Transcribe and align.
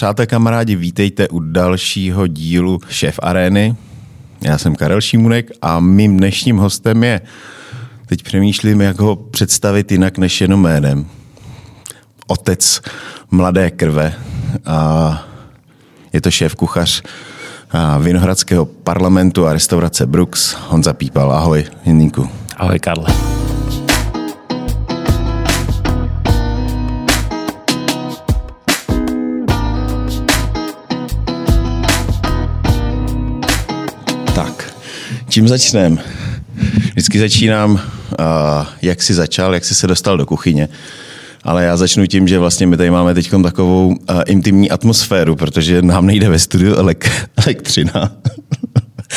Přátelé 0.00 0.26
kamarádi, 0.26 0.76
vítejte 0.76 1.28
u 1.28 1.38
dalšího 1.38 2.26
dílu 2.26 2.80
Šéf 2.88 3.20
Arény. 3.22 3.76
Já 4.44 4.58
jsem 4.58 4.74
Karel 4.74 5.00
Šímunek 5.00 5.50
a 5.62 5.80
mým 5.80 6.16
dnešním 6.16 6.56
hostem 6.56 7.04
je, 7.04 7.20
teď 8.06 8.22
přemýšlím, 8.22 8.80
jak 8.80 9.00
ho 9.00 9.16
představit 9.16 9.92
jinak 9.92 10.18
než 10.18 10.40
jenom 10.40 10.62
jménem. 10.62 11.06
Otec 12.26 12.80
mladé 13.30 13.70
krve 13.70 14.14
a 14.66 15.22
je 16.12 16.20
to 16.20 16.30
šéf 16.30 16.54
kuchař 16.54 17.02
Vinohradského 18.00 18.66
parlamentu 18.66 19.46
a 19.46 19.52
restaurace 19.52 20.06
Brooks, 20.06 20.56
Honza 20.68 20.92
Pípal. 20.92 21.32
Ahoj, 21.32 21.64
Jiníku. 21.84 22.28
Ahoj, 22.56 22.78
Karle. 22.78 23.39
Čím 35.30 35.48
začneme? 35.48 35.96
Vždycky 36.92 37.18
začínám, 37.18 37.80
jak 38.82 39.02
jsi 39.02 39.14
začal, 39.14 39.54
jak 39.54 39.64
jsi 39.64 39.74
se 39.74 39.86
dostal 39.86 40.16
do 40.16 40.26
kuchyně. 40.26 40.68
Ale 41.42 41.64
já 41.64 41.76
začnu 41.76 42.06
tím, 42.06 42.28
že 42.28 42.38
vlastně 42.38 42.66
my 42.66 42.76
tady 42.76 42.90
máme 42.90 43.14
teď 43.14 43.30
takovou 43.42 43.96
intimní 44.26 44.70
atmosféru, 44.70 45.36
protože 45.36 45.82
nám 45.82 46.06
nejde 46.06 46.28
ve 46.28 46.38
studiu 46.38 46.74
elek- 46.74 47.10
elektřina. 47.46 48.12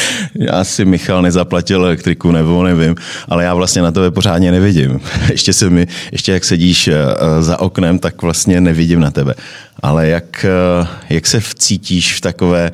já 0.35 0.63
si 0.63 0.85
Michal 0.85 1.21
nezaplatil 1.21 1.85
elektriku, 1.85 2.31
nebo 2.31 2.63
nevím, 2.63 2.95
ale 3.29 3.43
já 3.43 3.53
vlastně 3.53 3.81
na 3.81 3.91
tebe 3.91 4.11
pořádně 4.11 4.51
nevidím. 4.51 4.99
Ještě, 5.31 5.53
se 5.53 5.69
mi, 5.69 5.87
ještě 6.11 6.31
jak 6.31 6.43
sedíš 6.43 6.87
uh, 6.87 6.93
za 7.39 7.59
oknem, 7.59 7.99
tak 7.99 8.21
vlastně 8.21 8.61
nevidím 8.61 8.99
na 8.99 9.11
tebe. 9.11 9.33
Ale 9.81 10.07
jak, 10.07 10.45
uh, 10.81 10.87
jak 11.09 11.27
se 11.27 11.39
vcítíš 11.39 12.17
v 12.17 12.21
takové, 12.21 12.71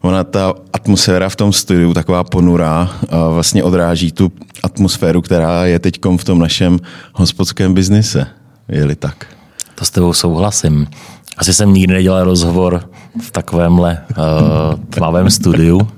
ona 0.00 0.24
ta 0.24 0.54
atmosféra 0.72 1.28
v 1.28 1.36
tom 1.36 1.52
studiu, 1.52 1.94
taková 1.94 2.24
ponurá, 2.24 2.90
vlastně 3.30 3.64
odráží 3.64 4.12
tu 4.12 4.32
atmosféru, 4.62 5.22
která 5.22 5.66
je 5.66 5.78
teď 5.78 5.98
v 6.16 6.24
tom 6.24 6.38
našem 6.38 6.78
hospodském 7.12 7.74
biznise 7.74 8.26
je-li 8.68 8.94
tak. 8.94 9.26
To 9.74 9.84
s 9.84 9.90
tebou 9.90 10.12
souhlasím. 10.12 10.86
Asi 11.36 11.54
jsem 11.54 11.74
nikdy 11.74 11.94
nedělal 11.94 12.24
rozhovor 12.24 12.90
v 13.22 13.30
takovémhle 13.30 13.98
uh, 14.10 14.80
tmavém 14.90 15.30
studiu 15.30 15.88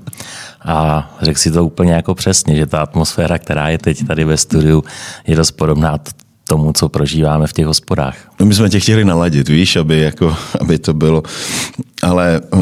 a 0.65 1.09
řekl 1.21 1.39
si 1.39 1.51
to 1.51 1.65
úplně 1.65 1.93
jako 1.93 2.15
přesně, 2.15 2.55
že 2.55 2.65
ta 2.65 2.79
atmosféra, 2.79 3.37
která 3.37 3.69
je 3.69 3.77
teď 3.77 4.07
tady 4.07 4.23
ve 4.23 4.37
studiu, 4.37 4.83
je 5.27 5.35
dost 5.35 5.51
podobná 5.51 5.97
tomu, 6.47 6.73
co 6.73 6.89
prožíváme 6.89 7.47
v 7.47 7.53
těch 7.53 7.65
hospodách. 7.65 8.15
No, 8.39 8.45
my 8.45 8.53
jsme 8.53 8.69
tě 8.69 8.79
chtěli 8.79 9.05
naladit, 9.05 9.49
víš, 9.49 9.75
aby, 9.75 9.99
jako, 9.99 10.35
aby 10.59 10.79
to 10.79 10.93
bylo. 10.93 11.23
Ale 12.03 12.41
uh, 12.53 12.59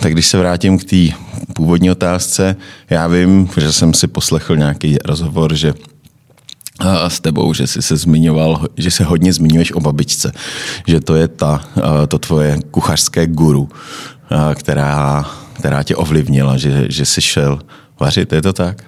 tak 0.00 0.12
když 0.12 0.26
se 0.26 0.38
vrátím 0.38 0.78
k 0.78 0.84
té 0.84 1.16
původní 1.52 1.90
otázce, 1.90 2.56
já 2.90 3.06
vím, 3.06 3.48
že 3.60 3.72
jsem 3.72 3.94
si 3.94 4.06
poslechl 4.06 4.56
nějaký 4.56 4.96
rozhovor, 5.04 5.54
že 5.54 5.74
s 7.08 7.20
tebou, 7.20 7.54
že 7.54 7.66
jsi 7.66 7.82
se 7.82 7.96
zmiňoval, 7.96 8.66
že 8.76 8.90
se 8.90 9.04
hodně 9.04 9.32
zmiňuješ 9.32 9.72
o 9.72 9.80
babičce, 9.80 10.32
že 10.86 11.00
to 11.00 11.14
je 11.14 11.28
ta, 11.28 11.60
to 12.08 12.18
tvoje 12.18 12.58
kuchařské 12.70 13.26
guru, 13.26 13.68
která, 14.54 15.24
která 15.62 15.82
tě 15.82 15.96
ovlivnila, 15.96 16.56
že, 16.56 16.90
že 16.90 17.06
jsi 17.06 17.22
šel 17.22 17.58
vařit, 18.00 18.32
je 18.32 18.42
to 18.42 18.52
tak? 18.52 18.82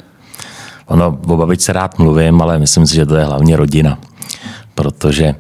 Ono, 0.87 1.19
o 1.27 1.37
babičce 1.37 1.73
rád 1.73 1.99
mluvím, 1.99 2.43
ale 2.43 2.59
myslím 2.59 2.87
si, 2.87 2.95
že 2.95 3.07
to 3.07 3.17
je 3.17 3.25
hlavně 3.25 3.57
rodina, 3.57 3.99
protože 4.75 5.35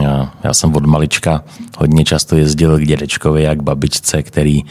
já, 0.00 0.32
já 0.44 0.54
jsem 0.54 0.76
od 0.76 0.86
malička 0.86 1.44
hodně 1.78 2.04
často 2.04 2.36
jezdil 2.36 2.78
k 2.78 2.86
dědečkovi 2.86 3.48
a 3.48 3.54
k 3.54 3.62
babičce, 3.62 4.22
který 4.22 4.62
uh, 4.62 4.68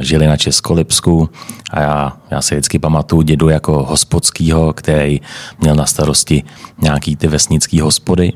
žili 0.00 0.26
na 0.26 0.36
Českolipsku 0.36 1.30
a 1.70 1.80
já, 1.80 2.12
já 2.30 2.42
si 2.42 2.54
vždycky 2.54 2.78
pamatuju 2.78 3.22
dědu 3.22 3.48
jako 3.48 3.82
hospodskýho, 3.82 4.72
který 4.72 5.20
měl 5.60 5.74
na 5.74 5.86
starosti 5.86 6.42
nějaký 6.78 7.16
ty 7.16 7.26
vesnický 7.26 7.80
hospody 7.80 8.32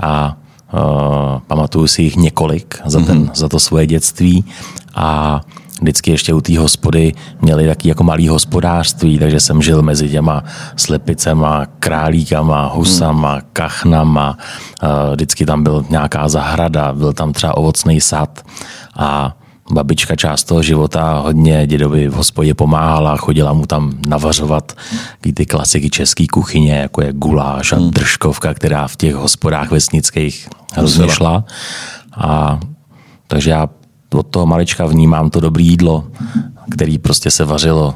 a 0.00 0.36
uh, 0.72 1.40
pamatuju 1.46 1.86
si 1.86 2.02
jich 2.02 2.16
několik 2.16 2.80
za, 2.84 3.00
ten, 3.00 3.24
mm-hmm. 3.24 3.34
za 3.34 3.48
to 3.48 3.58
svoje 3.58 3.86
dětství 3.86 4.44
a 4.94 5.40
vždycky 5.82 6.10
ještě 6.10 6.34
u 6.34 6.40
té 6.40 6.58
hospody 6.58 7.12
měli 7.40 7.66
taky 7.66 7.88
jako 7.88 8.04
malý 8.04 8.28
hospodářství, 8.28 9.18
takže 9.18 9.40
jsem 9.40 9.62
žil 9.62 9.82
mezi 9.82 10.10
těma 10.10 10.44
slepicema, 10.76 11.66
králíkama, 11.78 12.66
husama, 12.66 13.32
hmm. 13.32 13.42
kachnama, 13.52 14.38
vždycky 15.12 15.46
tam 15.46 15.62
byl 15.62 15.84
nějaká 15.90 16.28
zahrada, 16.28 16.92
byl 16.92 17.12
tam 17.12 17.32
třeba 17.32 17.56
ovocný 17.56 18.00
sad 18.00 18.44
a 18.96 19.36
babička 19.72 20.16
část 20.16 20.44
toho 20.44 20.62
života 20.62 21.18
hodně 21.18 21.66
dědovi 21.66 22.08
v 22.08 22.12
hospodě 22.12 22.54
pomáhala, 22.54 23.16
chodila 23.16 23.52
mu 23.52 23.66
tam 23.66 23.92
navařovat 24.08 24.72
ty 25.34 25.46
klasiky 25.46 25.90
české 25.90 26.26
kuchyně, 26.32 26.74
jako 26.74 27.02
je 27.02 27.12
guláš 27.12 27.72
a 27.72 27.76
hmm. 27.76 27.90
držkovka, 27.90 28.54
která 28.54 28.88
v 28.88 28.96
těch 28.96 29.14
hospodách 29.14 29.70
vesnických 29.70 30.48
hrozně 30.74 31.08
šla. 31.08 31.44
A 32.16 32.60
takže 33.26 33.50
já 33.50 33.68
od 34.14 34.26
toho 34.26 34.46
malička 34.46 34.86
vnímám 34.86 35.30
to 35.30 35.40
dobré 35.40 35.62
jídlo, 35.62 36.04
který 36.70 36.98
prostě 36.98 37.30
se 37.30 37.44
vařilo 37.44 37.94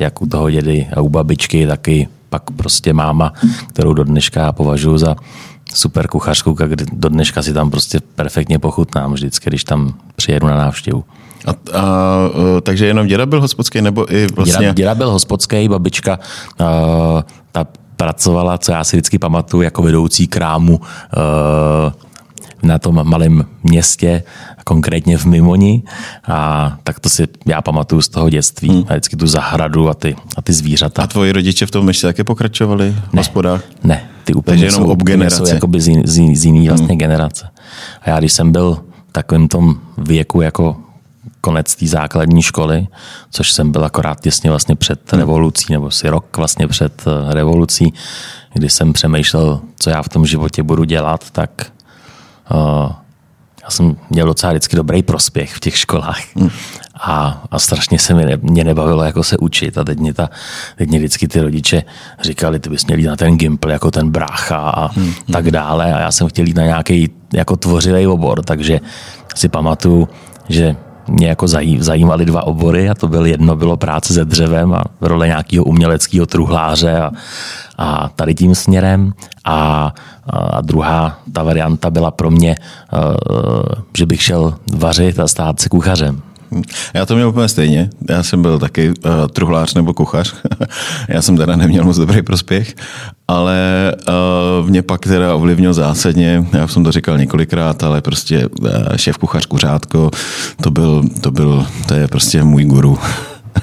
jak 0.00 0.22
u 0.22 0.26
toho 0.26 0.50
dědy 0.50 0.86
a 0.96 1.00
u 1.00 1.08
babičky, 1.08 1.66
taky 1.66 2.08
pak 2.28 2.50
prostě 2.50 2.92
máma, 2.92 3.32
kterou 3.68 3.92
do 3.92 4.04
dneška 4.04 4.52
považuji 4.52 4.98
za 4.98 5.16
super 5.74 6.08
kuchařku, 6.08 6.52
kdy 6.52 6.84
do 6.92 7.08
dneška 7.08 7.42
si 7.42 7.52
tam 7.52 7.70
prostě 7.70 8.00
perfektně 8.14 8.58
pochutnám 8.58 9.12
vždycky, 9.12 9.50
když 9.50 9.64
tam 9.64 9.94
přijedu 10.16 10.46
na 10.46 10.56
návštěvu. 10.56 11.04
A, 11.46 11.50
a, 11.50 11.54
takže 12.62 12.86
jenom 12.86 13.06
děda 13.06 13.26
byl 13.26 13.40
hospodský, 13.40 13.82
nebo 13.82 14.14
i 14.14 14.26
vlastně... 14.26 14.58
Děda, 14.58 14.72
děda 14.72 14.94
byl 14.94 15.10
hospodský, 15.10 15.68
babička 15.68 16.18
uh, 16.60 16.66
ta 17.52 17.66
pracovala, 17.96 18.58
co 18.58 18.72
já 18.72 18.84
si 18.84 18.96
vždycky 18.96 19.18
pamatuju, 19.18 19.62
jako 19.62 19.82
vedoucí 19.82 20.26
krámu 20.26 20.76
uh, 20.76 21.92
na 22.64 22.78
tom 22.78 23.00
malém 23.08 23.44
městě, 23.62 24.22
konkrétně 24.64 25.18
v 25.18 25.24
Mimoni. 25.24 25.82
A 26.28 26.78
tak 26.82 27.00
to 27.00 27.08
si 27.08 27.28
já 27.46 27.62
pamatuju 27.62 28.02
z 28.02 28.08
toho 28.08 28.30
dětství. 28.30 28.68
Hmm. 28.68 28.84
A 28.88 28.92
vždycky 28.92 29.16
tu 29.16 29.26
zahradu 29.26 29.88
a 29.88 29.94
ty, 29.94 30.16
a 30.36 30.42
ty 30.42 30.52
zvířata. 30.52 31.02
A 31.02 31.06
tvoji 31.06 31.32
rodiče 31.32 31.66
v 31.66 31.70
tom 31.70 31.88
ještě 31.88 32.06
také 32.06 32.24
pokračovali 32.24 32.90
v 33.10 33.12
ne, 33.12 33.20
hospodách? 33.20 33.62
Ne, 33.84 34.08
ty 34.24 34.34
úplně 34.34 34.52
Takže 34.52 34.66
jenom 34.66 34.82
jsou, 34.82 34.92
ob 34.92 35.02
generace. 35.02 35.36
jsou 35.36 35.54
jakoby 35.54 35.80
z, 35.80 36.02
z, 36.04 36.36
z 36.36 36.44
jiný 36.44 36.68
vlastně 36.68 36.86
hmm. 36.86 36.98
generace. 36.98 37.48
A 38.02 38.10
já 38.10 38.18
když 38.18 38.32
jsem 38.32 38.52
byl 38.52 38.78
v 39.08 39.12
takovém 39.12 39.48
tom 39.48 39.76
věku 39.98 40.40
jako 40.40 40.76
konec 41.40 41.74
té 41.74 41.86
základní 41.86 42.42
školy, 42.42 42.86
což 43.30 43.52
jsem 43.52 43.72
byl 43.72 43.84
akorát 43.84 44.20
těsně 44.20 44.50
vlastně 44.50 44.76
před 44.76 45.12
hmm. 45.12 45.20
revolucí, 45.20 45.66
nebo 45.70 45.90
si 45.90 46.08
rok 46.08 46.36
vlastně 46.36 46.68
před 46.68 47.04
eh, 47.06 47.34
revolucí, 47.34 47.92
kdy 48.52 48.70
jsem 48.70 48.92
přemýšlel, 48.92 49.60
co 49.78 49.90
já 49.90 50.02
v 50.02 50.08
tom 50.08 50.26
životě 50.26 50.62
budu 50.62 50.84
dělat, 50.84 51.30
tak 51.30 51.73
já 53.64 53.70
jsem 53.70 53.96
měl 54.10 54.26
docela 54.26 54.52
vždycky 54.52 54.76
dobrý 54.76 55.02
prospěch 55.02 55.54
v 55.54 55.60
těch 55.60 55.76
školách. 55.78 56.20
Hmm. 56.36 56.50
A, 56.94 57.44
a 57.50 57.58
strašně 57.58 57.98
se 57.98 58.14
mi 58.14 58.24
ne, 58.24 58.36
mě 58.42 58.64
nebavilo 58.64 59.04
jako 59.04 59.22
se 59.22 59.36
učit. 59.36 59.78
A 59.78 59.84
teď 59.84 59.98
mě, 59.98 60.14
ta, 60.14 60.30
teď 60.76 60.88
mě 60.88 60.98
vždycky 60.98 61.28
ty 61.28 61.40
rodiče 61.40 61.82
říkali, 62.20 62.60
ty 62.60 62.70
bys 62.70 62.86
měl 62.86 62.98
jít 62.98 63.06
na 63.06 63.16
ten 63.16 63.36
gimpl 63.36 63.70
jako 63.70 63.90
ten 63.90 64.10
brácha 64.10 64.56
a 64.56 64.92
hmm. 64.92 65.12
tak 65.32 65.50
dále. 65.50 65.94
A 65.94 66.00
já 66.00 66.12
jsem 66.12 66.28
chtěl 66.28 66.46
jít 66.46 66.56
na 66.56 66.64
nějaký 66.64 67.10
jako 67.32 67.56
tvořivý 67.56 68.06
obor, 68.06 68.44
takže 68.44 68.80
si 69.34 69.48
pamatuju, 69.48 70.08
že 70.48 70.76
mě 71.08 71.28
jako 71.28 71.46
zajímaly 71.78 72.24
dva 72.24 72.46
obory 72.46 72.90
a 72.90 72.94
to 72.94 73.08
byl 73.08 73.26
jedno 73.26 73.56
bylo 73.56 73.76
práce 73.76 74.14
se 74.14 74.24
dřevem 74.24 74.74
a 74.74 74.84
role 75.00 75.26
nějakého 75.26 75.64
uměleckého 75.64 76.26
truhláře 76.26 77.00
a, 77.00 77.10
a 77.78 78.08
tady 78.08 78.34
tím 78.34 78.54
směrem 78.54 79.12
a, 79.44 79.92
a 80.26 80.60
druhá 80.60 81.18
ta 81.32 81.42
varianta 81.42 81.90
byla 81.90 82.10
pro 82.10 82.30
mě, 82.30 82.54
že 83.96 84.06
bych 84.06 84.22
šel 84.22 84.54
vařit 84.74 85.18
a 85.18 85.28
stát 85.28 85.60
se 85.60 85.68
kuchařem. 85.68 86.22
Já 86.94 87.06
to 87.06 87.14
měl 87.14 87.28
úplně 87.28 87.48
stejně. 87.48 87.90
Já 88.08 88.22
jsem 88.22 88.42
byl 88.42 88.58
taky 88.58 88.88
uh, 88.88 88.94
truhlář 89.32 89.74
nebo 89.74 89.94
kuchař. 89.94 90.34
Já 91.08 91.22
jsem 91.22 91.36
teda 91.36 91.56
neměl 91.56 91.84
moc 91.84 91.96
dobrý 91.96 92.22
prospěch, 92.22 92.74
ale 93.28 93.92
uh, 94.60 94.68
mě 94.70 94.82
pak 94.82 95.00
teda 95.00 95.34
ovlivnil 95.34 95.74
zásadně, 95.74 96.46
já 96.52 96.68
jsem 96.68 96.84
to 96.84 96.92
říkal 96.92 97.18
několikrát, 97.18 97.82
ale 97.82 98.00
prostě 98.00 98.46
uh, 98.46 98.68
šéf 98.96 99.18
kuchař 99.18 99.46
Kuřátko, 99.46 100.10
to 100.62 100.70
byl, 100.70 101.04
to 101.20 101.30
byl, 101.30 101.66
to 101.86 101.94
je 101.94 102.08
prostě 102.08 102.44
můj 102.44 102.64
guru. 102.64 102.98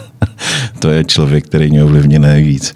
to 0.79 0.89
je 0.89 1.03
člověk, 1.03 1.45
který 1.45 1.69
mě 1.69 1.83
ovlivnil 1.83 2.21
nejvíc. 2.21 2.73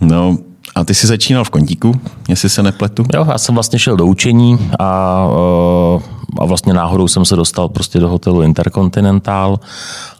No, 0.00 0.38
a 0.76 0.84
ty 0.84 0.94
jsi 0.94 1.06
začínal 1.06 1.44
v 1.44 1.50
kontíku, 1.50 1.92
jestli 2.28 2.48
se 2.48 2.62
nepletu? 2.62 3.04
Jo, 3.14 3.26
já 3.28 3.38
jsem 3.38 3.54
vlastně 3.54 3.78
šel 3.78 3.96
do 3.96 4.06
učení 4.06 4.58
a, 4.78 5.26
eh, 5.96 6.02
a 6.38 6.44
vlastně 6.44 6.74
náhodou 6.74 7.08
jsem 7.08 7.24
se 7.24 7.36
dostal 7.36 7.68
prostě 7.68 7.98
do 7.98 8.08
hotelu 8.08 8.42
Intercontinental 8.42 9.60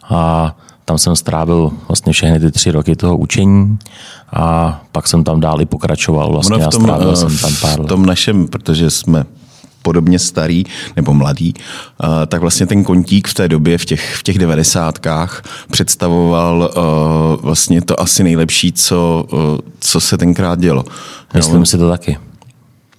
a 0.09 0.55
tam 0.85 0.97
jsem 0.97 1.15
strávil 1.15 1.71
vlastně 1.87 2.13
všechny 2.13 2.39
ty 2.39 2.51
tři 2.51 2.71
roky 2.71 2.95
toho 2.95 3.17
učení 3.17 3.77
a 4.33 4.79
pak 4.91 5.07
jsem 5.07 5.23
tam 5.23 5.39
dál 5.39 5.61
i 5.61 5.65
pokračoval 5.65 6.31
vlastně 6.31 6.57
v 6.57 6.67
tom, 6.67 6.83
a 6.83 6.85
strávil 6.85 7.15
jsem 7.15 7.37
tam 7.37 7.51
pár 7.61 7.79
let. 7.79 7.85
V 7.85 7.89
tom 7.89 8.05
našem, 8.05 8.47
protože 8.47 8.89
jsme 8.89 9.25
podobně 9.81 10.19
starý 10.19 10.63
nebo 10.95 11.13
mladý, 11.13 11.53
tak 12.27 12.41
vlastně 12.41 12.67
ten 12.67 12.83
kontík 12.83 13.27
v 13.27 13.33
té 13.33 13.47
době, 13.47 13.77
v 13.77 13.85
těch, 13.85 14.15
v 14.15 14.23
těch 14.23 14.39
devadesátkách, 14.39 15.43
představoval 15.71 16.71
vlastně 17.41 17.81
to 17.81 17.99
asi 17.99 18.23
nejlepší, 18.23 18.71
co, 18.71 19.25
co 19.79 19.99
se 19.99 20.17
tenkrát 20.17 20.59
dělo. 20.59 20.85
Myslím 21.33 21.59
jo? 21.59 21.65
si 21.65 21.77
to 21.77 21.89
taky. 21.89 22.17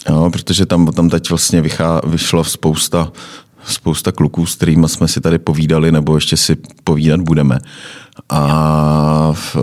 Jo, 0.08 0.30
protože 0.32 0.66
tam, 0.66 0.86
tam 0.86 1.10
teď 1.10 1.30
vlastně 1.30 1.62
vychá, 1.62 2.00
vyšlo 2.06 2.44
spousta, 2.44 3.12
spousta 3.64 4.12
kluků, 4.12 4.46
s 4.46 4.54
kterými 4.54 4.88
jsme 4.88 5.08
si 5.08 5.20
tady 5.20 5.38
povídali, 5.38 5.92
nebo 5.92 6.14
ještě 6.14 6.36
si 6.36 6.56
povídat 6.84 7.20
budeme. 7.20 7.58
A 8.30 9.32
v, 9.32 9.56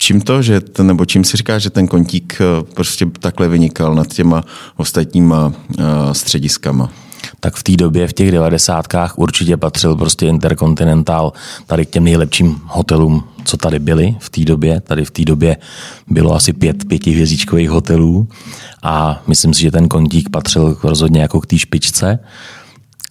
čím 0.00 0.20
to, 0.20 0.42
že 0.42 0.60
ten, 0.60 0.86
nebo 0.86 1.04
čím 1.04 1.24
si 1.24 1.36
říká, 1.36 1.58
že 1.58 1.70
ten 1.70 1.86
kontík 1.86 2.40
eh, 2.40 2.64
prostě 2.74 3.06
takhle 3.20 3.48
vynikal 3.48 3.94
nad 3.94 4.06
těma 4.06 4.44
ostatníma 4.76 5.46
uh, 5.46 5.84
střediskama? 6.12 6.90
tak 7.40 7.54
v 7.54 7.62
té 7.62 7.76
době, 7.76 8.08
v 8.08 8.12
těch 8.12 8.32
devadesátkách 8.32 9.18
určitě 9.18 9.56
patřil 9.56 9.96
prostě 9.96 10.26
Intercontinental 10.26 11.32
tady 11.66 11.86
k 11.86 11.90
těm 11.90 12.04
nejlepším 12.04 12.60
hotelům, 12.64 13.24
co 13.44 13.56
tady 13.56 13.78
byly 13.78 14.16
v 14.18 14.30
té 14.30 14.44
době. 14.44 14.80
Tady 14.80 15.04
v 15.04 15.10
té 15.10 15.24
době 15.24 15.56
bylo 16.06 16.34
asi 16.34 16.52
pět 16.52 16.88
pětihvězdičkových 16.88 17.70
hotelů 17.70 18.28
a 18.82 19.22
myslím 19.26 19.54
si, 19.54 19.62
že 19.62 19.70
ten 19.70 19.88
kontík 19.88 20.28
patřil 20.28 20.78
rozhodně 20.82 21.20
jako 21.20 21.40
k 21.40 21.46
té 21.46 21.58
špičce. 21.58 22.18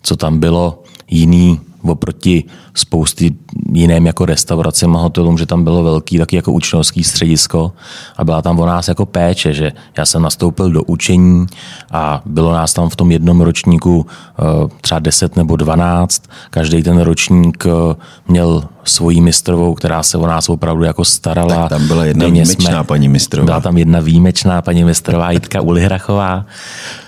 Co 0.03 0.15
tam 0.15 0.39
bylo 0.39 0.83
jiný 1.09 1.59
oproti 1.83 2.43
spousty 2.73 3.35
jiným 3.73 4.05
jako 4.05 4.25
restauracím 4.25 4.95
a 4.95 4.99
hotelům, 4.99 5.37
že 5.37 5.45
tam 5.45 5.63
bylo 5.63 5.83
velký 5.83 6.17
taky 6.17 6.35
jako 6.35 6.51
učňovský 6.51 7.03
středisko 7.03 7.71
a 8.17 8.23
byla 8.23 8.41
tam 8.41 8.59
o 8.59 8.65
nás 8.65 8.87
jako 8.87 9.05
péče, 9.05 9.53
že 9.53 9.71
já 9.97 10.05
jsem 10.05 10.21
nastoupil 10.21 10.71
do 10.71 10.83
učení 10.83 11.45
a 11.91 12.21
bylo 12.25 12.53
nás 12.53 12.73
tam 12.73 12.89
v 12.89 12.95
tom 12.95 13.11
jednom 13.11 13.41
ročníku 13.41 14.05
eh, 14.39 14.43
třeba 14.81 14.99
10 14.99 15.35
nebo 15.35 15.55
12. 15.55 16.23
Každý 16.49 16.83
ten 16.83 16.99
ročník 16.99 17.63
eh, 17.65 17.95
měl 18.27 18.63
svoji 18.83 19.21
mistrovou, 19.21 19.73
která 19.73 20.03
se 20.03 20.17
o 20.17 20.27
nás 20.27 20.49
opravdu 20.49 20.83
jako 20.83 21.05
starala. 21.05 21.55
Tak 21.55 21.69
tam 21.69 21.87
byla 21.87 22.05
jedna 22.05 22.25
Denně 22.25 22.41
výjimečná 22.41 22.71
jsme, 22.71 22.83
paní 22.83 23.09
mistrová. 23.09 23.45
Byla 23.45 23.61
tam 23.61 23.77
jedna 23.77 23.99
výjimečná 23.99 24.61
paní 24.61 24.83
mistrová 24.83 25.31
Jitka 25.31 25.61
Ulihrachová 25.61 26.45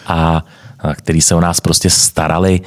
a 0.08 0.44
který 0.96 1.22
se 1.22 1.36
o 1.36 1.40
nás 1.40 1.60
prostě 1.60 1.90
starali 1.90 2.62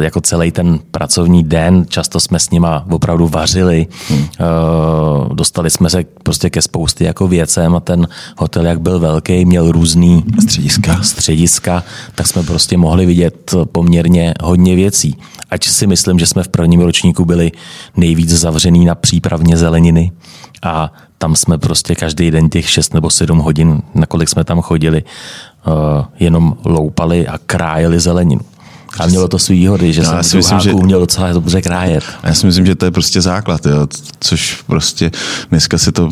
jako 0.00 0.20
celý 0.20 0.52
ten 0.52 0.78
pracovní 0.90 1.44
den. 1.44 1.86
Často 1.88 2.20
jsme 2.20 2.38
s 2.38 2.50
nima 2.50 2.86
opravdu 2.90 3.28
vařili. 3.28 3.86
Hmm. 4.08 4.26
Dostali 5.34 5.70
jsme 5.70 5.90
se 5.90 6.04
prostě 6.22 6.50
ke 6.50 6.62
spousty 6.62 7.04
jako 7.04 7.28
věcem 7.28 7.76
a 7.76 7.80
ten 7.80 8.08
hotel, 8.38 8.66
jak 8.66 8.80
byl 8.80 8.98
velký, 8.98 9.44
měl 9.44 9.72
různý 9.72 10.24
střediska. 10.42 11.02
střediska, 11.02 11.84
tak 12.14 12.26
jsme 12.26 12.42
prostě 12.42 12.76
mohli 12.76 13.06
vidět 13.06 13.54
poměrně 13.72 14.34
hodně 14.42 14.74
věcí. 14.74 15.16
Ať 15.50 15.64
si 15.64 15.86
myslím, 15.86 16.18
že 16.18 16.26
jsme 16.26 16.42
v 16.42 16.48
prvním 16.48 16.80
ročníku 16.80 17.24
byli 17.24 17.52
nejvíc 17.96 18.30
zavřený 18.30 18.84
na 18.84 18.94
přípravně 18.94 19.56
zeleniny 19.56 20.12
a 20.62 20.92
tam 21.18 21.36
jsme 21.36 21.58
prostě 21.58 21.94
každý 21.94 22.30
den 22.30 22.48
těch 22.48 22.70
6 22.70 22.94
nebo 22.94 23.10
7 23.10 23.38
hodin, 23.38 23.82
na 23.94 24.06
kolik 24.06 24.28
jsme 24.28 24.44
tam 24.44 24.60
chodili, 24.60 25.04
jenom 26.18 26.56
loupali 26.64 27.28
a 27.28 27.38
krájeli 27.46 28.00
zeleninu. 28.00 28.40
A 29.00 29.06
mělo 29.06 29.28
to 29.28 29.38
svý 29.38 29.58
výhody, 29.58 29.92
že 29.92 30.02
no, 30.02 30.08
jsem 30.08 30.22
si 30.22 30.36
myslím, 30.36 30.60
že 30.60 30.72
uměl 30.72 31.00
docela 31.00 31.32
dobře 31.32 31.62
krájet. 31.62 32.04
Já 32.22 32.34
si 32.34 32.46
myslím, 32.46 32.66
že 32.66 32.74
to 32.74 32.84
je 32.84 32.90
prostě 32.90 33.20
základ, 33.20 33.66
jo. 33.66 33.86
což 34.20 34.62
prostě 34.66 35.10
dneska 35.50 35.78
se 35.78 35.92
to 35.92 36.08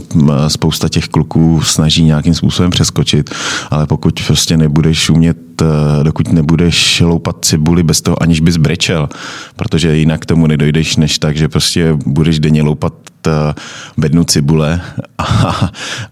spousta 0.49 0.89
těch 0.89 1.09
kluků 1.09 1.62
snaží 1.62 2.05
nějakým 2.05 2.35
způsobem 2.35 2.71
přeskočit, 2.71 3.31
ale 3.71 3.87
pokud 3.87 4.23
prostě 4.27 4.56
nebudeš 4.56 5.11
umět 5.11 5.37
Eh, 5.62 6.05
dokud 6.05 6.33
nebudeš 6.33 7.01
loupat 7.01 7.37
cibuli 7.45 7.83
bez 7.83 8.01
toho, 8.01 8.23
aniž 8.23 8.41
bys 8.41 8.56
brečel, 8.56 9.09
protože 9.56 9.97
jinak 9.97 10.21
k 10.21 10.27
tomu 10.27 10.47
nedojdeš, 10.47 10.97
než 10.97 11.19
tak, 11.19 11.37
že 11.37 11.49
prostě 11.49 11.99
budeš 12.06 12.39
denně 12.39 12.62
loupat 12.62 12.93
eh, 13.09 13.14
bednu 13.97 14.25
cibule 14.25 14.81
a, 15.19 15.71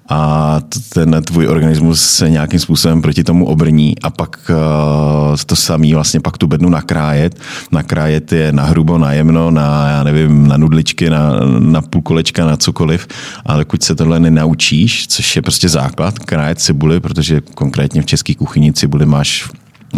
a 0.08 0.60
ten 0.94 1.22
tvůj 1.24 1.46
organismus 1.46 2.02
se 2.02 2.30
nějakým 2.30 2.60
způsobem 2.60 3.02
proti 3.02 3.24
tomu 3.24 3.46
obrní 3.46 3.94
a 4.02 4.10
pak 4.10 4.50
eh, 4.50 5.44
to 5.46 5.56
samý 5.56 5.94
vlastně 5.94 6.20
pak 6.20 6.38
tu 6.38 6.46
bednu 6.46 6.68
nakrájet. 6.68 7.40
Nakrájet 7.72 8.32
je 8.32 8.52
na 8.52 8.64
hrubo, 8.64 8.98
na 8.98 9.12
jemno, 9.12 9.50
na, 9.50 9.88
já 9.88 10.04
nevím, 10.04 10.48
na 10.48 10.56
nudličky, 10.56 11.10
na, 11.10 11.32
na 11.58 11.82
půl 11.82 12.02
kolečka, 12.02 12.46
na 12.46 12.56
cokoliv, 12.56 13.06
ale 13.46 13.58
dokud 13.58 13.82
se 13.82 13.94
tohle 13.94 14.20
nenaučíš, 14.20 15.08
což 15.08 15.36
je 15.36 15.42
prostě 15.42 15.68
základ, 15.68 16.18
krájet 16.18 16.60
cibuli, 16.60 17.00
protože 17.00 17.40
konkrétně 17.40 18.02
v 18.02 18.06
české 18.06 18.34
kuchyni 18.34 18.72
cibuli 18.72 19.06
máš 19.06 19.48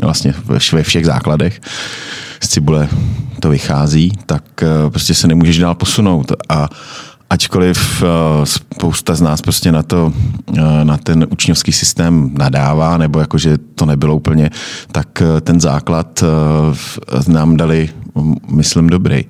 vlastně 0.03 0.35
ve 0.45 0.83
všech 0.83 1.07
základech 1.07 1.61
z 2.41 2.49
cibule 2.49 2.89
to 3.45 3.51
vychází, 3.51 4.13
tak 4.27 4.45
eh, 4.63 4.91
prostě 4.91 5.15
se 5.15 5.29
nemůžeš 5.29 5.59
dál 5.59 5.75
posunout. 5.75 6.33
A 6.49 6.69
ačkoliv 7.31 8.03
eh, 8.03 8.47
spousta 8.47 9.15
z 9.15 9.21
nás 9.21 9.43
prostě 9.43 9.73
na, 9.73 9.83
to, 9.83 10.13
eh, 10.59 10.85
na 10.85 10.97
ten 10.97 11.27
učňovský 11.31 11.73
systém 11.73 12.31
nadává, 12.39 12.99
nebo 12.99 13.21
jakože 13.21 13.59
to 13.75 13.87
nebylo 13.87 14.17
úplně, 14.17 14.51
tak 14.93 15.23
ten 15.41 15.61
základ 15.61 16.25
nám 17.29 17.57
dali, 17.57 17.91
myslím, 18.49 18.87
dobrý. 18.87 19.25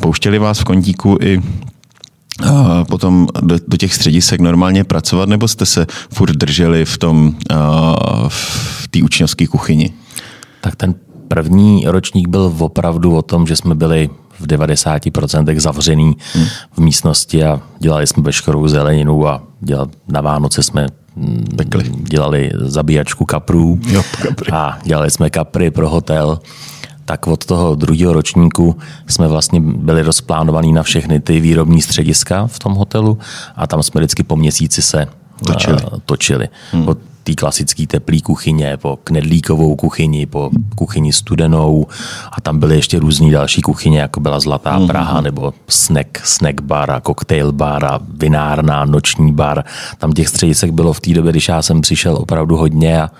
Pouštěli 0.00 0.38
vás 0.38 0.60
v 0.60 0.64
kontíku 0.64 1.18
i 1.20 1.42
potom 2.88 3.28
do, 3.42 3.56
do 3.68 3.76
těch 3.76 3.94
středisek 3.94 4.40
normálně 4.40 4.84
pracovat, 4.84 5.28
nebo 5.28 5.48
jste 5.48 5.66
se 5.66 5.86
furt 6.12 6.32
drželi 6.32 6.84
v 6.84 6.98
tom 6.98 7.34
v 8.28 8.73
té 8.94 9.04
učňovské 9.04 9.46
kuchyni? 9.46 9.90
Tak 10.60 10.76
ten 10.76 10.94
první 11.28 11.84
ročník 11.86 12.28
byl 12.28 12.54
opravdu 12.58 13.16
o 13.16 13.22
tom, 13.22 13.46
že 13.46 13.56
jsme 13.56 13.74
byli 13.74 14.10
v 14.40 14.46
90% 14.46 15.60
zavřený 15.60 16.16
hmm. 16.34 16.46
v 16.72 16.78
místnosti 16.78 17.44
a 17.44 17.60
dělali 17.78 18.06
jsme 18.06 18.22
veškerou 18.22 18.68
zeleninu 18.68 19.28
a 19.28 19.42
dělali, 19.60 19.90
na 20.08 20.20
Vánoce 20.20 20.62
jsme 20.62 20.86
mm, 21.16 21.44
Pekli. 21.56 21.84
dělali 21.88 22.50
zabíjačku 22.54 23.24
kaprů 23.24 23.80
jo, 23.86 24.02
kapry. 24.22 24.52
a 24.52 24.78
dělali 24.84 25.10
jsme 25.10 25.30
kapry 25.30 25.70
pro 25.70 25.90
hotel 25.90 26.38
tak 27.04 27.26
od 27.26 27.44
toho 27.44 27.74
druhého 27.74 28.12
ročníku 28.12 28.76
jsme 29.06 29.28
vlastně 29.28 29.60
byli 29.60 30.02
rozplánovaní 30.02 30.72
na 30.72 30.82
všechny 30.82 31.20
ty 31.20 31.40
výrobní 31.40 31.82
střediska 31.82 32.46
v 32.46 32.58
tom 32.58 32.74
hotelu 32.74 33.18
a 33.56 33.66
tam 33.66 33.82
jsme 33.82 34.00
vždycky 34.00 34.22
po 34.22 34.36
měsíci 34.36 34.82
se 34.82 35.06
točili. 35.46 35.82
Uh, 35.82 35.98
točili. 36.06 36.48
Hmm. 36.72 36.88
Od 36.88 36.98
té 37.24 37.34
klasické 37.34 37.86
teplé 37.86 38.20
kuchyně, 38.20 38.76
po 38.76 38.98
knedlíkovou 39.04 39.76
kuchyni, 39.76 40.26
po 40.26 40.50
kuchyni 40.74 41.12
studenou 41.12 41.86
a 42.32 42.40
tam 42.40 42.58
byly 42.58 42.76
ještě 42.76 42.98
různé 42.98 43.30
další 43.30 43.62
kuchyně, 43.62 44.00
jako 44.00 44.20
byla 44.20 44.40
Zlatá 44.40 44.76
hmm. 44.76 44.86
Praha 44.86 45.20
nebo 45.20 45.54
snack, 45.68 46.18
snack 46.24 46.60
bar 46.60 46.90
a 46.90 47.00
cocktail 47.00 47.52
bar 47.52 47.84
a 47.84 48.00
vinárna, 48.14 48.84
noční 48.84 49.32
bar. 49.32 49.64
Tam 49.98 50.12
těch 50.12 50.28
středisek 50.28 50.70
bylo 50.70 50.92
v 50.92 51.00
té 51.00 51.12
době, 51.12 51.32
když 51.32 51.48
já 51.48 51.62
jsem 51.62 51.80
přišel 51.80 52.16
opravdu 52.16 52.56
hodně 52.56 53.02
a, 53.02 53.10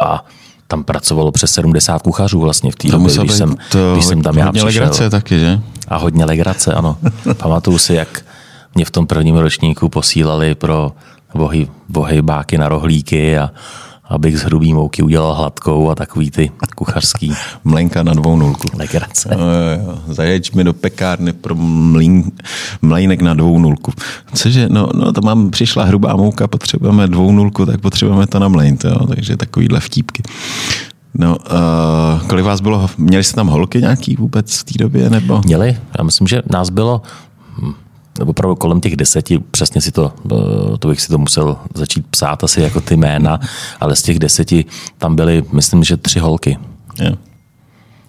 a 0.00 0.24
tam 0.68 0.84
pracovalo 0.84 1.32
přes 1.32 1.52
70 1.52 2.02
kuchařů 2.02 2.40
vlastně 2.40 2.72
v 2.72 2.76
té 2.76 2.88
době, 2.88 3.16
když, 3.16 3.32
jsem, 3.32 3.56
to 3.70 3.92
když 3.92 4.04
jsem 4.04 4.22
tam 4.22 4.38
já 4.38 4.52
přišel. 4.52 4.66
legrace 4.66 5.10
taky, 5.10 5.38
že? 5.38 5.60
A 5.88 5.96
hodně 5.96 6.24
legrace, 6.24 6.74
ano. 6.74 6.96
Pamatuju 7.36 7.78
si, 7.78 7.94
jak 7.94 8.24
mě 8.74 8.84
v 8.84 8.90
tom 8.90 9.06
prvním 9.06 9.36
ročníku 9.36 9.88
posílali 9.88 10.54
pro 10.54 10.92
vohy, 11.34 11.68
vohejbáky 11.88 12.58
na 12.58 12.68
rohlíky 12.68 13.38
a 13.38 13.50
abych 14.12 14.38
z 14.38 14.42
hrubý 14.42 14.74
mouky 14.74 15.02
udělal 15.02 15.34
hladkou 15.34 15.90
a 15.90 15.94
takový 15.94 16.30
ty 16.30 16.50
kuchařský. 16.74 17.32
Mlenka 17.64 18.02
na 18.02 18.12
dvou 18.12 18.36
nulku. 18.36 18.68
Legrace. 18.74 19.36
No. 19.36 20.14
Zajeď 20.14 20.54
mi 20.54 20.64
do 20.64 20.72
pekárny 20.72 21.32
pro 21.32 21.54
mlín, 21.54 22.32
mlejnek 22.82 23.22
na 23.22 23.34
dvou 23.34 23.58
nulku. 23.58 23.92
Cože, 24.34 24.68
no, 24.68 24.88
no 24.94 25.12
to 25.12 25.20
mám, 25.20 25.50
přišla 25.50 25.84
hrubá 25.84 26.16
mouka, 26.16 26.48
potřebujeme 26.48 27.08
dvou 27.08 27.32
nulku, 27.32 27.66
tak 27.66 27.80
potřebujeme 27.80 28.26
to 28.26 28.38
na 28.38 28.48
mlejn, 28.48 28.78
jo. 28.84 29.06
takže 29.06 29.36
takovýhle 29.36 29.80
vtípky. 29.80 30.22
No, 31.14 31.36
uh, 31.36 32.28
kolik 32.28 32.44
vás 32.44 32.60
bylo, 32.60 32.90
měli 32.98 33.24
jste 33.24 33.36
tam 33.36 33.46
holky 33.46 33.80
nějaký 33.80 34.16
vůbec 34.16 34.58
v 34.58 34.64
té 34.64 34.72
době, 34.78 35.10
nebo? 35.10 35.40
Měli, 35.44 35.76
já 35.98 36.04
myslím, 36.04 36.26
že 36.26 36.42
nás 36.50 36.70
bylo 36.70 37.02
hm, 37.62 37.72
opravdu 38.20 38.56
kolem 38.56 38.80
těch 38.80 38.96
deseti, 38.96 39.38
přesně 39.50 39.80
si 39.80 39.92
to, 39.92 40.12
eh, 40.32 40.78
to 40.78 40.88
bych 40.88 41.00
si 41.00 41.08
to 41.08 41.18
musel 41.18 41.56
začít 41.74 42.06
psát 42.06 42.44
asi 42.44 42.60
jako 42.60 42.80
ty 42.80 42.96
jména, 42.96 43.40
ale 43.80 43.96
z 43.96 44.02
těch 44.02 44.18
deseti 44.18 44.64
tam 44.98 45.16
byly, 45.16 45.44
myslím, 45.52 45.84
že 45.84 45.96
tři 45.96 46.18
holky. 46.18 46.58
Jo. 46.98 47.14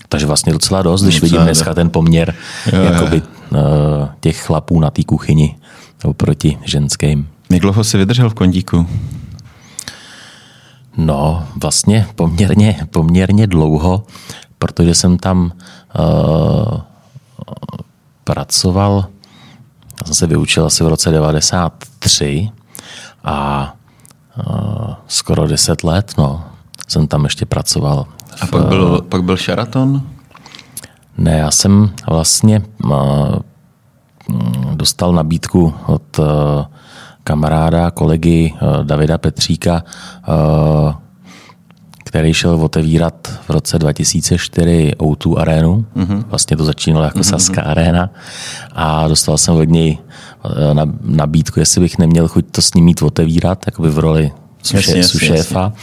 Takže 0.10 0.26
vlastně 0.26 0.54
docela 0.54 0.82
dost, 0.82 1.04
když 1.04 1.20
docela 1.20 1.30
vidím 1.30 1.46
dneska 1.46 1.74
ten 1.74 1.90
poměr 1.90 2.36
jo, 2.74 2.82
jakoby, 2.82 3.16
jo. 3.16 3.24
Eh, 3.56 4.10
těch 4.20 4.42
chlapů 4.42 4.80
na 4.80 4.90
té 4.90 5.04
kuchyni 5.04 5.56
oproti 6.04 6.58
ženským. 6.66 7.28
Jak 7.50 7.62
dlouho 7.62 7.84
jsi 7.84 7.98
vydržel 7.98 8.30
v 8.30 8.34
kondíku? 8.34 8.88
No, 10.98 11.48
vlastně 11.62 12.08
poměrně, 12.16 12.88
poměrně 12.90 13.48
dlouho, 13.48 14.04
protože 14.60 14.96
jsem 14.96 15.18
tam 15.18 15.52
uh, 16.00 16.80
pracoval 18.24 19.06
já 20.02 20.06
jsem 20.06 20.16
se 20.16 20.28
vyučil 20.28 20.66
asi 20.66 20.84
v 20.84 20.88
roce 20.88 21.12
93 21.12 22.50
a 23.24 23.74
uh, 24.48 24.94
skoro 25.08 25.48
10 25.48 25.84
let 25.84 26.14
no, 26.18 26.44
jsem 26.88 27.08
tam 27.08 27.24
ještě 27.24 27.46
pracoval 27.46 28.08
v 28.36 28.44
A 28.44 28.48
pak 28.48 28.66
byl, 28.66 29.02
pak 29.02 29.24
byl 29.24 29.38
Sheraton? 29.38 30.02
Ne, 31.18 31.38
já 31.38 31.52
jsem 31.52 31.92
vlastně 32.08 32.62
uh, 32.84 32.96
dostal 34.74 35.14
nabídku 35.14 35.74
od 35.86 36.20
uh, 36.20 36.26
kamaráda, 37.24 37.92
kolegy 37.92 38.54
uh, 38.54 38.84
Davida 38.84 39.18
Petříka, 39.18 39.84
uh, 40.28 40.94
který 42.14 42.34
šel 42.34 42.56
otevírat 42.62 43.28
v 43.48 43.50
roce 43.50 43.80
2004 43.80 44.92
O2 44.98 45.38
arénu. 45.38 45.86
Mm-hmm. 45.96 46.24
Vlastně 46.28 46.58
to 46.58 46.66
začínalo 46.66 47.06
jako 47.06 47.20
mm-hmm. 47.20 47.30
Saska 47.30 47.62
arena. 47.62 48.10
A 48.72 49.08
dostal 49.08 49.38
jsem 49.38 49.56
od 49.56 49.70
něj 49.70 49.98
na, 50.74 50.86
nabídku, 51.02 51.60
jestli 51.60 51.82
bych 51.82 51.98
neměl 51.98 52.28
chuť 52.28 52.46
to 52.52 52.62
s 52.62 52.74
ním 52.74 52.86
mít 52.86 53.02
otevírat, 53.02 53.64
jakoby 53.66 53.90
v 53.90 54.00
roli 54.00 54.32
suše, 54.64 54.78
jasně, 54.78 55.04
sušéfa. 55.04 55.62
Jasně. 55.62 55.78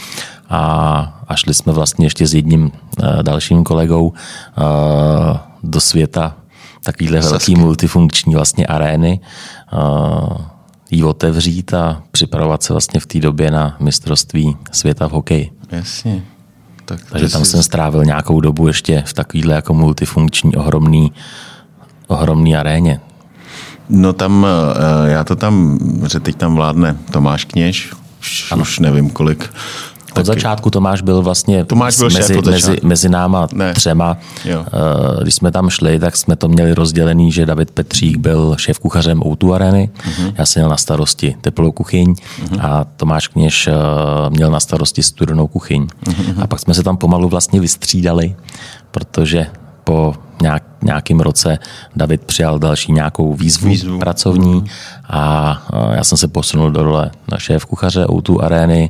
A, 0.49 1.23
a 1.27 1.35
šli 1.35 1.53
jsme 1.53 1.73
vlastně 1.73 2.05
ještě 2.05 2.27
s 2.27 2.33
jedním 2.33 2.63
uh, 2.63 3.23
dalším 3.23 3.63
kolegou 3.63 4.07
uh, 4.07 5.37
do 5.63 5.79
světa 5.79 6.35
takovýhle 6.83 7.19
velký 7.19 7.55
multifunkční 7.55 8.35
vlastně 8.35 8.65
arény, 8.65 9.19
uh, 9.73 10.37
jí 10.91 11.03
otevřít 11.03 11.73
a 11.73 12.03
připravovat 12.11 12.63
se 12.63 12.73
vlastně 12.73 12.99
v 12.99 13.05
té 13.05 13.19
době 13.19 13.51
na 13.51 13.75
mistrovství 13.79 14.57
světa 14.71 15.07
v 15.07 15.11
hokeji. 15.11 15.51
Jasně. 15.71 16.23
Tak 16.85 16.99
Takže 17.09 17.29
tam 17.29 17.45
jsi... 17.45 17.51
jsem 17.51 17.63
strávil 17.63 18.05
nějakou 18.05 18.41
dobu 18.41 18.67
ještě 18.67 19.03
v 19.07 19.13
takovýhle 19.13 19.55
jako 19.55 19.73
multifunkční 19.73 20.55
ohromný, 20.55 21.11
ohromný 22.07 22.55
aréně. 22.55 22.99
No 23.89 24.13
tam, 24.13 24.47
já 25.05 25.23
to 25.23 25.35
tam, 25.35 25.79
že 26.11 26.19
teď 26.19 26.35
tam 26.35 26.55
vládne 26.55 26.97
Tomáš 27.11 27.45
Kněž, 27.45 27.93
už, 28.21 28.53
už 28.61 28.79
nevím 28.79 29.09
kolik, 29.09 29.53
od 30.11 30.15
taky. 30.15 30.25
začátku 30.25 30.69
Tomáš 30.69 31.01
byl 31.01 31.21
vlastně 31.21 31.65
Tomáš 31.65 31.97
byl 31.97 32.09
mezi, 32.09 32.41
mezi, 32.41 32.77
mezi 32.83 33.09
náma 33.09 33.47
ne. 33.53 33.73
třema. 33.73 34.17
Jo. 34.45 34.65
Eh, 34.67 35.23
když 35.23 35.35
jsme 35.35 35.51
tam 35.51 35.69
šli, 35.69 35.99
tak 35.99 36.17
jsme 36.17 36.35
to 36.35 36.47
měli 36.47 36.73
rozdělený, 36.73 37.31
že 37.31 37.45
David 37.45 37.71
Petřík 37.71 38.17
byl 38.17 38.55
šéf 38.57 38.79
kuchařem 38.79 39.23
Outu 39.25 39.53
Areny, 39.53 39.89
uh-huh. 39.97 40.33
já 40.37 40.45
jsem 40.45 40.61
měl 40.61 40.69
na 40.69 40.77
starosti 40.77 41.35
teplou 41.41 41.71
kuchyň 41.71 42.13
uh-huh. 42.13 42.59
a 42.61 42.85
Tomáš 42.95 43.27
Kněž 43.27 43.67
eh, 43.67 43.73
měl 44.29 44.51
na 44.51 44.59
starosti 44.59 45.03
studenou 45.03 45.47
kuchyň. 45.47 45.87
Uh-huh. 46.05 46.43
A 46.43 46.47
pak 46.47 46.59
jsme 46.59 46.73
se 46.73 46.83
tam 46.83 46.97
pomalu 46.97 47.29
vlastně 47.29 47.59
vystřídali, 47.59 48.35
protože 48.91 49.47
po 49.83 50.15
nějak, 50.41 50.63
nějakým 50.81 51.19
roce 51.19 51.59
David 51.95 52.23
přijal 52.23 52.59
další 52.59 52.91
nějakou 52.91 53.33
výzvu, 53.33 53.69
výzvu. 53.69 53.99
pracovní 53.99 54.65
a 55.09 55.57
já 55.93 56.03
jsem 56.03 56.17
se 56.17 56.27
posunul 56.27 56.71
do 56.71 56.83
role 56.83 57.11
na 57.31 57.37
šéf 57.37 57.65
kuchaře 57.65 58.05
Outu 58.11 58.43
arény 58.43 58.89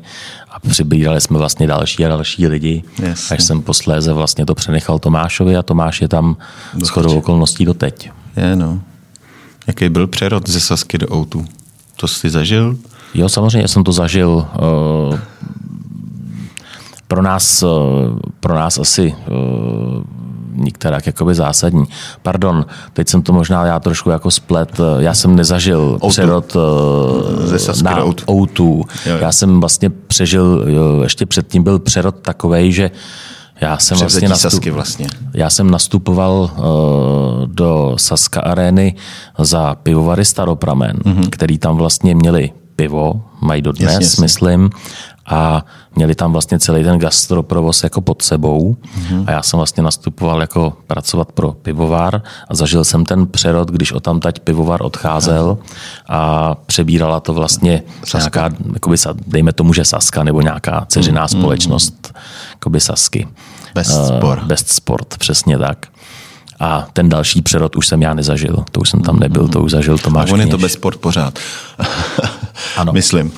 a 0.52 0.60
přibírali 0.60 1.22
jsme 1.22 1.38
vlastně 1.38 1.68
další 1.68 2.06
a 2.06 2.10
další 2.10 2.48
lidi, 2.48 2.84
Jasně. 3.00 3.36
až 3.38 3.44
jsem 3.44 3.62
posléze 3.62 4.14
vlastně 4.14 4.46
to 4.46 4.56
přenechal 4.56 5.00
Tomášovi 5.00 5.58
a 5.58 5.64
Tomáš 5.64 6.02
je 6.02 6.08
tam 6.08 6.38
s 6.84 6.90
chodou 6.90 7.18
okolností 7.18 7.66
do 7.66 7.74
teď. 7.74 8.12
Je, 8.38 8.56
no. 8.56 8.80
Jaký 9.68 9.90
byl 9.90 10.08
přerod 10.08 10.50
ze 10.50 10.60
Sasky 10.60 10.98
do 10.98 11.16
Outu? 11.16 11.46
To 11.96 12.08
jsi 12.08 12.30
zažil? 12.30 12.78
Jo, 13.14 13.30
samozřejmě 13.30 13.68
jsem 13.68 13.84
to 13.84 13.92
zažil. 13.92 14.48
Eh, 15.14 15.20
pro 17.08 17.22
nás, 17.22 17.64
eh, 17.64 17.68
pro 18.40 18.56
nás 18.56 18.80
asi 18.80 19.16
eh, 19.18 19.32
nikterak 20.54 21.08
jakoby 21.08 21.36
zásadní. 21.36 21.84
Pardon, 22.22 22.66
teď 22.94 23.10
jsem 23.10 23.22
to 23.22 23.34
možná 23.34 23.66
já 23.66 23.80
trošku 23.80 24.10
jako 24.10 24.32
splet. 24.32 24.78
Já 25.00 25.14
jsem 25.14 25.36
nezažil 25.36 25.98
o 26.02 26.10
přerod 26.10 26.58
Ze 27.44 27.84
na 27.84 28.06
O2. 28.06 28.84
Já 29.06 29.32
jsem 29.32 29.60
vlastně 29.60 29.90
přežil, 29.90 30.66
ještě 31.04 31.26
předtím 31.26 31.64
byl 31.64 31.80
přerod 31.80 32.16
takovej, 32.22 32.72
že 32.72 32.92
já 33.62 33.78
jsem 33.78 33.98
vlastně, 33.98 34.30
nastup, 34.30 34.66
vlastně. 34.66 35.08
Já 35.34 35.50
jsem 35.50 35.72
nastupoval 35.72 36.52
uh, 36.56 36.64
do 37.48 37.96
Saska 37.98 38.42
arény 38.42 38.96
za 39.40 39.76
pivovary 39.76 40.26
Staropramen, 40.26 40.98
mm-hmm. 40.98 41.30
který 41.30 41.58
tam 41.58 41.78
vlastně 41.78 42.16
měli 42.16 42.52
pivo, 42.76 43.24
mají 43.42 43.62
dodnes, 43.62 43.92
jasně, 43.92 44.06
jasně. 44.06 44.22
myslím, 44.22 44.70
a 45.26 45.66
měli 45.96 46.16
tam 46.16 46.32
vlastně 46.32 46.60
celý 46.60 46.84
ten 46.84 47.00
gastroprovoz 47.00 47.84
jako 47.84 48.02
pod 48.02 48.22
sebou 48.22 48.76
mm-hmm. 48.76 49.24
a 49.28 49.32
já 49.32 49.42
jsem 49.42 49.58
vlastně 49.58 49.84
nastupoval 49.84 50.42
jako 50.42 50.74
pracovat 50.88 51.32
pro 51.32 51.52
pivovar 51.52 52.22
a 52.48 52.56
zažil 52.56 52.84
jsem 52.84 53.06
ten 53.06 53.28
přerod, 53.28 53.72
když 53.72 53.92
o 53.92 54.00
tam 54.00 54.20
tať 54.20 54.40
pivovar 54.40 54.84
odcházel 54.84 55.58
a 56.10 56.56
přebírala 56.56 57.20
to 57.20 57.34
vlastně 57.34 57.84
Saska. 58.06 58.40
nějaká, 58.42 58.56
jakoby, 58.74 58.98
dejme 59.28 59.54
tomu, 59.54 59.74
že 59.74 59.86
Saska 59.86 60.24
nebo 60.24 60.42
nějaká 60.42 60.86
ceřiná 60.88 61.26
mm-hmm. 61.26 61.40
společnost 61.40 62.14
jakoby 62.54 62.80
Sasky. 62.80 63.28
Best 63.76 63.92
uh, 63.92 64.18
Sport. 64.18 64.44
Best 64.44 64.70
Sport, 64.70 65.18
přesně 65.18 65.58
tak. 65.58 65.88
A 66.60 66.88
ten 66.94 67.10
další 67.10 67.42
přerod 67.42 67.76
už 67.76 67.88
jsem 67.88 68.02
já 68.02 68.14
nezažil. 68.14 68.64
To 68.72 68.80
už 68.80 68.90
jsem 68.90 69.02
tam 69.02 69.20
nebyl, 69.20 69.48
to 69.48 69.62
už 69.62 69.72
zažil 69.72 69.98
Tomáš 69.98 70.30
A 70.30 70.34
on 70.34 70.42
je 70.42 70.48
to 70.48 70.58
bez 70.58 70.74
sport 70.74 71.00
pořád. 71.00 71.40
ano. 72.78 72.94
Myslím. 72.94 73.32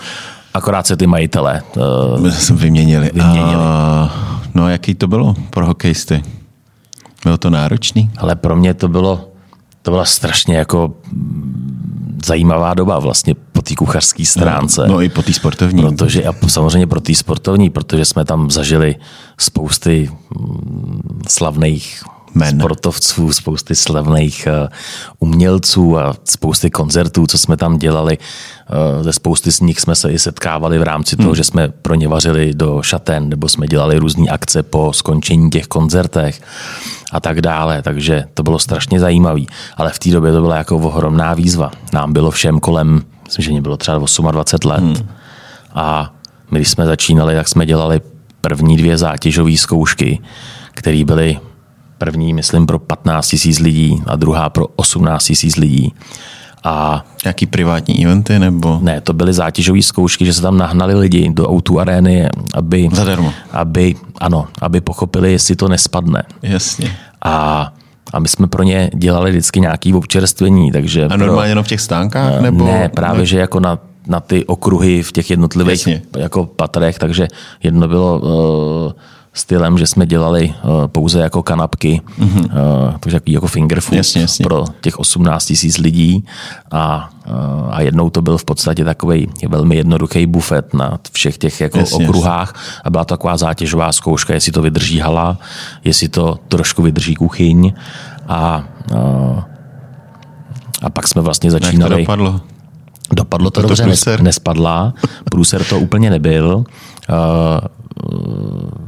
Akorát 0.53 0.87
se 0.87 0.97
ty 0.97 1.07
majitele 1.07 1.61
uh, 1.77 2.29
vyměnili. 2.55 3.11
vyměnili. 3.13 3.55
A, 3.55 4.11
no 4.53 4.63
a 4.63 4.69
jaký 4.69 4.95
to 4.95 5.07
bylo 5.07 5.35
pro 5.49 5.65
hokejisty? 5.65 6.23
Bylo 7.23 7.37
to 7.37 7.49
náročný? 7.49 8.11
Ale 8.17 8.35
pro 8.35 8.55
mě 8.55 8.73
to 8.73 8.87
bylo, 8.87 9.29
to 9.81 9.91
byla 9.91 10.05
strašně 10.05 10.57
jako 10.57 10.93
zajímavá 12.25 12.73
doba 12.73 12.99
vlastně 12.99 13.35
po 13.51 13.61
té 13.61 13.75
kuchařské 13.75 14.25
stránce. 14.25 14.81
No, 14.87 14.93
no 14.93 15.01
i 15.01 15.09
po 15.09 15.21
té 15.21 15.33
sportovní. 15.33 15.81
Protože, 15.81 16.23
a 16.23 16.33
samozřejmě 16.47 16.87
pro 16.87 17.01
té 17.01 17.15
sportovní, 17.15 17.69
protože 17.69 18.05
jsme 18.05 18.25
tam 18.25 18.51
zažili 18.51 18.95
spousty 19.37 20.09
mm, 20.39 21.21
slavných 21.27 22.03
Men. 22.35 22.59
sportovců, 22.59 23.33
spousty 23.33 23.75
slavných 23.75 24.47
eh, 24.47 24.69
umělců 25.19 25.99
a 25.99 26.15
spousty 26.23 26.69
koncertů, 26.69 27.27
co 27.27 27.37
jsme 27.37 27.57
tam 27.57 27.77
dělali. 27.77 28.17
Eh, 28.17 29.03
ze 29.03 29.13
spousty 29.13 29.51
z 29.51 29.59
nich 29.59 29.79
jsme 29.79 29.95
se 29.95 30.11
i 30.11 30.19
setkávali 30.19 30.79
v 30.79 30.83
rámci 30.83 31.15
toho, 31.15 31.29
hmm. 31.29 31.35
že 31.35 31.43
jsme 31.43 31.69
pro 31.69 31.95
ně 31.95 32.07
vařili 32.07 32.53
do 32.53 32.81
šaten, 32.81 33.29
nebo 33.29 33.49
jsme 33.49 33.67
dělali 33.67 33.97
různé 33.97 34.29
akce 34.29 34.63
po 34.63 34.93
skončení 34.93 35.49
těch 35.49 35.67
koncertech 35.67 36.41
a 37.11 37.19
tak 37.19 37.41
dále. 37.41 37.81
Takže 37.81 38.23
to 38.33 38.43
bylo 38.43 38.59
strašně 38.59 38.99
zajímavé. 38.99 39.41
Ale 39.77 39.91
v 39.91 39.99
té 39.99 40.09
době 40.09 40.31
to 40.31 40.41
byla 40.41 40.57
jako 40.57 40.77
ohromná 40.77 41.33
výzva. 41.33 41.71
Nám 41.93 42.13
bylo 42.13 42.31
všem 42.31 42.59
kolem, 42.59 43.01
myslím, 43.25 43.43
že 43.43 43.51
mě 43.51 43.61
bylo 43.61 43.77
třeba 43.77 43.97
28 44.31 44.69
let. 44.69 44.79
Hmm. 44.79 45.07
A 45.73 46.13
my, 46.51 46.59
když 46.59 46.69
jsme 46.69 46.85
začínali, 46.85 47.35
tak 47.35 47.47
jsme 47.47 47.65
dělali 47.65 48.01
první 48.41 48.77
dvě 48.77 48.97
zátěžové 48.97 49.57
zkoušky, 49.57 50.19
které 50.73 51.05
byly 51.05 51.39
První, 52.03 52.33
myslím, 52.33 52.65
pro 52.65 52.79
15 52.79 53.27
tisíc 53.27 53.59
lidí 53.59 54.03
a 54.05 54.15
druhá 54.15 54.49
pro 54.49 54.67
18 54.75 55.23
tisíc 55.23 55.55
lidí. 55.55 55.93
A 56.63 57.05
Jaký 57.25 57.45
privátní 57.45 58.05
eventy 58.05 58.39
nebo? 58.39 58.79
Ne, 58.81 59.01
to 59.01 59.13
byly 59.13 59.33
zátěžové 59.33 59.81
zkoušky, 59.81 60.25
že 60.25 60.33
se 60.33 60.41
tam 60.41 60.57
nahnali 60.57 60.95
lidi 60.95 61.29
do 61.29 61.49
autu 61.49 61.79
arény, 61.79 62.27
aby, 62.53 62.89
Zadarmo. 62.93 63.33
aby, 63.51 63.95
ano, 64.19 64.47
aby 64.61 64.81
pochopili, 64.81 65.31
jestli 65.31 65.55
to 65.55 65.67
nespadne. 65.67 66.23
Jasně. 66.41 66.91
A 67.21 67.73
a 68.13 68.19
my 68.19 68.27
jsme 68.27 68.47
pro 68.47 68.63
ně 68.63 68.89
dělali 68.95 69.31
vždycky 69.31 69.59
nějaké 69.59 69.95
občerstvení. 69.95 70.71
Takže 70.71 71.05
a 71.05 71.17
normálně 71.17 71.41
pro, 71.41 71.49
jenom 71.49 71.63
v 71.63 71.67
těch 71.67 71.81
stánkách? 71.81 72.41
Nebo? 72.41 72.65
Ne, 72.65 72.89
právě, 72.89 73.19
ne? 73.19 73.25
že 73.25 73.39
jako 73.39 73.59
na, 73.59 73.79
na 74.07 74.19
ty 74.19 74.45
okruhy 74.45 75.03
v 75.03 75.11
těch 75.11 75.29
jednotlivých 75.29 75.87
Jasně. 75.87 76.01
jako 76.17 76.45
patrech, 76.45 76.99
takže 76.99 77.27
jedno 77.63 77.87
bylo 77.87 78.19
uh, 78.19 78.91
stylem, 79.33 79.77
že 79.77 79.87
jsme 79.87 80.05
dělali 80.05 80.53
uh, 80.63 80.87
pouze 80.87 81.19
jako 81.19 81.43
kanapky, 81.43 82.01
mm-hmm. 82.19 82.45
uh, 82.45 82.97
takže 82.99 83.19
jako 83.27 83.47
finger 83.47 83.81
food 83.81 83.97
jasně, 83.97 84.21
jasně. 84.21 84.43
pro 84.43 84.65
těch 84.81 84.99
18 84.99 85.45
tisíc 85.45 85.77
lidí 85.77 86.25
a, 86.71 87.09
uh, 87.27 87.33
a 87.75 87.81
jednou 87.81 88.09
to 88.09 88.21
byl 88.21 88.37
v 88.37 88.45
podstatě 88.45 88.85
takový 88.85 89.29
velmi 89.47 89.75
jednoduchý 89.75 90.25
bufet 90.25 90.73
na 90.73 90.99
všech 91.11 91.37
těch 91.37 91.61
jako 91.61 91.77
jasně, 91.79 92.07
okruhách 92.07 92.53
jasně. 92.55 92.81
a 92.83 92.89
byla 92.89 93.05
to 93.05 93.13
taková 93.13 93.37
zátěžová 93.37 93.91
zkouška, 93.91 94.33
jestli 94.33 94.51
to 94.51 94.61
vydrží 94.61 94.99
hala, 94.99 95.37
jestli 95.83 96.09
to 96.09 96.39
trošku 96.47 96.81
vydrží 96.81 97.15
kuchyň 97.15 97.73
a, 98.27 98.63
uh, 98.91 99.41
a 100.81 100.89
pak 100.89 101.07
jsme 101.07 101.21
vlastně 101.21 101.51
začínali. 101.51 102.01
Jak 102.01 102.07
to 102.07 102.15
dopadlo? 102.15 102.41
Dopadlo 103.13 103.51
to, 103.51 103.61
to 103.61 103.67
dobře, 103.67 104.17
to 104.17 104.23
nespadla. 104.23 104.93
Průser 105.31 105.63
to 105.63 105.79
úplně 105.79 106.09
nebyl. 106.09 106.55
Uh, 106.55 107.15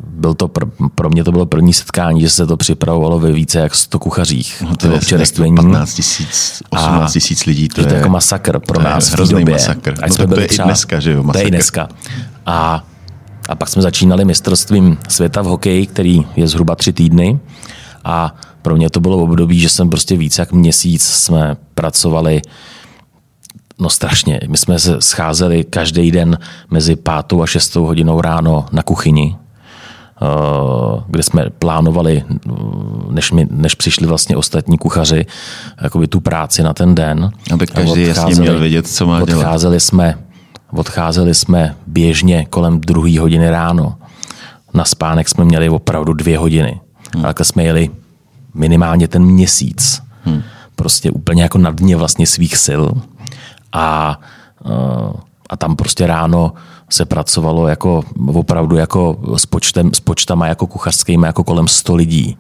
byl 0.08 0.34
to 0.34 0.48
pro, 0.48 0.66
pro 0.96 1.10
mě 1.10 1.24
to 1.24 1.32
bylo 1.32 1.46
první 1.46 1.74
setkání, 1.74 2.22
že 2.22 2.30
se 2.30 2.48
to 2.48 2.58
připravovalo 2.58 3.20
ve 3.20 3.32
více 3.32 3.60
jak 3.60 3.76
100 3.76 4.00
kuchařích. 4.00 4.64
No 4.70 4.76
to 4.76 4.88
je 4.88 4.94
občerstvení. 4.94 5.56
15 5.56 5.94
tisíc, 5.94 6.64
18 6.70 7.14
tisíc 7.14 7.46
lidí. 7.46 7.68
To 7.68 7.82
je, 7.82 7.88
to 7.88 7.94
jako 7.94 8.10
masakr 8.10 8.60
pro 8.60 8.84
nás 8.84 9.12
v 9.12 9.30
době. 9.30 9.54
masakr. 9.54 9.94
No, 10.10 10.16
tak 10.16 10.30
to 10.30 10.40
je 10.40 10.48
třeba, 10.48 10.66
i 10.66 10.68
dneska, 10.68 11.00
že 11.00 11.12
jo? 11.12 11.24
Masakr. 11.24 11.40
To 11.40 11.44
je 11.44 11.48
i 11.48 11.52
dneska. 11.52 11.88
A, 12.46 12.84
a 13.50 13.56
pak 13.56 13.70
jsme 13.70 13.82
začínali 13.82 14.26
mistrovstvím 14.26 14.98
světa 15.10 15.42
v 15.42 15.46
hokeji, 15.46 15.88
který 15.88 16.26
je 16.36 16.48
zhruba 16.48 16.76
tři 16.76 16.94
týdny. 16.94 17.40
A 18.04 18.36
pro 18.62 18.76
mě 18.76 18.90
to 18.90 19.00
bylo 19.00 19.18
období, 19.18 19.60
že 19.60 19.70
jsem 19.70 19.90
prostě 19.90 20.18
více 20.18 20.42
jak 20.42 20.52
měsíc 20.52 21.04
jsme 21.04 21.58
pracovali 21.76 22.42
No 23.80 23.90
strašně. 23.90 24.40
My 24.48 24.58
jsme 24.58 24.80
se 24.80 25.02
scházeli 25.02 25.64
každý 25.64 26.12
den 26.12 26.38
mezi 26.72 26.96
pátou 26.96 27.42
a 27.42 27.48
šestou 27.48 27.86
hodinou 27.86 28.22
ráno 28.22 28.66
na 28.72 28.84
kuchyni 28.84 29.36
kde 31.08 31.24
jsme 31.24 31.50
plánovali, 31.50 32.24
než, 33.10 33.32
mi, 33.32 33.48
než 33.52 33.76
přišli 33.76 34.08
vlastně 34.08 34.38
ostatní 34.38 34.78
kuchaři, 34.78 35.26
jakoby 35.82 36.08
tu 36.08 36.20
práci 36.20 36.64
na 36.64 36.74
ten 36.74 36.96
den. 36.96 37.32
Aby 37.54 37.68
každý 37.68 38.02
jasně 38.02 38.36
měl 38.36 38.60
vědět, 38.60 38.88
co 38.88 39.08
má 39.08 39.26
dělat. 39.26 39.40
Odcházeli 39.40 39.80
jsme, 39.80 40.18
odcházeli 40.72 41.34
jsme 41.34 41.76
běžně 41.88 42.46
kolem 42.46 42.82
druhé 42.82 43.20
hodiny 43.20 43.50
ráno. 43.50 43.96
Na 44.74 44.86
spánek 44.86 45.30
jsme 45.30 45.46
měli 45.46 45.70
opravdu 45.70 46.14
dvě 46.14 46.38
hodiny. 46.38 46.80
Hmm. 47.16 47.26
Ale 47.26 47.34
jsme 47.42 47.64
jeli 47.64 47.90
minimálně 48.54 49.08
ten 49.08 49.26
měsíc. 49.26 50.02
Hmm. 50.24 50.42
Prostě 50.76 51.12
úplně 51.12 51.44
jako 51.44 51.58
na 51.58 51.72
dně 51.72 51.96
vlastně 51.96 52.28
svých 52.28 52.58
sil. 52.66 52.84
A, 53.76 54.20
a 55.50 55.58
tam 55.58 55.76
prostě 55.76 56.08
ráno 56.08 56.54
se 56.90 57.06
pracovalo 57.06 57.68
jako 57.68 58.04
opravdu 58.34 58.76
jako 58.76 59.18
s, 59.38 59.46
počtem, 59.46 59.94
s 59.94 60.00
počtama 60.00 60.48
jako 60.48 60.68
kuchařskými 60.68 61.26
jako 61.28 61.44
kolem 61.44 61.68
100 61.68 61.96
lidí. 61.96 62.38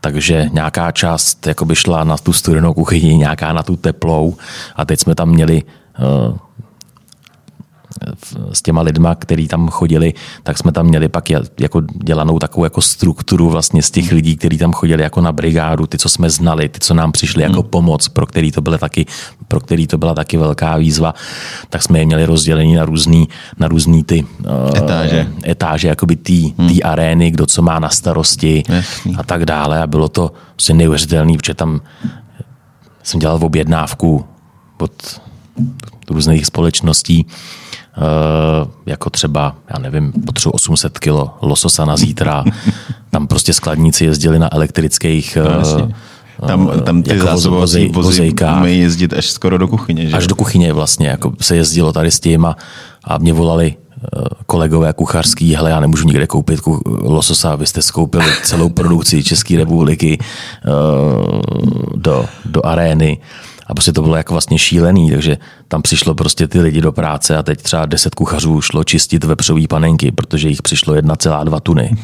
Takže 0.00 0.48
nějaká 0.52 0.92
část 0.92 1.46
jako 1.46 1.64
by 1.64 1.76
šla 1.76 2.04
na 2.04 2.16
tu 2.16 2.32
studenou 2.32 2.74
kuchyni, 2.74 3.16
nějaká 3.16 3.52
na 3.52 3.62
tu 3.62 3.76
teplou 3.76 4.36
a 4.76 4.84
teď 4.84 5.00
jsme 5.00 5.14
tam 5.14 5.28
měli 5.28 5.62
uh, 5.62 6.36
s 8.52 8.62
těma 8.62 8.82
lidma, 8.82 9.14
který 9.14 9.48
tam 9.48 9.68
chodili, 9.68 10.14
tak 10.42 10.58
jsme 10.58 10.72
tam 10.72 10.86
měli 10.86 11.08
pak 11.08 11.30
jako 11.60 11.80
dělanou 12.04 12.38
takovou 12.38 12.64
jako 12.64 12.80
strukturu 12.80 13.50
vlastně 13.50 13.82
z 13.82 13.90
těch 13.90 14.12
lidí, 14.12 14.36
kteří 14.36 14.58
tam 14.58 14.72
chodili 14.72 15.02
jako 15.02 15.20
na 15.20 15.32
brigádu, 15.32 15.86
ty, 15.86 15.98
co 15.98 16.08
jsme 16.08 16.30
znali, 16.30 16.68
ty, 16.68 16.80
co 16.80 16.94
nám 16.94 17.12
přišli 17.12 17.42
jako 17.42 17.60
hmm. 17.60 17.70
pomoc, 17.70 18.08
pro 18.08 18.26
který 18.26 18.52
to 18.52 18.60
byla 18.60 18.78
taky, 18.78 19.06
pro 19.48 19.60
který 19.60 19.86
to 19.86 19.98
byla 19.98 20.14
taky 20.14 20.36
velká 20.36 20.76
výzva, 20.76 21.14
tak 21.70 21.82
jsme 21.82 21.98
je 21.98 22.06
měli 22.06 22.24
rozdělení 22.26 22.74
na 22.74 22.84
různý, 22.84 23.28
na 23.58 23.68
různý 23.68 24.04
ty 24.04 24.24
uh, 24.24 24.76
etáže, 24.76 25.28
etáže 25.46 25.88
jakoby 25.88 26.16
tý, 26.16 26.54
hmm. 26.58 26.68
tý 26.68 26.82
arény, 26.82 27.30
kdo 27.30 27.46
co 27.46 27.62
má 27.62 27.78
na 27.78 27.88
starosti 27.88 28.62
Jasný. 28.68 29.16
a 29.18 29.22
tak 29.22 29.44
dále 29.44 29.82
a 29.82 29.86
bylo 29.86 30.08
to 30.08 30.32
prostě 30.52 30.74
neuvěřitelné, 30.74 31.36
protože 31.36 31.54
tam 31.54 31.80
jsem 33.02 33.20
dělal 33.20 33.38
v 33.38 33.44
objednávku 33.44 34.24
od 34.78 35.20
různých 36.10 36.46
společností, 36.46 37.26
Eh, 37.26 37.61
jako 38.86 39.10
třeba, 39.10 39.54
já 39.70 39.78
nevím, 39.78 40.12
potřebuji 40.26 40.52
800 40.52 40.98
kilo 40.98 41.34
lososa 41.42 41.84
na 41.84 41.96
zítra. 41.96 42.44
Tam 43.10 43.26
prostě 43.26 43.52
skladníci 43.52 44.04
jezdili 44.04 44.38
na 44.38 44.54
elektrických 44.54 45.38
no, 45.44 45.88
eh, 46.42 46.46
tam, 46.46 46.70
tam 46.84 47.02
ty 47.02 47.10
jako 47.10 47.26
zásobovací 47.26 47.88
vozy 47.88 48.34
mají 48.40 48.80
jezdit 48.80 49.12
až 49.12 49.30
skoro 49.30 49.58
do 49.58 49.68
kuchyně. 49.68 50.08
Že? 50.08 50.16
Až 50.16 50.26
do 50.26 50.34
kuchyně 50.34 50.72
vlastně, 50.72 51.08
jako 51.08 51.32
se 51.40 51.56
jezdilo 51.56 51.92
tady 51.92 52.10
s 52.10 52.20
tím 52.20 52.44
a, 52.44 52.56
a 53.04 53.18
mě 53.18 53.32
volali 53.32 53.74
eh, 53.76 54.20
kolegové 54.46 54.92
kuchařský, 54.92 55.54
hele, 55.54 55.70
já 55.70 55.80
nemůžu 55.80 56.06
nikde 56.06 56.26
koupit 56.26 56.60
lososa, 56.86 57.56
vy 57.56 57.66
jste 57.66 57.82
skoupili 57.82 58.24
celou 58.42 58.68
produkci 58.68 59.24
České 59.24 59.56
republiky 59.56 60.18
do, 61.94 62.26
do 62.44 62.66
arény. 62.66 63.18
A 63.66 63.74
prostě 63.74 63.92
to 63.92 64.02
bylo 64.02 64.16
jako 64.16 64.34
vlastně 64.34 64.58
šílený, 64.58 65.10
takže 65.10 65.38
tam 65.68 65.82
přišlo 65.82 66.14
prostě 66.14 66.48
ty 66.48 66.60
lidi 66.60 66.80
do 66.80 66.92
práce 66.92 67.36
a 67.36 67.42
teď 67.42 67.62
třeba 67.62 67.86
deset 67.86 68.14
kuchařů 68.14 68.60
šlo 68.60 68.84
čistit 68.84 69.24
vepřový 69.24 69.68
panenky, 69.68 70.12
protože 70.12 70.48
jich 70.48 70.62
přišlo 70.62 70.94
1,2 70.94 71.60
tuny. 71.60 71.96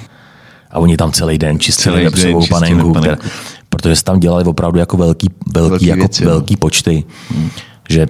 A 0.71 0.79
oni 0.79 0.97
tam 0.97 1.13
celý 1.13 1.39
den 1.39 1.61
čistili 1.61 1.95
celý 1.95 2.05
vepřovou 2.05 2.41
den 2.41 2.49
panenku, 2.49 2.93
panenku. 2.93 3.01
Která, 3.01 3.33
protože 3.69 3.97
se 3.97 4.05
tam 4.05 4.21
dělali 4.21 4.45
opravdu 4.45 4.79
jako 4.79 4.97
velký, 4.97 5.29
velký, 5.55 5.71
velký, 5.71 5.87
jako 5.87 6.01
věci, 6.01 6.25
velký 6.25 6.57
počty. 6.57 7.05
Hmm. 7.31 7.51
Že 7.89 8.07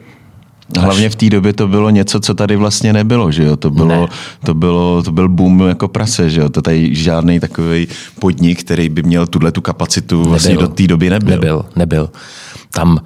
Hlavně 0.78 1.10
v 1.10 1.16
té 1.16 1.30
době 1.30 1.52
to 1.52 1.68
bylo 1.68 1.90
něco, 1.90 2.20
co 2.20 2.34
tady 2.34 2.56
vlastně 2.56 2.92
nebylo, 2.92 3.32
že 3.32 3.44
jo? 3.44 3.56
To, 3.56 3.70
bylo, 3.70 4.08
to, 4.44 4.54
bylo, 4.54 5.02
to 5.02 5.12
byl 5.12 5.28
boom 5.28 5.68
jako 5.68 5.88
prase, 5.88 6.30
že 6.30 6.40
jo? 6.40 6.48
To 6.48 6.62
tady 6.62 6.94
žádný 6.94 7.40
takový 7.40 7.88
podnik, 8.20 8.60
který 8.60 8.88
by 8.88 9.02
měl 9.02 9.26
tuhle 9.26 9.52
tu 9.52 9.60
kapacitu 9.60 10.22
vlastně 10.22 10.56
do 10.56 10.68
té 10.68 10.86
doby 10.86 11.10
nebyl. 11.10 11.30
Nebyl, 11.30 11.64
nebyl. 11.76 12.10
Tam 12.70 13.00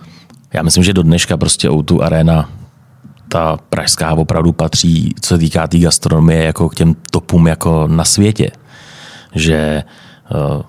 já 0.53 0.63
myslím, 0.63 0.85
že 0.85 0.93
do 0.93 1.03
dneška 1.03 1.37
prostě 1.37 1.69
O2 1.69 2.03
Arena 2.03 2.51
ta 3.29 3.59
pražská 3.69 4.15
opravdu 4.15 4.53
patří, 4.53 5.15
co 5.21 5.29
se 5.29 5.39
týká 5.39 5.63
té 5.63 5.69
tý 5.69 5.81
gastronomie, 5.81 6.45
jako 6.45 6.69
k 6.69 6.75
těm 6.75 6.97
topům 7.11 7.47
jako 7.47 7.87
na 7.87 8.05
světě. 8.05 8.51
Že 9.35 9.85
uh, 10.35 10.63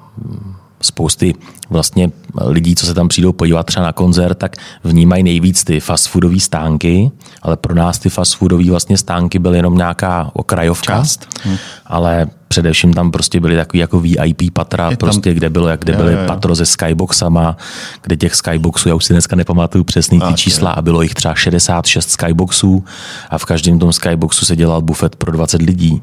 spousty 0.82 1.36
vlastně 1.70 2.12
lidí, 2.42 2.76
co 2.76 2.86
se 2.86 2.94
tam 2.94 3.08
přijdou 3.08 3.32
podívat 3.32 3.66
třeba 3.66 3.86
na 3.86 3.92
koncert, 3.92 4.38
tak 4.38 4.56
vnímají 4.84 5.24
nejvíc 5.24 5.64
ty 5.64 5.80
fast 5.80 6.08
foodové 6.08 6.40
stánky, 6.40 7.12
ale 7.42 7.58
pro 7.58 7.76
nás 7.76 8.00
ty 8.00 8.10
fast 8.10 8.36
foodové 8.36 8.70
vlastně 8.70 8.98
stánky 8.98 9.40
byly 9.40 9.58
jenom 9.58 9.78
nějaká 9.78 10.32
okrajovka, 10.34 10.94
Část. 10.94 11.28
Hm. 11.46 11.58
ale 11.86 12.28
především 12.54 12.94
tam 12.94 13.12
prostě 13.12 13.40
byly 13.40 13.56
takový 13.56 13.80
jako 13.80 14.00
VIP 14.00 14.54
patra, 14.54 14.90
tam, 14.90 14.98
prostě, 14.98 15.34
kde 15.34 15.50
bylo, 15.50 15.68
jak 15.68 15.80
kde 15.80 15.94
byly 15.94 16.16
patro 16.28 16.56
se 16.56 16.66
skyboxama, 16.66 17.58
kde 18.02 18.18
těch 18.18 18.36
skyboxů, 18.36 18.90
já 18.90 18.96
už 18.96 19.06
si 19.06 19.14
dneska 19.14 19.36
nepamatuju 19.36 19.84
přesný 19.84 20.20
ty 20.22 20.34
čísla, 20.34 20.72
a 20.72 20.82
bylo 20.82 21.02
jich 21.02 21.14
třeba 21.14 21.36
66 21.36 22.10
skyboxů 22.10 22.84
a 23.30 23.38
v 23.38 23.46
každém 23.46 23.80
tom 23.80 23.94
skyboxu 23.94 24.46
se 24.46 24.56
dělal 24.56 24.82
bufet 24.82 25.16
pro 25.16 25.32
20 25.32 25.62
lidí 25.62 26.02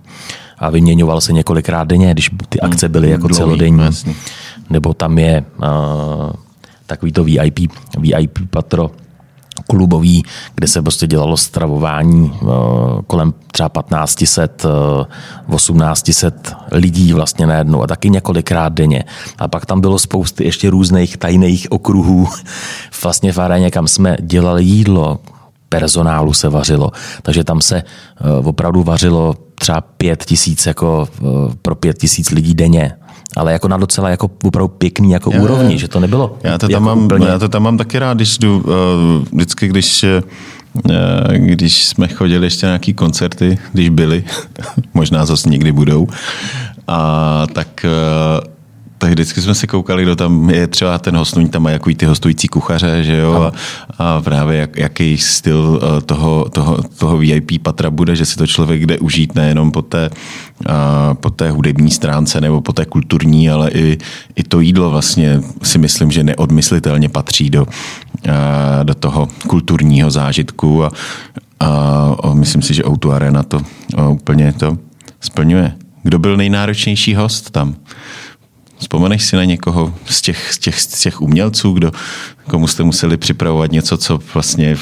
a 0.59 0.71
vyměňoval 0.71 1.21
se 1.21 1.33
několikrát 1.33 1.85
denně, 1.85 2.11
když 2.13 2.31
ty 2.49 2.61
akce 2.61 2.89
byly 2.89 3.11
jako 3.11 3.29
Dlouhý, 3.29 3.37
celodenní. 3.37 3.85
Jasný. 3.85 4.17
Nebo 4.71 4.95
tam 4.95 5.19
je 5.19 5.45
uh, 5.59 5.67
takový 6.87 7.13
to 7.13 7.25
VIP, 7.25 7.59
VIP 7.99 8.39
patro, 8.51 8.91
klubový, 9.67 10.23
kde 10.55 10.69
se 10.69 10.83
prostě 10.83 11.07
dělalo 11.07 11.37
stravování 11.37 12.33
uh, 12.43 12.51
kolem 13.07 13.35
třeba 13.53 13.69
1500, 13.69 14.65
uh, 14.65 15.57
1800 15.57 16.55
lidí 16.73 17.13
vlastně 17.13 17.47
najednou 17.47 17.83
a 17.83 17.87
taky 17.87 18.11
několikrát 18.11 18.73
denně. 18.73 19.05
A 19.39 19.49
pak 19.49 19.67
tam 19.67 19.81
bylo 19.81 19.99
spousty 19.99 20.45
ještě 20.45 20.71
různých 20.71 21.17
tajných 21.17 21.73
okruhů 21.73 22.29
vlastně 23.03 23.33
v 23.33 23.39
aréně, 23.39 23.71
kam 23.71 23.89
jsme 23.89 24.17
dělali 24.21 24.65
jídlo, 24.65 25.19
personálu 25.69 26.33
se 26.33 26.49
vařilo. 26.49 26.91
Takže 27.23 27.45
tam 27.45 27.61
se 27.61 27.83
uh, 28.41 28.49
opravdu 28.49 28.83
vařilo 28.83 29.35
třeba 29.55 29.81
pět 29.81 30.25
tisíc 30.25 30.67
jako 30.67 31.09
pro 31.63 31.75
pět 31.75 31.99
tisíc 31.99 32.31
lidí 32.31 32.55
denně 32.55 32.97
ale 33.37 33.53
jako 33.53 33.69
na 33.69 33.77
docela 33.77 34.09
jako 34.09 34.31
opravdu 34.45 34.69
pěkný 34.69 35.11
jako 35.11 35.31
já, 35.35 35.43
úrovni, 35.43 35.79
že 35.79 35.89
to 35.89 36.01
nebylo 36.01 36.39
já 36.43 36.59
to, 36.59 36.69
tam 36.69 36.71
jako 36.71 36.85
mám, 36.85 37.05
úplně... 37.05 37.27
já 37.27 37.39
to 37.39 37.49
tam 37.49 37.63
mám 37.63 37.79
taky 37.79 37.99
rád, 37.99 38.17
když 38.17 38.39
jdu, 38.39 38.59
uh, 38.59 38.73
vždycky, 39.33 39.69
když 39.69 40.05
uh, 40.05 40.09
když 41.35 41.85
jsme 41.85 42.09
chodili 42.09 42.47
ještě 42.47 42.67
na 42.67 42.71
nějaký 42.71 42.95
koncerty, 42.95 43.59
když 43.73 43.89
byly, 43.89 44.25
možná 44.95 45.27
zase 45.27 45.49
někdy 45.49 45.73
budou, 45.73 46.09
a 46.89 47.47
tak 47.53 47.85
uh, 47.85 48.60
tak 49.01 49.11
vždycky 49.11 49.41
jsme 49.41 49.55
si 49.55 49.67
koukali, 49.67 50.03
kdo 50.03 50.17
tam 50.17 50.51
je 50.51 50.67
třeba 50.67 50.99
ten 50.99 51.17
hostuň, 51.17 51.49
tam 51.49 51.63
má 51.63 51.71
jaký 51.71 51.95
ty 51.95 52.07
hostující 52.07 52.49
kuchaře, 52.49 53.05
že 53.05 53.17
jo, 53.17 53.43
a, 53.43 53.53
a 53.99 54.23
právě 54.23 54.59
jak, 54.59 54.77
jaký 54.77 55.19
styl 55.19 55.81
eh, 55.83 56.01
toho, 56.01 56.49
toho, 56.49 56.79
toho 56.99 57.19
VIP 57.19 57.63
patra 57.63 57.91
bude, 57.91 58.17
že 58.17 58.27
si 58.27 58.37
to 58.37 58.47
člověk 58.47 58.87
jde 58.87 58.99
užít 58.99 59.35
nejenom 59.35 59.73
po 59.73 59.83
té, 59.83 60.11
po 61.15 61.31
té 61.31 61.51
hudební 61.51 61.91
stránce 61.91 62.41
nebo 62.41 62.61
po 62.61 62.73
té 62.73 62.87
kulturní, 62.87 63.51
ale 63.51 63.71
i, 63.71 63.99
i 64.37 64.43
to 64.43 64.61
jídlo 64.61 64.91
vlastně 64.91 65.41
si 65.63 65.79
myslím, 65.79 66.11
že 66.11 66.25
neodmyslitelně 66.25 67.09
patří 67.09 67.51
do, 67.51 67.67
do 68.83 68.95
toho 68.95 69.29
kulturního 69.47 70.11
zážitku 70.11 70.85
a, 70.85 70.91
a 71.61 72.35
myslím 72.35 72.63
si, 72.63 72.75
že 72.75 72.87
Outu 72.87 73.13
Arena 73.13 73.43
to 73.43 73.61
úplně 74.11 74.53
to 74.53 74.79
splňuje. 75.21 75.73
Kdo 76.03 76.19
byl 76.19 76.37
nejnáročnější 76.37 77.15
host 77.15 77.51
tam? 77.51 77.75
Vzpomeneš 78.81 79.25
si 79.25 79.37
na 79.37 79.45
někoho 79.45 79.95
z 80.05 80.23
těch, 80.23 80.53
z 80.53 80.59
těch, 80.59 80.81
z 80.81 81.01
těch 81.01 81.21
umělců, 81.21 81.73
kdo, 81.73 81.93
komu 82.51 82.67
jste 82.67 82.83
museli 82.83 83.17
připravovat 83.17 83.73
něco, 83.73 83.97
co 83.97 84.19
vlastně 84.35 84.77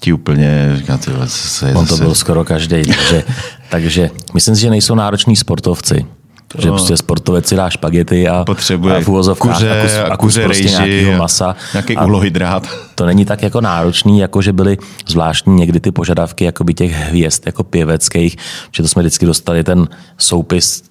ti 0.00 0.12
úplně 0.12 0.72
říkáte, 0.76 1.12
se 1.26 1.74
On 1.74 1.86
to 1.86 1.96
byl 1.96 2.14
skoro 2.14 2.44
každý, 2.44 2.82
takže, 2.84 3.24
takže 3.70 4.10
myslím 4.34 4.54
si, 4.54 4.60
že 4.60 4.70
nejsou 4.70 4.94
nároční 4.94 5.36
sportovci. 5.36 6.06
Že 6.58 6.68
no. 6.68 6.74
prostě 6.74 6.96
sportovec 6.96 7.46
si 7.46 7.56
dá 7.56 7.70
špagety 7.70 8.28
a, 8.28 8.44
Potřebuje 8.44 8.96
a 8.96 9.00
v 9.00 9.04
kuře, 9.04 9.70
a 9.70 9.82
kus, 9.82 9.94
a 9.94 10.16
kus 10.16 10.16
kuře 10.16 10.44
prostě 10.44 10.64
nějakého 10.64 11.18
masa. 11.18 11.56
Nějaký 11.72 11.96
uhlohydrát. 11.96 12.68
To 12.94 13.06
není 13.06 13.24
tak 13.24 13.42
jako 13.42 13.60
náročný, 13.60 14.18
jako 14.18 14.42
že 14.42 14.52
byly 14.52 14.78
zvláštní 15.08 15.54
někdy 15.54 15.80
ty 15.80 15.92
požadavky 15.92 16.44
jakoby 16.44 16.74
těch 16.74 16.92
hvězd 16.92 17.46
jako 17.46 17.64
pěveckých, 17.64 18.36
že 18.72 18.82
to 18.82 18.88
jsme 18.88 19.02
vždycky 19.02 19.26
dostali 19.26 19.64
ten 19.64 19.88
soupis 20.18 20.82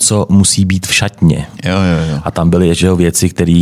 co 0.00 0.26
musí 0.28 0.64
být 0.64 0.86
v 0.86 0.94
šatně. 0.94 1.46
Jo, 1.64 1.76
jo, 1.76 2.12
jo. 2.14 2.20
A 2.24 2.30
tam 2.30 2.50
byly 2.50 2.74
že 2.74 2.94
věci, 2.94 3.30
které 3.30 3.60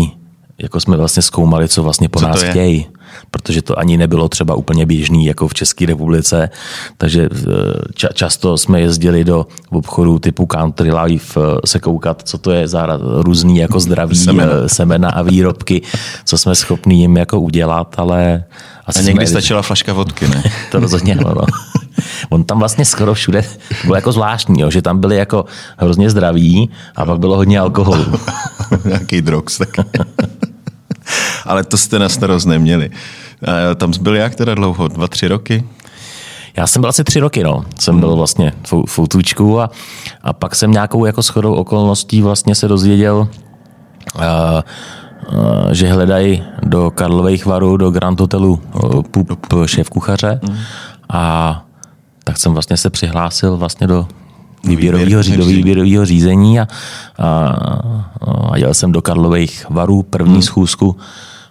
jako 0.58 0.80
jsme 0.80 0.96
vlastně 0.96 1.22
zkoumali, 1.22 1.68
co 1.68 1.82
vlastně 1.82 2.08
po 2.08 2.20
co 2.20 2.28
nás 2.28 2.42
chtějí. 2.42 2.86
Protože 3.30 3.62
to 3.62 3.78
ani 3.78 3.96
nebylo 3.96 4.28
třeba 4.28 4.54
úplně 4.54 4.86
běžný 4.86 5.26
jako 5.26 5.48
v 5.48 5.54
České 5.54 5.86
republice. 5.86 6.50
Takže 6.96 7.28
eh, 7.32 7.46
ča- 7.92 8.12
často 8.12 8.58
jsme 8.58 8.80
jezdili 8.80 9.24
do 9.24 9.46
obchodu 9.70 10.18
typu 10.18 10.46
Country 10.46 10.92
Life 10.92 11.40
eh, 11.40 11.66
se 11.66 11.80
koukat, 11.80 12.22
co 12.24 12.38
to 12.38 12.50
je 12.50 12.68
za 12.68 12.86
různý 13.00 13.56
jako 13.56 13.80
zdraví 13.80 14.16
semena, 14.16 14.52
eh, 14.64 14.68
semena 14.68 15.10
a 15.10 15.22
výrobky, 15.22 15.82
co 16.24 16.38
jsme 16.38 16.54
schopni 16.54 17.00
jim 17.00 17.16
jako 17.16 17.40
udělat, 17.40 17.94
ale... 17.98 18.44
Asi 18.86 18.98
a 18.98 19.02
někdy 19.02 19.26
jsme... 19.26 19.40
stačila 19.40 19.62
flaška 19.62 19.92
vodky, 19.92 20.28
ne? 20.28 20.42
to 20.70 20.80
rozhodně, 20.80 21.14
no. 21.14 21.34
no. 21.34 21.42
On 22.28 22.44
tam 22.44 22.58
vlastně 22.58 22.84
skoro 22.84 23.14
všude 23.14 23.44
bylo 23.84 23.94
jako 23.94 24.12
zvláštní, 24.12 24.60
jo, 24.60 24.70
že 24.70 24.82
tam 24.82 25.00
byli 25.00 25.16
jako 25.16 25.44
hrozně 25.76 26.10
zdraví 26.10 26.70
a 26.96 27.06
pak 27.06 27.18
bylo 27.18 27.36
hodně 27.36 27.60
alkoholu. 27.60 28.04
Nějaký 28.84 29.22
drogs. 29.22 29.58
Tak. 29.58 29.68
Ale 31.44 31.64
to 31.64 31.76
jste 31.76 31.98
na 31.98 32.08
starost 32.08 32.44
neměli. 32.44 32.90
A 33.70 33.74
tam 33.74 33.92
byl 34.00 34.16
jak 34.16 34.34
teda 34.34 34.54
dlouho? 34.54 34.88
Dva, 34.88 35.08
tři 35.08 35.28
roky? 35.28 35.64
Já 36.56 36.66
jsem 36.66 36.82
byl 36.82 36.88
asi 36.88 37.04
tři 37.04 37.20
roky, 37.20 37.44
no. 37.44 37.64
Jsem 37.80 38.00
byl 38.00 38.16
vlastně 38.16 38.52
v 38.66 39.60
a, 39.60 39.70
a 40.22 40.32
pak 40.32 40.54
jsem 40.54 40.70
nějakou 40.70 41.04
jako 41.04 41.22
shodou 41.22 41.54
okolností 41.54 42.22
vlastně 42.22 42.54
se 42.54 42.68
dozvěděl, 42.68 43.28
uh, 44.14 44.22
uh, 45.32 45.70
že 45.70 45.88
hledají 45.88 46.42
do 46.62 46.90
Karlových 46.90 47.46
varů, 47.46 47.76
do 47.76 47.90
Grand 47.90 48.20
Hotelu 48.20 48.60
uh, 48.72 49.02
pup 49.02 49.46
šéf 49.66 49.90
kuchaře 49.90 50.40
mm. 50.42 50.56
a 51.12 51.64
tak 52.28 52.38
jsem 52.38 52.52
vlastně 52.52 52.76
se 52.76 52.90
přihlásil 52.90 53.56
vlastně 53.56 53.86
do 53.86 54.08
výběrového, 54.64 55.22
do 55.36 55.44
výběrového 55.44 56.06
řízení 56.06 56.60
a, 56.60 56.68
a, 57.18 57.28
a 58.50 58.56
jel 58.56 58.74
jsem 58.74 58.92
do 58.92 59.02
Karlových 59.02 59.66
varů. 59.70 60.02
První 60.02 60.32
hmm. 60.32 60.42
schůzku 60.42 60.96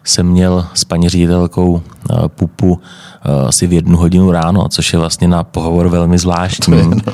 jsem 0.04 0.28
měl 0.28 0.68
s 0.74 0.84
paní 0.84 1.10
ředitelkou 1.10 1.82
Pupu 2.28 2.80
asi 3.48 3.68
v 3.68 3.74
jednu 3.74 3.98
hodinu 3.98 4.32
ráno, 4.32 4.68
což 4.70 4.94
je 4.94 5.00
vlastně 5.00 5.28
na 5.28 5.44
pohovor 5.44 5.90
velmi 5.90 6.18
zvláštní. 6.18 6.78
No. 6.78 7.14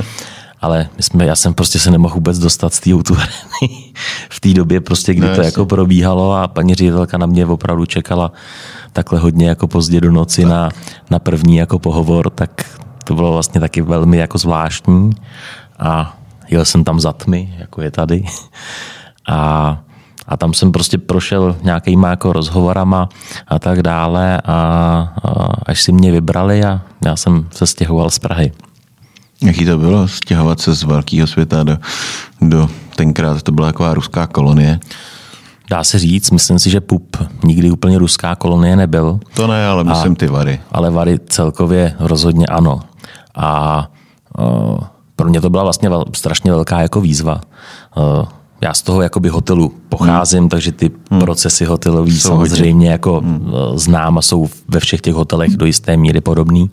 Ale 0.61 0.87
my 0.97 1.03
jsme, 1.03 1.25
já 1.25 1.35
jsem 1.35 1.53
prostě 1.53 1.79
se 1.79 1.91
nemohl 1.91 2.15
vůbec 2.15 2.39
dostat 2.39 2.73
z 2.73 2.79
té 2.79 2.89
v 4.29 4.39
té 4.39 4.53
době, 4.53 4.81
prostě, 4.81 5.13
kdy 5.13 5.27
no, 5.27 5.35
to 5.35 5.41
jako 5.41 5.65
probíhalo 5.65 6.33
a 6.33 6.47
paní 6.47 6.75
ředitelka 6.75 7.17
na 7.17 7.25
mě 7.25 7.45
opravdu 7.45 7.85
čekala 7.85 8.31
takhle 8.93 9.19
hodně 9.19 9.47
jako 9.47 9.67
pozdě 9.67 10.01
do 10.01 10.11
noci 10.11 10.45
na, 10.45 10.69
na 11.09 11.19
první 11.19 11.57
jako 11.57 11.79
pohovor, 11.79 12.29
tak 12.29 12.65
to 13.03 13.15
bylo 13.15 13.33
vlastně 13.33 13.61
taky 13.61 13.81
velmi 13.81 14.17
jako 14.17 14.37
zvláštní 14.37 15.11
a 15.79 16.17
jel 16.49 16.65
jsem 16.65 16.83
tam 16.83 16.99
za 16.99 17.13
tmy, 17.13 17.55
jako 17.57 17.81
je 17.81 17.91
tady. 17.91 18.23
A, 19.29 19.77
a 20.27 20.37
tam 20.37 20.53
jsem 20.53 20.71
prostě 20.71 20.97
prošel 20.97 21.55
nějakýma 21.63 22.09
jako 22.09 22.33
rozhovorama 22.33 23.09
a 23.47 23.59
tak 23.59 23.83
dále 23.83 24.41
a, 24.45 24.53
a 24.53 25.29
až 25.65 25.81
si 25.81 25.91
mě 25.91 26.11
vybrali 26.11 26.63
a 26.63 26.81
já 27.05 27.15
jsem 27.15 27.47
se 27.51 27.67
stěhoval 27.67 28.09
z 28.09 28.19
Prahy. 28.19 28.51
Jaký 29.41 29.65
to 29.65 29.77
bylo 29.77 30.07
stěhovat 30.07 30.59
se 30.59 30.73
z 30.73 30.83
velkého 30.83 31.27
světa 31.27 31.63
do, 31.63 31.77
do 32.41 32.69
tenkrát 32.95 33.41
to 33.41 33.51
byla 33.51 33.67
taková 33.67 33.93
ruská 33.93 34.27
kolonie? 34.27 34.79
Dá 35.69 35.83
se 35.83 35.99
říct, 35.99 36.31
myslím 36.31 36.59
si, 36.59 36.69
že 36.69 36.81
PUP 36.81 37.17
nikdy 37.43 37.71
úplně 37.71 37.97
ruská 37.97 38.35
kolonie 38.35 38.75
nebyl. 38.75 39.19
To 39.33 39.47
ne, 39.47 39.67
ale 39.67 39.83
myslím 39.83 40.11
a, 40.11 40.15
ty 40.15 40.27
Vary. 40.27 40.59
Ale 40.71 40.89
Vary 40.89 41.19
celkově 41.19 41.95
rozhodně 41.99 42.45
ano. 42.45 42.79
A 43.35 43.87
uh, 44.39 44.77
pro 45.15 45.29
mě 45.29 45.41
to 45.41 45.49
byla 45.49 45.63
vlastně 45.63 45.89
vel, 45.89 46.05
strašně 46.15 46.51
velká 46.51 46.81
jako 46.81 47.01
výzva. 47.01 47.41
Uh, 47.97 48.25
já 48.61 48.73
z 48.73 48.81
toho 48.81 49.01
jakoby 49.01 49.29
hotelu 49.29 49.73
pocházím, 49.89 50.39
hmm. 50.39 50.49
takže 50.49 50.71
ty 50.71 50.91
hmm. 51.11 51.19
procesy 51.19 51.65
hotelový 51.65 52.19
jsou 52.19 52.29
samozřejmě 52.29 52.91
jako 52.91 53.19
hmm. 53.19 53.51
znám 53.75 54.17
a 54.17 54.21
jsou 54.21 54.49
ve 54.67 54.79
všech 54.79 55.01
těch 55.01 55.13
hotelech 55.13 55.57
do 55.57 55.65
jisté 55.65 55.97
míry 55.97 56.21
podobný. 56.21 56.71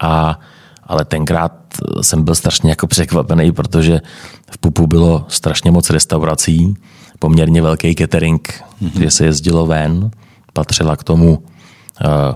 A, 0.00 0.40
ale 0.86 1.04
tenkrát 1.04 1.52
jsem 2.00 2.22
byl 2.22 2.34
strašně 2.34 2.70
jako 2.70 2.86
překvapený, 2.86 3.52
protože 3.52 4.00
v 4.50 4.58
Pupu 4.58 4.86
bylo 4.86 5.24
strašně 5.28 5.70
moc 5.70 5.90
restaurací, 5.90 6.76
poměrně 7.18 7.62
velký 7.62 7.94
catering, 7.94 8.64
hmm. 8.80 8.90
kde 8.94 9.10
se 9.10 9.24
jezdilo 9.24 9.66
ven, 9.66 10.10
patřila 10.52 10.96
k 10.96 11.04
tomu 11.04 11.38
uh, 11.38 12.34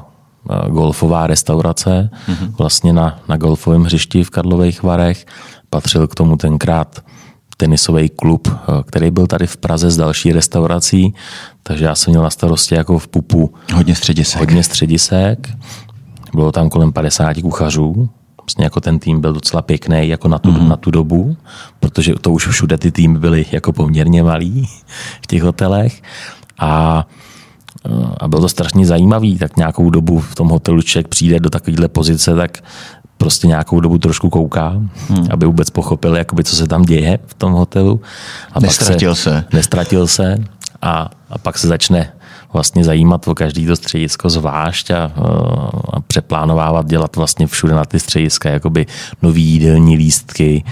golfová 0.68 1.26
restaurace, 1.26 2.10
mm-hmm. 2.28 2.56
vlastně 2.58 2.92
na, 2.92 3.20
na 3.28 3.36
golfovém 3.36 3.82
hřišti 3.82 4.24
v 4.24 4.30
Karlových 4.30 4.82
Varech. 4.82 5.26
Patřil 5.70 6.08
k 6.08 6.14
tomu 6.14 6.36
tenkrát 6.36 7.00
tenisový 7.56 8.08
klub, 8.08 8.48
eh, 8.48 8.82
který 8.86 9.10
byl 9.10 9.26
tady 9.26 9.46
v 9.46 9.56
Praze 9.56 9.90
s 9.90 9.96
další 9.96 10.32
restaurací, 10.32 11.14
takže 11.62 11.84
já 11.84 11.94
jsem 11.94 12.10
měl 12.10 12.22
na 12.22 12.30
starosti 12.30 12.74
jako 12.74 12.98
v 12.98 13.08
pupu 13.08 13.54
hodně 13.74 13.94
středisek. 13.94 14.40
Hodně 14.40 14.62
středisek. 14.62 15.48
Bylo 16.34 16.52
tam 16.52 16.68
kolem 16.68 16.92
50 16.92 17.42
kuchařů. 17.42 18.08
Vlastně 18.42 18.64
jako 18.64 18.80
ten 18.80 18.98
tým 18.98 19.20
byl 19.20 19.32
docela 19.32 19.62
pěkný 19.62 20.08
jako 20.08 20.28
na 20.28 20.38
tu, 20.38 20.52
mm-hmm. 20.52 20.68
na 20.68 20.76
tu 20.76 20.90
dobu, 20.90 21.36
protože 21.80 22.14
to 22.20 22.32
už 22.32 22.48
všude 22.48 22.78
ty 22.78 22.90
týmy 22.90 23.18
byly 23.18 23.46
jako 23.52 23.72
poměrně 23.72 24.22
malý 24.22 24.68
v 25.22 25.26
těch 25.26 25.42
hotelech. 25.42 26.02
A 26.58 27.06
a 28.20 28.28
bylo 28.28 28.42
to 28.42 28.48
strašně 28.48 28.86
zajímavý, 28.86 29.38
tak 29.38 29.56
nějakou 29.56 29.90
dobu 29.90 30.18
v 30.18 30.34
tom 30.34 30.48
hotelu 30.48 30.82
člověk 30.82 31.08
přijde 31.08 31.40
do 31.40 31.50
takovéhle 31.50 31.88
pozice, 31.88 32.36
tak 32.36 32.58
prostě 33.16 33.46
nějakou 33.46 33.80
dobu 33.80 33.98
trošku 33.98 34.30
kouká, 34.30 34.68
hmm. 35.08 35.26
aby 35.30 35.46
vůbec 35.46 35.70
pochopil, 35.70 36.16
jakoby, 36.16 36.44
co 36.44 36.56
se 36.56 36.66
tam 36.66 36.82
děje 36.82 37.18
v 37.26 37.34
tom 37.34 37.52
hotelu. 37.52 38.00
A 38.52 38.60
nestratil 38.60 39.14
se, 39.14 39.22
se. 39.22 39.44
Nestratil 39.52 40.06
se 40.06 40.36
a, 40.82 41.10
a 41.30 41.38
pak 41.38 41.58
se 41.58 41.68
začne 41.68 42.12
vlastně 42.52 42.84
zajímat 42.84 43.28
o 43.28 43.34
každý 43.34 43.66
to 43.66 43.76
středisko 43.76 44.30
zvlášť 44.30 44.90
a, 44.90 45.12
a 45.92 46.00
přeplánovávat, 46.00 46.86
dělat 46.86 47.16
vlastně 47.16 47.46
všude 47.46 47.74
na 47.74 47.84
ty 47.84 48.00
střediska 48.00 48.50
jakoby 48.50 48.86
nový 49.22 49.44
jídelní 49.44 49.96
lístky, 49.96 50.64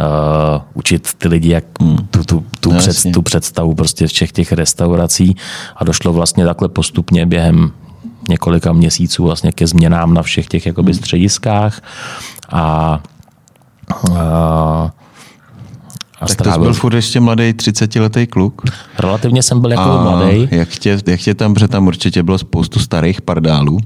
uh, 0.00 0.62
učit 0.74 1.14
ty 1.18 1.28
lidi, 1.28 1.50
jak 1.50 1.64
hmm. 1.80 1.98
tu, 2.10 2.24
tu, 2.24 2.44
tu, 2.60 2.72
no, 2.72 2.78
před, 2.78 3.12
tu 3.12 3.22
představu 3.22 3.74
prostě 3.74 4.06
všech 4.06 4.32
těch 4.32 4.52
restaurací 4.52 5.36
a 5.76 5.84
došlo 5.84 6.12
vlastně 6.12 6.44
takhle 6.44 6.68
postupně 6.68 7.26
během 7.26 7.72
několika 8.28 8.72
měsíců 8.72 9.24
vlastně 9.24 9.52
ke 9.52 9.66
změnám 9.66 10.14
na 10.14 10.22
všech 10.22 10.46
těch 10.46 10.66
jakoby 10.66 10.92
hmm. 10.92 10.98
střediskách 10.98 11.80
a, 12.48 13.00
a 14.18 14.90
a 16.20 16.26
tak 16.26 16.30
strávil. 16.30 16.58
to 16.58 16.64
byl 16.64 16.74
furt 16.74 16.94
ještě 16.94 17.20
mladý 17.20 17.52
30-letý 17.52 18.26
kluk. 18.26 18.62
Relativně 18.98 19.42
jsem 19.42 19.60
byl 19.60 19.70
jako 19.70 19.98
mladý. 20.02 20.48
Jak 20.50 20.68
tě, 20.68 20.98
jak 21.06 21.20
tě 21.20 21.34
tam, 21.34 21.54
protože 21.54 21.68
tam 21.68 21.86
určitě 21.86 22.22
bylo 22.22 22.38
spoustu 22.38 22.78
starých 22.78 23.22
pardálů. 23.22 23.78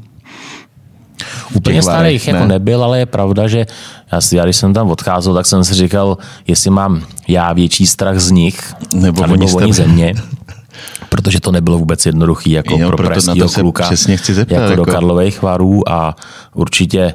Úplně 1.55 1.83
starých 1.83 2.27
ne. 2.27 2.33
jako 2.33 2.47
nebyl, 2.47 2.85
ale 2.85 2.99
je 2.99 3.07
pravda, 3.07 3.49
že 3.49 3.67
já, 4.13 4.21
si, 4.21 4.37
já 4.37 4.45
když 4.45 4.57
jsem 4.57 4.75
tam 4.75 4.91
odcházel, 4.91 5.35
tak 5.35 5.47
jsem 5.47 5.65
si 5.65 5.75
říkal, 5.75 6.19
jestli 6.47 6.71
mám 6.71 7.03
já 7.29 7.53
větší 7.53 7.87
strach 7.87 8.19
z 8.19 8.31
nich, 8.31 8.75
nebo, 8.95 9.23
nebo 9.23 9.33
oni, 9.33 9.53
oni 9.53 9.73
ze 9.73 9.87
mě. 9.87 10.15
protože 11.09 11.41
to 11.41 11.53
nebylo 11.53 11.79
vůbec 11.79 12.07
jednoduchý 12.07 12.51
jako 12.51 12.79
jo, 12.79 12.89
pro 12.89 12.97
pražského 12.97 13.49
kluka 13.49 13.83
přesně 13.83 14.17
chci 14.17 14.35
zeptat, 14.35 14.55
jako, 14.55 14.71
jako 14.71 14.85
do 14.85 14.93
Karlových 14.93 15.43
varů 15.43 15.89
a 15.89 16.17
určitě 16.55 17.15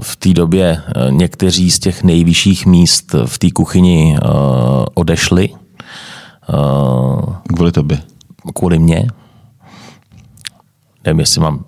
v 0.00 0.16
té 0.16 0.32
době 0.32 0.82
eh, 0.86 1.10
někteří 1.10 1.70
z 1.70 1.78
těch 1.78 2.02
nejvyšších 2.02 2.66
míst 2.66 3.14
v 3.26 3.38
té 3.38 3.50
kuchyni 3.50 4.16
eh, 4.16 4.20
odešli. 4.94 5.48
Eh, 5.52 5.54
kvůli 7.54 7.72
tobě? 7.72 8.02
Kvůli 8.54 8.78
mně. 8.78 9.06
Nevím, 11.04 11.20
jestli 11.20 11.40
mám... 11.40 11.64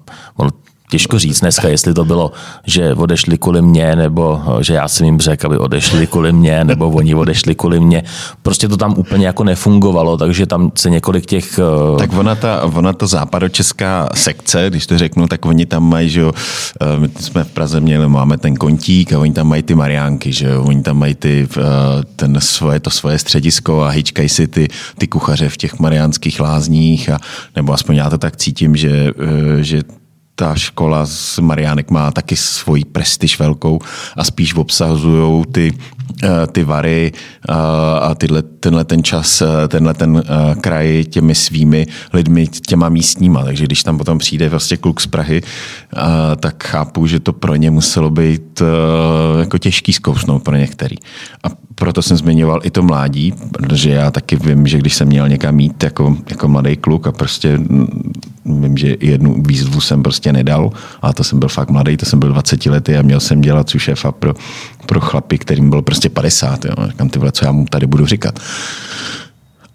Těžko 0.91 1.19
říct 1.19 1.41
dneska, 1.41 1.69
jestli 1.69 1.95
to 1.95 2.05
bylo, 2.05 2.33
že 2.67 2.95
odešli 2.95 3.39
kvůli 3.39 3.63
mě, 3.63 3.97
nebo 3.97 4.43
že 4.61 4.75
já 4.75 4.89
jsem 4.89 5.07
jim 5.07 5.21
řekl, 5.21 5.47
aby 5.47 5.59
odešli 5.59 6.07
kvůli 6.07 6.33
mě, 6.33 6.65
nebo 6.65 6.91
oni 6.91 7.15
odešli 7.15 7.55
kvůli 7.55 7.81
mě. 7.81 8.03
Prostě 8.43 8.69
to 8.69 8.77
tam 8.77 8.95
úplně 8.97 9.27
jako 9.27 9.45
nefungovalo, 9.45 10.17
takže 10.17 10.47
tam 10.47 10.73
se 10.75 10.91
několik 10.91 11.27
těch... 11.27 11.59
Eh, 11.59 11.99
tak 11.99 12.13
ona 12.19 12.35
ta, 12.35 12.63
ona 12.63 12.93
ta 12.93 13.07
západočeská 13.07 14.09
sekce, 14.15 14.67
když 14.71 14.87
to 14.87 14.99
řeknu, 14.99 15.29
tak 15.29 15.47
oni 15.47 15.67
tam 15.67 15.89
mají, 15.89 16.09
že 16.09 16.21
jo, 16.21 16.33
eh, 16.81 16.99
my 16.99 17.09
jsme 17.21 17.45
v 17.45 17.51
Praze 17.51 17.81
měli, 17.81 18.09
máme 18.09 18.39
ten 18.39 18.55
kontík 18.55 19.13
a 19.13 19.19
oni 19.19 19.33
tam 19.33 19.49
mají 19.49 19.63
ty 19.63 19.75
mariánky, 19.75 20.33
že 20.33 20.47
jo, 20.47 20.63
oni 20.65 20.83
tam 20.83 20.99
mají 20.99 21.15
ty, 21.15 21.49
eh, 21.57 21.61
ten 22.17 22.41
svoje, 22.41 22.81
to 22.81 22.91
svoje 22.91 23.19
středisko 23.19 23.83
a 23.83 23.89
hýčkají 23.89 24.29
si 24.29 24.49
ty, 24.49 24.69
ty 24.99 25.07
kuchaře 25.07 25.49
v 25.49 25.57
těch 25.57 25.79
mariánských 25.79 26.41
lázních 26.41 27.11
a, 27.11 27.19
nebo 27.57 27.73
aspoň 27.73 27.97
já 27.97 28.11
to 28.11 28.19
tak 28.19 28.37
cítím, 28.37 28.77
že, 28.77 29.13
že 29.61 29.83
ta 30.41 30.55
škola 30.57 31.07
z 31.07 31.39
Mariánek 31.39 31.91
má 31.91 32.11
taky 32.11 32.37
svoji 32.37 32.85
prestiž 32.85 33.39
velkou 33.39 33.79
a 34.17 34.25
spíš 34.25 34.55
obsahují 34.55 35.45
ty, 35.53 35.73
eh, 36.23 36.47
ty 36.53 36.65
vary 36.65 37.13
eh, 37.13 37.53
a 38.01 38.15
tyhle, 38.15 38.43
tenhle 38.43 38.85
ten 38.85 39.05
čas, 39.05 39.43
eh, 39.43 39.69
tenhle 39.69 39.95
ten 39.95 40.23
kraj 40.61 41.05
těmi 41.05 41.35
svými 41.35 41.87
lidmi, 42.13 42.47
těma 42.47 42.89
místníma. 42.89 43.45
Takže 43.45 43.65
když 43.65 43.83
tam 43.83 43.99
potom 43.99 44.19
přijde 44.19 44.49
vlastně 44.49 44.77
kluk 44.77 45.01
z 45.01 45.07
Prahy, 45.07 45.43
tak 46.41 46.65
chápu, 46.65 47.07
že 47.07 47.21
to 47.21 47.33
pro 47.33 47.57
ně 47.57 47.71
muselo 47.71 48.11
být 48.11 48.63
jako 49.41 49.59
těžký 49.59 49.93
zkousnout 49.93 50.43
pro 50.43 50.57
některý. 50.57 50.97
A 51.45 51.49
proto 51.75 52.03
jsem 52.03 52.17
zmiňoval 52.17 52.61
i 52.63 52.71
to 52.71 52.83
mládí, 52.83 53.35
protože 53.53 53.91
já 53.91 54.11
taky 54.11 54.37
vím, 54.37 54.67
že 54.67 54.79
když 54.79 54.95
jsem 54.95 55.09
měl 55.09 55.29
někam 55.29 55.55
mít 55.55 55.83
jako, 55.83 56.17
jako 56.31 56.49
mladý 56.49 56.77
kluk 56.77 57.07
a 57.07 57.13
prostě 57.13 57.59
vím, 58.45 58.77
že 58.77 58.97
jednu 59.01 59.43
výzvu 59.47 59.81
jsem 59.81 60.03
prostě 60.03 60.30
nedal, 60.33 60.73
a 61.03 61.13
to 61.13 61.25
jsem 61.25 61.39
byl 61.39 61.49
fakt 61.49 61.71
mladý, 61.71 61.97
to 61.97 62.07
jsem 62.07 62.19
byl 62.19 62.29
20 62.29 62.67
lety 62.67 62.97
a 62.97 63.03
měl 63.03 63.21
jsem 63.21 63.41
dělat 63.41 63.67
šéfa 63.77 64.13
pro, 64.13 64.35
pro 64.87 65.01
chlapy, 65.01 65.39
kterým 65.39 65.71
bylo 65.71 65.83
prostě 65.83 66.09
50. 66.09 66.65
Jo. 66.65 66.73
Říkám, 66.89 67.09
ty 67.09 67.19
vole, 67.19 67.33
co 67.33 67.45
já 67.45 67.53
mu 67.53 67.65
tady 67.65 67.87
budu 67.87 68.07
říkat. 68.07 68.39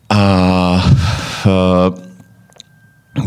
A 0.09 0.85
uh, 1.45 2.05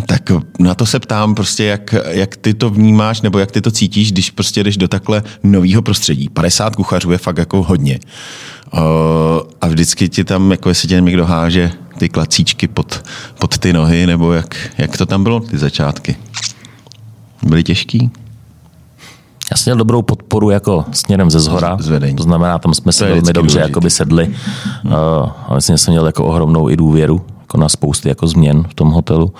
Tak 0.06 0.22
na 0.58 0.74
to 0.74 0.86
se 0.86 1.00
ptám 1.00 1.34
prostě, 1.34 1.64
jak, 1.64 1.94
jak 2.08 2.36
ty 2.36 2.54
to 2.54 2.70
vnímáš, 2.70 3.20
nebo 3.20 3.38
jak 3.38 3.50
ty 3.50 3.60
to 3.60 3.70
cítíš, 3.70 4.12
když 4.12 4.30
prostě 4.30 4.64
jdeš 4.64 4.76
do 4.76 4.88
takhle 4.88 5.22
nového 5.42 5.82
prostředí. 5.82 6.28
50 6.28 6.76
kuchařů 6.76 7.10
je 7.10 7.18
fakt 7.18 7.38
jako 7.38 7.62
hodně. 7.62 7.98
Uh, 8.72 8.80
a 9.60 9.68
vždycky 9.68 10.08
ti 10.08 10.24
tam, 10.24 10.50
jako 10.50 10.68
jestli 10.68 10.88
tě 10.88 11.00
někdo 11.00 11.26
háže 11.26 11.70
ty 11.98 12.08
klacíčky 12.08 12.68
pod, 12.68 13.02
pod 13.38 13.58
ty 13.58 13.72
nohy, 13.72 14.06
nebo 14.06 14.32
jak, 14.32 14.70
jak 14.78 14.96
to 14.96 15.06
tam 15.06 15.22
bylo, 15.22 15.40
ty 15.40 15.58
začátky? 15.58 16.16
Byly 17.42 17.64
těžký? 17.64 18.10
Já 19.50 19.56
jsem 19.56 19.70
měl 19.70 19.76
dobrou 19.76 20.02
podporu 20.02 20.50
jako 20.50 20.84
směrem 20.92 21.30
ze 21.30 21.40
zhora. 21.40 21.76
Zvedení. 21.80 22.16
To 22.16 22.22
znamená, 22.22 22.58
tam 22.58 22.74
jsme 22.74 22.92
se 22.92 23.06
velmi 23.08 23.32
dobře 23.32 23.60
jakoby 23.60 23.90
sedli. 23.90 24.24
Hmm. 24.24 24.92
Uh, 24.92 25.28
a 25.48 25.54
myslím, 25.54 25.74
že 25.74 25.78
jsem 25.78 25.92
měl 25.92 26.06
jako 26.06 26.24
ohromnou 26.24 26.70
i 26.70 26.76
důvěru 26.76 27.24
jako 27.40 27.58
na 27.58 27.68
spousty 27.68 28.08
jako 28.08 28.26
změn 28.26 28.64
v 28.68 28.74
tom 28.74 28.90
hotelu. 28.90 29.32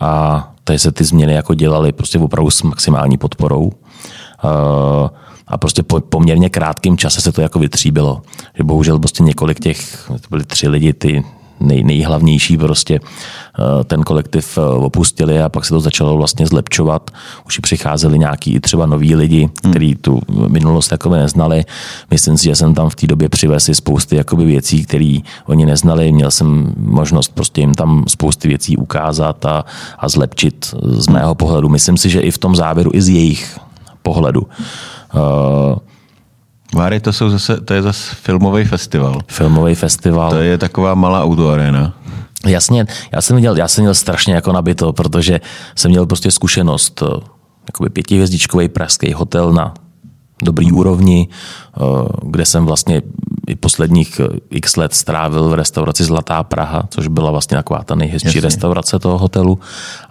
A 0.00 0.52
tady 0.64 0.78
se 0.78 0.92
ty 0.92 1.04
změny 1.04 1.32
jako 1.32 1.54
dělaly 1.54 1.92
prostě 1.92 2.18
opravdu 2.18 2.50
s 2.50 2.62
maximální 2.62 3.18
podporou. 3.18 3.64
Uh, 3.64 3.72
a 5.48 5.58
prostě 5.58 5.82
po 5.82 6.00
poměrně 6.00 6.50
krátkém 6.50 6.96
čase 6.98 7.20
se 7.20 7.32
to 7.32 7.40
jako 7.40 7.58
vytříbilo. 7.58 8.22
Že 8.54 8.64
bohužel 8.64 8.98
prostě 8.98 9.22
několik 9.22 9.60
těch, 9.60 10.06
to 10.08 10.28
byly 10.30 10.44
tři 10.44 10.68
lidi, 10.68 10.92
ty 10.92 11.24
nej, 11.60 11.84
nejhlavnější 11.84 12.58
prostě 12.58 13.00
ten 13.84 14.02
kolektiv 14.02 14.58
opustili 14.58 15.42
a 15.42 15.48
pak 15.48 15.64
se 15.64 15.74
to 15.74 15.80
začalo 15.80 16.16
vlastně 16.16 16.46
zlepčovat. 16.46 17.10
Už 17.46 17.58
přicházeli 17.58 18.18
nějaký 18.18 18.54
i 18.54 18.60
třeba 18.60 18.86
noví 18.86 19.14
lidi, 19.14 19.48
kteří 19.70 19.94
tu 19.94 20.20
minulost 20.48 20.92
jakoby 20.92 21.16
neznali. 21.16 21.64
Myslím 22.10 22.38
si, 22.38 22.44
že 22.44 22.56
jsem 22.56 22.74
tam 22.74 22.90
v 22.90 22.94
té 22.94 23.06
době 23.06 23.28
přivez 23.28 23.68
i 23.68 23.74
spousty 23.74 24.16
jakoby 24.16 24.44
věcí, 24.44 24.84
které 24.84 25.18
oni 25.46 25.66
neznali. 25.66 26.12
Měl 26.12 26.30
jsem 26.30 26.74
možnost 26.76 27.32
prostě 27.34 27.60
jim 27.60 27.74
tam 27.74 28.04
spousty 28.08 28.48
věcí 28.48 28.76
ukázat 28.76 29.44
a, 29.44 29.64
a 29.98 30.08
zlepčit 30.08 30.74
z 30.82 31.08
mého 31.08 31.34
pohledu. 31.34 31.68
Myslím 31.68 31.96
si, 31.96 32.10
že 32.10 32.20
i 32.20 32.30
v 32.30 32.38
tom 32.38 32.56
závěru, 32.56 32.90
i 32.94 33.02
z 33.02 33.08
jejich 33.08 33.58
pohledu. 34.02 34.42
Uh, 34.42 35.78
Váry, 36.74 37.00
to, 37.00 37.12
jsou 37.12 37.30
zase, 37.30 37.60
to 37.60 37.74
je 37.74 37.82
zase 37.82 38.14
filmový 38.14 38.64
festival. 38.64 39.20
Filmový 39.28 39.74
festival. 39.74 40.30
To 40.30 40.36
je 40.36 40.58
taková 40.58 40.94
malá 40.94 41.24
autoarena. 41.24 41.94
Jasně, 42.46 42.86
já 43.12 43.22
jsem 43.22 43.36
měl, 43.36 43.56
já 43.56 43.68
jsem 43.68 43.82
měl 43.82 43.94
strašně 43.94 44.34
jako 44.34 44.52
nabito, 44.52 44.92
protože 44.92 45.40
jsem 45.74 45.90
měl 45.90 46.06
prostě 46.06 46.30
zkušenost 46.30 47.02
jakoby 47.68 47.90
pětihvězdičkový 47.90 48.68
pražský 48.68 49.12
hotel 49.12 49.52
na 49.52 49.74
dobrý 50.42 50.72
úrovni, 50.72 51.28
kde 52.22 52.44
jsem 52.44 52.66
vlastně 52.66 53.02
i 53.46 53.56
posledních 53.56 54.20
x 54.50 54.76
let 54.76 54.94
strávil 54.94 55.48
v 55.48 55.54
restauraci 55.54 56.04
Zlatá 56.04 56.42
Praha, 56.42 56.84
což 56.90 57.08
byla 57.08 57.30
vlastně 57.30 57.56
taková 57.56 57.82
ta 57.84 57.94
nejhezčí 57.94 58.28
Jasně. 58.28 58.40
restaurace 58.40 58.98
toho 58.98 59.18
hotelu. 59.18 59.58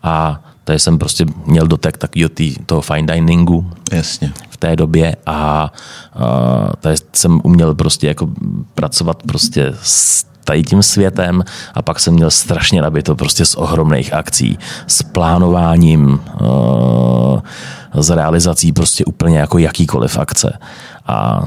A 0.04 0.44
tady 0.64 0.80
jsem 0.80 0.98
prostě 0.98 1.26
měl 1.46 1.68
dotek 1.68 1.98
takového 1.98 2.30
toho 2.66 2.82
fine 2.82 3.14
diningu. 3.16 3.72
Jasně. 3.92 4.34
V 4.56 4.58
té 4.58 4.76
době 4.76 5.16
a, 5.26 5.34
a 5.34 5.72
tady 6.80 6.96
jsem 7.14 7.42
uměl 7.44 7.76
prostě 7.76 8.08
jako 8.08 8.30
pracovat 8.74 9.24
prostě 9.24 9.74
s 9.82 10.26
tady 10.46 10.64
tím 10.64 10.84
světem 10.84 11.44
a 11.74 11.82
pak 11.82 12.00
jsem 12.00 12.14
měl 12.14 12.32
strašně 12.32 12.82
nabito 12.82 13.16
prostě 13.16 13.46
z 13.46 13.56
ohromných 13.56 14.14
akcí, 14.14 14.60
s 14.88 15.04
plánováním, 15.04 16.22
s 17.94 18.10
realizací 18.10 18.72
prostě 18.72 19.06
úplně 19.06 19.40
jako 19.40 19.58
jakýkoliv 19.58 20.18
akce. 20.18 20.60
A 21.08 21.42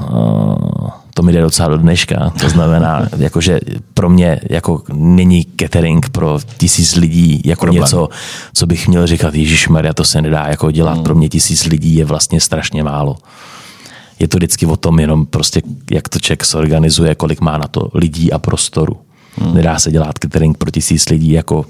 to 1.19 1.23
mi 1.23 1.31
jde 1.33 1.41
docela 1.41 1.69
do 1.69 1.77
dneška. 1.77 2.29
To 2.41 2.49
znamená, 2.49 3.07
jakože 3.17 3.59
pro 3.93 4.09
mě 4.09 4.39
jako 4.49 4.83
není 4.93 5.45
catering 5.59 6.09
pro 6.09 6.39
tisíc 6.57 6.95
lidí 6.95 7.41
jako 7.45 7.61
Problém. 7.61 7.83
něco, 7.83 8.09
co 8.53 8.65
bych 8.65 8.87
měl 8.87 9.07
říkat, 9.07 9.35
Ježíš 9.35 9.67
Maria, 9.67 9.93
to 9.93 10.03
se 10.03 10.21
nedá 10.21 10.45
jako 10.47 10.71
dělat. 10.71 10.93
Hmm. 10.93 11.03
Pro 11.03 11.15
mě 11.15 11.29
tisíc 11.29 11.65
lidí 11.65 11.95
je 11.95 12.05
vlastně 12.05 12.41
strašně 12.41 12.83
málo. 12.83 13.17
Je 14.19 14.27
to 14.27 14.37
vždycky 14.37 14.65
o 14.65 14.77
tom 14.77 14.99
jenom 14.99 15.25
prostě, 15.25 15.61
jak 15.91 16.09
to 16.09 16.19
člověk 16.19 16.45
zorganizuje, 16.45 17.15
kolik 17.15 17.41
má 17.41 17.57
na 17.57 17.67
to 17.67 17.89
lidí 17.93 18.31
a 18.31 18.39
prostoru. 18.39 18.97
Hmm. 19.35 19.53
Nedá 19.53 19.79
se 19.79 19.91
dělat 19.91 20.19
catering 20.19 20.57
pro 20.57 20.71
tisíc 20.71 21.09
lidí 21.09 21.31
jako 21.31 21.65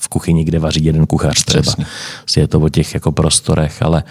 v 0.00 0.08
kuchyni, 0.08 0.44
kde 0.44 0.58
vaří 0.58 0.84
jeden 0.84 1.06
kuchař 1.06 1.44
třeba. 1.44 1.62
Přesně. 1.62 1.86
Je 2.36 2.48
to 2.48 2.60
o 2.60 2.68
těch 2.68 2.94
jako 2.94 3.12
prostorech, 3.12 3.82
ale 3.82 4.04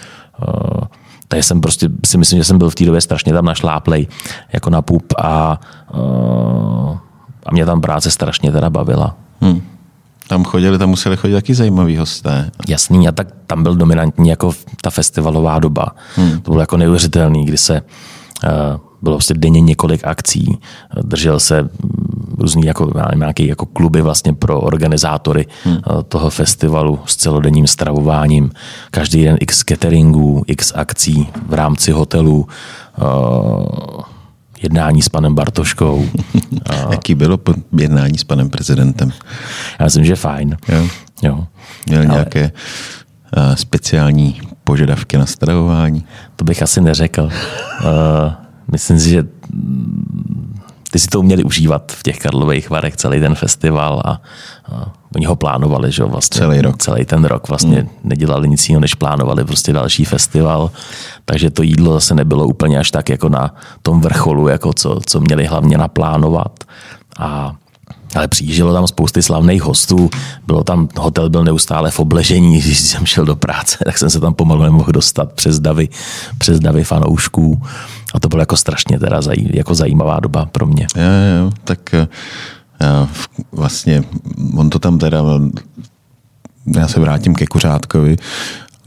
uh, 0.48 0.80
tady 1.28 1.42
jsem 1.42 1.60
prostě 1.60 1.88
si 2.06 2.18
myslím, 2.18 2.38
že 2.40 2.44
jsem 2.44 2.58
byl 2.58 2.70
v 2.70 2.74
té 2.74 2.84
době 2.84 3.00
strašně 3.00 3.32
tam 3.32 3.44
našláplej 3.44 4.06
jako 4.52 4.70
na 4.70 4.82
pup 4.82 5.12
a, 5.18 5.60
uh, 5.94 6.96
a 7.46 7.52
mě 7.52 7.66
tam 7.66 7.80
práce 7.80 8.10
strašně 8.10 8.52
teda 8.52 8.70
bavila. 8.70 9.16
Hmm. 9.40 9.62
Tam 10.28 10.44
chodili, 10.44 10.78
tam 10.78 10.88
museli 10.88 11.16
chodit 11.16 11.34
taky 11.34 11.54
zajímaví 11.54 11.96
hosté. 11.96 12.50
Jasný, 12.68 13.08
a 13.08 13.12
tak 13.12 13.28
tam 13.46 13.62
byl 13.62 13.74
dominantní 13.74 14.28
jako 14.28 14.52
ta 14.82 14.90
festivalová 14.90 15.58
doba. 15.58 15.86
Hmm. 16.16 16.40
To 16.40 16.50
bylo 16.50 16.60
jako 16.60 16.76
neuvěřitelný, 16.76 17.44
kdy 17.44 17.56
se 17.58 17.80
uh, 17.80 18.50
bylo 19.02 19.16
prostě 19.16 19.34
denně 19.34 19.60
několik 19.60 20.04
akcí, 20.04 20.58
držel 21.02 21.40
se 21.40 21.68
různý 22.38 22.66
jako, 22.66 22.92
nějaký 23.14 23.46
jako 23.46 23.66
kluby 23.66 24.02
vlastně 24.02 24.32
pro 24.32 24.60
organizátory 24.60 25.46
hmm. 25.64 25.78
toho 26.08 26.30
festivalu 26.30 26.98
s 27.06 27.16
celodenním 27.16 27.66
stravováním. 27.66 28.50
Každý 28.90 29.24
den 29.24 29.36
x 29.40 29.64
cateringů, 29.64 30.42
x 30.46 30.72
akcí 30.76 31.28
v 31.46 31.54
rámci 31.54 31.92
hotelu, 31.92 32.46
uh, 32.98 34.02
jednání 34.62 35.02
s 35.02 35.08
panem 35.08 35.34
Bartoškou. 35.34 36.08
Jaký 36.90 37.14
bylo 37.14 37.38
jednání 37.78 38.18
s 38.18 38.24
panem 38.24 38.50
prezidentem? 38.50 39.12
Já 39.78 39.84
myslím, 39.84 40.04
že 40.04 40.16
fajn. 40.16 40.56
Jo. 40.68 40.88
Jo. 41.22 41.46
Měl 41.86 42.00
Ale... 42.00 42.08
nějaké 42.08 42.52
uh, 43.36 43.54
speciální 43.54 44.40
požadavky 44.64 45.18
na 45.18 45.26
stravování? 45.26 46.04
To 46.36 46.44
bych 46.44 46.62
asi 46.62 46.80
neřekl. 46.80 47.22
Uh, 47.22 47.30
myslím 48.72 49.00
si, 49.00 49.10
že 49.10 49.24
ty 50.90 50.98
si 50.98 51.06
to 51.06 51.20
uměli 51.20 51.44
užívat 51.44 51.92
v 51.92 52.02
těch 52.02 52.18
Karlových 52.18 52.70
Varech 52.70 52.96
celý 52.96 53.20
ten 53.20 53.34
festival 53.34 54.02
a, 54.04 54.10
a 54.10 54.92
oni 55.16 55.26
ho 55.26 55.36
plánovali, 55.36 55.92
že 55.92 56.04
vlastně 56.04 56.38
celý 56.38 56.60
rok. 56.60 56.76
Celý 56.76 57.04
ten 57.04 57.24
rok 57.24 57.48
vlastně 57.48 57.76
hmm. 57.76 57.88
nedělali 58.04 58.48
nic 58.48 58.68
jiného, 58.68 58.80
než 58.80 58.94
plánovali 58.94 59.44
prostě 59.44 59.72
další 59.72 60.04
festival. 60.04 60.70
Takže 61.24 61.50
to 61.50 61.62
jídlo 61.62 61.92
zase 61.92 62.14
nebylo 62.14 62.46
úplně 62.46 62.78
až 62.78 62.90
tak 62.90 63.08
jako 63.08 63.28
na 63.28 63.54
tom 63.82 64.00
vrcholu, 64.00 64.48
jako 64.48 64.72
co, 64.72 65.00
co 65.06 65.20
měli 65.20 65.46
hlavně 65.46 65.78
naplánovat. 65.78 66.64
A 67.18 67.54
ale 68.14 68.28
přijíždělo 68.28 68.72
tam 68.72 68.86
spousty 68.86 69.22
slavných 69.22 69.62
hostů, 69.62 70.10
bylo 70.46 70.64
tam, 70.64 70.88
hotel 70.98 71.30
byl 71.30 71.44
neustále 71.44 71.90
v 71.90 72.00
obležení, 72.00 72.60
když 72.60 72.80
jsem 72.80 73.06
šel 73.06 73.24
do 73.24 73.36
práce, 73.36 73.78
tak 73.84 73.98
jsem 73.98 74.10
se 74.10 74.20
tam 74.20 74.34
pomalu 74.34 74.62
nemohl 74.62 74.92
dostat 74.92 75.32
přes 75.32 75.60
davy, 75.60 75.88
přes 76.38 76.60
davy 76.60 76.84
fanoušků. 76.84 77.62
A 78.14 78.20
to 78.20 78.28
bylo 78.28 78.42
jako 78.42 78.56
strašně 78.56 78.98
teda 78.98 79.22
zaj, 79.22 79.36
jako 79.54 79.74
zajímavá 79.74 80.20
doba 80.20 80.46
pro 80.46 80.66
mě. 80.66 80.86
Jo, 80.96 81.02
jo, 81.38 81.50
tak 81.64 81.94
eh, 81.94 82.08
já, 82.80 83.08
vlastně 83.52 84.02
on 84.56 84.70
to 84.70 84.78
tam 84.78 84.98
teda, 84.98 85.22
já 86.76 86.88
se 86.88 87.00
vrátím 87.00 87.34
ke 87.34 87.46
Kuřátkovi, 87.46 88.16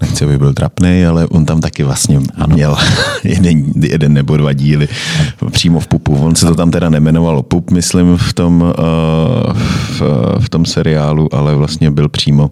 nechci, 0.01 0.25
aby 0.25 0.37
byl 0.37 0.53
trapný, 0.53 1.05
ale 1.05 1.27
on 1.27 1.45
tam 1.45 1.61
taky 1.61 1.83
vlastně 1.83 2.19
ano. 2.35 2.55
měl 2.55 2.77
jeden, 3.23 3.63
jeden 3.81 4.13
nebo 4.13 4.37
dva 4.37 4.53
díly 4.53 4.87
ano. 5.19 5.51
přímo 5.51 5.79
v 5.79 5.87
pupu. 5.87 6.15
On 6.15 6.35
se 6.35 6.45
to 6.45 6.55
tam 6.55 6.71
teda 6.71 6.89
nemenovalo 6.89 7.43
pup, 7.43 7.71
myslím, 7.71 8.17
v 8.17 8.33
tom, 8.33 8.61
uh, 8.61 9.53
v, 9.99 10.01
v 10.39 10.49
tom 10.49 10.65
seriálu, 10.65 11.35
ale 11.35 11.55
vlastně 11.55 11.91
byl 11.91 12.09
přímo 12.09 12.51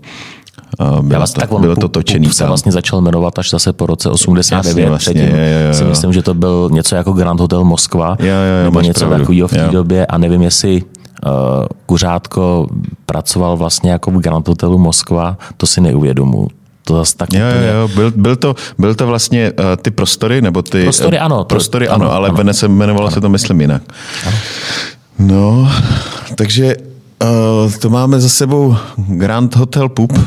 bylo, 1.01 1.19
vlastně, 1.19 1.41
to, 1.41 1.47
tak 1.47 1.60
bylo 1.60 1.75
to 1.75 1.88
točený 1.88 2.30
se 2.30 2.45
vlastně 2.45 2.71
začal 2.71 3.01
jmenovat 3.01 3.39
až 3.39 3.49
zase 3.49 3.73
po 3.73 3.86
roce 3.86 4.10
89. 4.10 4.67
Jasně, 4.67 4.89
vlastně, 4.89 5.13
Předtím 5.13 5.36
je, 5.36 5.45
je, 5.45 5.67
je, 5.67 5.73
si 5.73 5.84
myslím, 5.84 6.13
že 6.13 6.21
to 6.21 6.34
byl 6.34 6.69
něco 6.71 6.95
jako 6.95 7.13
Grand 7.13 7.39
Hotel 7.39 7.63
Moskva, 7.63 8.15
je, 8.19 8.25
je, 8.27 8.63
nebo 8.63 8.82
něco 8.82 9.10
takového 9.10 9.47
v 9.47 9.51
té 9.51 9.67
době 9.71 10.06
a 10.06 10.17
nevím, 10.17 10.41
jestli 10.41 10.82
uh, 10.82 11.32
Kuřátko 11.86 12.67
pracoval 13.06 13.58
vlastně 13.58 13.91
jako 13.91 14.12
v 14.12 14.17
Grand 14.17 14.47
Hotelu 14.47 14.77
Moskva, 14.77 15.38
to 15.58 15.67
si 15.67 15.82
neuvědomuji 15.82 16.47
to 16.88 16.95
zase 16.95 17.17
tak 17.17 17.34
jo, 17.34 17.39
úplně... 17.49 17.67
jo, 17.67 17.88
byl, 17.95 18.12
byl, 18.15 18.36
to, 18.36 18.56
byl 18.77 18.95
to 18.95 19.08
vlastně 19.08 19.51
uh, 19.51 19.65
ty 19.82 19.91
prostory, 19.91 20.41
nebo 20.41 20.62
ty... 20.62 20.84
Prostory 20.84 21.19
ano. 21.19 21.43
Prostory 21.43 21.88
ano, 21.88 22.06
ano 22.06 22.13
ale 22.13 22.30
ano. 22.30 22.53
se 22.53 22.65
jmenovalo 22.65 23.08
ano. 23.08 23.13
se 23.13 23.21
to 23.21 23.30
myslím 23.30 23.62
jinak. 23.62 23.82
Ano. 24.27 24.38
No, 25.19 25.71
takže 26.36 26.75
uh, 27.23 27.71
to 27.80 27.89
máme 27.89 28.19
za 28.19 28.30
sebou 28.30 28.75
Grand 28.97 29.56
Hotel 29.56 29.89
Pup, 29.89 30.19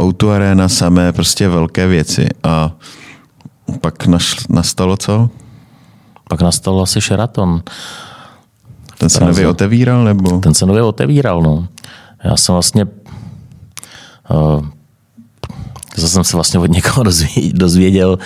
Outu 0.00 0.30
Arena, 0.30 0.68
samé 0.68 1.12
prostě 1.12 1.48
velké 1.48 1.86
věci 1.86 2.28
a 2.42 2.72
pak 3.80 4.06
naš, 4.06 4.46
nastalo 4.48 4.96
co? 4.96 5.30
Pak 6.28 6.40
nastalo 6.40 6.82
asi 6.82 7.00
Sheraton. 7.00 7.62
Ten 8.98 9.08
se 9.08 9.24
nově 9.24 9.48
otevíral, 9.48 10.04
nebo? 10.04 10.40
Ten 10.40 10.54
se 10.54 10.66
nově 10.66 10.82
otevíral, 10.82 11.42
no. 11.42 11.68
Já 12.24 12.36
jsem 12.36 12.52
vlastně 12.52 12.84
uh, 14.30 14.66
Zase 15.96 16.12
jsem 16.12 16.24
se 16.24 16.36
vlastně 16.36 16.60
od 16.60 16.70
někoho 16.70 17.02
dozvěděl, 17.52 18.18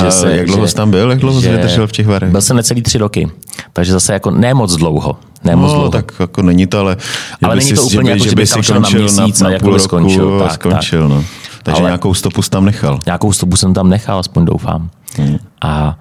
že 0.00 0.10
se, 0.10 0.36
jak 0.36 0.46
dlouho 0.46 0.68
jsi 0.68 0.74
tam 0.74 0.90
byl? 0.90 1.10
Jak 1.10 1.18
dlouho 1.18 1.40
jsi 1.40 1.48
vydržel 1.50 1.86
v 1.86 1.92
těch 1.92 2.06
varech? 2.06 2.30
Byl 2.30 2.40
jsem 2.42 2.56
necelý 2.56 2.82
tři 2.82 2.98
roky. 2.98 3.30
Takže 3.72 3.92
zase 3.92 4.12
jako 4.12 4.30
ne 4.30 4.54
moc 4.54 4.76
dlouho. 4.76 5.16
Ne 5.44 5.56
moc 5.56 5.68
No, 5.68 5.74
dlouho. 5.74 5.90
tak 5.90 6.12
jako 6.20 6.42
není 6.42 6.66
to, 6.66 6.78
ale... 6.78 6.96
že 7.00 7.36
Ale 7.42 7.54
by 7.54 7.58
není 7.58 7.68
si- 7.70 7.74
to 7.76 7.82
úplně 7.82 8.10
jako, 8.10 8.24
že 8.24 8.34
by 8.36 8.46
tam 8.46 8.62
šel 8.62 8.80
na 8.80 8.88
měsíc 8.88 9.42
a 9.42 9.50
jako 9.50 9.64
by 9.64 9.70
roku 9.70 9.84
skončil, 9.84 10.38
tak, 10.40 10.52
skončil, 10.52 11.08
no. 11.08 11.24
Takže 11.62 11.80
Ale- 11.80 11.88
nějakou 11.88 12.14
stopu 12.14 12.42
jsi 12.42 12.50
tam 12.50 12.64
nechal. 12.64 13.00
Nějakou 13.06 13.32
stopu 13.32 13.56
jsem 13.56 13.74
tam 13.74 13.88
nechal, 13.88 14.18
aspoň 14.18 14.44
doufám. 14.44 14.90
Hmm. 15.16 15.36
A, 15.62 15.98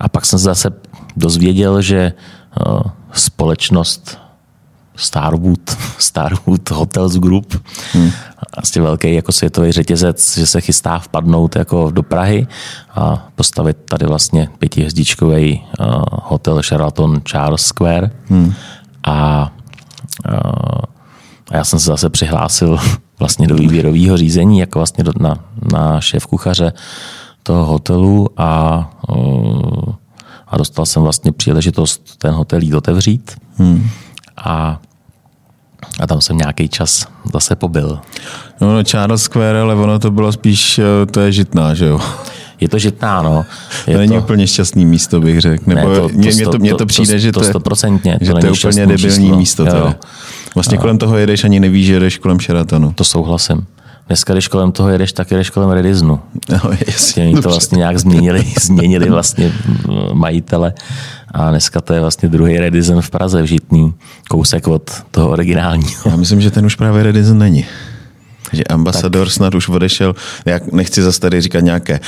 a 0.00 0.08
pak 0.08 0.26
jsem 0.26 0.38
se 0.38 0.44
zase 0.44 0.70
dozvěděl, 1.16 1.82
že 1.82 2.12
uh, 2.68 2.80
společnost 3.12 4.18
Starwood, 4.96 5.60
Starwood 5.98 6.70
Hotels 6.70 7.16
Group, 7.16 7.62
hmm. 7.92 8.10
Vlastně 8.56 8.82
velký 8.82 9.14
jako 9.14 9.32
světový 9.32 9.72
řetězec, 9.72 10.38
že 10.38 10.46
se 10.46 10.60
chystá 10.60 10.98
vpadnout 10.98 11.56
jako 11.56 11.90
do 11.90 12.02
Prahy 12.02 12.46
a 12.90 13.28
postavit 13.34 13.76
tady 13.88 14.06
vlastně 14.06 14.48
pětihvězdičkový 14.58 15.64
uh, 15.80 16.02
hotel 16.22 16.62
Sheraton 16.62 17.20
Charles 17.20 17.62
Square. 17.62 18.10
Hmm. 18.24 18.54
A, 19.04 19.50
uh, 20.28 20.80
a 21.50 21.56
já 21.56 21.64
jsem 21.64 21.78
se 21.78 21.86
zase 21.86 22.10
přihlásil 22.10 22.78
vlastně 23.18 23.46
do 23.46 23.54
výběrového 23.54 24.16
řízení, 24.16 24.58
jako 24.58 24.78
vlastně 24.78 25.04
do, 25.04 25.12
na, 25.20 25.38
na 25.72 26.00
šéf 26.00 26.26
kuchaře 26.26 26.72
toho 27.42 27.64
hotelu 27.64 28.28
a, 28.36 28.90
uh, 29.08 29.94
a 30.48 30.56
dostal 30.56 30.86
jsem 30.86 31.02
vlastně 31.02 31.32
příležitost 31.32 32.16
ten 32.18 32.34
hotel 32.34 32.62
jít 32.62 32.74
otevřít. 32.74 33.36
Hmm. 33.56 33.90
A, 34.36 34.80
a 36.00 36.06
tam 36.06 36.20
jsem 36.20 36.36
nějaký 36.38 36.68
čas 36.68 37.06
zase 37.32 37.56
pobyl. 37.56 37.98
No, 38.60 38.74
no, 38.74 38.84
Charles 38.84 39.22
Square, 39.22 39.60
ale 39.60 39.74
ono 39.74 39.98
to 39.98 40.10
bylo 40.10 40.32
spíš, 40.32 40.78
eh, 40.78 41.06
to 41.06 41.20
je 41.20 41.32
žitná, 41.32 41.74
že 41.74 41.86
jo? 41.86 42.00
Je 42.60 42.68
to 42.68 42.78
žitná, 42.78 43.22
no. 43.22 43.44
Je 43.86 43.94
To 43.94 43.98
není 44.00 44.18
úplně 44.18 44.46
šťastný 44.46 44.86
místo, 44.86 45.20
bych 45.20 45.40
řekl. 45.40 45.64
Nebo 45.66 45.88
Ne, 45.88 45.96
to- 45.96 46.08
to 46.08 46.08
mně, 46.08 46.32
sto- 46.32 46.50
to, 46.50 46.58
mně 46.58 46.70
to 46.70 46.76
to- 46.76 46.86
přijde, 46.86 47.12
to- 47.12 47.18
že 47.18 47.32
to 47.32 47.40
to, 47.40 47.46
je- 47.46 47.52
to 47.52 47.60
že 48.20 48.32
to 48.32 48.38
je 48.46 48.52
úplně 48.52 48.86
debilní 48.86 49.24
číslo. 49.24 49.36
místo. 49.38 49.64
To 49.66 49.76
Jo. 49.76 49.86
je. 49.86 49.94
Vlastně 50.54 50.78
kolem 50.78 50.98
toho 50.98 51.16
jedeš, 51.16 51.44
ani 51.44 51.60
nevíš, 51.60 51.86
že 51.86 51.92
jedeš 51.92 52.18
kolem 52.18 52.40
Sheratonu. 52.40 52.92
To 52.92 53.04
souhlasím. 53.04 53.66
Dneska, 54.08 54.32
když 54.32 54.48
kolem 54.48 54.72
toho 54.72 54.88
jedeš, 54.88 55.12
tak 55.12 55.30
jedeš 55.30 55.50
kolem 55.50 55.70
Rediznu. 55.70 56.20
No, 56.48 56.70
jasně, 56.86 57.24
Oni 57.24 57.42
to 57.42 57.48
vlastně 57.48 57.76
nějak 57.76 57.98
změnili, 57.98 58.44
změnili 58.60 59.10
vlastně 59.10 59.52
mm, 59.66 60.18
majitele 60.18 60.74
a 61.34 61.50
dneska 61.50 61.80
to 61.80 61.92
je 61.92 62.00
vlastně 62.00 62.28
druhý 62.28 62.58
Redizen 62.58 63.02
v 63.02 63.10
Praze 63.10 63.42
v 63.42 63.46
Žitný, 63.46 63.94
kousek 64.28 64.68
od 64.68 64.90
toho 65.10 65.28
originálního. 65.28 66.02
Já 66.10 66.16
myslím, 66.16 66.40
že 66.40 66.50
ten 66.50 66.66
už 66.66 66.74
právě 66.74 67.02
Redison 67.02 67.38
není. 67.38 67.66
Že 68.52 68.64
ambasador 68.64 69.26
tak. 69.26 69.34
snad 69.34 69.54
už 69.54 69.68
odešel. 69.68 70.14
Já 70.44 70.60
nechci 70.72 71.02
zase 71.02 71.20
tady 71.20 71.40
říkat 71.40 71.60
nějaké 71.60 72.00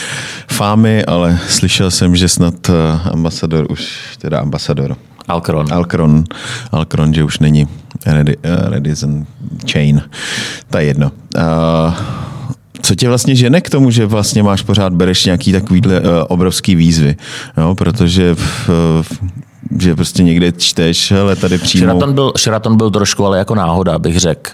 fámy, 0.51 1.05
ale 1.05 1.39
slyšel 1.49 1.91
jsem, 1.91 2.17
že 2.17 2.29
snad 2.29 2.55
eh, 2.71 3.11
ambasador 3.11 3.67
už, 3.71 3.99
teda 4.19 4.41
ambasador, 4.41 4.97
Alkron. 5.29 5.73
Alkron, 5.73 6.25
Alkron, 6.73 7.15
že 7.15 7.25
už 7.25 7.39
není 7.39 7.69
Redison 8.69 9.27
Chain. 9.73 10.03
Je 10.79 10.85
jedno. 10.85 11.11
Uh, 11.37 11.95
co 12.83 12.95
tě 12.95 13.09
vlastně 13.09 13.35
žene 13.35 13.61
k 13.61 13.71
tomu, 13.71 13.91
že 13.91 14.07
vlastně 14.07 14.43
máš 14.43 14.63
pořád, 14.63 14.93
bereš 14.93 15.25
nějaký 15.25 15.53
takovýhle 15.53 16.01
uh, 16.01 16.07
obrovský 16.29 16.75
výzvy? 16.75 17.17
No, 17.57 17.75
protože 17.75 18.35
v, 18.35 18.69
v, 19.03 19.13
že 19.81 19.95
prostě 19.95 20.23
někde 20.23 20.53
čteš, 20.53 21.13
ale 21.13 21.37
tady 21.37 21.59
přímo... 21.59 21.85
Sheraton 21.85 22.15
byl, 22.15 22.33
Sheraton 22.39 22.77
byl 22.77 22.91
trošku, 22.91 23.27
ale 23.27 23.39
jako 23.39 23.55
náhoda, 23.55 23.99
bych 23.99 24.21
řekl. 24.21 24.51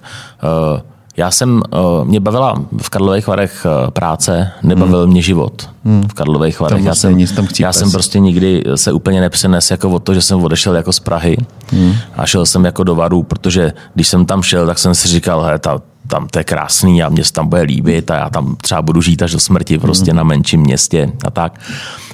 Uh, 0.74 0.80
já 1.16 1.30
jsem, 1.30 1.62
uh, 2.00 2.04
mě 2.04 2.20
bavila 2.20 2.54
v 2.82 2.90
Karlových 2.90 3.26
Varech 3.26 3.66
uh, 3.66 3.90
práce, 3.90 4.50
nebavil 4.62 5.02
hmm. 5.02 5.10
mě 5.10 5.22
život 5.22 5.68
v 6.08 6.14
Karlových 6.14 6.60
Varech. 6.60 6.76
Tam 6.76 6.78
Já 6.78 6.84
vlastně 6.84 7.10
jsem, 7.10 7.18
nic 7.18 7.32
tam 7.32 7.48
já 7.60 7.72
jsem 7.72 7.90
prostě 7.90 8.18
nikdy 8.18 8.64
se 8.74 8.92
úplně 8.92 9.20
nepřenes 9.20 9.70
jako 9.70 9.90
o 9.90 9.98
to, 9.98 10.14
že 10.14 10.22
jsem 10.22 10.44
odešel 10.44 10.76
jako 10.76 10.92
z 10.92 11.00
Prahy 11.00 11.36
hmm. 11.70 11.94
a 12.16 12.26
šel 12.26 12.46
jsem 12.46 12.64
jako 12.64 12.84
do 12.84 12.94
Varu, 12.94 13.22
protože 13.22 13.72
když 13.94 14.08
jsem 14.08 14.26
tam 14.26 14.42
šel, 14.42 14.66
tak 14.66 14.78
jsem 14.78 14.94
si 14.94 15.08
říkal, 15.08 15.42
hele, 15.42 15.58
ta, 15.58 15.80
tam 16.06 16.28
to 16.28 16.38
je 16.38 16.44
krásný 16.44 17.02
a 17.02 17.08
mě 17.08 17.24
se 17.24 17.32
tam 17.32 17.48
bude 17.48 17.62
líbit 17.62 18.10
a 18.10 18.16
já 18.16 18.30
tam 18.30 18.56
třeba 18.60 18.82
budu 18.82 19.02
žít 19.02 19.22
až 19.22 19.32
do 19.32 19.40
smrti 19.40 19.78
prostě 19.78 20.12
na 20.12 20.22
menším 20.22 20.60
městě 20.60 21.12
a 21.24 21.30
tak. 21.30 21.60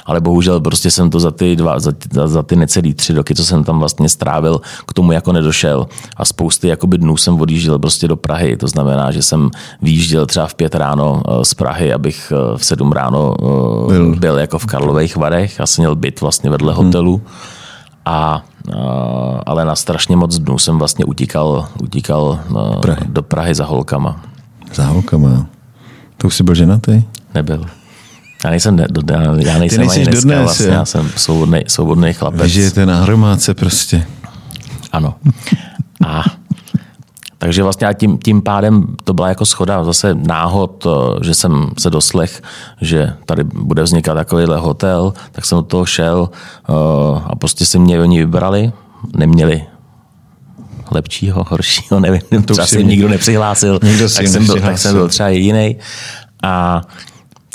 Ale 0.06 0.20
bohužel 0.20 0.60
prostě 0.60 0.90
jsem 0.90 1.10
to 1.10 1.20
za 1.20 1.30
ty, 1.30 1.56
dva, 1.56 1.80
za, 1.80 1.92
za, 2.12 2.28
za 2.28 2.42
ty 2.42 2.56
necelý 2.56 2.94
tři 2.94 3.12
roky, 3.12 3.34
co 3.34 3.44
jsem 3.44 3.64
tam 3.64 3.78
vlastně 3.78 4.08
strávil, 4.08 4.60
k 4.86 4.92
tomu 4.92 5.12
jako 5.12 5.32
nedošel. 5.32 5.86
A 6.16 6.24
spousty 6.24 6.68
jakoby 6.68 6.98
dnů 6.98 7.16
jsem 7.16 7.40
odjížděl 7.40 7.78
prostě 7.78 8.08
do 8.08 8.16
Prahy. 8.16 8.56
To 8.56 8.68
znamená, 8.68 9.10
že 9.10 9.22
jsem 9.22 9.50
výjížděl 9.82 10.26
třeba 10.26 10.46
v 10.46 10.54
pět 10.54 10.74
ráno 10.74 11.22
eh, 11.28 11.44
z 11.44 11.54
Prahy, 11.54 11.92
abych 11.92 12.32
eh, 12.32 12.58
v 12.58 12.64
sedm 12.64 12.92
ráno 12.92 13.34
eh, 13.40 13.92
byl, 13.92 14.16
byl 14.16 14.38
jako 14.38 14.58
v 14.58 14.66
Karlových 14.66 15.16
Varech. 15.16 15.60
Jsem 15.64 15.82
měl 15.82 15.96
byt 15.96 16.20
vlastně 16.20 16.50
vedle 16.50 16.74
hotelu. 16.74 17.22
A, 18.04 18.42
eh, 18.68 18.74
ale 19.46 19.64
na 19.64 19.76
strašně 19.76 20.16
moc 20.16 20.38
dnů 20.38 20.58
jsem 20.58 20.78
vlastně 20.78 21.04
utíkal, 21.04 21.68
utíkal 21.82 22.38
Prahy. 22.80 23.00
do 23.06 23.22
Prahy 23.22 23.54
za 23.54 23.64
holkama. 23.64 24.20
Za 24.74 24.86
holkama. 24.86 25.46
To 26.16 26.26
už 26.26 26.36
jsi 26.36 26.42
byl 26.42 26.54
ženatý? 26.54 27.02
Nebyl. 27.34 27.66
Já 28.44 28.50
nejsem, 28.50 28.76
ne, 28.76 28.86
do, 28.90 29.14
já, 29.14 29.22
já 29.38 29.58
nejsem 29.58 29.90
ani 29.90 30.04
dneska 30.04 30.20
dodnes, 30.20 30.42
vlastně, 30.42 30.66
jo? 30.66 30.72
já 30.72 30.84
jsem 30.84 31.10
svobodný, 31.16 31.60
svobodný 31.66 32.12
chlapec. 32.12 32.42
Vy 32.42 32.48
žijete 32.48 32.86
na 32.86 33.02
hromádce 33.02 33.54
prostě. 33.54 34.06
Ano. 34.92 35.14
A 36.06 36.24
takže 37.42 37.62
vlastně 37.62 37.86
a 37.86 37.92
tím, 37.92 38.18
tím 38.18 38.42
pádem 38.42 38.86
to 39.04 39.14
byla 39.14 39.28
jako 39.28 39.46
schoda, 39.46 39.84
zase 39.84 40.14
náhod, 40.14 40.86
eh, 40.86 41.24
že 41.24 41.34
jsem 41.34 41.70
se 41.78 41.90
doslech, 41.90 42.42
že 42.80 43.12
tady 43.26 43.44
bude 43.44 43.82
vznikat 43.82 44.14
takovýhle 44.14 44.58
hotel, 44.58 45.14
tak 45.32 45.44
jsem 45.44 45.58
do 45.58 45.62
toho 45.62 45.86
šel 45.86 46.30
eh, 46.30 46.72
a 47.24 47.36
prostě 47.36 47.66
si 47.66 47.78
mě 47.78 48.00
oni 48.00 48.18
vybrali, 48.18 48.72
neměli 49.16 49.62
lepšího, 50.90 51.46
horšího, 51.48 52.00
nevím, 52.00 52.20
to 52.46 52.52
třeba 52.52 52.66
si 52.66 52.84
nikdo 52.84 53.08
nepřihlásil, 53.08 53.80
Nikdo 53.82 54.08
tak, 54.08 54.28
jsem 54.28 54.46
byl, 54.46 54.60
tak 54.60 54.78
jsem 54.78 54.94
byl 54.94 55.08
třeba 55.08 55.28
jediný. 55.28 55.76
A 56.42 56.82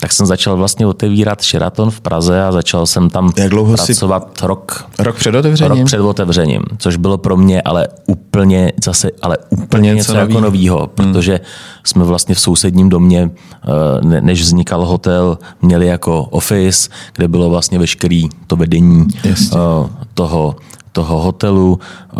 tak 0.01 0.11
jsem 0.13 0.25
začal 0.25 0.57
vlastně 0.57 0.87
otevírat 0.87 1.43
Sheraton 1.43 1.91
v 1.91 2.01
Praze 2.01 2.43
a 2.43 2.51
začal 2.51 2.85
jsem 2.85 3.09
tam 3.09 3.31
Jak 3.37 3.49
dlouho 3.49 3.77
jsi- 3.77 3.85
pracovat 3.85 4.41
rok 4.43 4.85
Rok 4.99 5.15
před 5.15 5.35
otevřením? 5.35 5.77
Rok 5.77 5.85
před 5.85 5.99
otevřením, 5.99 6.61
což 6.77 6.95
bylo 6.95 7.17
pro 7.17 7.37
mě 7.37 7.61
ale 7.61 7.87
úplně 8.05 8.71
zase, 8.85 9.09
ale 9.21 9.37
úplně 9.49 9.87
něco 9.93 9.97
něco 10.11 10.13
jako 10.13 10.23
novýho. 10.33 10.41
novýho, 10.77 10.87
protože 10.87 11.39
jsme 11.83 12.03
vlastně 12.03 12.35
v 12.35 12.39
sousedním 12.39 12.89
domě, 12.89 13.29
eh, 13.53 14.05
ne- 14.07 14.21
než 14.21 14.41
vznikal 14.41 14.85
hotel, 14.85 15.37
měli 15.61 15.87
jako 15.87 16.23
office, 16.23 16.89
kde 17.15 17.27
bylo 17.27 17.49
vlastně 17.49 17.79
veškerý 17.79 18.29
to 18.47 18.55
vedení 18.55 19.07
Jasně. 19.23 19.57
eh, 19.57 19.89
toho, 20.13 20.55
toho 20.97 21.19
hotelu. 21.21 21.79
Eh, 22.13 22.17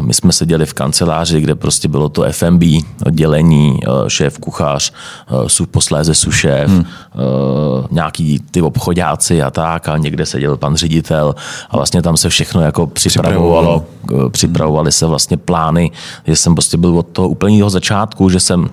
My 0.00 0.14
jsme 0.14 0.32
seděli 0.32 0.66
v 0.66 0.74
kanceláři, 0.74 1.40
kde 1.40 1.54
prostě 1.54 1.88
bylo 1.88 2.08
to 2.08 2.22
FMB 2.22 2.62
oddělení, 3.06 3.78
eh, 3.86 4.10
šéf 4.10 4.38
kuchař, 4.38 4.92
eh, 4.92 5.48
su- 5.48 5.66
posléze 5.66 6.14
sušéf, 6.14 6.70
hmm. 6.70 6.84
nějaký 7.90 8.40
ty 8.50 8.62
obchodáci 8.62 9.42
a 9.42 9.50
tak 9.50 9.88
a 9.88 9.96
někde 9.98 10.26
seděl 10.26 10.56
pan 10.56 10.76
ředitel 10.76 11.34
a 11.70 11.76
vlastně 11.76 12.02
tam 12.02 12.16
se 12.16 12.28
všechno 12.28 12.60
jako 12.62 12.86
připravovalo, 12.86 13.84
připravovaly 14.30 14.92
se 14.92 15.06
vlastně 15.06 15.36
plány, 15.36 15.90
že 16.26 16.36
jsem 16.36 16.54
prostě 16.54 16.76
byl 16.76 16.98
od 16.98 17.06
toho 17.12 17.28
úplného 17.28 17.70
začátku, 17.70 18.30
že 18.30 18.40
jsem 18.40 18.70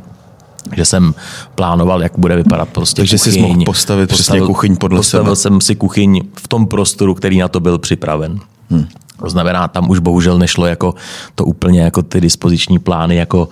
že 0.76 0.86
jsem 0.86 1.14
plánoval, 1.56 2.02
jak 2.04 2.12
bude 2.18 2.36
vypadat 2.36 2.70
prostě 2.70 3.02
Takže 3.02 3.18
jsi 3.18 3.30
kuchyň. 3.30 3.48
mohl 3.48 3.66
postavit 3.66 4.10
přesně 4.10 4.42
kuchyň 4.42 4.76
podle 4.78 5.00
postavil 5.00 5.26
sebe. 5.26 5.36
jsem 5.36 5.62
si 5.62 5.76
kuchyň 5.76 6.22
v 6.36 6.48
tom 6.48 6.68
prostoru, 6.68 7.14
který 7.14 7.38
na 7.40 7.48
to 7.48 7.60
byl 7.60 7.78
připraven. 7.78 8.40
Hmm. 8.70 8.86
To 9.20 9.30
znamená, 9.30 9.68
tam 9.68 9.90
už 9.90 10.00
bohužel 10.00 10.38
nešlo 10.38 10.66
jako 10.66 10.94
to 11.36 11.46
úplně 11.46 11.82
jako 11.82 12.02
ty 12.02 12.22
dispoziční 12.22 12.80
plány 12.80 13.16
jako 13.16 13.50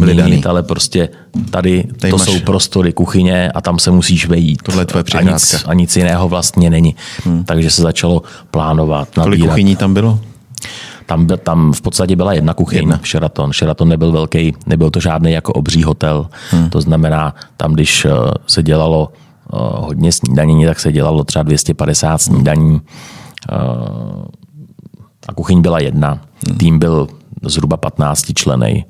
daný. 0.00 0.12
měnit, 0.14 0.46
ale 0.46 0.62
prostě 0.62 1.08
tady, 1.50 1.84
Tady 1.98 2.10
to 2.10 2.16
máš- 2.18 2.26
jsou 2.26 2.40
prostory 2.40 2.92
kuchyně 2.92 3.50
a 3.52 3.60
tam 3.60 3.78
se 3.78 3.90
musíš 3.90 4.26
vejít. 4.26 4.62
Tohle 4.62 4.82
je 4.82 4.86
tvoje 4.86 5.04
a 5.18 5.22
nic, 5.22 5.64
a 5.66 5.74
nic 5.74 5.96
jiného 5.96 6.28
vlastně 6.28 6.70
není. 6.70 6.96
Hmm. 7.24 7.44
Takže 7.44 7.70
se 7.70 7.82
začalo 7.82 8.22
plánovat, 8.50 9.08
Kolik 9.14 9.26
nabírat. 9.28 9.48
kuchyní 9.48 9.76
tam 9.76 9.94
bylo? 9.94 10.20
Tam, 11.06 11.26
tam 11.26 11.72
v 11.72 11.80
podstatě 11.80 12.16
byla 12.16 12.32
jedna 12.32 12.54
kuchyň, 12.54 12.78
Jedna. 12.78 13.00
Sheraton. 13.06 13.52
Sheraton 13.52 13.88
nebyl 13.88 14.12
velký, 14.12 14.54
nebyl 14.66 14.90
to 14.90 15.00
žádný 15.00 15.32
jako 15.32 15.52
obří 15.52 15.82
hotel. 15.82 16.26
Hmm. 16.50 16.70
To 16.70 16.80
znamená, 16.80 17.34
tam, 17.56 17.72
když 17.72 18.04
eh, 18.04 18.10
se 18.46 18.62
dělalo 18.62 19.12
eh, 19.12 19.56
hodně 19.60 20.12
snídaní, 20.12 20.66
tak 20.66 20.80
se 20.80 20.92
dělalo 20.92 21.24
třeba 21.24 21.42
250 21.42 22.18
snídaní. 22.18 22.80
Eh, 23.52 23.56
A 25.28 25.32
kuchyň 25.34 25.62
byla 25.62 25.78
jedna. 25.78 26.20
Hmm. 26.48 26.58
Tým 26.58 26.78
byl 26.78 27.08
zhruba 27.42 27.76
15 27.76 28.32
členej. 28.34 28.84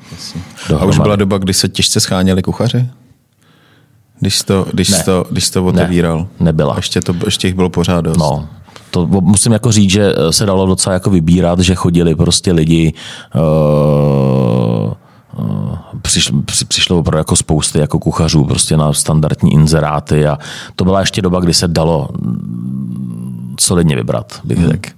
A 0.81 0.85
už 0.85 0.99
byla 0.99 1.17
doba, 1.17 1.39
kdy 1.39 1.55
se 1.55 1.69
těžce 1.69 2.01
scháněli 2.01 2.43
kuchaři? 2.43 2.87
Když 4.21 4.43
to, 4.43 4.67
když 4.73 4.89
Ne. 4.91 5.03
to, 5.05 5.25
když 5.31 5.51
to 5.51 5.65
otevíral? 5.67 6.27
nebyla. 6.41 6.77
Ještě, 6.77 7.01
to, 7.01 7.15
ještě 7.25 7.49
jich 7.49 7.55
bylo 7.55 7.71
pořád 7.71 8.01
dost. 8.01 8.17
No, 8.19 8.49
to 8.91 9.07
musím 9.07 9.53
jako 9.53 9.73
říct, 9.73 9.91
že 9.91 10.15
se 10.31 10.47
dalo 10.47 10.67
docela 10.67 10.93
jako 10.95 11.11
vybírat, 11.11 11.61
že 11.61 11.75
chodili 11.75 12.15
prostě 12.15 12.53
lidi, 12.53 12.93
uh, 13.35 14.93
uh, 15.45 15.77
přišlo, 16.03 16.43
při- 16.43 16.65
přišlo 16.65 16.99
opravdu 16.99 17.19
jako 17.19 17.37
spousty 17.37 17.79
jako 17.79 17.99
kuchařů 17.99 18.45
prostě 18.45 18.77
na 18.77 18.93
standardní 18.93 19.53
inzeráty 19.53 20.27
a 20.27 20.39
to 20.77 20.85
byla 20.85 21.01
ještě 21.01 21.23
doba, 21.23 21.41
kdy 21.41 21.55
se 21.55 21.69
dalo 21.69 22.09
mm, 22.23 23.55
solidně 23.61 23.97
vybrat, 23.97 24.41
bych 24.45 24.59
Hmm. 24.59 24.69
řekl. 24.69 24.91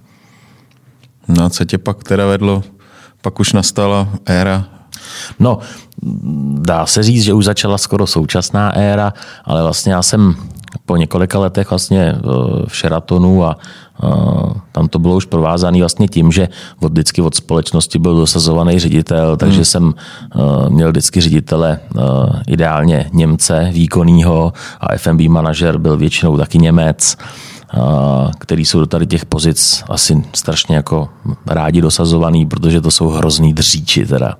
No 1.29 1.45
a 1.45 1.49
co 1.49 1.65
tě 1.65 1.77
pak 1.77 2.03
teda 2.03 2.25
vedlo? 2.25 2.63
Pak 3.21 3.39
už 3.39 3.53
nastala 3.53 4.09
éra 4.25 4.79
No, 5.39 5.59
dá 6.59 6.85
se 6.85 7.03
říct, 7.03 7.23
že 7.23 7.33
už 7.33 7.45
začala 7.45 7.77
skoro 7.77 8.07
současná 8.07 8.69
éra, 8.69 9.13
ale 9.45 9.63
vlastně 9.63 9.93
já 9.93 10.01
jsem 10.01 10.35
po 10.85 10.97
několika 10.97 11.39
letech 11.39 11.69
vlastně 11.69 12.15
eh, 12.15 12.21
v 12.67 12.75
Sheratonu 12.75 13.45
a 13.45 13.57
eh, 14.03 14.07
tam 14.71 14.87
to 14.87 14.99
bylo 14.99 15.15
už 15.15 15.25
provázané 15.25 15.79
vlastně 15.79 16.07
tím, 16.07 16.31
že 16.31 16.49
od, 16.79 16.91
vždycky 16.91 17.21
od 17.21 17.35
společnosti 17.35 17.99
byl 17.99 18.15
dosazovaný 18.15 18.79
ředitel, 18.79 19.37
takže 19.37 19.55
hmm. 19.55 19.65
jsem 19.65 19.93
eh, 19.95 20.69
měl 20.69 20.89
vždycky 20.89 21.21
ředitele 21.21 21.79
ideálně 22.47 23.09
Němce 23.13 23.69
výkonnýho 23.73 24.53
a 24.79 24.97
FMB 24.97 25.21
manažer 25.21 25.77
byl 25.77 25.97
většinou 25.97 26.37
taky 26.37 26.57
Němec 26.57 27.17
který 28.39 28.65
jsou 28.65 28.79
do 28.79 28.85
tady 28.85 29.07
těch 29.07 29.25
pozic 29.25 29.83
asi 29.89 30.23
strašně 30.33 30.75
jako 30.75 31.09
rádi 31.47 31.81
dosazovaný, 31.81 32.45
protože 32.45 32.81
to 32.81 32.91
jsou 32.91 33.09
hrozný 33.09 33.53
dříči 33.53 34.05
teda. 34.05 34.35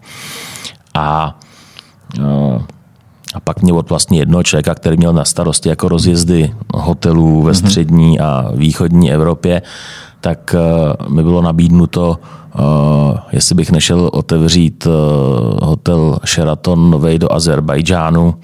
A, 0.93 1.39
a 3.35 3.39
pak 3.43 3.61
mě 3.61 3.73
od 3.73 3.89
vlastně 3.89 4.19
jednoho 4.19 4.43
člověka, 4.43 4.75
který 4.75 4.97
měl 4.97 5.13
na 5.13 5.25
starosti 5.25 5.69
jako 5.69 5.89
rozjezdy 5.89 6.55
hotelů 6.73 7.41
ve 7.41 7.51
mhm. 7.51 7.55
střední 7.55 8.19
a 8.19 8.51
východní 8.55 9.11
Evropě, 9.11 9.61
tak 10.21 10.55
mi 11.09 11.23
bylo 11.23 11.41
nabídnuto, 11.41 12.17
jestli 13.31 13.55
bych 13.55 13.71
nešel 13.71 14.09
otevřít 14.13 14.87
hotel 15.61 16.19
Sheraton 16.25 16.91
novej 16.91 17.19
do 17.19 17.33
Azerbajdžánu, 17.33 18.35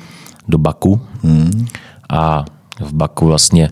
do 0.47 0.57
Baku. 0.57 1.01
Hmm. 1.23 1.65
A 2.09 2.45
v 2.79 2.93
Baku 2.93 3.25
vlastně 3.25 3.69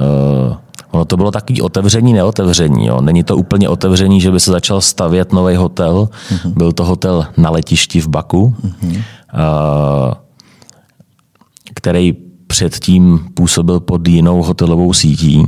Uh, 0.00 0.56
ono 0.90 1.04
to 1.04 1.16
bylo 1.16 1.30
takový 1.30 1.62
otevření, 1.62 2.12
neotevření. 2.12 2.86
Jo. 2.86 3.00
Není 3.00 3.24
to 3.24 3.36
úplně 3.36 3.68
otevření, 3.68 4.20
že 4.20 4.30
by 4.30 4.40
se 4.40 4.50
začal 4.50 4.80
stavět 4.80 5.32
nový 5.32 5.56
hotel. 5.56 6.08
Uh-huh. 6.30 6.52
Byl 6.54 6.72
to 6.72 6.84
hotel 6.84 7.26
na 7.36 7.50
letišti 7.50 8.00
v 8.00 8.08
Baku, 8.08 8.54
uh-huh. 8.64 8.96
uh, 8.96 10.14
který 11.74 12.16
předtím 12.46 13.28
působil 13.34 13.80
pod 13.80 14.08
jinou 14.08 14.42
hotelovou 14.42 14.92
sítí 14.92 15.46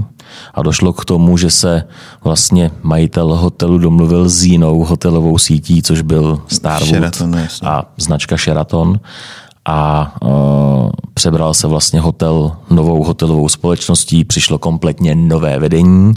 a 0.54 0.62
došlo 0.62 0.92
k 0.92 1.04
tomu, 1.04 1.36
že 1.36 1.50
se 1.50 1.84
vlastně 2.24 2.70
majitel 2.82 3.34
hotelu 3.34 3.78
domluvil 3.78 4.28
s 4.28 4.44
jinou 4.44 4.84
hotelovou 4.84 5.38
sítí, 5.38 5.82
což 5.82 6.00
byl 6.00 6.42
Starwood 6.46 6.88
Sheraton, 6.88 7.36
a 7.64 7.84
značka 7.96 8.36
Sheraton 8.36 9.00
a 9.66 10.12
uh, 10.22 10.90
přebral 11.14 11.54
se 11.54 11.66
vlastně 11.66 12.00
hotel 12.00 12.56
novou 12.70 13.04
hotelovou 13.04 13.48
společností, 13.48 14.24
přišlo 14.24 14.58
kompletně 14.58 15.14
nové 15.14 15.58
vedení 15.58 16.14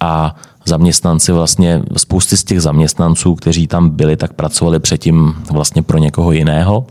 a 0.00 0.34
zaměstnanci 0.64 1.32
vlastně, 1.32 1.82
spousty 1.96 2.36
z 2.36 2.44
těch 2.44 2.62
zaměstnanců, 2.62 3.34
kteří 3.34 3.66
tam 3.66 3.90
byli, 3.90 4.16
tak 4.16 4.32
pracovali 4.32 4.78
předtím 4.78 5.34
vlastně 5.50 5.82
pro 5.82 5.98
někoho 5.98 6.32
jiného. 6.32 6.86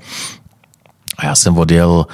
A 1.18 1.26
já 1.26 1.36
jsem 1.36 1.58
odjel 1.58 2.06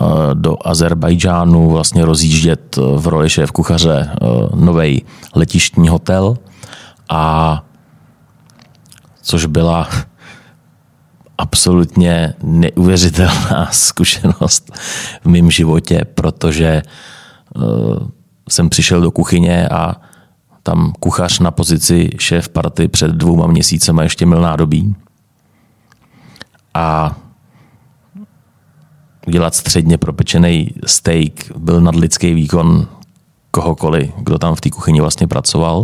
uh, 0.00 0.08
do 0.34 0.56
Azerbajdžánu 0.64 1.70
vlastně 1.70 2.04
rozjíždět 2.04 2.78
v 2.96 3.06
roli 3.06 3.30
šéf 3.30 3.50
kuchaře 3.50 4.10
nový 4.54 5.04
letištní 5.34 5.88
hotel 5.88 6.36
a 7.08 7.62
což 9.22 9.46
byla 9.46 9.88
absolutně 11.38 12.34
neuvěřitelná 12.42 13.68
zkušenost 13.72 14.72
v 15.22 15.26
mém 15.26 15.50
životě, 15.50 16.04
protože 16.14 16.82
uh, 17.56 17.62
jsem 18.48 18.68
přišel 18.68 19.00
do 19.00 19.10
kuchyně 19.10 19.68
a 19.68 19.96
tam 20.62 20.92
kuchař 21.00 21.38
na 21.38 21.50
pozici 21.50 22.10
šéf 22.18 22.48
party 22.48 22.88
před 22.88 23.10
dvouma 23.10 23.46
měsícema 23.46 24.02
ještě 24.02 24.26
měl 24.26 24.40
nádobí. 24.40 24.94
A 26.74 27.16
udělat 29.26 29.54
středně 29.54 29.98
propečený 29.98 30.74
steak 30.86 31.32
byl 31.58 31.80
nadlidský 31.80 32.34
výkon 32.34 32.88
kohokoliv, 33.50 34.10
kdo 34.18 34.38
tam 34.38 34.54
v 34.54 34.60
té 34.60 34.70
kuchyni 34.70 35.00
vlastně 35.00 35.26
pracoval. 35.26 35.82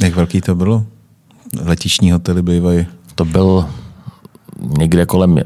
Jak 0.00 0.14
velký 0.14 0.40
to 0.40 0.54
bylo? 0.54 0.84
Letiční 1.62 2.12
hotely 2.12 2.42
bývají? 2.42 2.86
To 3.14 3.24
byl 3.24 3.68
někde 4.78 5.06
kolem, 5.06 5.38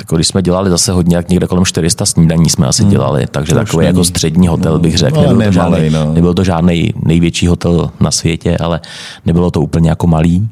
jako 0.00 0.14
když 0.16 0.28
jsme 0.28 0.42
dělali 0.42 0.70
zase 0.70 0.92
hodně, 0.92 1.16
jak 1.16 1.28
někde 1.28 1.46
kolem 1.46 1.64
400 1.64 2.06
snídaní 2.06 2.50
jsme 2.50 2.66
asi 2.66 2.82
hmm. 2.82 2.90
dělali, 2.90 3.26
takže 3.26 3.52
to 3.52 3.58
takový 3.58 3.86
jako 3.86 4.04
střední 4.04 4.48
hotel 4.48 4.78
bych 4.78 4.98
řekl. 4.98 5.22
No, 5.22 5.34
nebyl, 5.34 5.46
to 5.46 5.52
žádný, 5.52 5.90
no. 5.90 6.12
nebyl 6.12 6.34
to 6.34 6.44
žádný 6.44 6.94
největší 7.04 7.46
hotel 7.46 7.90
na 8.00 8.10
světě, 8.10 8.56
ale 8.58 8.80
nebylo 9.26 9.50
to 9.50 9.60
úplně 9.60 9.88
jako 9.88 10.06
malý. 10.06 10.48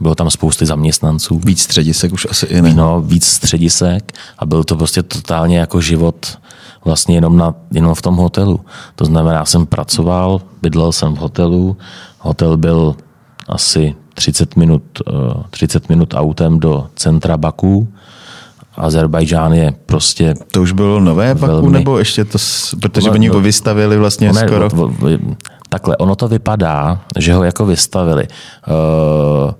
Bylo 0.00 0.14
tam 0.14 0.30
spousty 0.30 0.66
zaměstnanců. 0.66 1.40
Víc 1.44 1.62
středisek 1.62 2.12
už 2.12 2.26
asi 2.30 2.46
i 2.46 2.62
ne. 2.62 2.74
No, 2.74 3.00
víc 3.00 3.26
středisek 3.26 4.12
a 4.38 4.46
byl 4.46 4.64
to 4.64 4.76
prostě 4.76 5.02
totálně 5.02 5.58
jako 5.58 5.80
život 5.80 6.38
vlastně 6.84 7.16
jenom, 7.16 7.36
na, 7.36 7.54
jenom 7.70 7.94
v 7.94 8.02
tom 8.02 8.16
hotelu. 8.16 8.60
To 8.94 9.04
znamená, 9.04 9.36
já 9.36 9.44
jsem 9.44 9.66
pracoval, 9.66 10.40
bydlel 10.62 10.92
jsem 10.92 11.14
v 11.14 11.18
hotelu, 11.18 11.76
hotel 12.18 12.56
byl 12.56 12.96
asi 13.48 13.94
30 14.18 14.56
minut, 14.56 14.82
30 15.50 15.82
eh, 15.82 15.86
minut 15.88 16.14
autem 16.14 16.60
do 16.60 16.86
centra 16.96 17.36
Baku. 17.36 17.88
Azerbajdžán 18.76 19.52
je 19.52 19.74
prostě... 19.86 20.34
To 20.52 20.62
už 20.62 20.72
bylo 20.72 21.00
nové 21.00 21.34
Baku, 21.34 21.46
velmi... 21.46 21.70
nebo 21.70 21.98
ještě 21.98 22.24
to, 22.24 22.38
protože 22.80 23.08
no, 23.08 23.14
oni 23.14 23.28
ho 23.28 23.40
vystavili 23.40 23.98
vlastně 23.98 24.32
ne, 24.32 24.40
skoro? 24.46 24.66
O, 24.66 24.86
o, 24.86 24.90
takhle, 25.68 25.96
ono 25.96 26.14
to 26.16 26.28
vypadá, 26.28 27.00
že 27.18 27.34
ho 27.34 27.44
jako 27.44 27.66
vystavili. 27.66 28.28
Uh, 28.68 29.52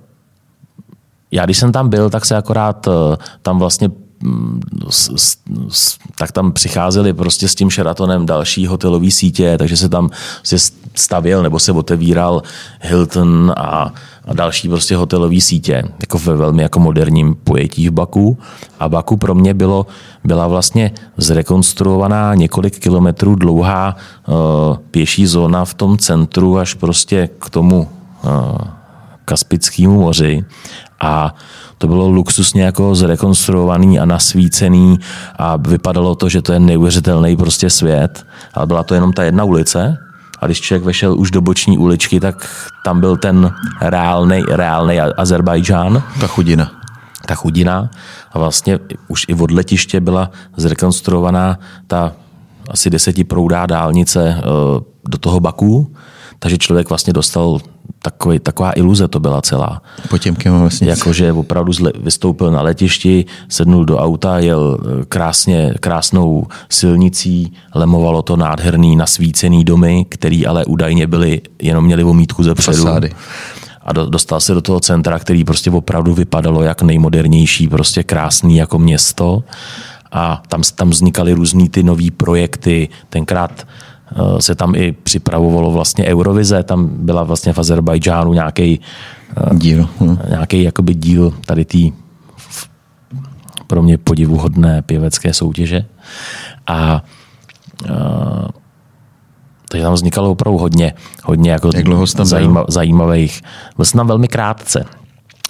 já 1.31 1.45
když 1.45 1.57
jsem 1.57 1.71
tam 1.71 1.89
byl, 1.89 2.09
tak 2.09 2.25
se 2.25 2.35
akorát 2.35 2.87
uh, 2.87 2.93
tam 3.41 3.59
vlastně 3.59 3.89
s, 4.89 5.11
s, 5.69 5.97
tak 6.17 6.31
tam 6.31 6.51
přicházeli 6.51 7.13
prostě 7.13 7.47
s 7.47 7.55
tím 7.55 7.71
Sheratonem 7.71 8.25
další 8.25 8.67
hotelové 8.67 9.11
sítě, 9.11 9.57
takže 9.57 9.77
se 9.77 9.89
tam 9.89 10.09
se 10.43 10.55
stavěl 10.95 11.43
nebo 11.43 11.59
se 11.59 11.71
otevíral 11.71 12.41
Hilton 12.81 13.53
a, 13.57 13.93
a 14.25 14.33
další 14.33 14.69
prostě 14.69 14.95
hotelové 14.95 15.41
sítě, 15.41 15.83
jako 15.99 16.17
ve 16.17 16.35
velmi 16.35 16.63
jako 16.63 16.79
moderním 16.79 17.35
pojetí 17.35 17.89
v 17.89 17.91
Baku. 17.91 18.37
A 18.79 18.89
Baku 18.89 19.17
pro 19.17 19.35
mě 19.35 19.53
bylo, 19.53 19.85
byla 20.23 20.47
vlastně 20.47 20.91
zrekonstruovaná 21.17 22.35
několik 22.35 22.79
kilometrů 22.79 23.35
dlouhá 23.35 23.95
uh, 24.27 24.35
pěší 24.91 25.27
zóna 25.27 25.65
v 25.65 25.73
tom 25.73 25.97
centru 25.97 26.57
až 26.57 26.73
prostě 26.73 27.29
k 27.39 27.49
tomu 27.49 27.89
uh, 28.23 28.31
Kaspickému 29.25 30.01
moři. 30.01 30.45
A 31.01 31.35
to 31.79 31.87
bylo 31.87 32.09
luxusně 32.09 32.63
jako 32.63 32.95
zrekonstruovaný 32.95 33.99
a 33.99 34.05
nasvícený 34.05 34.99
a 35.35 35.57
vypadalo 35.57 36.15
to, 36.15 36.29
že 36.29 36.41
to 36.41 36.53
je 36.53 36.59
neuvěřitelný 36.59 37.37
prostě 37.37 37.69
svět, 37.69 38.25
ale 38.53 38.67
byla 38.67 38.83
to 38.83 38.93
jenom 38.93 39.13
ta 39.13 39.23
jedna 39.23 39.43
ulice 39.43 39.97
a 40.39 40.45
když 40.45 40.61
člověk 40.61 40.83
vešel 40.83 41.19
už 41.19 41.31
do 41.31 41.41
boční 41.41 41.77
uličky, 41.77 42.19
tak 42.19 42.49
tam 42.85 42.99
byl 42.99 43.17
ten 43.17 43.53
reálný, 43.81 44.43
reálný 44.49 44.99
Azerbajdžán. 44.99 46.03
Ta 46.19 46.27
chudina. 46.27 46.71
Ta 47.25 47.35
chudina 47.35 47.89
a 48.31 48.39
vlastně 48.39 48.79
už 49.07 49.25
i 49.27 49.33
od 49.33 49.51
letiště 49.51 49.99
byla 49.99 50.31
zrekonstruovaná 50.57 51.59
ta 51.87 52.11
asi 52.69 52.89
desetiproudá 52.89 53.65
dálnice 53.65 54.37
eh, 54.37 54.41
do 55.09 55.17
toho 55.17 55.39
Baku, 55.39 55.93
takže 56.39 56.57
člověk 56.57 56.89
vlastně 56.89 57.13
dostal 57.13 57.59
takový, 58.01 58.39
taková 58.39 58.71
iluze 58.75 59.07
to 59.07 59.19
byla 59.19 59.41
celá. 59.41 59.81
Potěmkem 60.09 60.59
vlastně. 60.59 60.89
Jakože 60.89 61.33
opravdu 61.33 61.71
vystoupil 61.99 62.51
na 62.51 62.61
letišti, 62.61 63.25
sednul 63.49 63.85
do 63.85 63.97
auta, 63.97 64.39
jel 64.39 64.77
eh, 64.81 65.05
krásně, 65.05 65.73
krásnou 65.79 66.47
silnicí, 66.69 67.53
lemovalo 67.75 68.21
to 68.21 68.37
nádherný 68.37 68.95
nasvícený 68.95 69.63
domy, 69.63 70.05
který 70.09 70.47
ale 70.47 70.65
údajně 70.65 71.07
byly, 71.07 71.41
jenom 71.61 71.85
měli 71.85 72.03
omítku 72.03 72.43
ze 72.43 72.55
předu. 72.55 72.83
Fasády. 72.83 73.11
A 73.81 73.93
do, 73.93 74.05
dostal 74.05 74.39
se 74.39 74.53
do 74.53 74.61
toho 74.61 74.79
centra, 74.79 75.19
který 75.19 75.43
prostě 75.43 75.71
opravdu 75.71 76.13
vypadalo 76.13 76.63
jak 76.63 76.81
nejmodernější, 76.81 77.67
prostě 77.67 78.03
krásný 78.03 78.57
jako 78.57 78.79
město. 78.79 79.43
A 80.11 80.41
tam, 80.47 80.61
tam 80.75 80.89
vznikaly 80.89 81.33
různý 81.33 81.69
ty 81.69 81.83
nové 81.83 82.11
projekty. 82.17 82.89
Tenkrát 83.09 83.67
se 84.39 84.55
tam 84.55 84.75
i 84.75 84.91
připravovalo 84.91 85.71
vlastně 85.71 86.05
Eurovize, 86.05 86.63
tam 86.63 86.89
byla 86.91 87.23
vlastně 87.23 87.53
v 87.53 87.59
Azerbajdžánu 87.59 88.33
nějaký 88.33 88.79
eh, 89.37 89.55
díl, 89.55 89.89
hm. 90.01 90.17
nějaký 90.29 90.63
jakoby 90.63 90.93
díl 90.93 91.33
tady 91.45 91.65
tý 91.65 91.91
pro 93.67 93.83
mě 93.83 93.97
podivuhodné 93.97 94.81
pěvecké 94.81 95.33
soutěže. 95.33 95.85
A, 96.67 96.73
a 96.73 97.01
eh, 97.85 98.47
takže 99.69 99.83
tam 99.83 99.93
vznikalo 99.93 100.31
opravdu 100.31 100.57
hodně, 100.57 100.93
hodně 101.23 101.51
jako 101.51 101.69
Jak 101.73 101.83
dlouho 101.83 102.07
tam 102.07 102.25
zajíma, 102.25 102.65
zajímavých. 102.67 103.41
Byl 103.75 103.85
jsem 103.85 103.97
tam 103.97 104.07
velmi 104.07 104.27
krátce. 104.27 104.85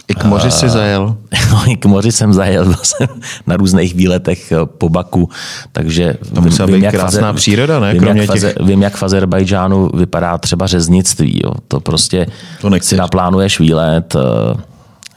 I 0.10 0.16
k 0.16 0.24
moři 0.24 0.51
si 0.51 0.70
zajel? 0.70 1.16
No, 1.51 1.72
I 1.72 1.76
k 1.78 1.86
moři 1.86 2.12
jsem 2.12 2.34
zajel, 2.34 2.66
byl 2.66 2.76
jsem 2.84 3.07
na 3.47 3.57
různých 3.57 3.95
výletech 3.95 4.51
eh, 4.51 4.55
po 4.66 4.89
Baku, 4.89 5.30
takže 5.72 6.18
to 6.36 6.41
musela 6.41 6.68
být 6.68 6.82
krásná 6.89 7.22
fazer, 7.22 7.36
příroda, 7.36 7.80
ne? 7.80 7.93
Vím, 7.93 8.01
Kromě 8.01 8.22
jak, 8.22 8.32
těch... 8.32 8.41
fazer, 8.41 8.64
vím, 8.64 8.82
jak 8.82 8.95
v 8.95 9.03
Azerbajdžánu 9.03 9.89
vypadá 9.93 10.38
třeba 10.38 10.68
řeznictví. 10.68 11.41
Jo. 11.43 11.51
To 11.68 11.80
prostě 11.80 12.28
to 12.62 12.70
si 12.82 12.97
naplánuješ 12.97 13.60
výlet, 13.60 14.16
eh, 14.16 14.62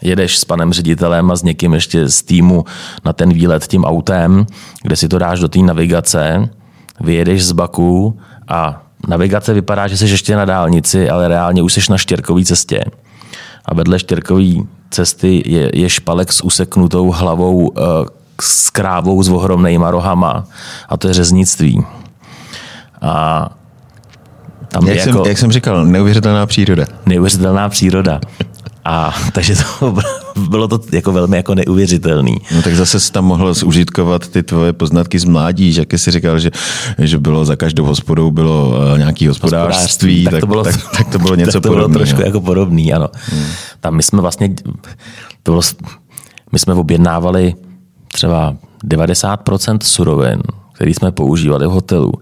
jedeš 0.03 0.39
s 0.39 0.45
panem 0.45 0.73
ředitelem 0.73 1.31
a 1.31 1.37
s 1.37 1.43
někým 1.43 1.75
ještě 1.75 2.09
z 2.09 2.23
týmu 2.23 2.65
na 3.05 3.13
ten 3.13 3.33
výlet 3.33 3.67
tím 3.67 3.85
autem, 3.85 4.47
kde 4.83 4.97
si 4.97 5.09
to 5.09 5.19
dáš 5.19 5.41
do 5.41 5.49
té 5.49 5.59
navigace, 5.59 6.49
vyjedeš 7.01 7.45
z 7.45 7.53
Baku 7.53 8.19
a 8.49 8.83
navigace 9.09 9.55
vypadá, 9.55 9.89
že 9.89 9.97
jsi 9.97 10.05
ještě 10.05 10.37
na 10.37 10.45
dálnici, 10.45 11.11
ale 11.11 11.29
reálně 11.29 11.63
už 11.63 11.73
jsi 11.73 11.81
na 11.91 11.99
štěrkové 11.99 12.45
cestě. 12.45 12.85
A 13.65 13.75
vedle 13.75 13.99
štěrkové 13.99 14.45
cesty 14.91 15.43
je, 15.47 15.71
je 15.75 15.91
špalek 15.91 16.33
s 16.33 16.45
useknutou 16.45 17.11
hlavou 17.11 17.69
uh, 17.69 17.85
s 18.41 18.71
krávou 18.71 19.23
s 19.23 19.29
ohromnýma 19.29 19.91
rohama. 19.91 20.45
A 20.89 20.97
to 20.97 21.09
je 21.09 21.15
řeznictví. 21.15 21.85
A 23.03 23.49
tam 24.69 24.87
jak, 24.87 24.97
jako, 24.97 25.13
jsem, 25.13 25.27
jak 25.27 25.39
jsem 25.39 25.53
říkal, 25.53 25.87
neuvěřitelná 25.87 26.47
příroda. 26.47 26.85
Neuvěřitelná 27.07 27.69
příroda. 27.69 28.21
A 28.85 29.15
takže 29.33 29.55
to 29.57 29.95
bylo 30.37 30.69
to 30.69 30.81
jako 30.93 31.13
velmi 31.13 31.37
jako 31.37 31.55
neuvěřitelný. 31.55 32.37
No 32.55 32.63
tak 32.63 32.75
zase 32.75 33.01
jsi 33.01 33.13
tam 33.13 33.25
mohl 33.25 33.55
zužitkovat 33.55 34.29
ty 34.29 34.43
tvoje 34.43 34.73
poznatky 34.73 35.19
z 35.19 35.25
mládí, 35.25 35.73
že 35.73 35.81
jak 35.81 35.93
jsi 35.93 36.11
říkal, 36.11 36.39
že, 36.39 36.51
že 36.99 37.19
bylo 37.19 37.45
za 37.45 37.57
každou 37.57 37.85
hospodou 37.85 38.31
bylo 38.31 38.69
uh, 38.69 38.99
nějaký 38.99 39.29
hospodářství, 39.29 40.25
tak, 40.25 40.33
tak, 40.33 40.41
to 40.41 40.47
bylo, 40.47 40.65
tak, 40.65 40.75
tak, 40.97 41.09
to 41.09 41.19
bylo 41.19 41.35
něco 41.37 41.53
tak 41.53 41.63
to 41.63 41.69
bylo 41.69 41.75
podobný, 41.75 41.97
trošku 41.97 42.23
jako 42.23 42.41
podobný, 42.41 42.93
ano. 42.93 43.09
Hmm. 43.13 43.47
Tam 43.81 43.97
my 43.97 44.03
jsme 44.03 44.21
vlastně, 44.21 44.55
bylo, 45.45 45.61
my 46.53 46.59
jsme 46.59 46.75
objednávali 46.75 47.55
třeba 48.13 48.57
90% 48.85 49.79
surovin, 49.83 50.43
který 50.73 50.95
jsme 50.95 51.13
používali 51.13 51.67
v 51.67 51.71
hotelu, 51.71 52.13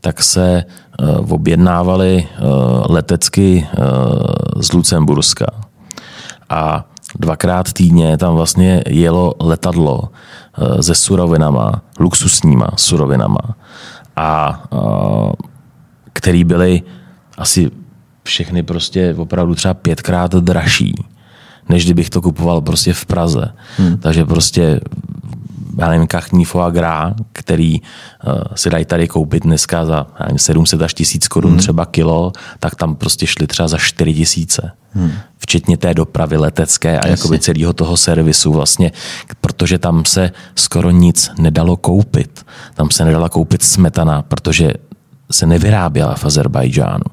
tak 0.00 0.22
se 0.22 0.64
uh, 1.00 1.32
objednávali 1.32 2.26
uh, 2.38 2.94
letecky 2.94 3.66
uh, 3.78 4.62
z 4.62 4.72
Lucemburska 4.72 5.46
a 6.48 6.84
dvakrát 7.18 7.72
týdně 7.72 8.18
tam 8.18 8.34
vlastně 8.34 8.82
jelo 8.86 9.34
letadlo 9.40 10.02
eh, 10.58 10.82
se 10.82 10.94
surovinama, 10.94 11.82
luxusníma 12.00 12.68
surovinama, 12.76 13.56
a 14.16 14.62
eh, 14.72 15.32
který 16.12 16.44
byly 16.44 16.82
asi 17.38 17.70
všechny 18.22 18.62
prostě 18.62 19.14
opravdu 19.18 19.54
třeba 19.54 19.74
pětkrát 19.74 20.34
dražší, 20.34 20.94
než 21.68 21.84
kdybych 21.84 22.10
to 22.10 22.22
kupoval 22.22 22.60
prostě 22.60 22.92
v 22.92 23.06
Praze. 23.06 23.52
Hmm. 23.76 23.96
Takže 23.96 24.24
prostě 24.24 24.80
já 25.78 25.88
nevím, 25.88 26.06
kachní 26.06 26.44
foie 26.44 26.72
gras, 26.72 27.14
který 27.32 27.80
uh, 27.80 28.32
si 28.54 28.70
dají 28.70 28.84
tady 28.84 29.08
koupit 29.08 29.42
dneska 29.42 29.84
za 29.84 30.06
nevím, 30.20 30.38
700 30.38 30.82
až 30.82 30.94
1000 30.94 31.28
korun 31.28 31.50
hmm. 31.50 31.58
třeba 31.58 31.86
kilo, 31.86 32.32
tak 32.60 32.74
tam 32.74 32.96
prostě 32.96 33.26
šli 33.26 33.46
třeba 33.46 33.68
za 33.68 33.78
4 33.78 34.14
tisíce. 34.14 34.72
Hmm. 34.90 35.12
Včetně 35.38 35.76
té 35.76 35.94
dopravy 35.94 36.36
letecké 36.36 37.00
a 37.00 37.08
jakoby 37.08 37.38
celého 37.38 37.72
toho 37.72 37.96
servisu 37.96 38.52
vlastně, 38.52 38.92
protože 39.40 39.78
tam 39.78 40.04
se 40.04 40.30
skoro 40.54 40.90
nic 40.90 41.30
nedalo 41.38 41.76
koupit. 41.76 42.46
Tam 42.74 42.90
se 42.90 43.04
nedala 43.04 43.28
koupit 43.28 43.62
smetana, 43.62 44.22
protože 44.22 44.72
se 45.30 45.46
nevyráběla 45.46 46.14
v 46.14 46.24
Azerbajdžánu 46.24 47.04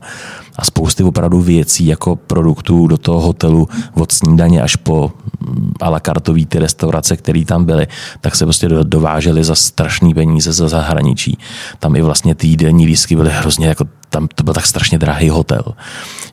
a 0.56 0.66
spousty 0.66 1.04
opravdu 1.04 1.42
věcí 1.42 1.86
jako 1.86 2.16
produktů 2.16 2.88
do 2.88 2.98
toho 2.98 3.22
hotelu 3.22 3.70
od 3.94 4.12
snídaně 4.12 4.62
až 4.62 4.76
po 4.76 5.12
mm, 5.40 5.74
a 5.82 5.90
la 5.90 6.00
kartový 6.00 6.46
ty 6.46 6.60
restaurace, 6.60 7.18
které 7.18 7.46
tam 7.46 7.66
byly, 7.66 7.88
tak 8.22 8.36
se 8.36 8.46
prostě 8.46 8.70
dovážely 8.70 9.44
za 9.44 9.56
strašný 9.56 10.14
peníze 10.14 10.54
ze 10.54 10.70
zahraničí. 10.70 11.38
Tam 11.80 11.96
i 11.96 12.02
vlastně 12.02 12.36
ty 12.36 12.48
jídelní 12.48 12.86
lístky 12.86 13.16
byly 13.16 13.32
hrozně 13.32 13.68
jako 13.68 13.86
tam 14.10 14.28
to 14.36 14.44
byl 14.44 14.54
tak 14.54 14.66
strašně 14.66 14.98
drahý 14.98 15.30
hotel. 15.30 15.64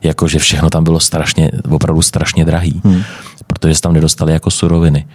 Jakože 0.03 0.39
všechno 0.39 0.69
tam 0.69 0.83
bylo 0.83 0.99
strašně, 0.99 1.51
opravdu 1.69 2.01
strašně 2.01 2.45
drahý. 2.45 2.81
Hmm. 2.85 3.03
Protože 3.47 3.75
se 3.75 3.81
tam 3.81 3.93
nedostali 3.93 4.33
jako 4.33 4.51
suroviny. 4.51 5.07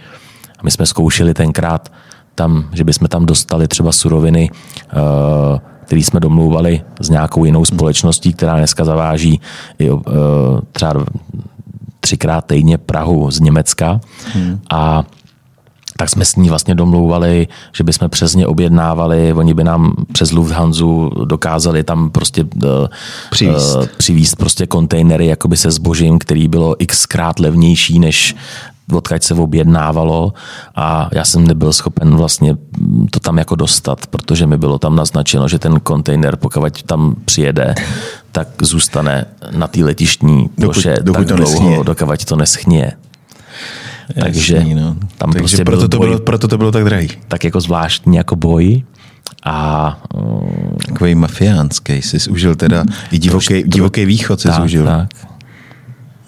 A 0.59 0.63
my 0.63 0.71
jsme 0.71 0.85
zkoušeli 0.85 1.33
tenkrát 1.33 1.91
tam, 2.35 2.69
že 2.73 2.83
bychom 2.83 3.07
tam 3.07 3.25
dostali 3.25 3.67
třeba 3.67 3.91
suroviny 3.91 4.49
uh, 4.51 5.59
který 5.87 6.03
jsme 6.03 6.19
domlouvali 6.19 6.81
s 6.99 7.09
nějakou 7.09 7.45
jinou 7.45 7.65
společností, 7.65 8.33
která 8.33 8.57
dneska 8.57 8.85
zaváží 8.85 9.41
i, 9.79 9.91
uh, 9.91 10.01
třeba 10.71 11.05
třikrát 11.99 12.45
týdně 12.45 12.77
Prahu 12.77 13.31
z 13.31 13.39
Německa. 13.39 13.99
Hmm. 14.33 14.59
A 14.71 15.03
tak 15.97 16.09
jsme 16.09 16.25
s 16.25 16.35
ní 16.35 16.49
vlastně 16.49 16.75
domlouvali, 16.75 17.47
že 17.75 17.83
bychom 17.83 18.09
přes 18.09 18.35
ně 18.35 18.47
objednávali, 18.47 19.33
oni 19.33 19.53
by 19.53 19.63
nám 19.63 19.93
přes 20.11 20.31
Lufthansa 20.31 20.85
dokázali 21.25 21.83
tam 21.83 22.09
prostě 22.09 22.43
uh, 22.43 22.69
přivízt, 23.31 23.75
uh, 23.75 23.85
přivízt 23.97 24.35
prostě 24.35 24.67
kontejnery 24.67 25.25
jakoby 25.25 25.57
se 25.57 25.71
zbožím, 25.71 26.19
který 26.19 26.47
bylo 26.47 26.75
xkrát 26.87 27.39
levnější 27.39 27.99
než 27.99 28.35
odkaď 28.93 29.23
se 29.23 29.33
objednávalo 29.33 30.33
a 30.75 31.09
já 31.13 31.25
jsem 31.25 31.47
nebyl 31.47 31.73
schopen 31.73 32.15
vlastně 32.15 32.55
to 33.11 33.19
tam 33.19 33.37
jako 33.37 33.55
dostat, 33.55 34.07
protože 34.07 34.47
mi 34.47 34.57
bylo 34.57 34.79
tam 34.79 34.95
naznačeno, 34.95 35.47
že 35.47 35.59
ten 35.59 35.79
kontejner, 35.79 36.35
pokud 36.35 36.81
tam 36.81 37.15
přijede, 37.25 37.75
tak 38.31 38.47
zůstane 38.61 39.25
na 39.51 39.67
té 39.67 39.83
letištní 39.83 40.49
ploše 40.49 40.89
tak 40.89 41.05
to 41.05 41.23
dlouho, 41.23 41.39
neschně. 41.39 41.83
dokud 41.83 42.25
to 42.25 42.35
neschně. 42.35 42.91
Takže 44.21 44.55
Jasný, 44.55 44.75
no. 44.75 44.95
tam 45.17 45.31
Takže 45.31 45.39
prostě 45.39 45.65
proto, 45.65 45.87
to 45.87 45.99
bylo, 45.99 46.19
proto 46.19 46.47
to 46.47 46.57
bylo 46.57 46.71
tak 46.71 46.83
drahý. 46.83 47.09
Tak 47.27 47.43
jako 47.43 47.61
zvláštní 47.61 48.17
jako 48.17 48.35
boj. 48.35 48.83
A, 49.43 49.97
um, 50.13 50.77
Takový 50.87 51.15
mafiánský, 51.15 51.93
jsi 51.93 52.29
užil 52.29 52.55
teda 52.55 52.85
i 53.11 53.19
divoký, 53.19 53.63
divoký 53.63 54.05
východ 54.05 54.41
jsi 54.41 54.47
tak, 54.47 54.63
užil. 54.63 54.85
Tak. 54.85 55.09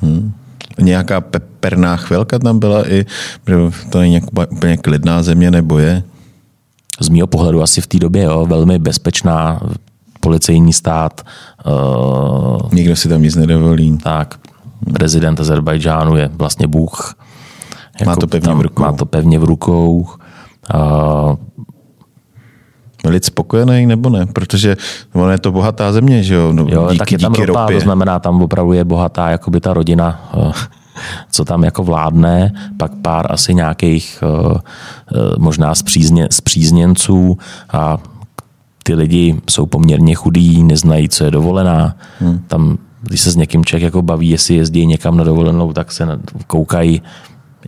Hmm 0.02 0.34
nějaká 0.82 1.22
peperná 1.22 1.98
chvilka 1.98 2.40
tam 2.40 2.60
byla 2.60 2.92
i, 2.92 3.06
to 3.90 4.00
není 4.00 4.22
úplně 4.52 4.78
klidná 4.78 5.24
země, 5.24 5.52
nebo 5.52 5.80
je? 5.80 6.04
Z 7.02 7.10
mého 7.10 7.28
pohledu 7.28 7.64
asi 7.64 7.82
v 7.82 7.88
té 7.88 8.00
době, 8.00 8.24
jo, 8.24 8.46
velmi 8.46 8.80
bezpečná 8.80 9.62
policejní 10.20 10.74
stát. 10.74 11.22
Uh, 11.66 12.74
Nikdo 12.74 12.96
si 12.96 13.10
tam 13.10 13.22
nic 13.22 13.36
nedovolí. 13.36 13.98
Tak, 13.98 14.40
prezident 14.94 15.40
Azerbajdžánu 15.40 16.16
je 16.16 16.30
vlastně 16.34 16.68
Bůh. 16.68 17.16
Jako 18.00 18.10
má 18.10 18.16
to 18.16 18.28
pevně 18.28 18.54
v 18.54 18.62
rukou. 18.62 18.82
Má 18.82 18.92
to 18.92 19.06
pevně 19.06 19.40
v 19.40 19.44
rukou. 19.44 20.08
Uh, 20.76 21.36
lid 23.06 23.26
spokojený 23.26 23.86
nebo 23.86 24.10
ne? 24.10 24.26
Protože 24.26 24.78
ono 25.14 25.32
je 25.32 25.38
to 25.38 25.52
bohatá 25.52 25.92
země, 25.92 26.24
že 26.24 26.36
jo? 26.36 26.54
No, 26.54 26.66
jo 26.70 26.88
díky, 26.92 26.98
tak 26.98 27.12
je 27.12 27.18
tam 27.18 27.34
ropa, 27.34 27.62
ropě. 27.62 27.76
to 27.76 27.84
znamená, 27.84 28.20
tam 28.20 28.42
opravdu 28.42 28.74
je 28.74 28.84
bohatá 28.84 29.30
jakoby 29.30 29.60
ta 29.60 29.74
rodina, 29.74 30.30
eh, 30.38 30.52
co 31.32 31.46
tam 31.46 31.64
jako 31.64 31.84
vládne, 31.84 32.54
pak 32.78 32.92
pár 33.02 33.34
asi 33.34 33.54
nějakých 33.54 34.24
eh, 34.24 34.58
eh, 34.58 35.18
možná 35.38 35.76
zpřízně, 35.76 36.28
zpřízněnců 36.32 37.38
a 37.74 37.98
ty 38.84 38.94
lidi 38.94 39.42
jsou 39.50 39.66
poměrně 39.66 40.16
chudí, 40.16 40.64
neznají, 40.64 41.10
co 41.10 41.24
je 41.24 41.32
dovolená. 41.32 41.96
Hmm. 42.20 42.40
Tam, 42.48 42.78
když 43.02 43.22
se 43.22 43.32
s 43.32 43.36
někým 43.36 43.66
člověk 43.66 43.84
jako 43.84 44.02
baví, 44.02 44.30
jestli 44.30 44.56
jezdí 44.56 44.86
někam 44.86 45.18
na 45.18 45.24
dovolenou, 45.24 45.74
tak 45.74 45.92
se 45.92 46.08
koukají, 46.48 47.02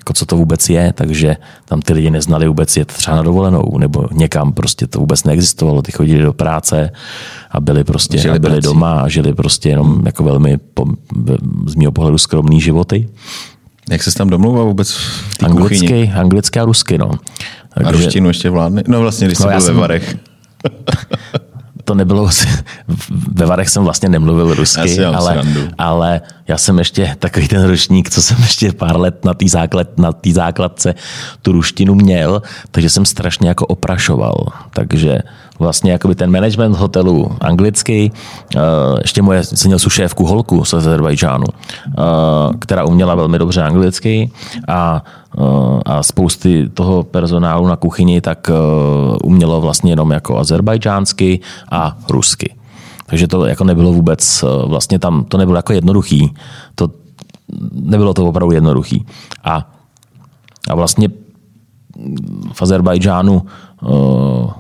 jako 0.02 0.14
co 0.14 0.26
to 0.26 0.38
vůbec 0.38 0.70
je, 0.70 0.94
takže 0.94 1.36
tam 1.66 1.82
ty 1.82 1.94
lidi 1.94 2.12
neznali 2.12 2.48
vůbec 2.48 2.78
jet 2.78 2.88
třeba 2.88 3.18
na 3.18 3.24
dovolenou 3.24 3.78
nebo 3.78 4.08
někam, 4.12 4.54
prostě 4.54 4.88
to 4.88 5.00
vůbec 5.00 5.24
neexistovalo, 5.24 5.82
ty 5.82 5.92
chodili 5.92 6.22
do 6.22 6.34
práce 6.34 6.90
a 7.52 7.60
byli 7.60 7.84
prostě 7.84 8.18
žili 8.18 8.36
a 8.36 8.40
byli 8.40 8.54
prací. 8.54 8.66
doma 8.66 9.02
a 9.02 9.08
žili 9.08 9.34
prostě 9.34 9.70
jenom 9.70 9.96
hmm. 9.96 10.06
jako 10.06 10.24
velmi 10.24 10.58
po, 10.58 10.86
z 11.66 11.76
mého 11.76 11.92
pohledu 11.92 12.18
skromný 12.18 12.62
životy. 12.62 13.10
Jak 13.92 14.04
se 14.04 14.14
tam 14.14 14.30
domluvil 14.30 14.66
vůbec 14.66 14.98
anglicky, 15.44 16.12
anglicky 16.16 16.60
a 16.60 16.66
rusky, 16.66 16.98
no. 16.98 17.12
Takže, 17.74 17.90
a 17.90 17.92
ruštinu 17.92 18.28
ještě 18.28 18.50
vládne? 18.50 18.84
No 18.88 19.02
vlastně, 19.02 19.28
když 19.28 19.40
no, 19.40 19.46
jsi 19.46 19.50
byl 19.50 19.62
jsem, 19.62 19.76
ve 19.76 19.82
Varech. 19.82 20.18
to 21.84 21.96
nebylo, 21.96 22.30
ve 23.34 23.46
Varech 23.46 23.70
jsem 23.70 23.84
vlastně 23.84 24.10
nemluvil 24.10 24.54
rusky, 24.54 25.06
ale, 25.06 25.44
ale 25.78 26.22
já 26.48 26.58
jsem 26.58 26.80
ještě 26.80 27.16
takový 27.20 27.48
ten 27.48 27.64
ročník, 27.64 28.10
co 28.10 28.22
jsem 28.22 28.38
ještě 28.42 28.72
pár 28.72 29.00
let 29.00 29.26
na 29.26 29.34
té 29.34 29.50
základ, 29.50 29.98
na 29.98 30.12
základce 30.32 30.96
tu 31.42 31.52
ruštinu 31.52 31.96
měl, 31.96 32.42
takže 32.72 32.90
jsem 32.90 33.06
strašně 33.06 33.48
jako 33.48 33.66
oprašoval. 33.66 34.48
Takže 34.74 35.20
vlastně 35.62 35.92
jakoby 35.92 36.16
ten 36.16 36.32
management 36.32 36.76
hotelu 36.76 37.32
anglický, 37.42 38.12
eh, 38.56 38.60
ještě 39.02 39.22
moje, 39.22 39.44
jsem 39.44 39.70
měl 39.70 39.80
sušévku 39.80 40.26
holku 40.26 40.66
z 40.66 40.74
Azerbajdžánu, 40.74 41.46
eh, 41.48 42.02
která 42.60 42.86
uměla 42.86 43.16
velmi 43.16 43.40
dobře 43.40 43.62
anglicky 43.62 44.32
a 44.68 45.04
eh, 45.38 45.42
a 45.86 46.04
spousty 46.04 46.70
toho 46.74 47.04
personálu 47.04 47.68
na 47.68 47.76
kuchyni 47.76 48.22
tak 48.22 48.50
umělo 49.24 49.62
vlastně 49.62 49.92
jenom 49.92 50.12
jako 50.12 50.38
azerbajdžánsky 50.38 51.40
a 51.72 51.98
rusky. 52.10 52.56
Takže 53.06 53.28
to 53.28 53.46
jako 53.46 53.64
nebylo 53.64 53.94
vůbec, 53.94 54.44
vlastně 54.66 55.00
tam 55.00 55.24
to 55.24 55.38
nebylo 55.38 55.58
jako 55.58 55.74
jednoduchý. 55.74 56.34
To, 56.76 56.90
nebylo 57.72 58.14
to 58.14 58.26
opravdu 58.26 58.56
jednoduchý. 58.56 59.06
A, 59.44 59.72
a 60.70 60.76
vlastně 60.76 61.10
v 62.54 62.62
Azerbajdžánu 62.62 63.42
uh, 63.82 64.52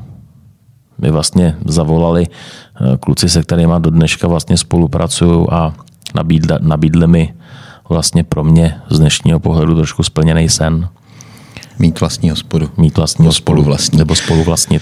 mi 1.02 1.12
vlastně 1.12 1.56
zavolali 1.66 2.28
uh, 2.28 2.97
kluci, 2.97 3.30
se 3.30 3.43
kterými 3.43 3.74
do 3.80 3.89
dneška 3.89 4.28
vlastně 4.28 4.58
spolupracuju 4.58 5.47
a 5.52 5.74
nabídli, 6.16 6.58
nabídli 6.60 7.08
mi 7.08 7.34
vlastně 7.89 8.24
pro 8.24 8.43
mě 8.43 8.76
z 8.89 8.99
dnešního 8.99 9.39
pohledu 9.39 9.76
trošku 9.76 10.04
splněný 10.04 10.49
sen. 10.49 10.89
Mít 11.80 11.99
vlastní 11.99 12.30
hospodu. 12.30 12.70
Mít 12.78 12.97
vlastní 12.97 13.24
Nebo 13.24 13.34
spoluvlastnit. 13.34 13.99
Nebo 13.99 14.16
spoluvlastnit 14.16 14.82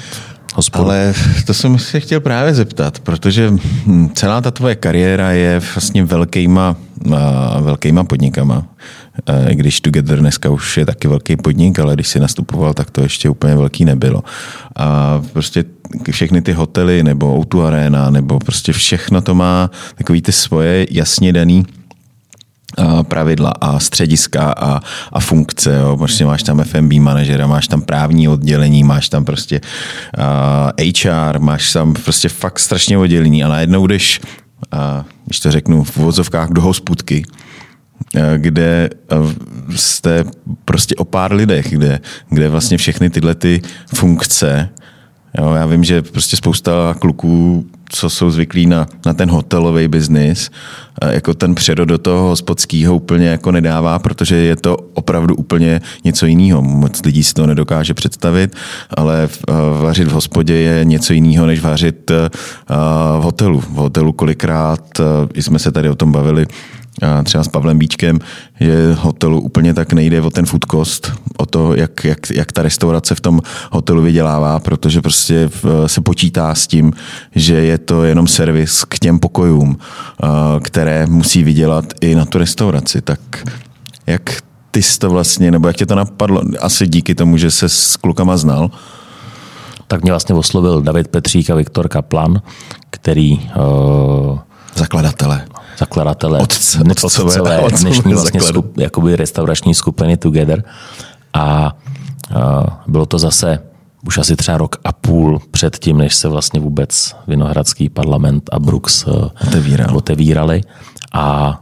hospodu. 0.56 0.84
Ale 0.84 1.14
to 1.46 1.54
jsem 1.54 1.80
se 1.80 2.00
chtěl 2.00 2.20
právě 2.20 2.54
zeptat, 2.54 3.00
protože 3.00 3.52
hm, 3.52 4.10
celá 4.14 4.42
ta 4.42 4.52
tvoje 4.52 4.76
kariéra 4.76 5.32
je 5.32 5.62
vlastně 5.76 6.04
velkýma, 6.04 6.76
velkýma 7.60 8.04
podnikama. 8.04 8.66
I 9.50 9.56
když 9.56 9.82
Together 9.82 10.20
dneska 10.20 10.50
už 10.50 10.78
je 10.78 10.86
taky 10.86 11.08
velký 11.08 11.38
podnik, 11.38 11.80
ale 11.80 11.94
když 11.94 12.08
si 12.08 12.20
nastupoval, 12.20 12.74
tak 12.74 12.92
to 12.92 13.02
ještě 13.02 13.30
úplně 13.30 13.56
velký 13.56 13.86
nebylo. 13.86 14.24
A 14.76 15.22
prostě 15.34 15.66
všechny 16.12 16.42
ty 16.42 16.54
hotely 16.54 17.04
nebo 17.04 17.46
o 17.54 17.62
Arena 17.62 18.10
nebo 18.10 18.40
prostě 18.40 18.74
všechno 18.74 19.22
to 19.22 19.36
má 19.36 19.72
takový 19.96 20.22
ty 20.22 20.32
svoje 20.32 20.88
jasně 20.92 21.34
daný 21.34 21.66
pravidla 23.04 23.54
a 23.62 23.80
střediska 23.80 24.52
a, 24.52 24.80
a 25.14 25.20
funkce. 25.20 25.76
Jo. 25.76 25.98
Prostě 25.98 26.26
máš 26.26 26.44
tam 26.44 26.64
FMB 26.64 26.94
manažera, 26.94 27.48
máš 27.48 27.68
tam 27.68 27.82
právní 27.82 28.28
oddělení, 28.28 28.84
máš 28.84 29.10
tam 29.10 29.26
prostě 29.26 29.62
uh, 30.18 30.92
HR, 31.04 31.40
máš 31.40 31.74
tam 31.74 31.94
prostě 31.94 32.30
fakt 32.30 32.60
strašně 32.60 32.98
oddělení 32.98 33.44
a 33.44 33.48
najednou 33.48 33.88
jdeš, 33.88 34.22
uh, 34.74 35.04
když 35.26 35.40
to 35.40 35.52
řeknu 35.52 35.84
v 35.84 35.98
vozovkách, 35.98 36.50
do 36.50 36.62
hospudky, 36.62 37.24
kde 38.38 38.90
jste 39.76 40.24
prostě 40.66 40.96
o 40.96 41.06
pár 41.06 41.34
lidech, 41.34 41.70
kde, 41.70 42.00
kde 42.30 42.50
vlastně 42.50 42.78
všechny 42.78 43.10
tyhle 43.10 43.36
ty 43.36 43.62
funkce 43.96 44.70
Jo, 45.38 45.54
já 45.54 45.66
vím, 45.66 45.84
že 45.84 46.02
prostě 46.02 46.38
spousta 46.38 46.96
kluků, 47.00 47.66
co 47.90 48.10
jsou 48.10 48.30
zvyklí 48.30 48.66
na, 48.66 48.88
na 49.06 49.14
ten 49.14 49.32
hotelový 49.32 49.88
biznis, 49.88 50.52
jako 51.10 51.34
ten 51.34 51.56
přerod 51.56 51.90
do 51.90 51.98
toho 51.98 52.30
hospodského 52.30 52.96
úplně 52.96 53.28
jako 53.28 53.52
nedává, 53.52 54.00
protože 54.00 54.36
je 54.36 54.56
to 54.56 54.78
opravdu 54.94 55.36
úplně 55.36 55.82
něco 56.04 56.26
jiného. 56.26 56.62
Moc 56.62 57.02
lidí 57.06 57.24
si 57.24 57.34
to 57.34 57.48
nedokáže 57.48 57.94
představit, 57.94 58.56
ale 58.98 59.30
vařit 59.82 60.08
v 60.08 60.12
hospodě 60.12 60.54
je 60.54 60.86
něco 60.86 61.14
jiného, 61.14 61.46
než 61.46 61.60
vařit 61.60 62.12
v 63.20 63.22
hotelu. 63.22 63.60
V 63.60 63.74
hotelu 63.74 64.14
kolikrát, 64.14 64.82
jsme 65.36 65.60
se 65.60 65.72
tady 65.72 65.90
o 65.90 65.96
tom 65.96 66.12
bavili, 66.12 66.46
třeba 67.24 67.44
s 67.44 67.48
Pavlem 67.48 67.80
Bíčkem, 67.80 68.20
že 68.60 68.94
hotelu 68.94 69.42
úplně 69.42 69.74
tak 69.74 69.94
nejde 69.94 70.22
o 70.22 70.30
ten 70.30 70.46
food 70.46 70.66
cost, 70.72 71.12
o 71.38 71.46
to, 71.46 71.76
jak, 71.76 72.04
jak, 72.04 72.20
jak 72.30 72.52
ta 72.52 72.62
restaurace 72.62 73.16
v 73.16 73.22
tom 73.22 73.42
hotelu 73.72 74.02
vydělává, 74.02 74.60
protože 74.60 75.02
prostě 75.02 75.50
se 75.86 76.02
počítá 76.02 76.56
s 76.56 76.68
tím, 76.68 76.94
že 77.36 77.54
je 77.54 77.78
to 77.78 78.04
jenom 78.04 78.28
servis 78.28 78.84
k 78.84 79.00
těm 79.00 79.20
pokojům, 79.20 79.78
které 80.64 81.06
musí 81.06 81.44
vydělat 81.44 81.86
i 82.02 82.16
na 82.16 82.26
tu 82.26 82.38
restauraci. 82.38 83.02
Tak 83.02 83.20
jak 84.08 84.22
ty 84.72 84.84
jsi 84.84 85.00
to 85.00 85.10
vlastně, 85.10 85.52
nebo 85.52 85.68
jak 85.68 85.78
tě 85.78 85.86
to 85.86 85.96
napadlo? 85.96 86.42
Asi 86.62 86.88
díky 86.88 87.16
tomu, 87.16 87.38
že 87.38 87.52
se 87.52 87.70
s 87.70 87.96
klukama 87.96 88.38
znal. 88.38 88.72
Tak 89.88 90.02
mě 90.02 90.12
vlastně 90.12 90.36
oslovil 90.36 90.82
David 90.82 91.08
Petřík 91.08 91.50
a 91.50 91.56
Viktor 91.56 91.88
Kaplan, 91.88 92.42
který 92.90 93.40
uh, 93.40 94.40
zakladatele 94.76 95.46
zakladatele, 95.80 96.40
otce, 96.40 96.80
otcové, 97.04 97.60
otcové 97.60 97.80
dnešní 97.80 98.14
vlastně 98.14 98.42
skup, 98.42 98.78
jakoby 98.78 99.16
restaurační 99.16 99.76
skupiny 99.76 100.18
Together. 100.18 100.64
A, 101.34 101.44
a 101.44 101.74
bylo 102.88 103.06
to 103.06 103.20
zase 103.20 103.60
už 104.06 104.18
asi 104.18 104.36
třeba 104.36 104.58
rok 104.58 104.76
a 104.84 104.92
půl 104.92 105.42
před 105.52 105.80
tím, 105.80 105.98
než 105.98 106.16
se 106.16 106.28
vlastně 106.28 106.60
vůbec 106.60 107.16
Vinohradský 107.28 107.90
parlament 107.90 108.50
a 108.52 108.60
Brooks 108.60 109.06
Otevíral. 109.48 109.98
otevírali. 109.98 110.62
A 111.14 111.60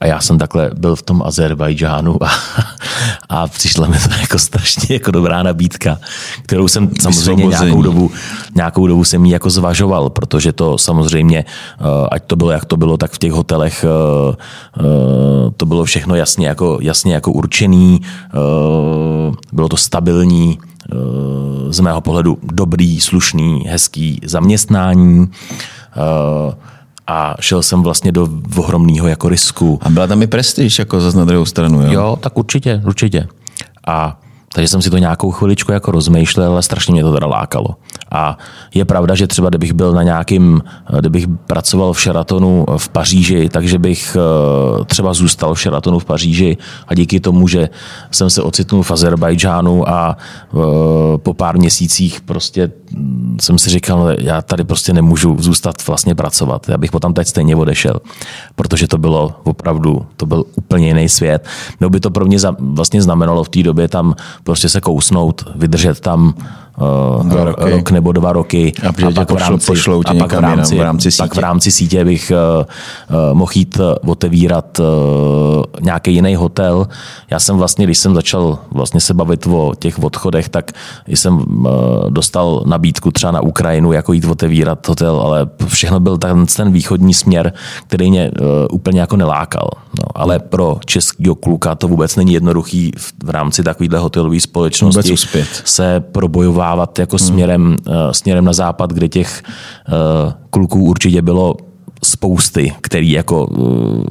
a 0.00 0.06
já 0.06 0.20
jsem 0.20 0.38
takhle 0.38 0.70
byl 0.76 0.96
v 0.96 1.02
tom 1.02 1.22
Azerbajdžánu 1.22 2.24
a, 2.24 2.30
a 3.28 3.48
přišla 3.48 3.88
mi 3.88 3.96
to 3.98 4.08
jako 4.20 4.38
strašně 4.38 4.94
jako 4.94 5.10
dobrá 5.10 5.42
nabídka, 5.42 5.98
kterou 6.42 6.68
jsem 6.68 6.90
samozřejmě 7.00 7.44
nějakou 7.46 7.82
dobu, 7.82 8.10
nějakou 8.54 8.86
dobu 8.86 9.04
jsem 9.04 9.24
ji 9.24 9.32
jako 9.32 9.50
zvažoval, 9.50 10.10
protože 10.10 10.52
to 10.52 10.78
samozřejmě, 10.78 11.44
eh, 11.80 12.08
ať 12.10 12.22
to 12.26 12.36
bylo, 12.36 12.50
jak 12.50 12.64
to 12.64 12.76
bylo, 12.76 12.96
tak 12.96 13.12
v 13.12 13.18
těch 13.18 13.32
hotelech 13.32 13.84
eh, 13.84 14.36
eh, 14.78 14.82
to 15.56 15.66
bylo 15.66 15.84
všechno 15.84 16.14
jasně 16.14 16.48
jako, 16.48 16.78
jasně 16.80 17.14
jako 17.14 17.32
určený, 17.32 18.00
bylo 19.52 19.68
to 19.68 19.76
stabilní, 19.76 20.58
z 21.70 21.80
mého 21.80 22.00
pohledu 22.00 22.38
dobrý, 22.42 23.00
slušný, 23.00 23.64
hezký 23.68 24.20
zaměstnání 24.24 25.28
a 27.06 27.34
šel 27.40 27.62
jsem 27.62 27.82
vlastně 27.82 28.12
do 28.12 28.28
ohromného 28.56 29.08
jako 29.08 29.28
risku. 29.28 29.78
A 29.82 29.90
byla 29.90 30.06
tam 30.06 30.22
i 30.22 30.26
prestiž, 30.26 30.78
jako 30.78 31.00
zase 31.00 31.18
na 31.18 31.24
druhou 31.24 31.44
stranu, 31.44 31.82
jo? 31.82 31.92
Jo, 31.92 32.18
tak 32.20 32.38
určitě, 32.38 32.82
určitě. 32.86 33.28
A 33.86 34.20
takže 34.56 34.68
jsem 34.68 34.82
si 34.82 34.90
to 34.90 34.98
nějakou 34.98 35.30
chviličku 35.30 35.72
jako 35.72 35.90
rozmýšlel, 35.90 36.52
ale 36.52 36.62
strašně 36.62 36.92
mě 36.92 37.02
to 37.02 37.12
teda 37.12 37.26
lákalo. 37.26 37.76
A 38.10 38.38
je 38.74 38.84
pravda, 38.84 39.14
že 39.14 39.26
třeba 39.26 39.48
kdybych 39.48 39.72
byl 39.72 39.92
na 39.92 40.02
nějakým, 40.02 40.62
kdybych 41.00 41.26
pracoval 41.46 41.92
v 41.92 42.00
Sheratonu 42.00 42.66
v 42.76 42.88
Paříži, 42.88 43.48
takže 43.52 43.78
bych 43.78 44.16
eh, 44.16 44.84
třeba 44.84 45.14
zůstal 45.14 45.54
v 45.54 45.60
Sheratonu 45.60 45.98
v 45.98 46.04
Paříži 46.04 46.56
a 46.88 46.94
díky 46.94 47.20
tomu, 47.20 47.48
že 47.48 47.68
jsem 48.10 48.30
se 48.30 48.42
ocitnul 48.42 48.82
v 48.82 48.90
Azerbajdžánu 48.90 49.88
a 49.88 50.16
eh, 50.16 50.56
po 51.16 51.34
pár 51.34 51.58
měsících 51.58 52.20
prostě 52.20 52.70
jsem 53.40 53.58
si 53.58 53.70
říkal, 53.70 53.98
no, 53.98 54.06
já 54.18 54.42
tady 54.42 54.64
prostě 54.64 54.92
nemůžu 54.92 55.36
zůstat 55.38 55.86
vlastně 55.86 56.14
pracovat. 56.14 56.68
Já 56.68 56.78
bych 56.78 56.90
potom 56.90 57.14
teď 57.14 57.28
stejně 57.28 57.56
odešel, 57.56 58.00
protože 58.54 58.88
to 58.88 58.98
bylo 58.98 59.34
opravdu, 59.44 60.06
to 60.16 60.26
byl 60.26 60.44
úplně 60.54 60.86
jiný 60.86 61.08
svět. 61.08 61.46
No 61.80 61.90
by 61.90 62.00
to 62.00 62.10
pro 62.10 62.24
mě 62.24 62.38
vlastně 62.58 63.02
znamenalo 63.02 63.44
v 63.44 63.48
té 63.48 63.62
době 63.62 63.88
tam 63.88 64.14
prostě 64.46 64.68
se 64.68 64.80
kousnout, 64.80 65.44
vydržet 65.54 66.00
tam 66.00 66.34
uh, 66.76 67.28
dva 67.28 67.44
roky. 67.44 67.70
rok 67.70 67.90
nebo 67.90 68.12
dva 68.12 68.32
roky. 68.32 68.72
A, 68.82 68.88
a 68.88 69.10
pak, 69.14 69.30
v 69.30 69.36
rámci, 69.36 69.66
pošlou 69.66 70.02
a 70.06 70.14
pak 70.14 70.32
v 70.32 70.38
rámci, 70.38 70.74
jinam, 70.74 70.84
v 70.84 70.86
rámci 70.86 71.10
sítě. 71.10 71.22
Pak 71.22 71.34
v 71.34 71.38
rámci 71.38 71.72
sítě 71.72 72.04
bych 72.04 72.32
uh, 72.58 72.64
uh, 73.30 73.34
mohl 73.34 73.52
jít 73.54 73.80
otevírat 74.06 74.78
uh, 74.78 74.86
nějaký 75.80 76.14
jiný 76.14 76.34
hotel. 76.34 76.88
Já 77.30 77.40
jsem 77.40 77.56
vlastně, 77.56 77.84
když 77.84 77.98
jsem 77.98 78.14
začal 78.14 78.58
vlastně 78.70 79.00
se 79.00 79.14
bavit 79.14 79.46
o 79.46 79.72
těch 79.78 80.02
odchodech, 80.02 80.48
tak 80.48 80.72
jsem 81.06 81.34
uh, 81.36 81.66
dostal 82.08 82.62
nabídku 82.66 83.10
třeba 83.10 83.30
na 83.30 83.40
Ukrajinu, 83.40 83.92
jako 83.92 84.12
jít 84.12 84.24
otevírat 84.24 84.88
hotel, 84.88 85.20
ale 85.20 85.48
všechno 85.66 86.00
byl 86.00 86.18
ten, 86.18 86.46
ten 86.46 86.72
východní 86.72 87.14
směr, 87.14 87.52
který 87.86 88.10
mě 88.10 88.30
uh, 88.30 88.46
úplně 88.70 89.00
jako 89.00 89.16
nelákal. 89.16 89.70
No, 89.98 90.04
ale 90.14 90.38
pro 90.38 90.78
českého 90.84 91.34
kluka 91.34 91.74
to 91.74 91.88
vůbec 91.88 92.16
není 92.16 92.32
jednoduchý 92.32 92.92
v, 92.96 93.12
v 93.24 93.30
rámci 93.30 93.62
takovéhle 93.62 93.98
hotelové 93.98 94.40
společnosti 94.40 95.16
se 95.64 96.00
probojovávat 96.66 96.98
jako 96.98 97.16
hmm. 97.16 97.26
směrem, 97.26 97.76
uh, 97.86 97.94
směrem 98.12 98.44
na 98.44 98.52
západ, 98.52 98.92
kde 98.92 99.08
těch 99.08 99.42
uh, 99.88 100.32
kluků 100.50 100.84
určitě 100.84 101.22
bylo 101.22 101.56
spousty, 102.04 102.74
který 102.80 103.10
jako 103.10 103.46
uh, 103.46 104.04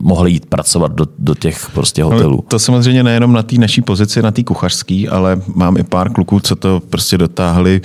mohli 0.00 0.30
jít 0.30 0.46
pracovat 0.46 0.92
do, 0.92 1.06
do 1.18 1.34
těch 1.34 1.70
prostě 1.74 2.02
hotelů. 2.02 2.36
No, 2.36 2.42
to 2.48 2.58
samozřejmě 2.58 3.02
nejenom 3.02 3.32
na 3.32 3.42
té 3.42 3.58
naší 3.58 3.82
pozici, 3.82 4.22
na 4.22 4.30
té 4.30 4.42
kuchařské, 4.44 5.04
ale 5.10 5.40
mám 5.54 5.76
i 5.76 5.82
pár 5.82 6.12
kluků, 6.12 6.40
co 6.40 6.56
to 6.56 6.80
prostě 6.90 7.18
dotáhli 7.18 7.80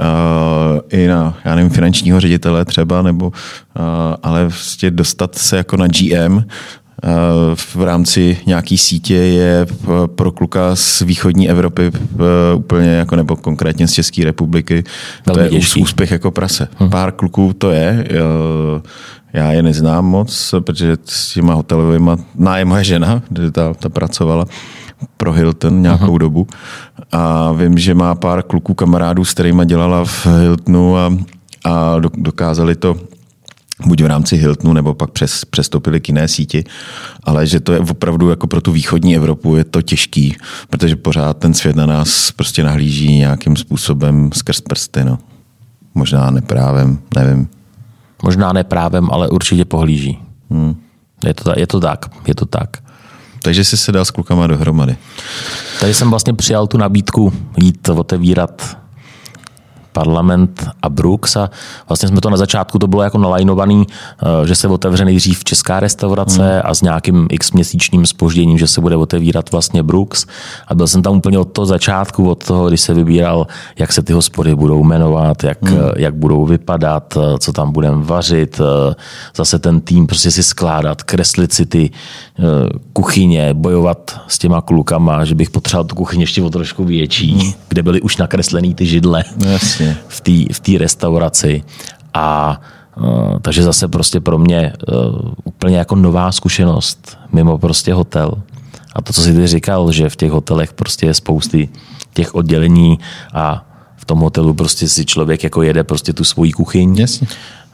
uh, 0.00 0.80
i 0.88 1.06
na, 1.06 1.34
já 1.44 1.54
nevím, 1.54 1.70
finančního 1.70 2.20
ředitele 2.20 2.64
třeba, 2.64 3.02
nebo, 3.02 3.26
uh, 3.26 3.32
ale 4.22 4.44
prostě 4.44 4.90
dostat 4.90 5.34
se 5.34 5.56
jako 5.56 5.76
na 5.76 5.86
GM, 5.86 6.42
v 7.54 7.82
rámci 7.82 8.38
nějaký 8.46 8.78
sítě 8.78 9.14
je 9.14 9.66
pro 10.06 10.32
kluka 10.32 10.76
z 10.76 11.00
východní 11.00 11.50
Evropy 11.50 11.90
úplně 12.54 12.88
jako 12.88 13.16
nebo 13.16 13.36
konkrétně 13.36 13.88
z 13.88 13.92
České 13.92 14.24
republiky 14.24 14.84
to 15.32 15.40
je 15.40 15.48
těžký. 15.48 15.82
úspěch 15.82 16.10
jako 16.10 16.30
prase. 16.30 16.68
Hmm. 16.76 16.90
Pár 16.90 17.12
kluků 17.12 17.52
to 17.58 17.70
je. 17.70 18.08
Já 19.32 19.52
je 19.52 19.62
neznám 19.62 20.04
moc, 20.04 20.54
protože 20.64 20.96
s 21.04 21.32
těma 21.32 21.54
hotelovými, 21.54 22.10
ná 22.34 22.58
je 22.58 22.64
moje 22.64 22.84
žena, 22.84 23.22
kde 23.28 23.50
ta, 23.50 23.74
ta 23.74 23.88
pracovala 23.88 24.44
pro 25.16 25.32
Hilton 25.32 25.82
nějakou 25.82 26.14
uh-huh. 26.14 26.18
dobu 26.18 26.46
a 27.12 27.52
vím, 27.52 27.78
že 27.78 27.94
má 27.94 28.14
pár 28.14 28.42
kluků 28.42 28.74
kamarádů, 28.74 29.24
s 29.24 29.34
kterými 29.34 29.66
dělala 29.66 30.04
v 30.04 30.26
Hiltonu 30.26 30.96
a, 30.96 31.12
a 31.64 31.96
dokázali 32.16 32.76
to 32.76 32.96
buď 33.86 34.02
v 34.02 34.06
rámci 34.06 34.36
Hiltonu, 34.36 34.72
nebo 34.72 34.94
pak 34.94 35.10
přes, 35.10 35.44
přestoupili 35.44 36.00
k 36.00 36.08
jiné 36.08 36.28
síti, 36.28 36.64
ale 37.24 37.46
že 37.46 37.60
to 37.60 37.72
je 37.72 37.80
opravdu 37.80 38.30
jako 38.30 38.46
pro 38.46 38.60
tu 38.60 38.72
východní 38.72 39.16
Evropu 39.16 39.56
je 39.56 39.64
to 39.64 39.82
těžký, 39.82 40.36
protože 40.70 40.96
pořád 40.96 41.38
ten 41.38 41.54
svět 41.54 41.76
na 41.76 41.86
nás 41.86 42.32
prostě 42.32 42.64
nahlíží 42.64 43.16
nějakým 43.16 43.56
způsobem 43.56 44.30
skrz 44.34 44.60
prsty, 44.60 45.04
no. 45.04 45.18
Možná 45.94 46.30
neprávem, 46.30 46.98
nevím. 47.16 47.48
Možná 48.22 48.52
neprávem, 48.52 49.08
ale 49.10 49.28
určitě 49.28 49.64
pohlíží. 49.64 50.18
Hmm. 50.50 50.76
Je, 51.26 51.34
to, 51.34 51.52
je 51.56 51.66
to 51.66 51.80
tak, 51.80 52.06
je 52.26 52.34
to 52.34 52.46
tak. 52.46 52.76
takže 53.42 53.64
jsi 53.64 53.76
se 53.76 53.92
dal 53.92 54.04
s 54.04 54.10
klukama 54.10 54.46
dohromady. 54.46 54.96
Tady 55.80 55.94
jsem 55.94 56.10
vlastně 56.10 56.34
přijal 56.34 56.66
tu 56.66 56.78
nabídku 56.78 57.32
jít 57.62 57.88
otevírat 57.88 58.79
parlament 59.92 60.68
a 60.82 60.88
Brooks 60.88 61.36
a 61.36 61.50
vlastně 61.88 62.08
jsme 62.08 62.20
to 62.20 62.30
na 62.30 62.36
začátku, 62.36 62.78
to 62.78 62.86
bylo 62.86 63.02
jako 63.02 63.18
nalajnovaný, 63.18 63.86
eh, 63.86 64.46
že 64.46 64.54
se 64.54 64.68
otevře 64.68 65.04
nejdřív 65.04 65.44
česká 65.44 65.80
restaurace 65.80 66.42
hmm. 66.42 66.62
a 66.64 66.74
s 66.74 66.82
nějakým 66.82 67.26
x 67.30 67.52
měsíčním 67.52 68.06
spožděním, 68.06 68.58
že 68.58 68.66
se 68.66 68.80
bude 68.80 68.96
otevírat 68.96 69.52
vlastně 69.52 69.82
Brooks 69.82 70.26
a 70.68 70.74
byl 70.74 70.86
jsem 70.86 71.02
tam 71.02 71.16
úplně 71.16 71.38
od 71.38 71.44
toho 71.44 71.66
začátku, 71.66 72.30
od 72.30 72.44
toho, 72.44 72.68
když 72.68 72.80
se 72.80 72.94
vybíral, 72.94 73.46
jak 73.78 73.92
se 73.92 74.02
ty 74.02 74.12
hospody 74.12 74.54
budou 74.54 74.84
jmenovat, 74.84 75.44
jak, 75.44 75.62
hmm. 75.62 75.78
Eh, 75.80 75.92
jak 75.96 76.14
budou 76.14 76.46
vypadat, 76.46 77.16
eh, 77.16 77.38
co 77.38 77.52
tam 77.52 77.72
budeme 77.72 78.04
vařit, 78.04 78.60
zase 79.36 79.58
ten 79.58 79.80
tým 79.80 80.06
prostě 80.06 80.30
si 80.30 80.42
skládat, 80.42 81.02
kreslit 81.02 81.52
si 81.52 81.66
ty 81.66 81.90
kuchyně, 82.92 83.54
bojovat 83.54 84.20
s 84.28 84.38
těma 84.38 84.60
klukama, 84.60 85.24
že 85.24 85.34
bych 85.34 85.50
potřeboval 85.50 85.84
tu 85.84 85.94
kuchyně 85.94 86.22
ještě 86.22 86.42
o 86.42 86.50
trošku 86.50 86.84
větší, 86.84 87.32
hmm. 87.32 87.52
kde 87.68 87.82
byly 87.82 88.00
už 88.00 88.16
nakreslený 88.16 88.74
ty 88.74 88.86
židle. 88.86 89.24
Yes 89.52 89.79
Jasně. 89.80 89.96
v 90.08 90.20
té 90.20 90.54
v 90.54 90.60
tý 90.60 90.78
restauraci. 90.78 91.62
A 92.14 92.60
uh, 92.96 93.38
takže 93.42 93.62
zase 93.62 93.88
prostě 93.88 94.20
pro 94.20 94.38
mě 94.38 94.72
uh, 94.88 95.30
úplně 95.44 95.76
jako 95.76 95.96
nová 95.96 96.32
zkušenost 96.32 97.18
mimo 97.32 97.58
prostě 97.58 97.94
hotel. 97.94 98.32
A 98.94 99.02
to, 99.02 99.12
co 99.12 99.22
jsi 99.22 99.34
ty 99.34 99.46
říkal, 99.46 99.92
že 99.92 100.08
v 100.08 100.16
těch 100.16 100.30
hotelech 100.30 100.72
prostě 100.72 101.06
je 101.06 101.14
spousty 101.14 101.68
těch 102.14 102.34
oddělení 102.34 102.98
a 103.34 103.66
v 103.96 104.04
tom 104.04 104.18
hotelu 104.18 104.54
prostě 104.54 104.88
si 104.88 105.04
člověk 105.04 105.44
jako 105.44 105.62
jede 105.62 105.84
prostě 105.84 106.12
tu 106.12 106.24
svoji 106.24 106.52
kuchyň. 106.52 106.96
Jasně. 106.96 107.26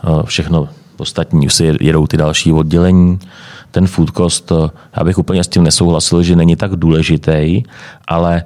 Uh, 0.09 0.23
všechno 0.23 0.69
ostatní 0.97 1.47
už 1.47 1.55
si 1.55 1.73
jedou 1.81 2.07
ty 2.07 2.17
další 2.17 2.53
oddělení. 2.53 3.19
Ten 3.71 3.87
food 3.87 4.11
cost, 4.17 4.53
já 4.97 5.05
bych 5.05 5.19
úplně 5.19 5.45
s 5.45 5.49
tím 5.49 5.63
nesouhlasil, 5.63 6.23
že 6.23 6.37
není 6.37 6.57
tak 6.57 6.77
důležitý, 6.77 7.63
ale 8.09 8.45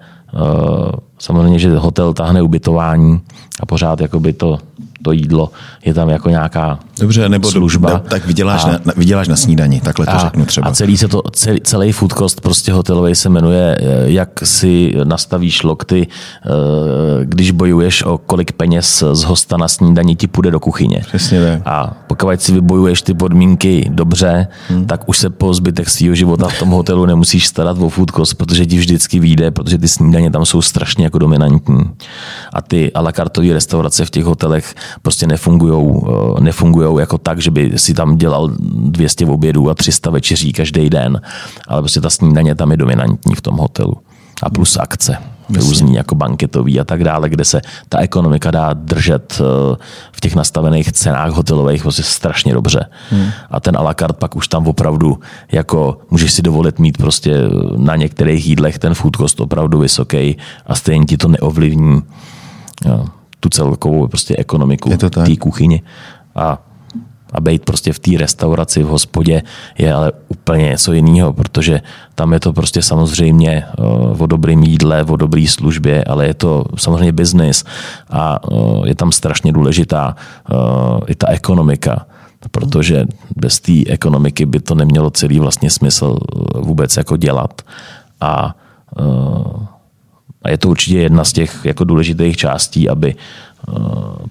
samozřejmě, 1.18 1.58
že 1.58 1.76
hotel 1.76 2.14
tahne 2.14 2.42
ubytování 2.42 3.20
a 3.60 3.66
pořád 3.66 4.00
jakoby 4.00 4.32
to 4.32 4.58
to 5.02 5.12
jídlo, 5.12 5.50
je 5.84 5.94
tam 5.94 6.08
jako 6.08 6.30
nějaká 6.30 6.78
Dobře, 7.00 7.28
nebo 7.28 7.50
služba. 7.50 7.90
Do, 7.90 7.98
tak 7.98 8.26
vyděláš, 8.26 8.64
a, 8.64 8.68
na, 8.68 8.92
vyděláš 8.96 9.28
na 9.28 9.36
snídani, 9.36 9.80
takhle 9.80 10.06
to 10.06 10.12
a, 10.12 10.18
řeknu 10.18 10.46
třeba. 10.46 10.68
A 10.68 10.72
celý, 10.72 10.96
se 10.96 11.08
to, 11.08 11.22
celý, 11.32 11.60
celý 11.60 11.92
food 11.92 12.12
cost 12.12 12.40
prostě 12.40 12.72
hotelový 12.72 13.14
se 13.14 13.28
jmenuje, 13.28 13.78
eh, 13.80 13.84
jak 14.04 14.30
si 14.44 14.94
nastavíš 15.04 15.62
lokty, 15.62 16.06
eh, 16.06 16.48
když 17.24 17.50
bojuješ 17.50 18.02
o 18.02 18.18
kolik 18.18 18.52
peněz 18.52 19.04
z 19.12 19.22
hosta 19.24 19.56
na 19.56 19.68
snídani 19.68 20.16
ti 20.16 20.26
půjde 20.26 20.50
do 20.50 20.60
kuchyně. 20.60 21.02
Přesně 21.06 21.44
tak. 21.44 21.62
A 21.64 21.96
pokud 22.06 22.40
si 22.40 22.52
vybojuješ 22.52 23.02
ty 23.02 23.14
podmínky 23.14 23.90
dobře, 23.92 24.46
hmm. 24.68 24.86
tak 24.86 25.08
už 25.08 25.18
se 25.18 25.30
po 25.30 25.54
zbytek 25.54 25.90
svého 25.90 26.14
života 26.14 26.48
v 26.48 26.58
tom 26.58 26.68
hotelu 26.68 27.06
nemusíš 27.06 27.46
starat 27.46 27.78
o 27.80 27.88
food 27.88 28.10
cost, 28.10 28.34
protože 28.34 28.66
ti 28.66 28.78
vždycky 28.78 29.18
vyjde, 29.18 29.50
protože 29.50 29.78
ty 29.78 29.88
snídaně 29.88 30.30
tam 30.30 30.44
jsou 30.44 30.62
strašně 30.62 31.04
jako 31.04 31.18
dominantní. 31.18 31.90
A 32.52 32.62
ty 32.62 32.92
a 32.92 33.00
la 33.00 33.12
carte 33.12 33.52
restaurace 33.52 34.04
v 34.04 34.10
těch 34.10 34.24
hotelech 34.24 34.74
prostě 35.02 35.26
nefungujou, 35.26 36.08
eh, 36.36 36.40
nefungujou 36.40 36.98
jako 36.98 37.18
tak, 37.18 37.40
že 37.40 37.50
by 37.50 37.72
si 37.76 37.94
tam 37.94 38.16
dělal 38.16 38.50
200 38.58 39.26
obědů 39.26 39.70
a 39.70 39.74
300 39.74 40.10
večeří 40.10 40.52
každý 40.52 40.90
den, 40.90 41.20
ale 41.68 41.82
prostě 41.82 42.00
ta 42.00 42.10
snídaně 42.10 42.54
tam 42.54 42.70
je 42.70 42.76
dominantní 42.76 43.34
v 43.34 43.40
tom 43.40 43.56
hotelu. 43.56 43.96
A 44.42 44.50
plus 44.50 44.76
akce 44.80 45.18
různý 45.56 45.94
jako 45.94 46.14
banketový 46.14 46.80
a 46.80 46.84
tak 46.84 47.04
dále, 47.04 47.28
kde 47.28 47.44
se 47.44 47.60
ta 47.88 47.98
ekonomika 47.98 48.50
dá 48.50 48.72
držet 48.72 49.40
eh, 49.40 49.76
v 50.12 50.20
těch 50.20 50.34
nastavených 50.34 50.92
cenách 50.92 51.32
hotelových 51.32 51.82
prostě 51.82 52.02
strašně 52.02 52.54
dobře. 52.54 52.86
Hmm. 53.10 53.28
A 53.50 53.60
ten 53.60 53.76
a 53.76 53.82
la 53.82 53.94
carte 53.94 54.18
pak 54.18 54.36
už 54.36 54.48
tam 54.48 54.66
opravdu 54.66 55.18
jako 55.52 55.98
můžeš 56.10 56.32
si 56.32 56.42
dovolit 56.42 56.78
mít 56.78 56.98
prostě 56.98 57.34
na 57.76 57.96
některých 57.96 58.46
jídlech 58.46 58.78
ten 58.78 58.94
food 58.94 59.16
cost 59.16 59.40
opravdu 59.40 59.78
vysoký 59.78 60.36
a 60.66 60.74
stejně 60.74 61.04
ti 61.04 61.16
to 61.16 61.28
neovlivní. 61.28 62.02
Jo 62.84 63.04
tu 63.40 63.48
celkovou 63.48 64.08
prostě 64.08 64.36
ekonomiku 64.36 64.90
té 64.96 65.36
kuchyni. 65.36 65.82
A 66.34 66.58
a 67.32 67.40
být 67.40 67.64
prostě 67.64 67.92
v 67.92 67.98
té 67.98 68.10
restauraci, 68.18 68.82
v 68.82 68.86
hospodě 68.86 69.42
je 69.78 69.92
ale 69.94 70.12
úplně 70.28 70.64
něco 70.64 70.92
jiného, 70.92 71.32
protože 71.32 71.80
tam 72.14 72.32
je 72.32 72.40
to 72.40 72.52
prostě 72.52 72.82
samozřejmě 72.82 73.64
uh, 73.78 74.22
o 74.22 74.26
dobrým 74.26 74.62
jídle, 74.62 75.04
o 75.04 75.16
dobré 75.16 75.46
službě, 75.48 76.04
ale 76.04 76.26
je 76.26 76.34
to 76.34 76.64
samozřejmě 76.76 77.12
biznis 77.12 77.64
a 78.10 78.50
uh, 78.50 78.86
je 78.86 78.94
tam 78.94 79.12
strašně 79.12 79.52
důležitá 79.52 80.16
uh, 80.50 80.98
i 81.06 81.14
ta 81.14 81.28
ekonomika, 81.28 82.06
protože 82.50 83.04
bez 83.36 83.60
té 83.60 83.72
ekonomiky 83.86 84.46
by 84.46 84.60
to 84.60 84.74
nemělo 84.74 85.10
celý 85.10 85.38
vlastně 85.38 85.70
smysl 85.70 86.16
vůbec 86.54 86.96
jako 86.96 87.16
dělat. 87.16 87.62
A 88.20 88.54
a 90.42 90.50
je 90.50 90.58
to 90.58 90.68
určitě 90.68 90.98
jedna 90.98 91.24
z 91.24 91.32
těch 91.32 91.64
jako 91.64 91.84
důležitých 91.84 92.36
částí, 92.36 92.88
aby 92.88 93.14
eh, 93.14 93.72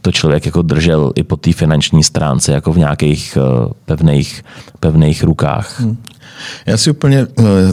to 0.02 0.12
člověk 0.12 0.46
jako 0.46 0.62
držel 0.62 1.12
i 1.16 1.24
po 1.24 1.38
té 1.38 1.54
finanční 1.54 2.04
stránce 2.04 2.52
jako 2.52 2.74
v 2.74 2.78
nějakých 2.78 3.38
eh, 3.38 3.74
pevných, 3.86 4.44
pevných 4.80 5.24
rukách. 5.24 5.80
Hmm. 5.80 5.98
Já 6.66 6.78
si 6.78 6.92
úplně 6.92 7.28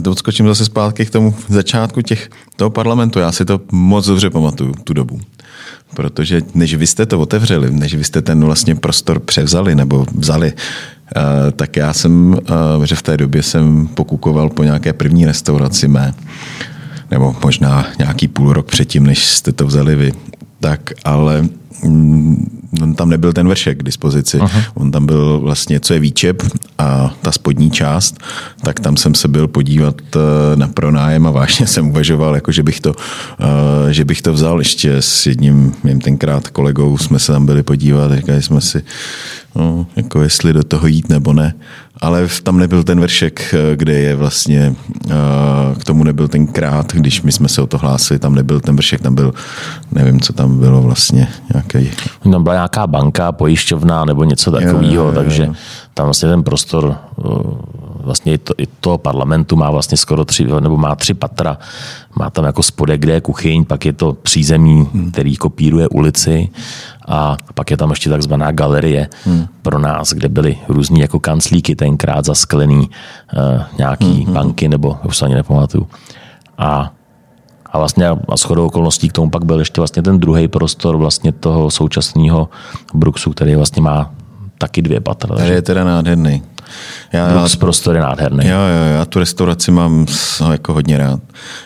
eh, 0.05 0.09
odskočím 0.09 0.47
zase 0.47 0.65
zpátky 0.65 1.05
k 1.05 1.09
tomu 1.09 1.35
začátku 1.47 2.01
těch, 2.01 2.29
toho 2.55 2.69
parlamentu. 2.69 3.19
Já 3.19 3.31
si 3.31 3.45
to 3.45 3.61
moc 3.71 4.05
dobře 4.05 4.29
pamatuju, 4.29 4.73
tu 4.83 4.93
dobu. 4.93 5.19
Protože 5.95 6.41
než 6.53 6.75
vy 6.75 6.87
jste 6.87 7.05
to 7.05 7.19
otevřeli, 7.19 7.71
než 7.71 7.95
vy 7.95 8.03
jste 8.03 8.21
ten 8.21 8.45
vlastně 8.45 8.75
prostor 8.75 9.19
převzali 9.19 9.75
nebo 9.75 10.05
vzali, 10.15 10.53
tak 11.55 11.75
já 11.75 11.93
jsem, 11.93 12.37
že 12.83 12.95
v 12.95 13.01
té 13.01 13.17
době 13.17 13.43
jsem 13.43 13.87
pokukoval 13.87 14.49
po 14.49 14.63
nějaké 14.63 14.93
první 14.93 15.25
restauraci 15.25 15.87
mé 15.87 16.13
nebo 17.11 17.35
možná 17.43 17.85
nějaký 17.99 18.27
půl 18.27 18.53
rok 18.53 18.71
předtím, 18.71 19.05
než 19.05 19.25
jste 19.25 19.51
to 19.51 19.65
vzali 19.65 19.95
vy. 19.95 20.11
Tak 20.59 20.91
ale 21.05 21.49
mm, 21.83 22.57
on 22.81 22.93
tam 22.93 23.09
nebyl 23.09 23.33
ten 23.33 23.47
vršek 23.47 23.79
k 23.79 23.83
dispozici. 23.83 24.39
Aha. 24.39 24.61
On 24.73 24.91
tam 24.91 25.05
byl 25.05 25.39
vlastně, 25.39 25.79
co 25.79 25.93
je 25.93 25.99
výčep 25.99 26.43
a 26.77 27.15
ta 27.21 27.31
spodní 27.31 27.71
část, 27.71 28.17
tak 28.63 28.79
tam 28.79 28.97
jsem 28.97 29.15
se 29.15 29.27
byl 29.27 29.47
podívat 29.47 29.95
eh, 30.15 30.19
na 30.55 30.67
pronájem 30.67 31.27
a 31.27 31.31
vážně 31.31 31.67
jsem 31.67 31.89
uvažoval, 31.89 32.35
jako 32.35 32.51
že 32.51 32.63
bych 32.63 32.79
to, 32.79 32.93
eh, 33.39 33.93
že 33.93 34.05
bych 34.05 34.21
to 34.21 34.33
vzal 34.33 34.59
ještě 34.59 34.95
s 34.99 35.25
jedním 35.25 35.73
mým 35.83 36.01
tenkrát 36.01 36.47
kolegou, 36.47 36.97
jsme 36.97 37.19
se 37.19 37.31
tam 37.31 37.45
byli 37.45 37.63
podívat, 37.63 38.15
říkali 38.15 38.41
jsme 38.41 38.61
si, 38.61 38.83
no, 39.55 39.87
jako 39.95 40.21
jestli 40.21 40.53
do 40.53 40.63
toho 40.63 40.87
jít 40.87 41.09
nebo 41.09 41.33
ne. 41.33 41.53
Ale 42.01 42.27
tam 42.43 42.59
nebyl 42.59 42.83
ten 42.83 42.99
vršek, 42.99 43.53
eh, 43.53 43.75
kde 43.75 43.93
je 43.93 44.15
vlastně, 44.15 44.75
k 45.79 45.83
tomu 45.83 46.03
nebyl 46.03 46.27
ten 46.27 46.47
krát, 46.47 46.93
když 46.93 47.21
my 47.21 47.31
jsme 47.31 47.49
se 47.49 47.61
o 47.61 47.67
to 47.67 47.77
hlásili, 47.77 48.19
tam 48.19 48.35
nebyl 48.35 48.59
ten 48.59 48.75
vršek, 48.75 49.01
tam 49.01 49.15
byl, 49.15 49.33
nevím, 49.91 50.21
co 50.21 50.33
tam 50.33 50.59
bylo 50.59 50.81
vlastně, 50.81 51.27
nějaký... 51.53 51.91
Tam 52.31 52.43
byla 52.43 52.55
nějaká 52.55 52.87
banka, 52.87 53.31
pojišťovna 53.31 54.05
nebo 54.05 54.23
něco 54.23 54.51
takového, 54.51 55.11
takže 55.11 55.49
tam 55.97 56.05
vlastně 56.05 56.29
ten 56.29 56.43
prostor 56.43 56.97
vlastně 58.03 58.33
i, 58.33 58.37
to, 58.37 58.53
i 58.57 58.67
toho 58.79 58.97
parlamentu 58.97 59.55
má 59.55 59.71
vlastně 59.71 59.97
skoro 59.97 60.25
tři, 60.25 60.47
nebo 60.59 60.77
má 60.77 60.95
tři 60.95 61.13
patra. 61.13 61.57
Má 62.15 62.29
tam 62.29 62.45
jako 62.45 62.63
spodek, 62.63 63.01
kde 63.01 63.13
je 63.13 63.21
kuchyň, 63.21 63.65
pak 63.65 63.85
je 63.85 63.93
to 63.93 64.13
přízemí, 64.13 64.87
hmm. 64.93 65.11
který 65.11 65.35
kopíruje 65.35 65.87
ulici 65.87 66.49
a 67.07 67.37
pak 67.53 67.71
je 67.71 67.77
tam 67.77 67.89
ještě 67.89 68.09
takzvaná 68.09 68.51
galerie 68.51 69.09
hmm. 69.25 69.47
pro 69.61 69.79
nás, 69.79 70.13
kde 70.13 70.29
byly 70.29 70.57
různý 70.67 70.99
jako 70.99 71.19
kanclíky 71.19 71.75
tenkrát 71.75 72.25
zasklený, 72.25 72.79
uh, 72.79 73.63
nějaký 73.77 74.23
hmm. 74.23 74.33
banky, 74.33 74.67
nebo 74.69 74.97
už 75.03 75.17
se 75.17 75.25
ani 75.25 75.35
nepamatuju. 75.35 75.87
A 76.57 76.91
a 77.71 77.77
vlastně 77.77 78.07
a 78.07 78.37
shodou 78.37 78.65
okolností 78.65 79.09
k 79.09 79.13
tomu 79.13 79.29
pak 79.29 79.45
byl 79.45 79.59
ještě 79.59 79.81
vlastně 79.81 80.01
ten 80.03 80.19
druhý 80.19 80.47
prostor 80.47 80.97
vlastně 80.97 81.31
toho 81.31 81.71
současného 81.71 82.49
Bruxu, 82.93 83.31
který 83.31 83.55
vlastně 83.55 83.81
má 83.81 84.11
taky 84.57 84.81
dvě 84.81 84.99
patra. 84.99 85.35
Tady 85.35 85.49
je 85.49 85.61
teda 85.61 85.83
nádherný. 85.83 86.43
Já, 87.13 87.29
Brooks 87.29 87.55
prostor 87.55 87.95
je 87.95 88.01
nádherný. 88.01 88.47
Jo, 88.47 88.57
jo, 88.57 88.93
já 88.93 89.05
tu 89.05 89.19
restauraci 89.19 89.71
mám 89.71 90.05
jako 90.51 90.73
hodně 90.73 90.97
rád. 90.97 91.19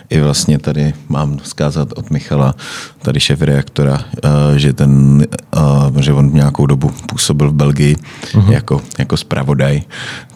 I 0.10 0.22
vlastně 0.22 0.60
tady 0.60 0.94
mám 1.10 1.40
zkázat 1.44 1.88
od 1.96 2.10
Michala, 2.10 2.56
tady 3.02 3.20
šéf 3.20 3.42
reaktora, 3.42 4.02
eh, 4.24 4.60
že, 4.60 4.74
ten, 4.74 5.26
eh, 5.56 6.02
že 6.02 6.14
on 6.14 6.34
nějakou 6.34 6.66
dobu 6.66 6.92
působil 7.10 7.50
v 7.50 7.54
Belgii 7.54 7.96
uh-huh. 7.96 8.52
jako, 8.52 8.82
jako 9.00 9.18
zpravodaj, 9.18 9.82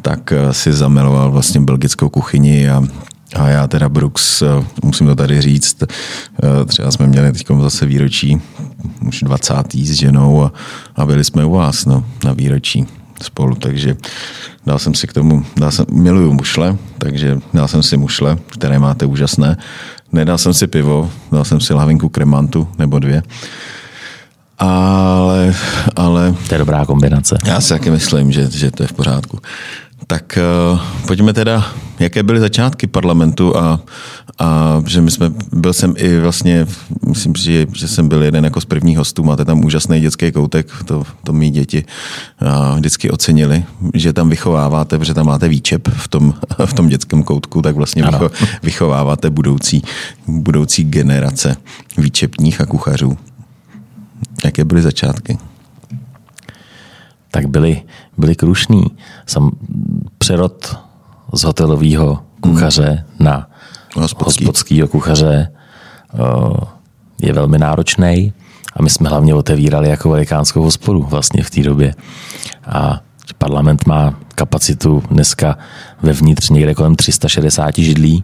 tak 0.02 0.32
eh, 0.32 0.54
si 0.54 0.74
zamiloval 0.74 1.32
vlastně 1.32 1.62
belgickou 1.62 2.10
kuchyni 2.10 2.70
a 2.70 2.84
a 3.36 3.50
já 3.50 3.68
teda 3.68 3.90
Brooks, 3.90 4.44
musím 4.84 5.08
to 5.08 5.16
tady 5.16 5.42
říct, 5.42 5.84
třeba 6.66 6.92
jsme 6.92 7.08
měli 7.08 7.32
teď 7.32 7.48
zase 7.62 7.86
výročí 7.86 8.42
už 9.08 9.24
20. 9.24 9.54
s 9.74 9.92
ženou 9.92 10.44
a, 10.44 10.52
a 10.96 11.06
byli 11.06 11.24
jsme 11.24 11.46
u 11.46 11.52
vás 11.52 11.86
no, 11.86 12.06
na 12.24 12.34
výročí 12.34 12.86
spolu, 13.24 13.56
takže 13.56 13.98
dal 14.66 14.80
jsem 14.80 14.94
si 14.94 15.08
k 15.08 15.14
tomu, 15.14 15.46
dal 15.56 15.72
jsem, 15.72 15.86
miluju 15.92 16.34
mušle, 16.34 16.78
takže 16.98 17.40
dal 17.54 17.68
jsem 17.68 17.84
si 17.84 17.98
mušle, 17.98 18.38
které 18.50 18.80
máte 18.80 19.06
úžasné. 19.06 19.58
Nedal 20.12 20.38
jsem 20.38 20.54
si 20.54 20.68
pivo, 20.68 21.12
dal 21.32 21.46
jsem 21.46 21.60
si 21.60 21.74
lahvinku 21.74 22.10
kremantu 22.10 22.68
nebo 22.78 23.00
dvě. 23.00 23.24
Ale, 24.60 25.56
ale... 25.96 26.36
To 26.48 26.54
je 26.54 26.60
dobrá 26.60 26.86
kombinace. 26.86 27.38
Já 27.46 27.62
si 27.62 27.70
taky 27.70 27.92
myslím, 27.92 28.32
že, 28.32 28.50
že 28.52 28.72
to 28.72 28.84
je 28.84 28.88
v 28.88 28.94
pořádku. 28.94 29.40
Tak 30.08 30.40
uh, 30.74 30.80
pojďme 31.08 31.34
teda 31.34 31.74
jaké 32.00 32.24
byly 32.24 32.40
začátky 32.40 32.88
parlamentu 32.88 33.58
a, 33.58 33.82
a 34.40 34.82
že 34.88 35.02
my 35.02 35.12
jsme, 35.12 35.32
byl 35.54 35.74
jsem 35.74 35.94
i 35.98 36.20
vlastně, 36.20 36.68
myslím 37.08 37.36
si, 37.36 37.68
že 37.74 37.88
jsem 37.88 38.08
byl 38.08 38.24
jeden 38.24 38.44
jako 38.44 38.62
z 38.62 38.66
prvních 38.66 38.98
hostů, 38.98 39.24
máte 39.24 39.46
tam 39.46 39.66
úžasný 39.66 40.02
dětský 40.02 40.32
koutek, 40.32 40.68
to, 40.86 41.04
to 41.24 41.34
mý 41.34 41.52
děti 41.52 41.86
a 42.40 42.76
vždycky 42.76 43.10
ocenili, 43.10 43.64
že 43.94 44.14
tam 44.14 44.30
vychováváte, 44.30 45.00
protože 45.00 45.14
tam 45.14 45.26
máte 45.26 45.48
výčep 45.48 45.88
v 45.88 46.08
tom, 46.08 46.34
v 46.66 46.74
tom 46.74 46.88
dětském 46.88 47.24
koutku, 47.24 47.62
tak 47.62 47.76
vlastně 47.76 48.04
vycho, 48.04 48.32
vychováváte 48.64 49.30
budoucí, 49.30 49.84
budoucí 50.28 50.84
generace 50.84 51.56
výčepních 51.98 52.62
a 52.62 52.66
kuchařů. 52.66 53.18
Jaké 54.46 54.66
byly 54.66 54.82
začátky? 54.82 55.38
Tak 57.32 57.48
byly, 57.48 57.82
byly 58.18 58.36
krušný. 58.36 58.86
Sam 59.26 59.52
přerod 60.18 60.80
z 61.34 61.44
hotelového 61.44 62.20
kuchaře 62.40 62.90
hmm. 62.90 63.28
na 63.28 63.48
Hospodský. 63.96 64.46
hospodského 64.46 64.88
kuchaře 64.88 65.52
je 67.22 67.34
velmi 67.34 67.58
náročný 67.58 68.34
a 68.76 68.82
my 68.82 68.90
jsme 68.90 69.10
hlavně 69.10 69.36
otevírali 69.36 69.90
jako 69.90 70.10
velikánskou 70.10 70.62
hospodu 70.62 71.04
vlastně 71.04 71.44
v 71.44 71.50
té 71.50 71.62
době. 71.62 71.96
A 72.68 73.00
parlament 73.38 73.88
má 73.88 74.20
kapacitu 74.36 75.04
dneska 75.12 75.58
vevnitř 76.02 76.50
někde 76.50 76.76
kolem 76.76 76.96
360 76.96 77.78
židlí. 77.78 78.24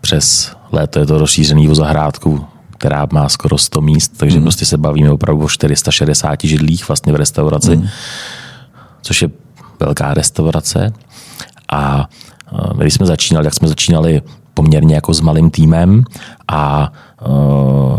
Přes 0.00 0.56
léto 0.72 0.98
je 0.98 1.06
to 1.06 1.18
rozšířený 1.18 1.68
o 1.68 1.74
zahrádku, 1.74 2.46
která 2.78 3.06
má 3.12 3.28
skoro 3.28 3.58
100 3.58 3.80
míst, 3.80 4.12
takže 4.16 4.36
mm. 4.36 4.42
prostě 4.42 4.66
se 4.66 4.78
bavíme 4.78 5.10
opravdu 5.10 5.44
o 5.44 5.48
460 5.48 6.38
židlích 6.44 6.88
vlastně 6.88 7.12
v 7.12 7.16
restauraci, 7.16 7.76
mm. 7.76 7.88
což 9.02 9.22
je 9.22 9.30
velká 9.80 10.14
restaurace. 10.14 10.92
A 11.72 12.08
když 12.78 12.94
jsme 12.94 13.06
začínali, 13.06 13.44
tak 13.44 13.54
jsme 13.54 13.68
začínali 13.68 14.22
poměrně 14.54 14.94
jako 14.94 15.14
s 15.14 15.20
malým 15.20 15.50
týmem 15.50 16.04
a 16.48 16.92
Eh, 17.13 17.13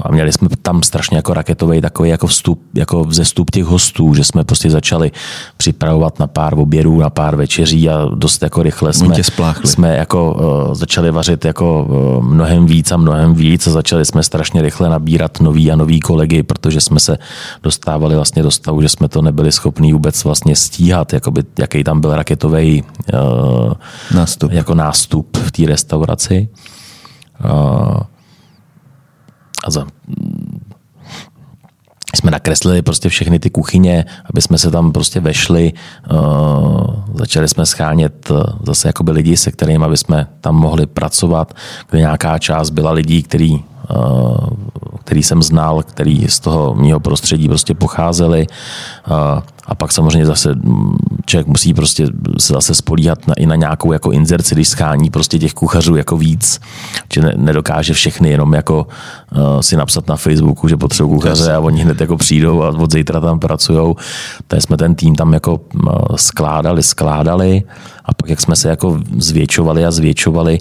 a 0.03 0.11
měli 0.11 0.31
jsme 0.31 0.47
tam 0.61 0.83
strašně 0.83 1.17
jako 1.17 1.33
raketový 1.33 1.81
takový 1.81 2.09
jako 2.09 2.27
vstup, 2.27 2.61
jako 2.73 3.03
vzestup 3.03 3.51
těch 3.51 3.65
hostů, 3.65 4.13
že 4.13 4.23
jsme 4.23 4.43
prostě 4.43 4.69
začali 4.69 5.11
připravovat 5.57 6.19
na 6.19 6.27
pár 6.27 6.59
obědů, 6.59 6.99
na 6.99 7.09
pár 7.09 7.35
večeří 7.35 7.89
a 7.89 8.09
dost 8.15 8.43
jako 8.43 8.63
rychle 8.63 8.93
jsme, 8.93 9.15
jsme 9.63 9.95
jako 9.95 10.33
uh, 10.33 10.73
začali 10.73 11.11
vařit 11.11 11.45
jako 11.45 11.83
uh, 11.83 12.25
mnohem 12.25 12.65
víc 12.65 12.91
a 12.91 12.97
mnohem 12.97 13.33
víc 13.33 13.67
a 13.67 13.71
začali 13.71 14.05
jsme 14.05 14.23
strašně 14.23 14.61
rychle 14.61 14.89
nabírat 14.89 15.39
nový 15.39 15.71
a 15.71 15.75
nový 15.75 15.99
kolegy, 15.99 16.43
protože 16.43 16.81
jsme 16.81 16.99
se 16.99 17.17
dostávali 17.63 18.15
vlastně 18.15 18.43
do 18.43 18.51
stavu, 18.51 18.81
že 18.81 18.89
jsme 18.89 19.07
to 19.07 19.21
nebyli 19.21 19.51
schopni 19.51 19.93
vůbec 19.93 20.23
vlastně 20.23 20.55
stíhat, 20.55 21.13
jakoby, 21.13 21.43
jaký 21.59 21.83
tam 21.83 22.01
byl 22.01 22.15
raketový 22.15 22.83
uh, 23.13 23.73
nástup. 24.15 24.51
Jako 24.51 24.75
nástup 24.75 25.37
v 25.37 25.51
té 25.51 25.65
restauraci. 25.65 26.49
Uh, 27.45 27.97
a 29.65 29.71
za, 29.71 29.87
jsme 32.15 32.31
nakreslili 32.31 32.81
prostě 32.81 33.09
všechny 33.09 33.39
ty 33.39 33.49
kuchyně, 33.49 34.05
aby 34.25 34.41
jsme 34.41 34.57
se 34.57 34.71
tam 34.71 34.91
prostě 34.91 35.19
vešli. 35.19 35.73
Uh, 36.11 36.87
začali 37.13 37.47
jsme 37.47 37.65
schánět 37.65 38.31
uh, 38.31 38.43
zase 38.63 38.87
jakoby 38.87 39.11
lidi, 39.11 39.37
se 39.37 39.51
kterými 39.51 39.85
aby 39.85 39.97
jsme 39.97 40.27
tam 40.41 40.55
mohli 40.55 40.85
pracovat, 40.85 41.53
kde 41.89 41.99
nějaká 41.99 42.39
část 42.39 42.69
byla 42.69 42.91
lidí, 42.91 43.23
uh, 43.23 43.74
který 44.99 45.23
jsem 45.23 45.43
znal, 45.43 45.83
který 45.83 46.27
z 46.27 46.39
toho 46.39 46.75
mého 46.75 46.99
prostředí 46.99 47.47
prostě 47.47 47.73
pocházeli. 47.73 48.47
A 49.67 49.75
pak 49.75 49.91
samozřejmě 49.91 50.25
zase 50.25 50.55
člověk 51.25 51.47
musí 51.47 51.73
prostě 51.73 52.07
se 52.39 52.53
zase 52.53 52.75
spolíhat 52.75 53.27
na, 53.27 53.33
i 53.37 53.45
na 53.45 53.55
nějakou 53.55 53.93
jako 53.93 54.11
inzerci, 54.11 54.55
když 54.55 54.67
schání 54.67 55.09
prostě 55.09 55.39
těch 55.39 55.53
kuchařů 55.53 55.95
jako 55.95 56.17
víc, 56.17 56.59
že 57.13 57.21
ne, 57.21 57.33
nedokáže 57.37 57.93
všechny 57.93 58.29
jenom 58.29 58.53
jako 58.53 58.87
uh, 59.31 59.59
si 59.61 59.77
napsat 59.77 60.07
na 60.07 60.15
Facebooku, 60.15 60.67
že 60.67 60.77
potřebují 60.77 61.15
kuchaře 61.15 61.53
a 61.53 61.59
oni 61.59 61.81
hned 61.81 62.01
jako 62.01 62.17
přijdou 62.17 62.63
a 62.63 62.69
od 62.69 62.91
zítra 62.91 63.19
tam 63.19 63.39
pracují. 63.39 63.95
Tak 64.47 64.61
jsme 64.61 64.77
ten 64.77 64.95
tým 64.95 65.15
tam 65.15 65.33
jako 65.33 65.59
skládali, 66.15 66.83
skládali 66.83 67.63
a 68.05 68.13
pak 68.13 68.29
jak 68.29 68.41
jsme 68.41 68.55
se 68.55 68.69
jako 68.69 68.99
zvětšovali 69.17 69.85
a 69.85 69.91
zvětšovali, 69.91 70.59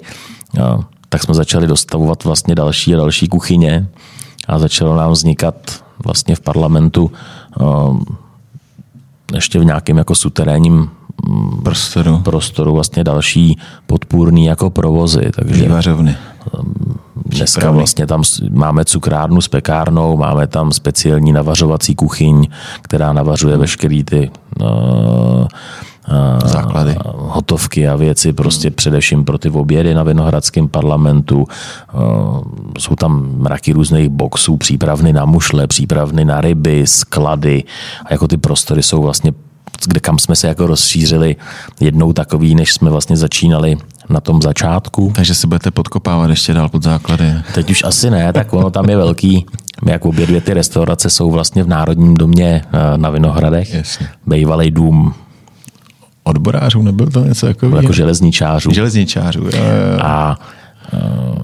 uh, 0.59 0.81
tak 1.09 1.23
jsme 1.23 1.33
začali 1.33 1.67
dostavovat 1.67 2.23
vlastně 2.23 2.55
další 2.55 2.93
a 2.93 2.97
další 2.97 3.27
kuchyně 3.27 3.87
a 4.47 4.59
začalo 4.59 4.95
nám 4.95 5.11
vznikat 5.11 5.83
vlastně 6.05 6.35
v 6.35 6.39
parlamentu 6.39 7.11
uh, 7.59 7.99
ještě 9.33 9.59
v 9.59 9.65
nějakém 9.65 9.97
jako 9.97 10.15
suterénním 10.15 10.89
mm, 11.27 11.61
prostoru. 11.63 12.19
prostoru 12.19 12.73
vlastně 12.73 13.03
další 13.03 13.59
podpůrný 13.87 14.45
jako 14.45 14.69
provozy. 14.69 15.31
Takže 15.35 15.63
Vývařovny. 15.63 16.17
Um, 16.59 16.73
dneska 17.25 17.71
vlastně 17.71 18.07
tam 18.07 18.23
máme 18.51 18.85
cukrárnu 18.85 19.41
s 19.41 19.47
pekárnou, 19.47 20.17
máme 20.17 20.47
tam 20.47 20.71
speciální 20.71 21.31
navařovací 21.31 21.95
kuchyň, 21.95 22.47
která 22.81 23.13
navařuje 23.13 23.57
veškerý 23.57 24.03
ty 24.03 24.31
uh, 24.61 24.67
základy. 26.45 26.95
hotovky 27.05 27.87
a 27.87 27.95
věci, 27.95 28.33
prostě 28.33 28.67
hmm. 28.67 28.75
především 28.75 29.25
pro 29.25 29.37
ty 29.37 29.49
obědy 29.49 29.93
na 29.93 30.03
Vinohradském 30.03 30.67
parlamentu. 30.67 31.47
Jsou 32.79 32.95
tam 32.95 33.29
mraky 33.37 33.73
různých 33.73 34.09
boxů, 34.09 34.57
přípravny 34.57 35.13
na 35.13 35.25
mušle, 35.25 35.67
přípravny 35.67 36.25
na 36.25 36.41
ryby, 36.41 36.83
sklady 36.87 37.63
a 38.05 38.13
jako 38.13 38.27
ty 38.27 38.37
prostory 38.37 38.83
jsou 38.83 39.01
vlastně 39.01 39.33
kde 39.87 39.99
kam 39.99 40.19
jsme 40.19 40.35
se 40.35 40.47
jako 40.47 40.67
rozšířili 40.67 41.35
jednou 41.79 42.13
takový, 42.13 42.55
než 42.55 42.73
jsme 42.73 42.89
vlastně 42.89 43.17
začínali 43.17 43.77
na 44.09 44.21
tom 44.21 44.41
začátku. 44.41 45.11
Takže 45.15 45.35
si 45.35 45.47
budete 45.47 45.71
podkopávat 45.71 46.29
ještě 46.29 46.53
dál 46.53 46.69
pod 46.69 46.83
základy. 46.83 47.33
Teď 47.53 47.69
už 47.69 47.83
asi 47.83 48.09
ne, 48.09 48.33
tak 48.33 48.53
ono 48.53 48.71
tam 48.71 48.89
je 48.89 48.97
velký. 48.97 49.45
Jak 49.85 50.05
obě 50.05 50.27
dvě 50.27 50.41
ty 50.41 50.53
restaurace 50.53 51.09
jsou 51.09 51.31
vlastně 51.31 51.63
v 51.63 51.67
Národním 51.67 52.13
domě 52.13 52.61
na 52.95 53.09
Vinohradech. 53.09 53.73
Jasně. 53.73 54.07
Bejvalej 54.25 54.71
dům 54.71 55.13
odborářů, 56.27 56.81
nebyl 56.81 57.07
to 57.07 57.25
něco 57.25 57.47
jako... 57.47 57.75
Jako 57.75 57.93
železničářů. 57.93 58.71
Železničářů, 58.71 59.41
jo, 59.41 59.49
jo. 59.53 59.99
A 60.01 60.39
uh, 60.93 61.43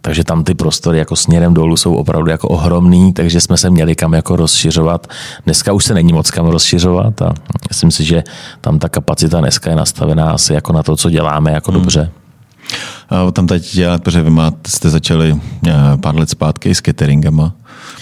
takže 0.00 0.24
tam 0.24 0.44
ty 0.44 0.54
prostory 0.54 0.98
jako 0.98 1.16
směrem 1.16 1.54
dolů 1.54 1.76
jsou 1.76 1.94
opravdu 1.94 2.30
jako 2.30 2.48
ohromný, 2.48 3.12
takže 3.12 3.40
jsme 3.40 3.56
se 3.56 3.70
měli 3.70 3.94
kam 3.94 4.12
jako 4.12 4.36
rozšiřovat. 4.36 5.06
Dneska 5.44 5.72
už 5.72 5.84
se 5.84 5.94
není 5.94 6.12
moc 6.12 6.30
kam 6.30 6.46
rozšiřovat 6.46 7.22
a 7.22 7.34
myslím 7.68 7.90
si, 7.90 8.04
že 8.04 8.22
tam 8.60 8.78
ta 8.78 8.88
kapacita 8.88 9.40
dneska 9.40 9.70
je 9.70 9.76
nastavená 9.76 10.30
asi 10.30 10.54
jako 10.54 10.72
na 10.72 10.82
to, 10.82 10.96
co 10.96 11.10
děláme 11.10 11.52
jako 11.52 11.72
hmm. 11.72 11.80
dobře. 11.80 12.10
A 13.10 13.30
tam 13.30 13.46
teď 13.46 13.74
dělat, 13.74 14.02
protože 14.02 14.22
vy 14.22 14.30
máte, 14.30 14.70
jste 14.70 14.90
začali 14.90 15.40
eh, 15.68 15.72
pár 16.02 16.16
let 16.16 16.30
zpátky 16.30 16.74
s 16.74 16.80
cateringama, 16.80 17.52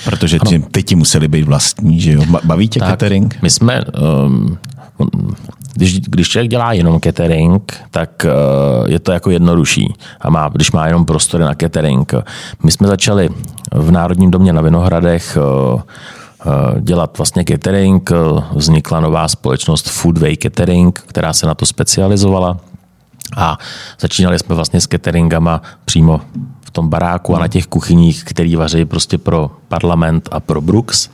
protože 0.05 0.39
ty, 0.49 0.59
ty 0.59 0.83
ti 0.83 0.95
museli 0.95 1.29
být 1.29 1.43
vlastní, 1.43 2.01
že 2.01 2.13
jo? 2.13 2.25
Baví 2.45 2.69
tě 2.69 2.81
tak, 2.81 2.89
catering? 2.89 3.39
My 3.43 3.51
jsme, 3.51 3.83
um, 4.27 4.59
když, 5.79 6.01
když 6.01 6.29
člověk 6.29 6.51
dělá 6.51 6.73
jenom 6.73 7.01
catering, 7.01 7.77
tak 7.91 8.27
uh, 8.27 8.91
je 8.91 8.99
to 8.99 9.13
jako 9.13 9.31
jednodušší. 9.31 9.95
A 10.21 10.31
má, 10.31 10.49
když 10.49 10.73
má 10.73 10.87
jenom 10.87 11.05
prostory 11.05 11.45
na 11.45 11.55
catering. 11.55 12.15
My 12.63 12.71
jsme 12.71 12.89
začali 12.89 13.29
v 13.75 13.91
Národním 13.91 14.31
domě 14.31 14.53
na 14.53 14.63
Vinohradech 14.63 15.39
uh, 15.75 15.81
dělat 16.81 17.19
vlastně 17.19 17.45
catering. 17.49 18.11
Vznikla 18.53 19.01
nová 19.01 19.29
společnost 19.29 19.91
Foodway 19.91 20.37
Catering, 20.37 21.01
která 21.07 21.33
se 21.33 21.47
na 21.47 21.55
to 21.55 21.67
specializovala. 21.67 22.57
A 23.37 23.59
začínali 24.01 24.39
jsme 24.39 24.55
vlastně 24.55 24.81
s 24.81 24.87
cateringama 24.87 25.63
přímo 25.85 26.21
v 26.61 26.71
tom 26.71 26.89
baráku 26.89 27.37
a 27.37 27.39
na 27.39 27.49
těch 27.49 27.67
kuchyních, 27.67 28.25
který 28.25 28.57
vaří 28.57 28.85
prostě 28.85 29.19
pro 29.19 29.51
parlament 29.69 30.29
a 30.33 30.41
pro 30.41 30.61
Brooks. 30.61 31.09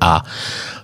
A 0.00 0.24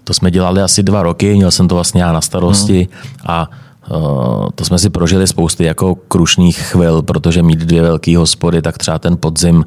to 0.09 0.15
jsme 0.15 0.31
dělali 0.31 0.63
asi 0.63 0.83
dva 0.83 1.03
roky, 1.03 1.35
měl 1.35 1.51
jsem 1.51 1.69
to 1.69 1.75
vlastně 1.75 2.03
já 2.03 2.13
na 2.13 2.21
starosti 2.21 2.89
hmm. 2.91 3.17
a 3.27 3.51
uh, 3.91 4.49
to 4.55 4.65
jsme 4.65 4.79
si 4.79 4.91
prožili 4.91 5.27
spousty 5.27 5.65
jako 5.65 5.95
krušných 5.95 6.59
chvil, 6.59 7.03
protože 7.03 7.43
mít 7.43 7.59
dvě 7.59 7.83
velké 7.83 8.17
hospody, 8.17 8.63
tak 8.63 8.79
třeba 8.79 8.99
ten 8.99 9.17
podzim, 9.21 9.65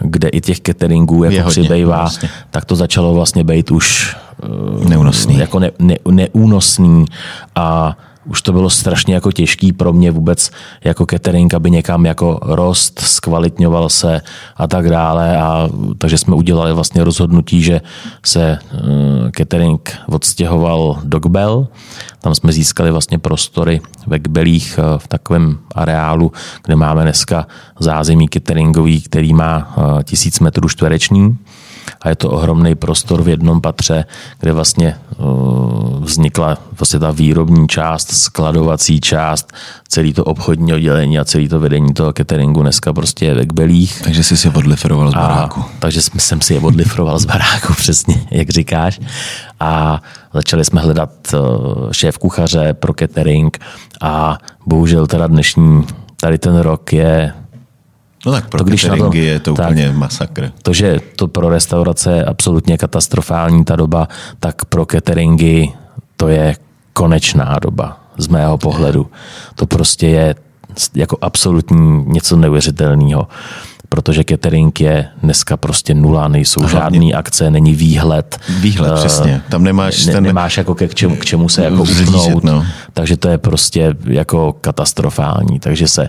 kde 0.00 0.28
i 0.28 0.40
těch 0.40 0.60
cateringů 0.60 1.24
jako 1.24 1.50
přibývá, 1.50 1.96
vlastně. 1.96 2.28
tak 2.50 2.64
to 2.64 2.76
začalo 2.76 3.14
vlastně 3.14 3.44
být 3.44 3.70
už 3.70 4.16
uh, 4.78 4.88
neúnosný. 4.88 5.38
Jako 5.38 5.58
ne, 5.58 5.70
ne, 5.78 5.96
neúnosný 6.10 7.04
a 7.54 7.96
už 8.24 8.42
to 8.42 8.52
bylo 8.52 8.70
strašně 8.70 9.14
jako 9.14 9.32
těžký 9.32 9.72
pro 9.72 9.92
mě 9.92 10.10
vůbec 10.10 10.50
jako 10.84 11.06
catering, 11.10 11.54
aby 11.54 11.70
někam 11.70 12.06
jako 12.06 12.38
rost, 12.42 13.00
zkvalitňoval 13.00 13.88
se 13.88 14.20
a 14.56 14.66
tak 14.66 14.90
dále. 14.90 15.36
A, 15.36 15.68
takže 15.98 16.18
jsme 16.18 16.34
udělali 16.34 16.72
vlastně 16.72 17.04
rozhodnutí, 17.04 17.62
že 17.62 17.80
se 18.24 18.58
uh, 18.72 18.78
catering 19.36 19.98
odstěhoval 20.06 20.98
do 21.04 21.18
Gbel. 21.18 21.66
Tam 22.20 22.34
jsme 22.34 22.52
získali 22.52 22.90
vlastně 22.90 23.18
prostory 23.18 23.80
ve 24.06 24.18
Gbelích 24.18 24.78
uh, 24.78 24.98
v 24.98 25.08
takovém 25.08 25.58
areálu, 25.74 26.32
kde 26.64 26.76
máme 26.76 27.02
dneska 27.02 27.46
zázemí 27.80 28.28
cateringový, 28.28 29.02
který 29.02 29.32
má 29.32 29.74
uh, 29.76 30.02
tisíc 30.02 30.40
metrů 30.40 30.68
čtvereční 30.68 31.38
a 32.04 32.08
je 32.08 32.16
to 32.16 32.30
ohromný 32.30 32.74
prostor 32.74 33.22
v 33.22 33.28
jednom 33.28 33.60
patře, 33.60 34.04
kde 34.40 34.52
vlastně 34.52 34.96
vznikla 36.00 36.58
vlastně 36.78 36.98
ta 36.98 37.10
výrobní 37.10 37.68
část, 37.68 38.12
skladovací 38.12 39.00
část, 39.00 39.52
celý 39.88 40.12
to 40.12 40.24
obchodní 40.24 40.74
oddělení 40.74 41.18
a 41.18 41.24
celý 41.24 41.48
to 41.48 41.60
vedení 41.60 41.94
toho 41.94 42.12
cateringu 42.12 42.62
dneska 42.62 42.92
prostě 42.92 43.24
je 43.24 43.34
ve 43.34 43.46
kbelích. 43.46 44.02
Takže 44.04 44.24
jsi 44.24 44.36
si 44.36 44.48
odlifroval 44.48 45.10
z 45.10 45.14
baráku. 45.14 45.60
A, 45.60 45.68
takže 45.78 46.00
jsem 46.02 46.40
si 46.40 46.54
je 46.54 46.60
odlifroval 46.60 47.18
z 47.18 47.24
baráku, 47.24 47.74
přesně, 47.76 48.26
jak 48.30 48.50
říkáš. 48.50 49.00
A 49.60 50.02
začali 50.34 50.64
jsme 50.64 50.80
hledat 50.80 51.10
šéf 51.92 52.18
kuchaře 52.18 52.74
pro 52.74 52.94
catering 52.98 53.58
a 54.02 54.38
bohužel 54.66 55.06
teda 55.06 55.26
dnešní, 55.26 55.86
tady 56.20 56.38
ten 56.38 56.58
rok 56.58 56.92
je 56.92 57.32
No 58.26 58.32
tak 58.32 58.48
pro 58.48 58.58
to, 58.58 58.64
když 58.64 58.84
na 58.84 58.96
to, 58.96 59.10
je 59.14 59.40
to 59.40 59.54
tak, 59.54 59.70
úplně 59.70 59.92
masakr. 59.92 60.50
To, 60.62 60.72
že 60.72 61.00
to 61.16 61.28
pro 61.28 61.48
restaurace 61.48 62.12
je 62.12 62.24
absolutně 62.24 62.78
katastrofální 62.78 63.64
ta 63.64 63.76
doba, 63.76 64.08
tak 64.40 64.64
pro 64.64 64.86
cateringy 64.86 65.72
to 66.16 66.28
je 66.28 66.56
konečná 66.92 67.58
doba 67.62 68.00
z 68.18 68.28
mého 68.28 68.58
pohledu. 68.58 69.10
To 69.54 69.66
prostě 69.66 70.06
je 70.06 70.34
jako 70.94 71.18
absolutní 71.20 72.04
něco 72.06 72.36
neuvěřitelného 72.36 73.28
protože 73.88 74.24
catering 74.28 74.80
je 74.80 75.08
dneska 75.22 75.56
prostě 75.56 75.94
nula, 75.94 76.28
nejsou 76.28 76.60
Hlavně. 76.60 76.78
žádný 76.78 77.14
akce, 77.14 77.50
není 77.50 77.74
výhled. 77.74 78.38
Výhled, 78.60 78.92
uh, 78.92 78.98
přesně. 78.98 79.42
Tam 79.48 79.64
nemáš 79.64 80.06
ne, 80.06 80.12
ten... 80.12 80.24
Nemáš 80.24 80.56
jako 80.56 80.74
ke, 80.74 80.88
k, 80.88 80.94
čemu, 80.94 81.16
k 81.16 81.24
čemu 81.24 81.48
se 81.48 81.64
jako 81.64 81.82
upnout, 81.82 82.44
no. 82.44 82.66
takže 82.92 83.16
to 83.16 83.28
je 83.28 83.38
prostě 83.38 83.94
jako 84.04 84.52
katastrofální. 84.52 85.60
Takže 85.60 85.88
se 85.88 86.08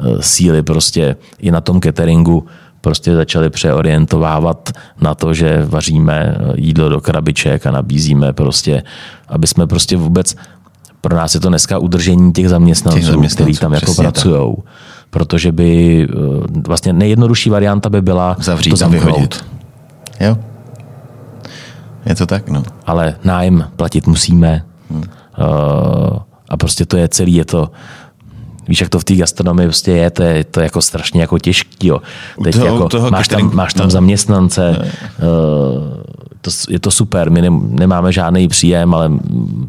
uh, 0.00 0.20
síly 0.20 0.62
prostě 0.62 1.16
i 1.38 1.50
na 1.50 1.60
tom 1.60 1.80
cateringu 1.80 2.46
prostě 2.80 3.14
začali 3.14 3.50
přeorientovávat 3.50 4.72
na 5.00 5.14
to, 5.14 5.34
že 5.34 5.64
vaříme 5.64 6.36
jídlo 6.54 6.88
do 6.88 7.00
krabiček 7.00 7.66
a 7.66 7.70
nabízíme 7.70 8.32
prostě, 8.32 8.82
aby 9.28 9.46
jsme 9.46 9.66
prostě 9.66 9.96
vůbec 9.96 10.36
pro 11.00 11.16
nás 11.16 11.34
je 11.34 11.40
to 11.40 11.48
dneska 11.48 11.78
udržení 11.78 12.32
těch 12.32 12.48
zaměstnanců, 12.48 12.98
těch 12.98 13.06
zaměstnanců 13.06 13.44
kteří 13.44 13.60
tam 13.60 13.72
jako 13.72 13.94
pracují 13.94 14.56
protože 15.16 15.52
by 15.52 16.02
eh, 16.04 16.16
vlastně 16.66 16.92
nejjednodušší 16.92 17.50
varianta 17.50 17.88
by 17.88 18.02
byla 18.02 18.36
Zavřít 18.38 18.70
to 18.70 18.76
zamknout. 18.76 19.04
Vyhodit. 19.04 19.44
Jo. 20.20 20.36
Je 22.06 22.14
to 22.14 22.26
tak, 22.26 22.48
no. 22.48 22.62
Ale 22.86 23.16
nájem 23.24 23.64
platit 23.76 24.06
musíme. 24.06 24.64
Hmm. 24.90 24.98
Uh, 25.00 26.18
a 26.48 26.56
prostě 26.56 26.86
to 26.86 26.96
je 26.96 27.08
celý, 27.08 27.34
je 27.34 27.44
to, 27.44 27.70
víš, 28.68 28.80
jak 28.80 28.90
to 28.90 28.98
v 28.98 29.04
té 29.04 29.14
gastronomii 29.14 29.66
prostě 29.68 29.90
je, 29.90 30.10
to 30.10 30.22
je 30.22 30.44
to 30.44 30.60
jako 30.60 30.82
strašně 30.82 31.20
jako 31.20 31.38
těžký. 31.38 31.88
Jo. 31.88 32.00
Teď 32.44 32.54
toho, 32.54 32.66
jako, 32.66 32.88
toho 32.88 33.10
máš, 33.10 33.28
tam, 33.28 33.54
máš 33.54 33.74
tam 33.74 33.86
no. 33.86 33.90
zaměstnance, 33.90 34.76
no. 34.78 35.28
Uh, 35.28 35.84
to, 36.40 36.50
je 36.68 36.78
to 36.78 36.90
super, 36.90 37.30
my 37.30 37.42
ne, 37.42 37.48
nemáme 37.50 38.12
žádný 38.12 38.48
příjem, 38.48 38.94
ale 38.94 39.10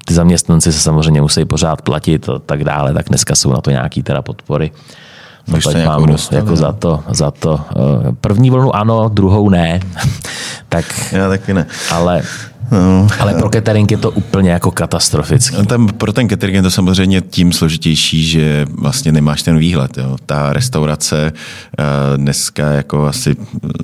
ty 0.06 0.14
zaměstnanci 0.14 0.74
se 0.74 0.80
samozřejmě 0.80 1.22
musí 1.22 1.46
pořád 1.46 1.82
platit 1.82 2.30
a 2.30 2.40
tak 2.40 2.64
dále, 2.64 2.94
tak 2.94 3.10
dneska 3.10 3.36
jsou 3.36 3.52
na 3.52 3.62
to 3.62 3.72
nějaký 3.72 4.04
teda 4.04 4.22
podpory. 4.22 4.72
No, 4.76 5.07
tak 5.52 5.86
mám 5.86 6.06
dostal, 6.06 6.40
jako 6.40 6.56
za 6.56 6.72
to, 6.72 7.04
za 7.10 7.32
to. 7.32 7.60
Eh, 7.72 8.12
první 8.22 8.50
vlnu 8.50 8.76
ano, 8.76 9.10
druhou 9.10 9.50
ne. 9.50 9.80
tak, 10.70 10.86
Já 11.12 11.30
taky 11.30 11.54
ne. 11.54 11.66
Ale 11.92 12.24
No, 12.72 13.08
ale 13.20 13.34
pro 13.34 13.50
catering 13.50 13.92
je 13.92 13.98
to 13.98 14.12
úplně 14.12 14.52
jako 14.52 14.72
katastrofický. 14.72 15.56
No, 15.58 15.66
tam, 15.66 15.88
pro 15.88 16.14
ten 16.14 16.30
catering 16.30 16.56
je 16.56 16.62
to 16.62 16.72
samozřejmě 16.72 17.22
tím 17.22 17.52
složitější, 17.52 18.28
že 18.28 18.66
vlastně 18.70 19.12
nemáš 19.12 19.44
ten 19.44 19.58
výhled. 19.58 19.98
Jo. 19.98 20.18
Ta 20.26 20.54
restaurace 20.54 21.32
eh, 21.80 21.84
dneska 22.18 22.68
jako 22.68 23.06
asi 23.06 23.36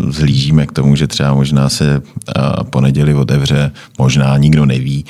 zhlížíme 0.09 0.65
k 0.65 0.71
tomu, 0.71 0.95
že 0.95 1.07
třeba 1.07 1.33
možná 1.33 1.69
se 1.69 2.01
eh, 2.37 2.41
po 2.69 2.81
neděli 2.81 3.13
otevře, 3.13 3.71
možná 3.97 4.37
nikdo 4.37 4.65
neví. 4.65 5.05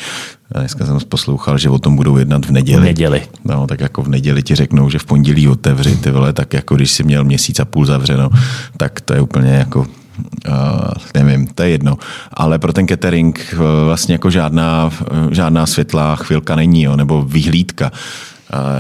Dneska 0.59 0.85
jsem 0.85 0.99
poslouchal, 1.09 1.57
že 1.57 1.69
o 1.69 1.79
tom 1.79 1.95
budou 1.95 2.17
jednat 2.17 2.45
v 2.45 2.51
neděli. 2.51 2.81
V 2.81 2.83
neděli. 2.83 3.21
No, 3.45 3.67
tak 3.67 3.79
jako 3.79 4.01
v 4.03 4.07
neděli 4.07 4.43
ti 4.43 4.55
řeknou, 4.55 4.89
že 4.89 4.99
v 4.99 5.05
pondělí 5.05 5.47
otevři, 5.47 5.95
ty 5.95 6.11
vole, 6.11 6.33
tak 6.33 6.53
jako 6.53 6.75
když 6.75 6.91
si 6.91 7.03
měl 7.03 7.23
měsíc 7.23 7.59
a 7.59 7.65
půl 7.65 7.85
zavřeno, 7.85 8.29
tak 8.77 9.01
to 9.01 9.13
je 9.13 9.21
úplně 9.21 9.51
jako 9.51 9.87
Uh, 10.49 11.23
nevím, 11.23 11.47
to 11.47 11.63
je 11.63 11.69
jedno. 11.69 11.97
Ale 12.33 12.59
pro 12.59 12.73
ten 12.73 12.87
catering 12.87 13.53
uh, 13.53 13.59
vlastně 13.85 14.13
jako 14.13 14.29
žádná, 14.29 14.91
uh, 15.11 15.31
žádná 15.31 15.65
světlá 15.65 16.15
chvilka 16.15 16.55
není, 16.55 16.83
jo, 16.83 16.95
nebo 16.95 17.21
vyhlídka. 17.21 17.91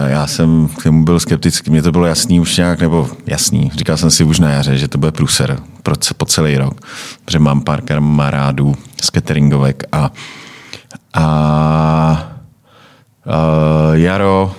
Já 0.07 0.27
jsem 0.27 0.69
k 0.77 0.83
tomu 0.83 1.03
byl 1.03 1.19
skeptický, 1.19 1.71
mně 1.71 1.81
to 1.81 1.91
bylo 1.91 2.05
jasný 2.05 2.39
už 2.39 2.57
nějak, 2.57 2.81
nebo 2.81 3.09
jasný, 3.27 3.71
říkal 3.75 3.97
jsem 3.97 4.11
si 4.11 4.23
už 4.23 4.39
na 4.39 4.49
jaře, 4.49 4.77
že 4.77 4.87
to 4.87 4.97
bude 4.97 5.11
průser 5.11 5.59
pro, 5.83 5.95
po 6.17 6.25
celý 6.25 6.57
rok, 6.57 6.81
protože 7.25 7.39
mám 7.39 7.61
pár 7.61 7.81
kamarádů 7.81 8.75
z 9.03 9.11
cateringovek 9.11 9.83
a, 9.91 10.11
a 11.13 12.35
uh, 13.25 13.93
jaro 13.93 14.55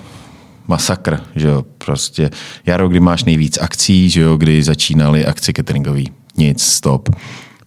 masakr, 0.69 1.21
že 1.37 1.49
jo, 1.49 1.65
prostě 1.79 2.31
jaro, 2.67 2.89
kdy 2.89 3.01
máš 3.01 3.25
nejvíc 3.25 3.59
akcí, 3.59 4.11
že 4.11 4.21
jo, 4.21 4.37
kdy 4.37 4.63
začínaly 4.63 5.27
akce 5.27 5.53
cateringový 5.53 6.13
nic, 6.37 6.63
stop. 6.63 7.09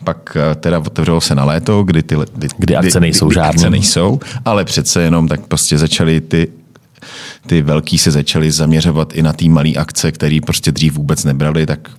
Pak 0.04 0.38
eh, 0.38 0.56
teda 0.56 0.80
otevřelo 0.80 1.22
se 1.22 1.36
na 1.36 1.46
léto, 1.46 1.84
kdy 1.84 2.04
ty 2.04 2.16
kdy, 2.36 2.48
kdy 2.58 2.76
akce 2.76 3.00
nejsou 3.00 3.28
kdy, 3.28 3.34
žádné. 3.34 3.50
Akce 3.50 3.70
nejsou, 3.70 4.20
ale 4.46 4.66
přece 4.66 5.02
jenom 5.02 5.28
tak 5.28 5.48
prostě 5.48 5.78
začaly 5.78 6.22
ty 6.22 6.48
ty 7.48 7.62
velký 7.62 7.98
se 7.98 8.12
začaly 8.12 8.52
zaměřovat 8.52 9.14
i 9.14 9.22
na 9.22 9.34
ty 9.34 9.50
malé 9.50 9.70
akce, 9.70 10.12
které 10.12 10.40
prostě 10.46 10.72
dřív 10.72 10.94
vůbec 10.94 11.24
nebrali, 11.24 11.66
tak 11.66 11.90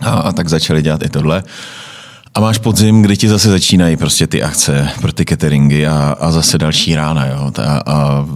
a, 0.00 0.10
a 0.10 0.32
tak 0.32 0.48
začali 0.48 0.82
dělat 0.82 1.02
i 1.02 1.08
tohle. 1.08 1.42
A 2.34 2.40
máš 2.40 2.58
podzim, 2.58 3.02
kdy 3.02 3.16
ti 3.16 3.28
zase 3.28 3.50
začínají 3.50 3.96
prostě 3.96 4.26
ty 4.26 4.42
akce 4.42 4.88
pro 5.00 5.12
ty 5.12 5.24
cateringy 5.24 5.86
a, 5.86 6.16
a 6.20 6.30
zase 6.30 6.58
další 6.58 6.94
rána. 6.94 7.26
Jo. 7.26 7.52
A, 7.62 7.82
a 7.86 8.26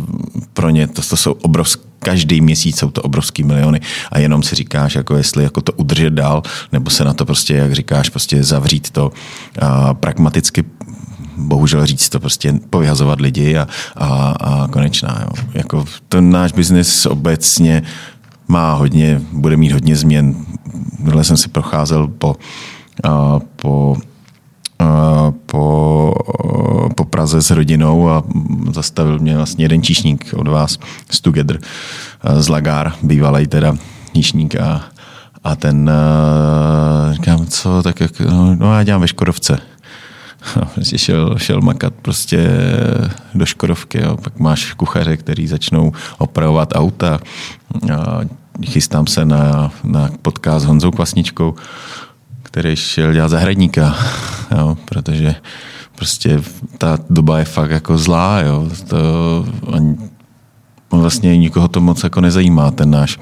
pro 0.53 0.71
ně 0.71 0.87
to, 0.89 1.03
to 1.03 1.17
jsou 1.17 1.33
obrovské 1.33 1.93
každý 2.03 2.41
měsíc 2.41 2.79
jsou 2.79 2.91
to 2.91 3.03
obrovský 3.03 3.43
miliony 3.43 3.81
a 4.13 4.19
jenom 4.19 4.43
si 4.43 4.55
říkáš, 4.55 4.95
jako 4.95 5.17
jestli 5.17 5.45
jako 5.45 5.61
to 5.61 5.73
udržet 5.73 6.13
dál, 6.13 6.43
nebo 6.73 6.91
se 6.91 7.05
na 7.05 7.15
to 7.15 7.25
prostě, 7.25 7.55
jak 7.55 7.73
říkáš, 7.73 8.09
prostě 8.09 8.45
zavřít 8.45 8.91
to 8.91 9.13
a 9.59 9.95
pragmaticky 9.95 10.65
bohužel 11.37 11.87
říct 11.87 12.09
to 12.09 12.21
prostě 12.21 12.55
povyhazovat 12.71 13.21
lidi 13.21 13.57
a, 13.57 13.69
a, 13.97 14.07
a 14.41 14.69
konečná. 14.69 15.25
Jo. 15.25 15.45
Jako 15.55 15.85
ten 16.09 16.31
náš 16.31 16.53
biznis 16.53 17.07
obecně 17.07 17.83
má 18.49 18.75
hodně, 18.75 19.21
bude 19.33 19.57
mít 19.57 19.73
hodně 19.73 19.97
změn. 19.97 20.35
Tohle 21.05 21.25
jsem 21.25 21.37
si 21.37 21.49
procházel 21.49 22.09
po, 22.09 22.37
po 23.57 23.97
po, 25.47 26.15
po 26.97 27.05
Praze 27.05 27.43
s 27.43 27.51
rodinou 27.51 28.09
a 28.11 28.23
zastavil 28.73 29.19
mě 29.19 29.37
vlastně 29.37 29.65
jeden 29.65 29.83
číšník 29.83 30.35
od 30.37 30.49
vás 30.49 30.79
z 31.11 31.21
Together, 31.21 31.59
z 32.39 32.49
Lagár, 32.49 32.93
bývalý 33.03 33.47
teda 33.47 33.77
číšník 34.13 34.57
a, 34.57 34.83
a 35.45 35.57
ten 35.57 35.91
říkám, 37.13 37.47
co, 37.47 37.83
tak 37.83 38.01
jak, 38.01 38.21
no, 38.21 38.55
no 38.55 38.75
já 38.75 38.83
dělám 38.83 39.01
ve 39.01 39.09
Škodovce. 39.09 39.59
A 40.61 40.65
prostě 40.65 40.99
šel, 40.99 41.39
šel 41.39 41.61
makat 41.61 41.95
prostě 42.03 42.51
do 43.35 43.47
Škodovky, 43.47 44.03
jo. 44.03 44.17
pak 44.17 44.39
máš 44.39 44.73
kuchaře, 44.73 45.17
který 45.17 45.47
začnou 45.47 45.93
opravovat 46.19 46.69
auta, 46.75 47.19
a 47.95 48.21
chystám 48.67 49.07
se 49.07 49.25
na, 49.25 49.71
na 49.85 50.11
podcast 50.23 50.65
s 50.65 50.69
Honzou 50.69 50.91
Kvasničkou, 50.91 51.55
který 52.53 52.77
šel 52.77 53.13
dělat 53.13 53.29
zahradníka, 53.29 53.97
jo, 54.59 54.77
protože 54.85 55.35
prostě 55.97 56.43
ta 56.79 56.99
doba 57.11 57.39
je 57.39 57.45
fakt 57.45 57.71
jako 57.71 57.99
zlá, 57.99 58.41
jo. 58.41 58.69
To, 58.89 58.99
ani, 59.73 59.97
vlastně 60.91 61.37
nikoho 61.37 61.69
to 61.69 61.81
moc 61.81 62.05
jako 62.05 62.21
nezajímá, 62.21 62.71
ten 62.71 62.91
náš, 62.91 63.19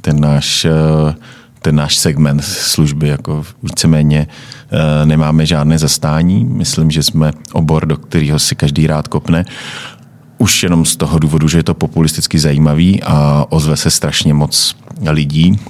ten 0.00 0.20
náš, 0.20 0.64
eh, 0.64 1.14
ten 1.62 1.74
náš 1.74 1.96
segment 1.96 2.44
služby, 2.44 3.08
jako 3.08 3.44
víceméně 3.62 4.26
eh, 4.70 5.06
nemáme 5.06 5.46
žádné 5.46 5.78
zastání. 5.78 6.44
Myslím, 6.44 6.90
že 6.90 7.02
jsme 7.02 7.32
obor, 7.52 7.86
do 7.86 7.96
kterého 7.96 8.38
si 8.38 8.54
každý 8.54 8.86
rád 8.86 9.08
kopne. 9.08 9.44
Už 10.38 10.62
jenom 10.62 10.84
z 10.84 10.96
toho 10.96 11.18
důvodu, 11.18 11.48
že 11.48 11.58
je 11.58 11.62
to 11.62 11.74
populisticky 11.74 12.38
zajímavý 12.38 13.02
a 13.02 13.46
ozve 13.48 13.76
se 13.76 13.90
strašně 13.90 14.34
moc 14.34 14.76
lidí, 15.10 15.60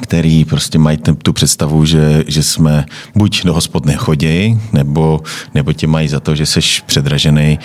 který 0.00 0.44
prostě 0.44 0.78
mají 0.78 0.98
tu 1.22 1.32
představu, 1.32 1.84
že, 1.84 2.24
že 2.26 2.42
jsme 2.42 2.84
buď 3.14 3.44
do 3.44 3.54
hospod 3.54 3.86
nechodějí, 3.86 4.60
nebo, 4.72 5.20
nebo 5.54 5.72
tě 5.72 5.86
mají 5.86 6.08
za 6.08 6.20
to, 6.20 6.34
že 6.34 6.46
jsi 6.46 6.60
předražený 6.86 7.58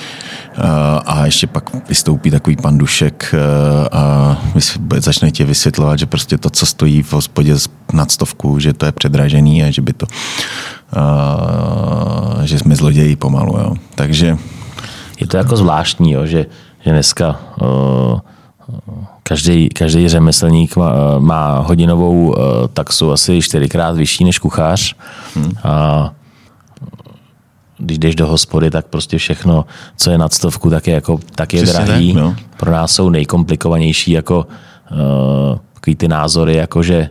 a 1.06 1.26
ještě 1.26 1.48
pak 1.48 1.90
vystoupí 1.90 2.32
takový 2.32 2.56
pan 2.56 2.78
Dušek 2.78 3.36
a 3.92 4.42
začne 4.98 5.32
tě 5.32 5.46
vysvětlovat, 5.46 6.00
že 6.00 6.06
prostě 6.06 6.38
to, 6.38 6.50
co 6.50 6.66
stojí 6.66 7.04
v 7.04 7.14
hospodě 7.14 7.56
nad 7.94 8.12
stovku, 8.12 8.60
že 8.60 8.74
to 8.74 8.86
je 8.86 8.92
předražený 8.92 9.64
a 9.64 9.72
že 9.72 9.82
by 9.82 9.94
to 9.94 10.06
a, 10.94 12.46
že 12.46 12.60
jsme 12.60 12.76
zloději 12.76 13.16
pomalu. 13.16 13.58
Jo. 13.58 13.76
Takže 13.96 14.38
je 15.20 15.28
to 15.28 15.38
jako 15.38 15.58
zvláštní, 15.58 16.12
jo, 16.12 16.26
že, 16.26 16.46
že 16.86 16.92
dneska 16.92 17.40
uh 17.62 18.20
každý, 19.24 19.70
každý 19.70 20.10
řemeslník 20.10 20.76
má, 20.76 21.20
má 21.20 21.60
hodinovou 21.60 22.36
taxu 22.74 23.12
asi 23.12 23.42
čtyřikrát 23.42 23.96
vyšší 23.96 24.24
než 24.24 24.40
kuchař. 24.40 24.96
Hmm. 25.36 25.52
A 25.64 26.12
když 27.82 27.98
jdeš 27.98 28.16
do 28.16 28.28
hospody, 28.28 28.72
tak 28.72 28.86
prostě 28.86 29.18
všechno, 29.18 29.66
co 29.98 30.12
je 30.12 30.18
nad 30.18 30.34
stovku, 30.34 30.70
tak 30.70 30.88
je, 30.88 30.94
jako, 30.94 31.20
tak 31.36 31.54
je 31.54 31.64
Přesně 31.64 31.86
drahý. 31.86 32.14
Tak, 32.14 32.24
no. 32.24 32.36
Pro 32.58 32.72
nás 32.72 32.92
jsou 32.92 33.10
nejkomplikovanější 33.10 34.12
jako 34.12 34.48
uh, 34.92 35.58
takový 35.74 35.96
ty 35.96 36.08
názory, 36.08 36.56
jako 36.56 36.84
že 36.84 37.10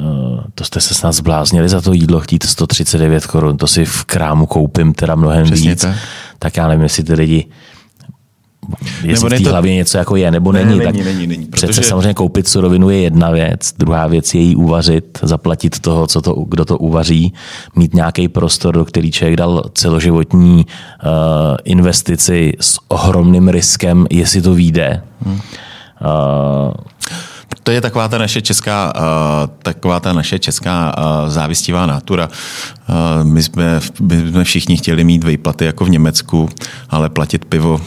uh, 0.00 0.40
to 0.54 0.64
jste 0.64 0.80
se 0.80 0.94
snad 0.94 1.12
zbláznili 1.12 1.68
za 1.68 1.80
to 1.80 1.92
jídlo 1.92 2.20
chtít 2.20 2.42
139 2.42 3.26
korun, 3.26 3.56
to 3.56 3.66
si 3.66 3.84
v 3.84 4.04
krámu 4.04 4.46
koupím 4.46 4.94
teda 4.94 5.14
mnohem 5.14 5.44
Přesně 5.44 5.70
víc. 5.70 5.80
Tak. 5.80 5.96
tak 6.38 6.56
já 6.56 6.68
nevím, 6.68 6.82
jestli 6.82 7.04
ty 7.04 7.14
lidi 7.14 7.46
jestli 9.02 9.24
nebo 9.24 9.26
v 9.26 9.38
té 9.38 9.44
to... 9.44 9.50
hlavě 9.50 9.74
něco 9.74 9.98
jako 9.98 10.16
je, 10.16 10.30
nebo 10.30 10.52
ne, 10.52 10.64
není. 10.64 10.78
Není, 10.78 10.84
tak 10.84 11.04
není, 11.04 11.26
není, 11.26 11.46
protože... 11.46 11.66
Přece 11.66 11.88
samozřejmě 11.88 12.14
koupit 12.14 12.48
surovinu 12.48 12.90
je 12.90 13.00
jedna 13.00 13.30
věc, 13.30 13.74
druhá 13.78 14.06
věc 14.06 14.34
je 14.34 14.40
jí 14.40 14.56
uvařit, 14.56 15.18
zaplatit 15.22 15.80
toho, 15.80 16.06
co 16.06 16.22
to, 16.22 16.34
kdo 16.48 16.64
to 16.64 16.78
uvaří, 16.78 17.32
mít 17.76 17.94
nějaký 17.94 18.28
prostor, 18.28 18.74
do 18.74 18.84
který 18.84 19.10
člověk 19.10 19.36
dal 19.36 19.64
celoživotní 19.74 20.66
uh, 20.66 21.10
investici 21.64 22.52
s 22.60 22.78
ohromným 22.88 23.48
riskem, 23.48 24.06
jestli 24.10 24.42
to 24.42 24.54
vyjde. 24.54 25.02
Hmm. 25.24 25.34
Uh, 25.34 25.40
to 27.62 27.70
je 27.70 27.80
taková 27.80 28.08
ta 28.08 28.18
naše 28.18 28.42
česká, 28.42 28.92
uh, 28.96 29.02
taková 29.62 30.00
ta 30.00 30.12
naše 30.12 30.38
česká 30.38 30.94
uh, 30.98 31.28
závistivá 31.28 31.86
natura. 31.86 32.28
Uh, 32.28 33.24
my, 33.24 33.42
jsme, 33.42 33.80
my 34.00 34.30
jsme 34.30 34.44
všichni 34.44 34.76
chtěli 34.76 35.04
mít 35.04 35.24
vejplaty 35.24 35.64
jako 35.64 35.84
v 35.84 35.90
Německu, 35.90 36.48
ale 36.90 37.08
platit 37.08 37.44
pivo 37.44 37.80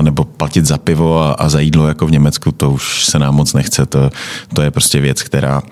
nebo 0.00 0.24
platit 0.24 0.66
za 0.66 0.78
pivo 0.78 1.22
a, 1.22 1.32
a 1.32 1.48
za 1.48 1.60
jídlo 1.60 1.88
jako 1.88 2.06
v 2.06 2.10
Německu, 2.10 2.52
to 2.52 2.70
už 2.70 3.04
se 3.04 3.18
nám 3.18 3.34
moc 3.34 3.52
nechce. 3.52 3.86
To, 3.86 4.10
to 4.54 4.62
je 4.62 4.70
prostě 4.70 5.00
věc, 5.00 5.22
která 5.22 5.62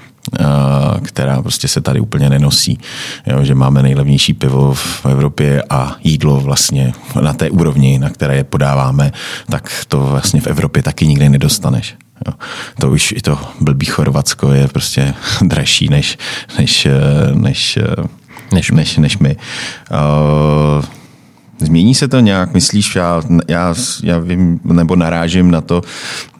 která 1.02 1.42
prostě 1.42 1.68
se 1.68 1.80
tady 1.80 2.00
úplně 2.00 2.30
nenosí. 2.30 2.78
Jo, 3.26 3.44
že 3.44 3.54
máme 3.54 3.82
nejlevnější 3.82 4.34
pivo 4.34 4.74
v 4.74 5.06
Evropě 5.06 5.62
a 5.70 5.96
jídlo 6.04 6.40
vlastně 6.40 6.92
na 7.20 7.32
té 7.32 7.50
úrovni, 7.50 7.98
na 7.98 8.10
které 8.10 8.36
je 8.36 8.44
podáváme, 8.44 9.12
tak 9.50 9.70
to 9.88 10.00
vlastně 10.06 10.40
v 10.40 10.46
Evropě 10.46 10.82
taky 10.82 11.06
nikdy 11.06 11.28
nedostaneš. 11.28 11.94
Jo. 12.26 12.34
To 12.80 12.90
už 12.90 13.12
i 13.12 13.20
to 13.20 13.38
blbý 13.60 13.86
Chorvatsko 13.86 14.52
je 14.52 14.68
prostě 14.68 15.14
dražší 15.42 15.88
než, 15.88 16.18
než, 16.58 16.88
než, 17.34 17.78
než, 18.52 18.70
než, 18.70 18.96
než 18.96 19.18
my. 19.18 19.36
Uh, 19.90 20.84
Změní 21.58 21.94
se 21.94 22.08
to 22.08 22.20
nějak, 22.20 22.54
myslíš, 22.54 22.96
já, 22.96 23.22
já, 23.48 23.74
já 24.02 24.18
vím, 24.18 24.60
nebo 24.64 24.96
narážím 24.96 25.50
na 25.50 25.60
to, 25.60 25.82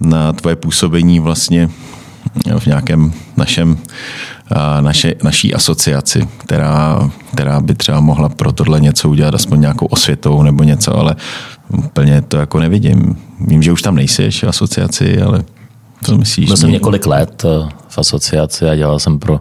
na 0.00 0.32
tvoje 0.32 0.56
působení 0.56 1.20
vlastně 1.20 1.70
v 2.58 2.66
nějakém 2.66 3.12
našem, 3.36 3.78
naše, 4.80 5.14
naší 5.22 5.54
asociaci, 5.54 6.28
která, 6.36 7.10
která 7.32 7.60
by 7.60 7.74
třeba 7.74 8.00
mohla 8.00 8.28
pro 8.28 8.52
tohle 8.52 8.80
něco 8.80 9.08
udělat, 9.08 9.34
aspoň 9.34 9.60
nějakou 9.60 9.86
osvětou 9.86 10.42
nebo 10.42 10.62
něco, 10.62 10.96
ale 10.96 11.16
úplně 11.68 12.22
to 12.22 12.36
jako 12.36 12.60
nevidím. 12.60 13.16
Vím, 13.40 13.62
že 13.62 13.72
už 13.72 13.82
tam 13.82 13.94
nejsiš 13.94 14.44
v 14.44 14.48
asociaci, 14.48 15.22
ale 15.22 15.44
co 16.04 16.18
myslíš? 16.18 16.46
Byl 16.46 16.56
jsem 16.56 16.70
několik 16.70 17.06
let 17.06 17.44
eh, 17.44 17.68
v 17.88 17.98
asociaci 17.98 18.68
a 18.68 18.74
dělal 18.74 18.98
jsem 18.98 19.18
pro 19.18 19.40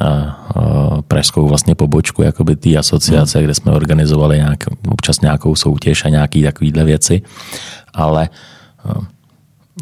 eh, 0.00 0.06
eh, 0.06 0.60
pražskou 1.08 1.48
vlastně 1.48 1.74
pobočku 1.74 2.22
jakoby 2.22 2.56
té 2.56 2.76
asociace, 2.76 3.38
hmm. 3.38 3.44
kde 3.44 3.54
jsme 3.54 3.72
organizovali 3.72 4.36
nějak, 4.36 4.64
občas 4.88 5.20
nějakou 5.20 5.56
soutěž 5.56 6.04
a 6.04 6.08
nějaké 6.08 6.42
takovéhle 6.42 6.84
věci. 6.84 7.22
Ale 7.94 8.28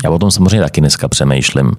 já 0.05 0.11
o 0.11 0.19
tom 0.19 0.31
samozřejmě 0.31 0.61
taky 0.61 0.81
dneska 0.81 1.09
přemýšlím, 1.09 1.73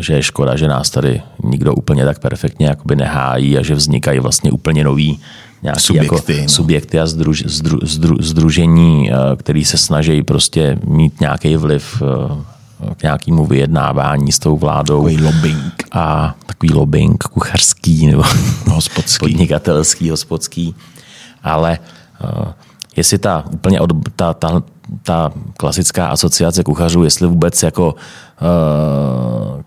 že 0.00 0.14
je 0.14 0.22
škoda, 0.22 0.56
že 0.56 0.68
nás 0.68 0.90
tady 0.90 1.22
nikdo 1.44 1.74
úplně 1.74 2.04
tak 2.04 2.18
perfektně 2.18 2.66
jakoby 2.66 2.96
nehájí 2.96 3.58
a 3.58 3.62
že 3.62 3.74
vznikají 3.74 4.20
vlastně 4.20 4.50
úplně 4.50 4.84
nový 4.84 5.20
nějaký 5.62 5.80
subjekty, 5.80 6.32
jako 6.32 6.42
no. 6.42 6.48
subjekty 6.48 7.00
a 7.00 7.06
združ, 7.06 7.44
zdru, 7.46 7.78
zdru, 7.82 8.16
združení, 8.20 9.10
který 9.36 9.64
se 9.64 9.78
snaží 9.78 10.22
prostě 10.22 10.78
mít 10.86 11.20
nějaký 11.20 11.56
vliv 11.56 12.02
k 12.96 13.02
nějakému 13.02 13.46
vyjednávání 13.46 14.32
s 14.32 14.38
tou 14.38 14.56
vládou. 14.56 15.04
Takový 15.04 15.22
lobbying. 15.22 15.84
A 15.92 16.34
takový 16.46 16.72
lobbying 16.72 17.24
kuchařský 17.24 18.06
nebo 18.06 18.22
hospodský. 18.66 19.18
podnikatelský, 19.18 20.10
hospodský. 20.10 20.74
Ale 21.42 21.78
uh, 22.38 22.52
jestli 22.96 23.18
ta 23.18 23.44
úplně 23.50 23.80
od, 23.80 23.90
ta, 24.16 24.34
ta, 24.34 24.62
ta 25.02 25.32
klasická 25.56 26.06
asociace 26.06 26.64
kuchařů, 26.64 27.04
jestli 27.04 27.26
vůbec 27.26 27.62
jako 27.62 27.94
uh, 27.94 29.62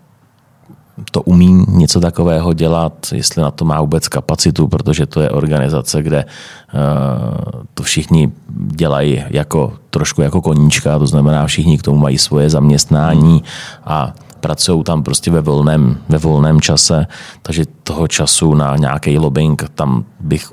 to 1.10 1.22
umí 1.22 1.64
něco 1.68 2.00
takového 2.00 2.52
dělat, 2.52 2.92
jestli 3.12 3.42
na 3.42 3.50
to 3.50 3.64
má 3.64 3.80
vůbec 3.80 4.08
kapacitu, 4.08 4.68
protože 4.68 5.06
to 5.06 5.20
je 5.20 5.30
organizace, 5.30 6.02
kde 6.02 6.24
uh, 6.24 7.62
to 7.74 7.82
všichni 7.82 8.32
dělají 8.56 9.24
jako 9.30 9.72
trošku 9.90 10.22
jako 10.22 10.42
koníčka, 10.42 10.98
to 10.98 11.06
znamená 11.06 11.46
všichni 11.46 11.78
k 11.78 11.82
tomu 11.82 11.98
mají 11.98 12.18
svoje 12.18 12.50
zaměstnání 12.50 13.42
a 13.84 14.14
pracují 14.40 14.84
tam 14.84 15.02
prostě 15.02 15.30
ve 15.30 15.40
volném, 15.40 15.98
ve 16.08 16.18
volném 16.18 16.60
čase, 16.60 17.06
takže 17.42 17.64
toho 17.82 18.08
času 18.08 18.54
na 18.54 18.76
nějaký 18.76 19.18
lobbying 19.18 19.64
tam 19.74 20.04
bych, 20.20 20.52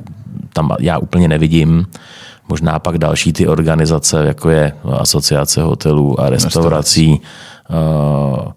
tam 0.53 0.75
já 0.79 0.97
úplně 0.97 1.27
nevidím. 1.27 1.87
Možná 2.49 2.79
pak 2.79 2.97
další 2.97 3.33
ty 3.33 3.47
organizace, 3.47 4.25
jako 4.25 4.49
je 4.49 4.73
Asociace 4.99 5.61
hotelů 5.61 6.19
a 6.19 6.29
restaurací, 6.29 7.21
uh, 7.69 8.51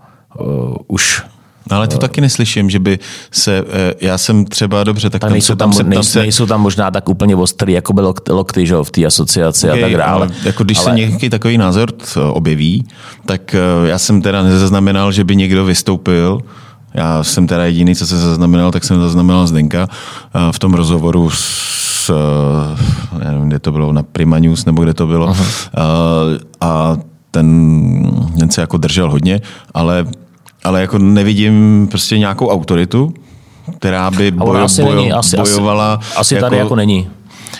uh, 0.46 0.74
už 0.86 1.22
ale 1.70 1.88
to 1.88 1.98
taky 1.98 2.20
neslyším, 2.20 2.70
že 2.70 2.78
by 2.78 2.98
se, 3.30 3.64
eh, 3.68 3.94
já 4.00 4.18
jsem 4.18 4.44
třeba 4.44 4.84
dobře, 4.84 5.10
tak 5.10 5.20
tam, 5.20 5.32
nejsou 5.32 5.54
tam, 5.54 5.72
tam, 5.72 5.88
nejsou, 5.88 6.02
se... 6.02 6.18
nejsou 6.18 6.46
tam 6.46 6.60
možná 6.60 6.90
tak 6.90 7.08
úplně 7.08 7.36
ostrý, 7.36 7.72
jako 7.72 7.92
by 7.92 8.02
lokty, 8.30 8.66
že, 8.66 8.74
v 8.82 8.90
té 8.90 9.06
asociaci 9.06 9.68
okay, 9.68 9.84
a 9.84 9.86
tak 9.86 9.96
dále. 9.96 10.26
Ale 10.26 10.28
jako 10.44 10.64
když 10.64 10.78
ale... 10.78 10.84
se 10.84 10.94
nějaký 10.94 11.30
takový 11.30 11.58
názor 11.58 11.92
objeví, 12.30 12.86
tak 13.26 13.54
eh, 13.54 13.88
já 13.88 13.98
jsem 13.98 14.22
teda 14.22 14.42
nezaznamenal, 14.42 15.12
že 15.12 15.24
by 15.24 15.36
někdo 15.36 15.64
vystoupil, 15.64 16.40
já 16.94 17.24
jsem 17.24 17.46
teda 17.46 17.64
jediný, 17.64 17.94
co 17.94 18.06
se 18.06 18.18
zaznamenal, 18.18 18.72
tak 18.72 18.84
jsem 18.84 19.00
zaznamenal 19.00 19.46
Zdenka 19.46 19.88
eh, 19.88 20.52
v 20.52 20.58
tom 20.58 20.74
rozhovoru 20.74 21.30
s, 21.30 22.12
já 23.22 23.30
nevím, 23.30 23.48
kde 23.48 23.58
to 23.58 23.72
bylo, 23.72 23.92
na 23.92 24.02
Prima 24.02 24.38
News, 24.38 24.64
nebo 24.64 24.82
kde 24.82 24.94
to 24.94 25.06
bylo. 25.06 25.26
Uh-huh. 25.32 26.38
A 26.60 26.96
ten, 27.30 27.48
ten 28.38 28.50
se 28.50 28.60
jako 28.60 28.76
držel 28.76 29.10
hodně, 29.10 29.40
ale 29.74 30.06
ale 30.66 30.80
jako 30.80 30.98
nevidím 30.98 31.88
prostě 31.90 32.18
nějakou 32.18 32.48
autoritu, 32.48 33.14
která 33.78 34.10
by 34.10 34.30
bojo, 34.30 34.64
asi 34.64 34.82
bojo, 34.82 34.96
není, 34.96 35.12
asi, 35.12 35.36
bojovala. 35.36 35.94
Asi, 35.94 36.16
asi 36.16 36.34
jako... 36.34 36.44
tady 36.44 36.56
jako 36.56 36.76
není. 36.76 37.10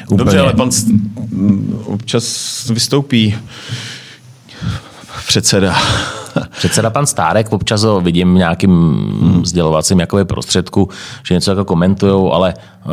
Úplně. 0.05 0.19
Dobře, 0.19 0.41
ale 0.41 0.53
pan 0.53 0.71
občas 1.85 2.25
vystoupí 2.69 3.37
předseda. 5.27 5.77
Předseda 6.59 6.91
pan 6.91 7.07
Stárek, 7.07 7.53
občas 7.53 7.83
ho 7.83 8.01
vidím 8.01 8.35
v 8.35 8.39
nějakým 8.39 8.71
hmm. 8.71 9.47
sdělovacím 9.47 10.01
jakoby 10.01 10.25
prostředku, 10.25 10.89
že 11.29 11.35
něco 11.35 11.51
jako 11.51 11.65
komentujou, 11.65 12.33
ale 12.33 12.55
uh, 12.85 12.93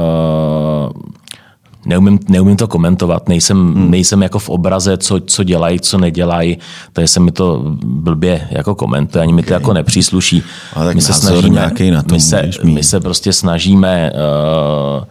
neumím, 1.86 2.20
neumím 2.30 2.58
to 2.58 2.68
komentovat, 2.68 3.30
nejsem, 3.30 3.74
hmm. 3.74 3.92
nejsem 3.92 4.22
jako 4.22 4.40
v 4.40 4.50
obraze, 4.50 4.98
co, 4.98 5.20
co 5.20 5.44
dělají, 5.44 5.80
co 5.80 5.98
nedělají, 5.98 6.58
takže 6.94 7.08
se 7.08 7.20
mi 7.20 7.32
to 7.32 7.62
blbě 7.86 8.48
jako 8.52 8.76
komentuje, 8.76 9.22
ani 9.22 9.34
mi 9.34 9.44
to 9.44 9.54
jako 9.54 9.74
nepřísluší. 9.74 10.44
Ale 10.74 10.86
tak 10.86 10.96
my 10.96 11.02
se 11.02 11.14
snažíme, 11.14 11.72
na 11.92 12.04
tom 12.04 12.16
my, 12.16 12.20
se, 12.20 12.50
my 12.64 12.84
se 12.84 13.00
prostě 13.00 13.34
snažíme 13.34 14.12
uh, 14.14 15.04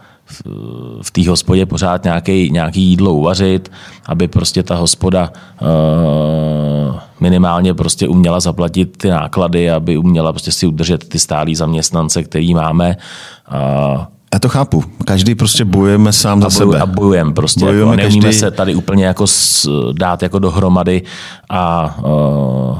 v 1.01 1.11
té 1.11 1.29
hospodě 1.29 1.65
pořád 1.65 2.03
nějaký, 2.03 2.49
nějaký 2.49 2.81
jídlo 2.81 3.13
uvařit, 3.13 3.71
aby 4.05 4.27
prostě 4.27 4.63
ta 4.63 4.75
hospoda 4.75 5.33
uh, 5.61 6.99
minimálně 7.19 7.73
prostě 7.73 8.07
uměla 8.07 8.39
zaplatit 8.39 8.97
ty 8.97 9.09
náklady, 9.09 9.71
aby 9.71 9.97
uměla 9.97 10.33
prostě 10.33 10.51
si 10.51 10.67
udržet 10.67 11.09
ty 11.09 11.19
stálí 11.19 11.55
zaměstnance, 11.55 12.23
který 12.23 12.53
máme. 12.53 12.97
Uh, 13.95 14.03
já 14.33 14.39
to 14.39 14.49
chápu. 14.49 14.83
Každý 15.05 15.35
prostě 15.35 15.65
bojujeme 15.65 16.13
sám 16.13 16.39
a 16.39 16.41
za 16.41 16.49
sebe. 16.49 16.79
A 16.79 16.85
bojujeme 16.85 17.33
prostě. 17.33 17.59
Bojujeme 17.59 17.91
jako, 17.91 18.01
neumíme 18.01 18.25
každý... 18.25 18.39
se 18.39 18.51
tady 18.51 18.75
úplně 18.75 19.05
jako 19.05 19.25
dát 19.91 20.23
jako 20.23 20.39
dohromady 20.39 21.01
a, 21.49 21.95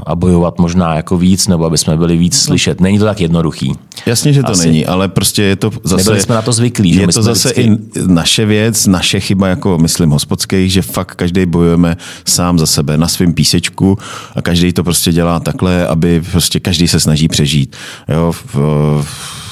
a 0.06 0.16
bojovat 0.16 0.60
možná 0.60 0.96
jako 0.96 1.18
víc, 1.18 1.48
nebo 1.48 1.66
aby 1.66 1.78
jsme 1.78 1.98
byli 1.98 2.18
víc 2.18 2.40
slyšet. 2.40 2.82
Není 2.82 3.00
to 3.00 3.06
tak 3.06 3.22
jednoduchý. 3.22 3.72
Jasně, 4.06 4.34
že 4.34 4.44
to 4.44 4.52
Asi. 4.52 4.68
není, 4.68 4.86
ale 4.86 5.08
prostě 5.08 5.44
je 5.44 5.56
to 5.56 5.72
zase... 5.84 6.04
Nebyli 6.04 6.22
jsme 6.22 6.36
na 6.36 6.42
to 6.42 6.52
zvyklí. 6.52 6.96
Je 6.96 7.08
to 7.08 7.22
zase 7.22 7.50
vždycky... 7.50 7.62
i 7.62 7.78
naše 8.08 8.46
věc, 8.46 8.88
naše 8.88 9.20
chyba, 9.20 9.48
jako 9.48 9.78
myslím 9.78 10.10
hospodských, 10.10 10.72
že 10.72 10.82
fakt 10.82 11.16
každý 11.16 11.46
bojujeme 11.46 11.98
sám 12.28 12.60
za 12.60 12.66
sebe, 12.66 12.98
na 12.98 13.08
svém 13.08 13.34
písečku 13.34 13.98
a 14.36 14.42
každý 14.42 14.74
to 14.74 14.84
prostě 14.84 15.12
dělá 15.12 15.40
takhle, 15.40 15.88
aby 15.88 16.24
prostě 16.32 16.60
každý 16.60 16.88
se 16.88 17.00
snaží 17.00 17.28
přežít. 17.28 17.76
Jo, 18.10 18.32
v, 18.32 18.56
v, 18.56 19.43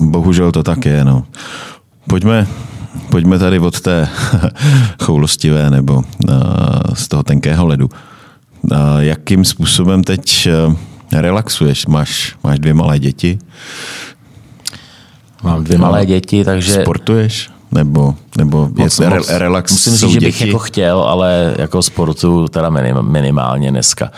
Bohužel 0.00 0.52
to 0.52 0.62
tak 0.62 0.86
je. 0.86 1.04
No. 1.04 1.24
Pojďme, 2.08 2.46
pojďme 3.10 3.38
tady 3.38 3.58
od 3.58 3.80
té 3.80 4.08
choulostivé 5.02 5.70
nebo 5.70 5.94
uh, 5.94 6.04
z 6.94 7.08
toho 7.08 7.22
tenkého 7.22 7.66
ledu 7.66 7.90
jakým 8.98 9.44
způsobem 9.44 10.04
teď 10.04 10.48
relaxuješ? 11.12 11.86
Máš, 11.86 12.36
máš 12.44 12.58
dvě 12.58 12.74
malé 12.74 12.98
děti? 12.98 13.38
Mám 15.42 15.64
dvě 15.64 15.78
malé 15.78 16.06
děti, 16.06 16.44
takže... 16.44 16.82
Sportuješ? 16.82 17.50
Nebo, 17.72 18.14
nebo 18.38 18.70
moc, 18.76 18.98
je 18.98 19.08
moc, 19.08 19.30
relax 19.30 19.72
Musím 19.72 19.96
říct, 19.96 20.10
že 20.10 20.20
bych 20.20 20.40
jako 20.40 20.58
chtěl, 20.58 21.00
ale 21.00 21.54
jako 21.58 21.82
sportu 21.82 22.48
teda 22.48 22.70
minim, 22.70 22.96
minimálně 23.02 23.70
dneska, 23.70 24.10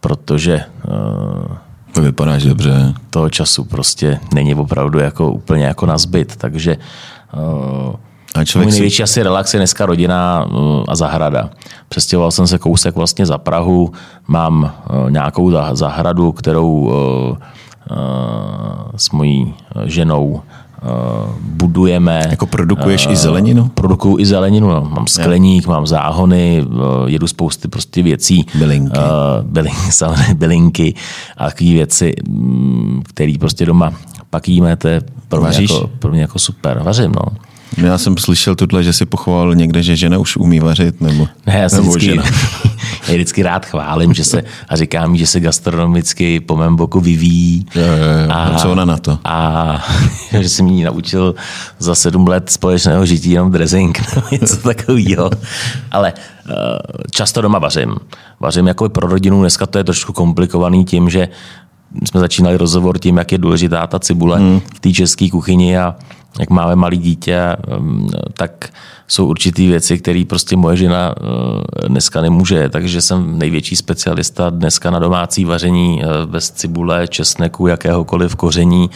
protože 0.00 0.64
uh, 0.88 1.56
vypadáš 2.00 2.44
dobře. 2.44 2.94
Toho 3.10 3.30
času 3.30 3.64
prostě 3.64 4.20
není 4.34 4.54
opravdu 4.54 4.98
jako 4.98 5.30
úplně 5.32 5.64
jako 5.64 5.86
na 5.86 5.98
zbyt, 5.98 6.36
takže 6.36 6.76
uh, 7.36 7.94
a 8.34 8.44
člověk 8.44 8.66
Můj 8.66 8.72
největší 8.72 8.96
si... 8.96 9.02
asi 9.02 9.22
relax 9.22 9.54
je 9.54 9.60
dneska 9.60 9.86
rodina 9.86 10.46
uh, 10.50 10.84
a 10.88 10.94
zahrada. 10.96 11.50
Přestěhoval 11.88 12.30
jsem 12.30 12.46
se 12.46 12.58
kousek 12.58 12.94
vlastně 12.96 13.26
za 13.26 13.38
Prahu, 13.38 13.92
mám 14.26 14.72
uh, 14.90 15.10
nějakou 15.10 15.52
zahradu, 15.72 16.32
kterou 16.32 16.92
s 18.96 19.10
mojí 19.10 19.54
ženou 19.84 20.42
budujeme. 21.40 22.26
Jako 22.30 22.46
produkuješ 22.46 23.08
i 23.10 23.16
zeleninu? 23.16 23.68
Produkuju 23.74 24.18
i 24.18 24.26
zeleninu. 24.26 24.68
No. 24.68 24.90
Mám 24.90 25.06
skleník, 25.06 25.66
mám 25.66 25.86
záhony, 25.86 26.66
jedu 27.06 27.26
spousty 27.26 27.68
prostě 27.68 28.02
věcí. 28.02 28.46
Bylinky. 28.54 29.00
Bylinky, 29.42 29.90
bylinky 30.34 30.94
a 31.36 31.44
takové 31.44 31.70
věci, 31.70 32.14
mm, 32.28 33.02
které 33.08 33.34
prostě 33.40 33.66
doma 33.66 33.92
pak 34.32 34.48
jíme, 34.48 34.76
to 34.76 34.88
je 34.88 35.02
pro 35.28 35.40
mě, 35.40 35.62
jako, 35.62 35.90
pro 35.98 36.10
mě 36.10 36.20
jako 36.20 36.38
super. 36.38 36.82
Vařím, 36.82 37.12
no. 37.12 37.22
Já 37.76 37.98
jsem 37.98 38.16
slyšel 38.18 38.54
tuhle, 38.54 38.82
že 38.82 38.92
si 38.92 39.06
pochoval 39.06 39.54
někde, 39.54 39.82
že 39.82 39.96
žena 39.96 40.18
už 40.18 40.36
umí 40.36 40.60
vařit, 40.60 41.00
nebo, 41.00 41.28
ne, 41.46 41.58
já 41.58 41.68
jsem 41.68 41.80
nebo 41.80 41.92
vždycky, 41.92 42.10
žena. 42.10 42.22
já 43.08 43.14
vždycky 43.14 43.42
rád 43.42 43.66
chválím, 43.66 44.14
že 44.14 44.24
se, 44.24 44.42
a 44.68 44.76
říkám, 44.76 45.16
že 45.16 45.26
se 45.26 45.40
gastronomicky 45.40 46.40
po 46.40 46.56
mém 46.56 46.76
boku 46.76 47.00
vyvíjí. 47.00 47.66
Jo, 47.74 47.82
jo, 47.82 48.24
jo. 48.24 48.30
A, 48.30 48.42
a 48.42 48.58
co 48.58 48.72
ona 48.72 48.84
na 48.84 48.96
to? 48.96 49.18
A 49.24 49.84
že 50.40 50.48
jsem 50.48 50.66
ji 50.66 50.84
naučil 50.84 51.34
za 51.78 51.94
sedm 51.94 52.28
let 52.28 52.50
společného 52.50 53.06
žití 53.06 53.30
jenom 53.30 53.52
dressing, 53.52 54.00
nebo 54.14 54.26
něco 54.32 54.56
takového. 54.56 55.30
Ale 55.90 56.12
uh, 56.12 56.54
často 57.10 57.40
doma 57.40 57.58
vařím. 57.58 57.94
Vařím 58.40 58.66
jako 58.66 58.88
pro 58.88 59.08
rodinu, 59.08 59.40
dneska 59.40 59.66
to 59.66 59.78
je 59.78 59.84
trošku 59.84 60.12
komplikovaný 60.12 60.84
tím, 60.84 61.10
že 61.10 61.28
jsme 62.04 62.20
začínali 62.20 62.56
rozhovor 62.56 62.98
tím, 62.98 63.16
jak 63.16 63.32
je 63.32 63.38
důležitá 63.38 63.86
ta 63.86 63.98
cibule 63.98 64.38
hmm. 64.38 64.60
v 64.60 64.80
té 64.80 64.92
české 64.92 65.30
kuchyni 65.30 65.78
a 65.78 65.94
jak 66.40 66.50
máme 66.50 66.76
malý 66.76 66.98
dítě, 66.98 67.56
um, 67.78 68.10
tak 68.32 68.68
jsou 69.08 69.26
určitý 69.26 69.66
věci, 69.66 69.98
které 69.98 70.24
prostě 70.28 70.56
moje 70.56 70.76
žena 70.76 71.14
uh, 71.20 71.88
dneska 71.88 72.20
nemůže. 72.20 72.68
Takže 72.68 73.02
jsem 73.02 73.38
největší 73.38 73.76
specialista 73.76 74.50
dneska 74.50 74.90
na 74.90 74.98
domácí 74.98 75.44
vaření 75.44 76.02
uh, 76.04 76.30
bez 76.30 76.50
cibule, 76.50 77.08
česneku, 77.08 77.66
jakéhokoliv 77.66 78.36
koření 78.36 78.90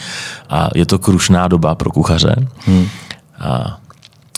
a 0.49 0.69
je 0.75 0.85
to 0.85 0.99
krušná 0.99 1.47
doba 1.47 1.75
pro 1.75 1.91
kuchaře. 1.91 2.35
Hmm. 2.65 2.87
A, 3.39 3.77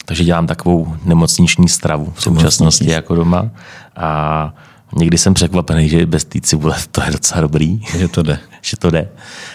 takže 0.06 0.24
dělám 0.24 0.48
takovou 0.48 0.96
nemocniční 1.06 1.70
stravu 1.70 2.14
v 2.16 2.22
současnosti 2.24 2.92
jako 2.92 3.16
doma. 3.16 3.50
A 3.96 4.54
někdy 4.96 5.18
jsem 5.18 5.34
překvapený, 5.34 5.90
že 5.90 6.06
bez 6.06 6.26
té 6.26 6.42
cibule 6.42 6.76
to 6.92 7.02
je 7.04 7.12
docela 7.12 7.42
dobrý. 7.42 7.82
Že 7.98 8.08
to 8.08 8.24
jde. 8.24 8.40
že 8.62 8.78
to 8.78 8.92
jde. 8.92 9.10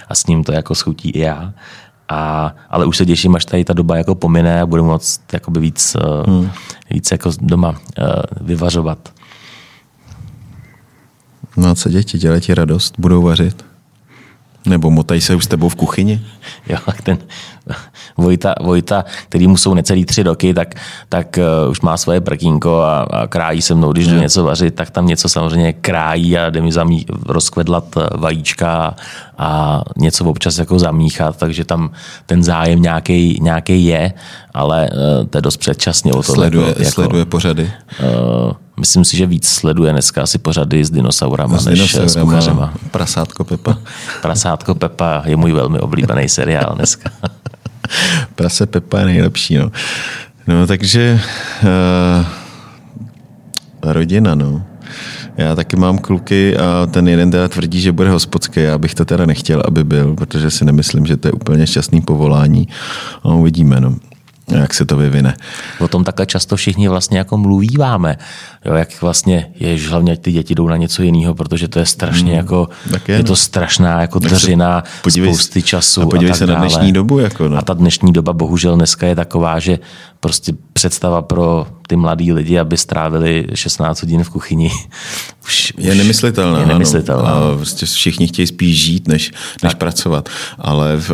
A 0.09 0.15
s 0.15 0.27
ním 0.27 0.45
to 0.45 0.53
jako 0.53 0.75
schutí 0.75 1.11
i 1.11 1.21
já. 1.21 1.53
A, 2.09 2.55
ale 2.71 2.87
už 2.87 2.97
se 2.97 3.07
těším, 3.07 3.35
až 3.35 3.45
tady 3.45 3.65
ta 3.65 3.73
doba 3.73 3.97
jako 3.97 4.15
pomine 4.15 4.61
a 4.61 4.67
budu 4.67 4.85
moct 4.85 5.21
jakoby 5.33 5.61
víc, 5.61 5.97
eh, 5.97 6.31
hmm. 6.31 6.51
víc 6.91 7.11
jako 7.11 7.31
doma 7.41 7.71
uh, 7.71 7.77
vyvařovat. 8.41 9.13
No 11.57 11.71
a 11.71 11.75
co 11.75 11.89
děti, 11.89 12.19
dělají 12.19 12.41
ti 12.41 12.55
radost? 12.55 12.95
Budou 12.99 13.23
vařit? 13.23 13.65
Nebo 14.67 14.91
motají 14.91 15.21
se 15.21 15.35
už 15.35 15.45
s 15.45 15.49
tebou 15.49 15.69
v 15.69 15.75
kuchyni? 15.75 16.21
Jo, 16.69 16.79
ten 17.03 17.19
Vojta, 18.17 18.55
Vojta 18.63 19.05
který 19.29 19.47
mu 19.47 19.57
jsou 19.57 19.75
necelý 19.75 20.05
tři 20.05 20.23
roky, 20.23 20.55
tak, 20.55 20.75
tak 21.09 21.39
uh, 21.65 21.71
už 21.71 21.81
má 21.81 21.97
svoje 21.97 22.21
prkínko 22.21 22.81
a, 22.81 23.01
a 23.01 23.27
krájí 23.27 23.63
se 23.63 23.75
mnou, 23.75 23.93
když 23.93 24.07
jdu 24.07 24.19
něco 24.19 24.45
vařit, 24.45 24.75
tak 24.75 24.91
tam 24.91 25.07
něco 25.07 25.29
samozřejmě 25.29 25.73
krájí 25.73 26.39
a 26.39 26.51
jde 26.51 26.61
mi 26.61 26.73
zamí, 26.73 27.07
rozkvedlat 27.27 27.85
eh, 27.97 28.01
vajíčka 28.17 28.95
a 29.39 29.83
něco 29.97 30.25
občas 30.25 30.59
jako 30.59 30.79
zamíchat, 30.79 31.37
takže 31.37 31.65
tam 31.65 31.91
ten 32.27 32.45
zájem 32.45 32.83
nějaký 32.83 33.85
je, 33.85 34.13
ale 34.55 34.91
uh, 34.93 35.27
to 35.27 35.39
je 35.39 35.43
dost 35.43 35.57
předčasně. 35.57 36.13
O 36.13 36.23
sleduje, 36.23 36.69
jako, 36.79 36.91
sleduje 36.91 37.25
pořady? 37.25 37.71
Uh, 38.01 38.53
myslím 38.77 39.05
si, 39.05 39.17
že 39.17 39.27
víc 39.27 39.49
sleduje 39.49 39.93
dneska 39.93 40.23
asi 40.23 40.39
pořady 40.39 40.85
s 40.85 40.91
dinosaurama 40.91 41.59
s 41.59 41.67
než 41.67 41.79
dinosaurama, 41.79 42.09
s 42.09 42.17
kuchařema. 42.17 42.75
Prasátko 42.91 43.45
Pepa. 43.45 43.79
Prasátko 44.23 44.75
Pepa 44.75 45.23
je 45.27 45.37
můj 45.37 45.53
velmi 45.53 45.81
oblíbený 45.81 46.29
seriál 46.29 46.73
dneska. 46.75 47.11
Prase 48.35 48.67
Pepa 48.67 48.99
je 48.99 49.05
nejlepší, 49.05 49.57
no. 49.57 49.71
No, 50.47 50.67
takže 50.67 51.21
uh, 51.63 52.27
rodina, 53.93 54.35
no. 54.35 54.63
Já 55.37 55.55
taky 55.55 55.77
mám 55.77 55.99
kluky 55.99 56.57
a 56.57 56.87
ten 56.91 57.09
jeden 57.09 57.31
teda 57.31 57.49
tvrdí, 57.49 57.81
že 57.81 57.93
bude 57.93 58.11
hospodský. 58.11 58.61
Já 58.61 58.79
bych 58.79 58.95
to 58.95 59.05
teda 59.05 59.27
nechtěl, 59.27 59.63
aby 59.67 59.85
byl, 59.85 60.15
protože 60.15 60.51
si 60.51 60.65
nemyslím, 60.65 61.07
že 61.07 61.17
to 61.17 61.29
je 61.29 61.33
úplně 61.33 61.67
šťastný 61.67 62.01
povolání. 62.01 62.69
A 63.23 63.29
uvidíme, 63.29 63.81
no 63.81 63.97
jak 64.49 64.75
se 64.75 64.85
to 64.85 64.97
vyvine. 64.97 65.37
O 65.79 65.89
tom 65.89 66.05
takhle 66.05 66.27
často 66.27 66.57
všichni 66.57 66.89
vlastně 66.89 67.19
jako 67.19 67.37
mluvíváme, 67.37 68.19
jo, 68.65 68.75
jak 68.75 69.03
vlastně 69.03 69.51
je, 69.55 69.79
že 69.79 69.91
hlavně 69.91 70.17
ty 70.17 70.33
děti 70.33 70.55
jdou 70.55 70.69
na 70.69 70.77
něco 70.77 71.03
jiného, 71.03 71.35
protože 71.35 71.69
to 71.69 71.79
je 71.79 71.87
strašně 71.87 72.31
hmm, 72.31 72.37
jako, 72.37 72.69
je, 73.09 73.15
je 73.15 73.25
to 73.25 73.33
no. 73.33 73.37
strašná 73.37 74.01
jako 74.01 74.19
dřina, 74.19 74.85
podívej, 75.03 75.35
spousty 75.35 75.63
času 75.63 76.03
a 76.03 76.07
podívej 76.07 76.31
a 76.31 76.33
tak 76.33 76.39
se 76.39 76.47
dále. 76.47 76.59
na 76.59 76.67
dnešní 76.67 76.93
dobu. 76.93 77.19
Jako 77.19 77.49
no. 77.49 77.59
A 77.59 77.63
ta 77.63 77.75
dnešní 77.75 78.13
doba 78.13 78.33
bohužel 78.33 78.77
dneska 78.77 79.07
je 79.07 79.15
taková, 79.15 79.59
že 79.59 79.79
prostě 80.21 80.53
představa 80.73 81.23
pro 81.23 81.67
ty 81.87 81.97
mladí 81.97 82.33
lidi, 82.33 82.59
aby 82.59 82.77
strávili 82.77 83.47
16 83.55 84.03
hodin 84.03 84.25
v 84.25 84.31
kuchyni, 84.31 84.71
už, 85.45 85.73
je 85.79 85.95
nemyslitelná. 85.95 86.61
Je 86.61 86.67
nemyslitelná. 86.67 87.31
Ano. 87.31 87.53
A 87.53 87.57
prostě 87.57 87.87
všichni 87.87 88.29
chtějí 88.29 88.47
spíš 88.47 88.85
žít, 88.85 89.09
než, 89.09 89.33
než 89.63 89.75
pracovat. 89.75 90.29
Ale 90.59 90.97
v, 90.97 91.11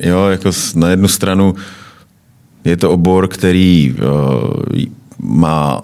jo, 0.00 0.26
jako 0.26 0.50
na 0.74 0.88
jednu 0.88 1.08
stranu 1.08 1.54
je 2.64 2.76
to 2.76 2.90
obor, 2.90 3.28
který 3.28 3.94
uh, 3.94 4.84
má 5.18 5.82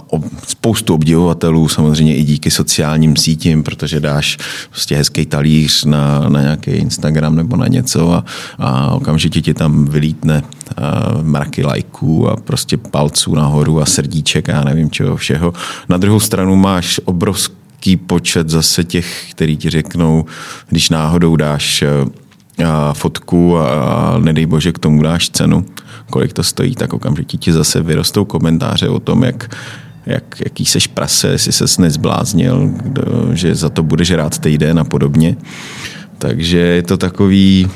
spoustu 0.48 0.94
obdivovatelů, 0.94 1.69
samozřejmě 1.69 2.16
i 2.16 2.24
díky 2.24 2.51
sociálním 2.51 3.16
sítím, 3.16 3.62
protože 3.62 4.01
dáš 4.01 4.39
prostě 4.70 4.97
hezký 4.97 5.27
talíř 5.27 5.85
na, 5.85 6.28
na 6.28 6.40
nějaký 6.40 6.70
Instagram 6.70 7.36
nebo 7.36 7.57
na 7.57 7.66
něco 7.66 8.12
a, 8.12 8.24
a 8.59 8.90
okamžitě 8.90 9.43
ti 9.43 9.55
tam 9.55 9.85
vylítne 9.85 10.43
uh, 10.43 11.23
mraky 11.23 11.62
lajků 11.65 12.28
a 12.28 12.36
prostě 12.36 12.77
palců 12.77 13.35
nahoru 13.35 13.81
a 13.81 13.86
srdíček 13.86 14.48
a 14.48 14.52
já 14.52 14.65
nevím 14.65 14.90
čeho 14.90 15.16
všeho. 15.16 15.52
Na 15.89 15.97
druhou 15.97 16.20
stranu 16.20 16.57
máš 16.57 17.01
obrovský 17.05 17.97
počet 17.97 18.48
zase 18.48 18.85
těch, 18.85 19.31
který 19.31 19.57
ti 19.57 19.70
řeknou, 19.70 20.24
když 20.69 20.90
náhodou 20.90 21.36
dáš 21.36 21.85
uh, 22.05 22.11
fotku 22.93 23.59
a 23.59 24.19
nedej 24.19 24.47
bože 24.47 24.73
k 24.73 24.78
tomu 24.78 25.03
dáš 25.03 25.31
cenu, 25.31 25.65
kolik 26.11 26.32
to 26.32 26.43
stojí, 26.43 26.74
tak 26.74 26.93
okamžitě 26.93 27.37
ti 27.37 27.53
zase 27.53 27.81
vyrostou 27.81 28.24
komentáře 28.24 28.89
o 28.89 29.01
tom, 29.01 29.24
jak, 29.24 29.57
jak, 30.07 30.41
jaký 30.45 30.65
seš 30.65 30.87
prase, 30.87 31.28
jestli 31.28 31.53
ses 31.53 31.78
nezbláznil, 31.78 32.69
kdo, 32.82 33.03
že 33.32 33.55
za 33.55 33.69
to 33.69 33.82
budeš 33.82 34.11
rád 34.11 34.39
týden 34.39 34.78
a 34.78 34.85
podobně. 34.85 35.37
Takže 36.19 36.59
je 36.59 36.82
to 36.82 36.97
takový, 36.97 37.70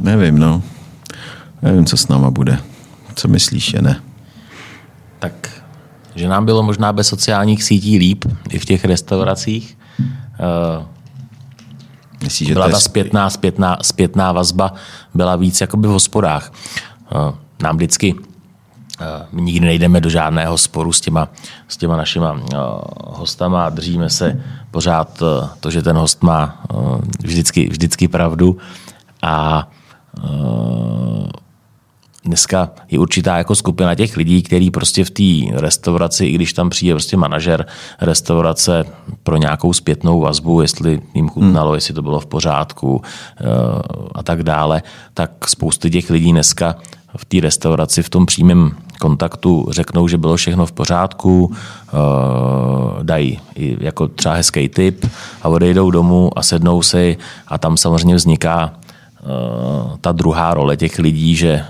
nevím, 0.00 0.38
no. 0.38 0.62
Nevím, 1.62 1.86
co 1.86 1.96
s 1.96 2.08
náma 2.08 2.30
bude. 2.30 2.58
Co 3.14 3.28
myslíš, 3.28 3.72
je 3.72 3.82
ne? 3.82 4.00
Tak, 5.18 5.48
že 6.14 6.28
nám 6.28 6.44
bylo 6.44 6.62
možná 6.62 6.92
bez 6.92 7.08
sociálních 7.08 7.62
sítí 7.62 7.98
líp 7.98 8.24
i 8.50 8.58
v 8.58 8.64
těch 8.64 8.84
restauracích. 8.84 9.78
Uh, 9.98 10.84
Myslíš, 12.22 12.48
že 12.48 12.54
byla 12.54 12.68
ta 12.68 12.80
zpětná, 12.80 13.30
zpětná, 13.30 13.78
zpětná 13.82 14.32
vazba 14.32 14.72
byla 15.14 15.36
víc 15.36 15.60
jakoby 15.60 15.88
v 15.88 15.90
hospodách. 15.90 16.52
Uh, 17.14 17.34
nám 17.62 17.76
vždycky 17.76 18.14
my 19.32 19.42
nikdy 19.42 19.66
nejdeme 19.66 20.00
do 20.00 20.08
žádného 20.08 20.58
sporu 20.58 20.92
s 20.92 21.00
těma, 21.00 21.28
s 21.68 21.76
těma 21.76 21.96
našima 21.96 22.40
hostama, 23.06 23.70
držíme 23.70 24.10
se 24.10 24.42
pořád 24.70 25.22
to, 25.60 25.70
že 25.70 25.82
ten 25.82 25.96
host 25.96 26.22
má 26.22 26.62
vždycky, 27.20 27.68
vždycky 27.68 28.08
pravdu. 28.08 28.56
A 29.22 29.68
dneska 32.26 32.70
je 32.90 32.98
určitá 32.98 33.38
jako 33.38 33.54
skupina 33.54 33.94
těch 33.94 34.16
lidí, 34.16 34.42
který 34.42 34.70
prostě 34.70 35.04
v 35.04 35.10
té 35.10 35.58
restauraci, 35.60 36.26
i 36.26 36.34
když 36.34 36.52
tam 36.52 36.70
přijde 36.70 36.94
prostě 36.94 37.16
manažer 37.16 37.66
restaurace 38.00 38.84
pro 39.22 39.36
nějakou 39.36 39.72
zpětnou 39.72 40.20
vazbu, 40.20 40.60
jestli 40.60 41.00
jim 41.14 41.28
chutnalo, 41.28 41.68
hmm. 41.68 41.74
jestli 41.74 41.94
to 41.94 42.02
bylo 42.02 42.20
v 42.20 42.26
pořádku 42.26 43.02
a 44.14 44.22
tak 44.22 44.42
dále, 44.42 44.82
tak 45.14 45.48
spousty 45.48 45.90
těch 45.90 46.10
lidí 46.10 46.32
dneska 46.32 46.74
v 47.16 47.24
té 47.24 47.40
restauraci 47.40 48.02
v 48.02 48.10
tom 48.10 48.26
přímém 48.26 48.70
kontaktu 49.00 49.66
řeknou, 49.70 50.08
že 50.08 50.18
bylo 50.18 50.36
všechno 50.36 50.66
v 50.66 50.72
pořádku, 50.72 51.54
dají 53.02 53.40
jako 53.56 54.08
třeba 54.08 54.34
hezký 54.34 54.68
tip 54.68 55.06
a 55.42 55.48
odejdou 55.48 55.90
domů 55.90 56.38
a 56.38 56.42
sednou 56.42 56.82
si 56.82 57.16
a 57.48 57.58
tam 57.58 57.76
samozřejmě 57.76 58.14
vzniká 58.14 58.72
ta 60.00 60.12
druhá 60.12 60.54
role 60.54 60.76
těch 60.76 60.98
lidí, 60.98 61.36
že 61.36 61.64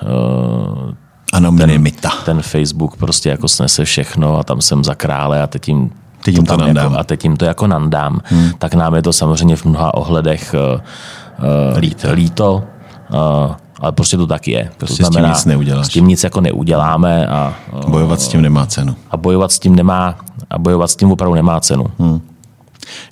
Anonymita. 1.33 2.09
Ten, 2.09 2.25
ten 2.25 2.43
Facebook 2.43 2.97
prostě 2.97 3.29
jako 3.29 3.49
snese 3.49 3.85
všechno 3.85 4.39
a 4.39 4.43
tam 4.45 4.61
jsem 4.61 4.85
za 4.85 4.95
krále 4.95 5.43
a 5.43 5.47
teď 5.47 5.69
jim 5.69 5.91
teď 6.25 6.35
jim 6.35 6.45
to, 6.45 6.57
to 6.57 6.65
nandám. 6.65 6.85
Jako, 6.85 6.99
a 6.99 7.05
teď 7.05 7.25
jim 7.25 7.37
to 7.37 7.45
jako 7.45 7.67
nandám, 7.67 8.21
hmm. 8.25 8.51
tak 8.59 8.75
nám 8.75 8.95
je 8.95 9.03
to 9.03 9.13
samozřejmě 9.13 9.57
v 9.57 9.65
mnoha 9.65 9.95
ohledech 9.95 10.55
uh, 10.55 11.79
líto. 11.79 12.13
líto 12.13 12.65
uh, 13.11 13.55
ale 13.81 13.93
prostě 13.93 14.17
to 14.17 14.27
tak 14.27 14.49
je. 14.49 14.71
Prostě 14.77 15.03
to 15.03 15.11
znamená, 15.11 15.35
s 15.35 15.37
tím 15.37 15.39
nic 15.39 15.45
neuděláš. 15.45 15.87
S 15.87 15.89
tím 15.89 16.09
nic 16.09 16.25
jako 16.25 16.41
neuděláme. 16.41 17.27
A, 17.27 17.55
uh, 17.73 17.91
bojovat 17.91 18.21
s 18.21 18.29
tím 18.29 18.43
nemá 18.43 18.67
cenu. 18.67 18.97
A 19.11 19.17
bojovat 19.17 19.53
s 19.53 19.59
tím 19.59 19.77
nemá, 19.77 20.15
a 20.51 20.59
bojovat 20.59 20.91
s 20.91 20.97
tím 20.97 21.13
opravdu 21.13 21.35
nemá 21.35 21.61
cenu. 21.61 21.85
Hmm. 21.99 22.21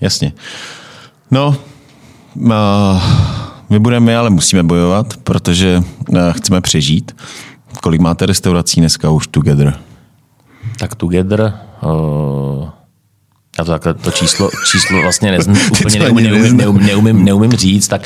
Jasně. 0.00 0.32
No, 1.30 1.56
uh, 2.36 2.52
my 3.70 3.78
budeme, 3.78 4.16
ale 4.16 4.30
musíme 4.30 4.62
bojovat, 4.62 5.16
protože 5.16 5.82
uh, 6.08 6.18
chceme 6.32 6.60
přežít. 6.60 7.16
Kolik 7.82 8.00
máte 8.00 8.26
restaurací 8.26 8.80
dneska 8.80 9.10
už 9.10 9.26
Together? 9.26 9.78
Tak 10.78 10.94
Together... 10.94 11.54
Uh 11.82 12.68
já 13.58 13.64
to 13.64 13.70
takhle 13.70 13.94
to 13.94 14.10
číslo, 14.10 14.50
číslo 14.72 15.02
vlastně 15.02 15.30
nezn, 15.30 15.52
úplně 15.70 15.98
neumím, 15.98 16.30
neumím, 16.30 16.56
neumím, 16.56 16.86
neumím, 16.86 17.24
neumím 17.24 17.52
říct. 17.52 17.88
Tak, 17.88 18.02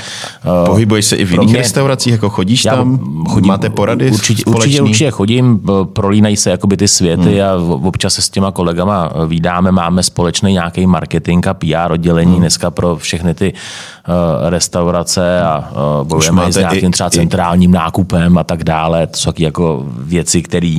uh, 0.60 0.66
Pohybuješ 0.66 1.04
se 1.04 1.16
i 1.16 1.24
v 1.24 1.32
jiných 1.32 1.48
mě, 1.48 1.58
restauracích, 1.58 2.12
jako 2.12 2.30
chodíš 2.30 2.62
tam? 2.62 2.98
Chodím, 3.28 3.48
Máte 3.48 3.70
porady 3.70 4.10
určitě, 4.10 4.44
určitě, 4.44 4.82
určitě 4.82 5.10
chodím, 5.10 5.60
prolínají 5.92 6.36
se 6.36 6.50
jakoby 6.50 6.76
ty 6.76 6.88
světy 6.88 7.38
hmm. 7.38 7.72
a 7.72 7.74
občas 7.86 8.14
se 8.14 8.22
s 8.22 8.30
těma 8.30 8.52
kolegama 8.52 9.12
vydáme, 9.26 9.72
máme 9.72 10.02
společný 10.02 10.52
nějaký 10.52 10.86
marketing 10.86 11.46
a 11.46 11.54
PR 11.54 11.92
oddělení 11.92 12.32
hmm. 12.32 12.40
dneska 12.40 12.70
pro 12.70 12.96
všechny 12.96 13.34
ty 13.34 13.52
uh, 13.52 14.48
restaurace 14.48 15.42
a 15.42 15.58
uh, 15.58 16.08
bojujeme 16.08 16.52
s 16.52 16.56
nějakým 16.56 16.92
třeba 16.92 17.10
centrálním 17.10 17.70
i... 17.70 17.74
nákupem 17.74 18.38
a 18.38 18.44
tak 18.44 18.64
dále. 18.64 19.06
To 19.06 19.16
jsou 19.16 19.32
jako 19.38 19.86
věci, 19.98 20.42
které 20.42 20.76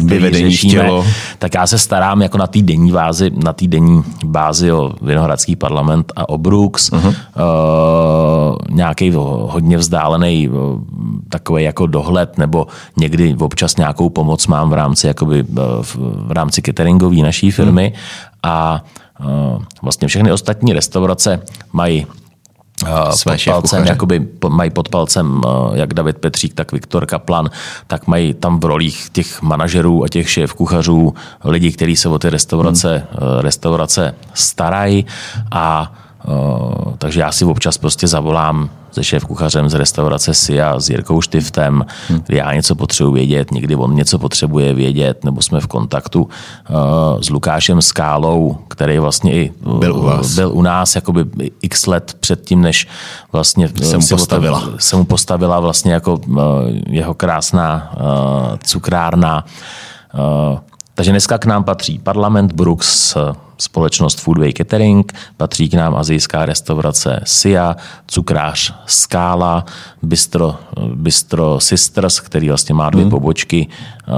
uh, 0.00 0.30
řešíme. 0.32 0.88
Tak 1.38 1.54
já 1.54 1.66
se 1.66 1.78
starám 1.78 2.22
jako 2.22 2.38
na 2.38 2.46
té 2.46 2.62
denní 2.62 2.92
vázi, 2.92 3.30
na 3.44 3.52
té 3.52 3.66
denní 3.66 4.02
bázi 4.24 4.72
o 4.72 4.92
Vinohradský 5.02 5.56
parlament 5.56 6.12
a 6.16 6.28
o 6.28 6.38
Brooks. 6.38 6.90
Uh-huh. 6.90 7.06
Uh, 7.08 7.14
nějaký 8.70 9.12
hodně 9.14 9.76
vzdálený 9.76 10.48
uh, 10.48 10.80
takový 11.28 11.64
jako 11.64 11.86
dohled 11.86 12.38
nebo 12.38 12.66
někdy 12.96 13.36
občas 13.38 13.76
nějakou 13.76 14.10
pomoc 14.10 14.46
mám 14.46 14.70
v 14.70 14.72
rámci, 14.72 15.06
jakoby, 15.06 15.42
uh, 15.42 15.58
v 16.26 16.32
rámci 16.32 16.62
cateringový 16.62 17.22
naší 17.22 17.50
firmy 17.50 17.92
uh-huh. 17.94 18.38
a 18.42 18.84
uh, 19.20 19.62
vlastně 19.82 20.08
všechny 20.08 20.32
ostatní 20.32 20.72
restaurace 20.72 21.40
mají 21.72 22.06
své 23.10 23.36
pod 23.36 23.44
palcem, 23.44 23.84
jakoby 23.84 24.28
mají 24.48 24.70
pod 24.70 24.88
palcem 24.88 25.40
jak 25.72 25.94
David 25.94 26.18
Petřík, 26.18 26.54
tak 26.54 26.72
Viktor 26.72 27.06
Kaplan, 27.06 27.50
tak 27.86 28.06
mají 28.06 28.34
tam 28.34 28.60
v 28.60 28.64
rolích 28.64 29.10
těch 29.12 29.42
manažerů 29.42 30.04
a 30.04 30.08
těch 30.08 30.30
šéf 30.30 30.52
kuchařů 30.52 31.14
lidi, 31.44 31.72
kteří 31.72 31.96
se 31.96 32.08
o 32.08 32.18
ty 32.18 32.30
restaurace, 32.30 33.06
hmm. 33.10 33.38
restaurace 33.40 34.14
starají 34.34 35.06
a 35.50 35.92
takže 36.98 37.20
já 37.20 37.32
si 37.32 37.44
občas 37.44 37.78
prostě 37.78 38.06
zavolám 38.06 38.70
se 38.92 39.04
šéf 39.04 39.24
kuchařem 39.24 39.68
z 39.68 39.74
restaurace 39.74 40.34
SIA, 40.34 40.80
s 40.80 40.90
Jirkou 40.90 41.20
Štiftem, 41.20 41.86
hmm. 42.08 42.20
kdy 42.26 42.36
já 42.36 42.52
něco 42.52 42.74
potřebuji 42.74 43.12
vědět, 43.12 43.50
někdy 43.50 43.76
on 43.76 43.94
něco 43.94 44.18
potřebuje 44.18 44.74
vědět, 44.74 45.24
nebo 45.24 45.42
jsme 45.42 45.60
v 45.60 45.66
kontaktu 45.66 46.22
uh, 46.22 47.20
s 47.20 47.30
Lukášem 47.30 47.82
Skálou, 47.82 48.58
který 48.68 48.98
vlastně 48.98 49.32
i 49.32 49.52
uh, 49.64 49.78
byl 49.78 49.96
u, 49.96 50.02
vás. 50.02 50.34
byl 50.34 50.52
u 50.52 50.62
nás 50.62 50.94
jakoby 50.94 51.24
x 51.62 51.86
let 51.86 52.16
předtím, 52.20 52.60
než 52.60 52.88
vlastně 53.32 53.68
se 53.82 53.98
mu 53.98 54.06
postavila. 54.08 54.68
Se 54.78 54.96
mu 54.96 55.04
postavila 55.04 55.60
vlastně 55.60 55.92
jako 55.92 56.14
uh, 56.14 56.38
jeho 56.86 57.14
krásná 57.14 57.92
uh, 57.96 58.56
cukrárna. 58.64 59.44
Uh, 60.52 60.58
takže 61.02 61.12
dneska 61.12 61.38
k 61.38 61.46
nám 61.46 61.64
patří 61.64 61.98
Parlament 61.98 62.52
Brooks, 62.52 63.16
společnost 63.58 64.20
Foodway 64.20 64.52
Catering, 64.52 65.12
patří 65.36 65.68
k 65.68 65.74
nám 65.74 65.94
azijská 65.94 66.46
restaurace 66.46 67.20
Sia, 67.24 67.76
cukrář 68.06 68.74
Skála, 68.86 69.64
Bistro, 70.02 70.56
Bistro 70.94 71.60
Sisters, 71.60 72.20
který 72.20 72.48
vlastně 72.48 72.74
má 72.74 72.90
dvě 72.90 73.04
hmm. 73.04 73.10
pobočky 73.10 73.66
uh, 73.66 74.14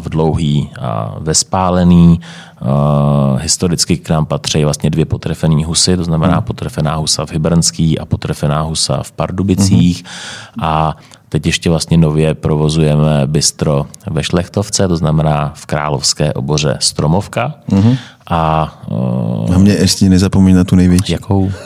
v 0.00 0.08
Dlouhý 0.08 0.70
a 0.80 1.14
ve 1.18 1.34
Spálený. 1.34 2.20
Uh, 2.60 3.40
historicky 3.40 3.96
k 3.96 4.10
nám 4.10 4.26
patří 4.26 4.64
vlastně 4.64 4.90
dvě 4.90 5.04
potrefené 5.04 5.64
husy, 5.64 5.96
to 5.96 6.04
znamená 6.04 6.34
hmm. 6.34 6.42
potrefená 6.42 6.94
husa 6.94 7.26
v 7.26 7.32
Hybernský 7.32 7.98
a 7.98 8.04
potrefená 8.04 8.62
husa 8.62 9.02
v 9.02 9.12
Pardubicích. 9.12 10.04
Hmm. 10.04 10.68
A 10.68 10.96
Teď 11.28 11.46
ještě 11.46 11.70
vlastně 11.70 11.96
nově 11.96 12.34
provozujeme 12.34 13.22
bistro 13.26 13.86
ve 14.10 14.22
Šlechtovce, 14.22 14.88
to 14.88 14.96
znamená 14.96 15.52
v 15.56 15.66
Královské 15.66 16.32
oboře 16.32 16.76
Stromovka. 16.80 17.54
Mm-hmm. 17.70 17.98
A, 18.26 18.74
uh, 18.90 19.54
a 19.54 19.58
mě 19.58 19.72
ještě 19.72 20.08
nezapomeň 20.08 20.56
na 20.56 20.64
tu 20.64 20.76
největší. 20.76 21.12
Jakou? 21.12 21.52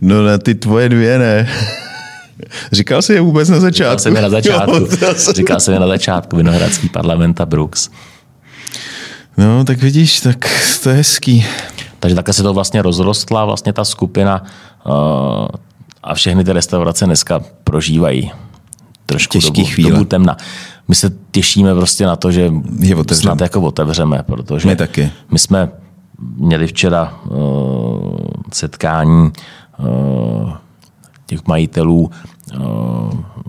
No 0.00 0.24
na 0.24 0.38
ty 0.38 0.54
tvoje 0.54 0.88
dvě 0.88 1.18
ne. 1.18 1.48
Říkal 2.72 3.02
jsi 3.02 3.12
je 3.12 3.20
vůbec 3.20 3.48
na 3.48 3.60
začátku? 3.60 3.90
Říkal 3.90 3.98
jsem 3.98 4.16
je 4.16 4.22
na 4.22 4.28
začátku. 4.30 4.72
Jo, 5.02 5.14
Říkal 5.34 5.60
jsem 5.60 5.74
je 5.74 5.80
na 5.80 5.86
začátku. 5.86 6.36
Vinohradský 6.36 6.88
parlament 6.88 7.40
a 7.40 7.46
Brooks. 7.46 7.88
No, 9.36 9.64
tak 9.64 9.78
vidíš, 9.78 10.20
tak 10.20 10.50
to 10.82 10.90
je 10.90 10.96
hezký. 10.96 11.46
Takže 12.00 12.16
takhle 12.16 12.34
se 12.34 12.42
to 12.42 12.54
vlastně 12.54 12.82
rozrostla, 12.82 13.44
vlastně 13.44 13.72
ta 13.72 13.84
skupina 13.84 14.44
uh, 14.86 14.92
a 16.02 16.14
všechny 16.14 16.44
ty 16.44 16.52
restaurace 16.52 17.06
dneska 17.06 17.40
prožívají 17.64 18.32
trošku 19.06 19.32
Těžký 19.32 19.62
dobu, 19.62 19.74
chvíle. 19.74 19.90
dobu 19.90 20.04
temna. 20.04 20.36
My 20.88 20.94
se 20.94 21.12
těšíme 21.30 21.74
prostě 21.74 22.06
na 22.06 22.16
to, 22.16 22.32
že 22.32 22.52
je 22.78 22.96
snad 23.12 23.40
jako 23.40 23.60
otevřeme, 23.60 24.22
protože 24.22 24.68
my, 24.68 24.76
taky. 24.76 25.10
my 25.30 25.38
jsme 25.38 25.68
měli 26.36 26.66
včera 26.66 27.18
uh, 27.30 27.36
setkání 28.52 29.32
uh, 29.78 30.52
těch 31.26 31.46
majitelů, 31.46 32.10
uh, 32.56 32.60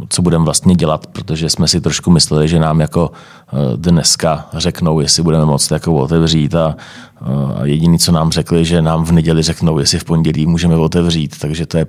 co 0.09 0.21
budeme 0.21 0.45
vlastně 0.45 0.75
dělat, 0.75 1.07
protože 1.07 1.49
jsme 1.49 1.67
si 1.67 1.81
trošku 1.81 2.11
mysleli, 2.11 2.47
že 2.47 2.59
nám 2.59 2.79
jako 2.79 3.11
uh, 3.11 3.59
dneska 3.75 4.49
řeknou, 4.53 4.99
jestli 4.99 5.23
budeme 5.23 5.45
moct 5.45 5.71
jako 5.71 5.93
otevřít 5.93 6.55
a, 6.55 6.75
uh, 7.21 7.61
jediný, 7.63 7.99
co 7.99 8.11
nám 8.11 8.31
řekli, 8.31 8.65
že 8.65 8.81
nám 8.81 9.05
v 9.05 9.11
neděli 9.11 9.43
řeknou, 9.43 9.79
jestli 9.79 9.99
v 9.99 10.03
pondělí 10.03 10.47
můžeme 10.47 10.75
otevřít, 10.75 11.39
takže 11.39 11.65
to 11.65 11.77
je 11.77 11.85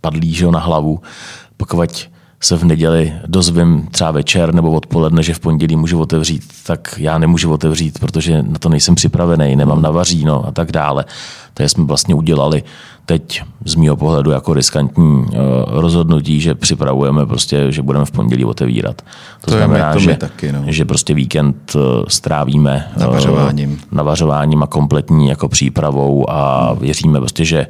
padlý 0.00 0.34
že 0.34 0.46
na 0.46 0.58
hlavu. 0.58 1.00
Pokud 1.56 2.08
se 2.40 2.56
v 2.56 2.64
neděli 2.64 3.12
dozvím 3.26 3.88
třeba 3.90 4.10
večer 4.10 4.54
nebo 4.54 4.70
odpoledne, 4.70 5.22
že 5.22 5.34
v 5.34 5.40
pondělí 5.40 5.76
můžu 5.76 6.00
otevřít, 6.00 6.42
tak 6.66 6.94
já 6.98 7.18
nemůžu 7.18 7.52
otevřít, 7.52 7.98
protože 7.98 8.42
na 8.42 8.58
to 8.58 8.68
nejsem 8.68 8.94
připravený, 8.94 9.56
nemám 9.56 9.82
navaříno 9.82 10.46
a 10.46 10.50
tak 10.50 10.72
dále. 10.72 11.04
Takže 11.54 11.68
jsme 11.68 11.84
vlastně 11.84 12.14
udělali 12.14 12.62
teď 13.06 13.42
z 13.64 13.74
mého 13.74 13.96
pohledu 13.96 14.30
jako 14.30 14.54
riskantní 14.54 15.24
eh, 15.32 15.36
rozhodnutí, 15.66 16.40
že 16.40 16.54
připravujeme 16.54 17.26
prostě, 17.26 17.72
že 17.72 17.82
budeme 17.82 18.04
v 18.04 18.10
pondělí 18.10 18.44
otevírat. 18.44 19.02
To, 19.40 19.50
to 19.50 19.56
znamená, 19.56 19.92
to 19.92 19.98
že, 19.98 20.16
taky, 20.16 20.52
no. 20.52 20.64
že 20.66 20.84
prostě 20.84 21.14
víkend 21.14 21.76
eh, 21.76 21.78
strávíme 22.08 22.92
eh, 22.96 23.00
navařováním. 23.00 23.80
navařováním 23.92 24.62
a 24.62 24.66
kompletní 24.66 25.28
jako 25.28 25.48
přípravou 25.48 26.30
a 26.30 26.72
věříme 26.74 27.18
prostě, 27.18 27.44
že 27.44 27.66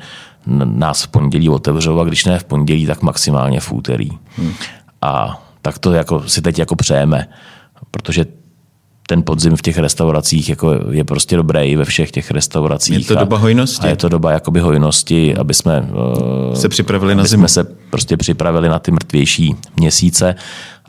nás 0.65 1.03
v 1.03 1.09
pondělí 1.09 1.49
otevřou 1.49 2.01
a 2.01 2.05
když 2.05 2.25
ne 2.25 2.39
v 2.39 2.45
pondělí, 2.45 2.87
tak 2.87 3.03
maximálně 3.03 3.61
v 3.61 3.73
úterý. 3.73 4.11
Hmm. 4.37 4.53
A 5.03 5.43
tak 5.63 5.79
to 5.79 5.93
jako, 5.93 6.29
si 6.29 6.43
teď 6.43 6.59
jako 6.59 6.77
přejeme, 6.77 7.29
protože 7.91 8.25
ten 9.07 9.23
podzim 9.23 9.57
v 9.57 9.63
těch 9.63 9.79
restauracích 9.79 10.49
jako 10.49 10.75
je 10.91 11.05
prostě 11.05 11.37
dobrý 11.37 11.77
ve 11.77 11.85
všech 11.85 12.11
těch 12.11 12.31
restauracích. 12.31 12.99
Je 12.99 13.05
to 13.05 13.19
a, 13.19 13.21
doba 13.21 13.39
hojnosti? 13.39 13.87
A 13.87 13.91
je 13.91 13.97
to 13.97 14.09
doba 14.09 14.33
jakoby 14.33 14.61
hojnosti, 14.61 15.37
aby 15.37 15.55
jsme 15.55 15.89
eh, 16.53 16.57
se 16.57 16.69
připravili 16.69 17.15
na 17.15 17.25
zimu. 17.25 17.41
jsme 17.41 17.49
se 17.49 17.65
prostě 17.91 18.17
připravili 18.17 18.69
na 18.69 18.79
ty 18.79 18.91
mrtvější 18.91 19.57
měsíce 19.77 20.35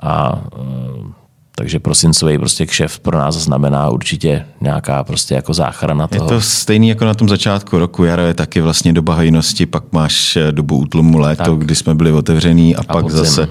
a 0.01 0.41
eh, 0.55 1.17
takže 1.59 1.79
prosincový 1.79 2.37
prostě 2.37 2.65
kšef 2.65 2.99
pro 2.99 3.17
nás 3.17 3.35
znamená 3.35 3.89
určitě 3.89 4.45
nějaká 4.61 5.03
prostě 5.03 5.35
jako 5.35 5.53
záchrana 5.53 6.07
toho. 6.07 6.25
Je 6.25 6.29
to 6.29 6.41
stejný 6.41 6.89
jako 6.89 7.05
na 7.05 7.13
tom 7.13 7.29
začátku 7.29 7.79
roku. 7.79 8.03
Jaro 8.03 8.21
je 8.21 8.33
taky 8.33 8.61
vlastně 8.61 8.93
doba 8.93 9.15
hojnosti, 9.15 9.65
pak 9.65 9.83
máš 9.91 10.35
eh, 10.35 10.51
dobu 10.51 10.77
útlumu 10.77 11.17
léto, 11.17 11.43
tak. 11.43 11.57
kdy 11.57 11.75
jsme 11.75 11.95
byli 11.95 12.11
otevření 12.11 12.75
a, 12.75 12.79
a 12.79 12.83
pak 12.83 13.03
podzim. 13.03 13.19
zase 13.19 13.47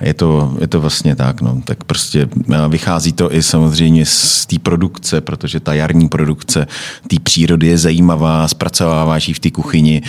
je 0.00 0.14
to, 0.14 0.56
je 0.60 0.66
to 0.66 0.80
vlastně 0.80 1.16
tak. 1.16 1.40
No. 1.40 1.62
Tak 1.64 1.84
prostě 1.84 2.28
eh, 2.52 2.68
vychází 2.68 3.12
to 3.12 3.34
i 3.34 3.42
samozřejmě 3.42 4.06
z 4.06 4.46
té 4.46 4.58
produkce, 4.58 5.20
protože 5.20 5.60
ta 5.60 5.74
jarní 5.74 6.08
produkce 6.08 6.66
té 7.08 7.16
přírody 7.22 7.66
je 7.66 7.78
zajímavá, 7.78 8.48
zpracováváš 8.48 9.28
ji 9.28 9.34
v 9.34 9.38
té 9.40 9.50
kuchyni 9.50 10.02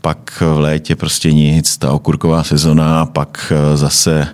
pak 0.00 0.42
v 0.54 0.58
létě 0.58 0.96
prostě 0.96 1.32
nic, 1.32 1.78
ta 1.78 1.92
okurková 1.92 2.44
sezona, 2.44 3.06
pak 3.06 3.52
eh, 3.52 3.76
zase 3.76 4.28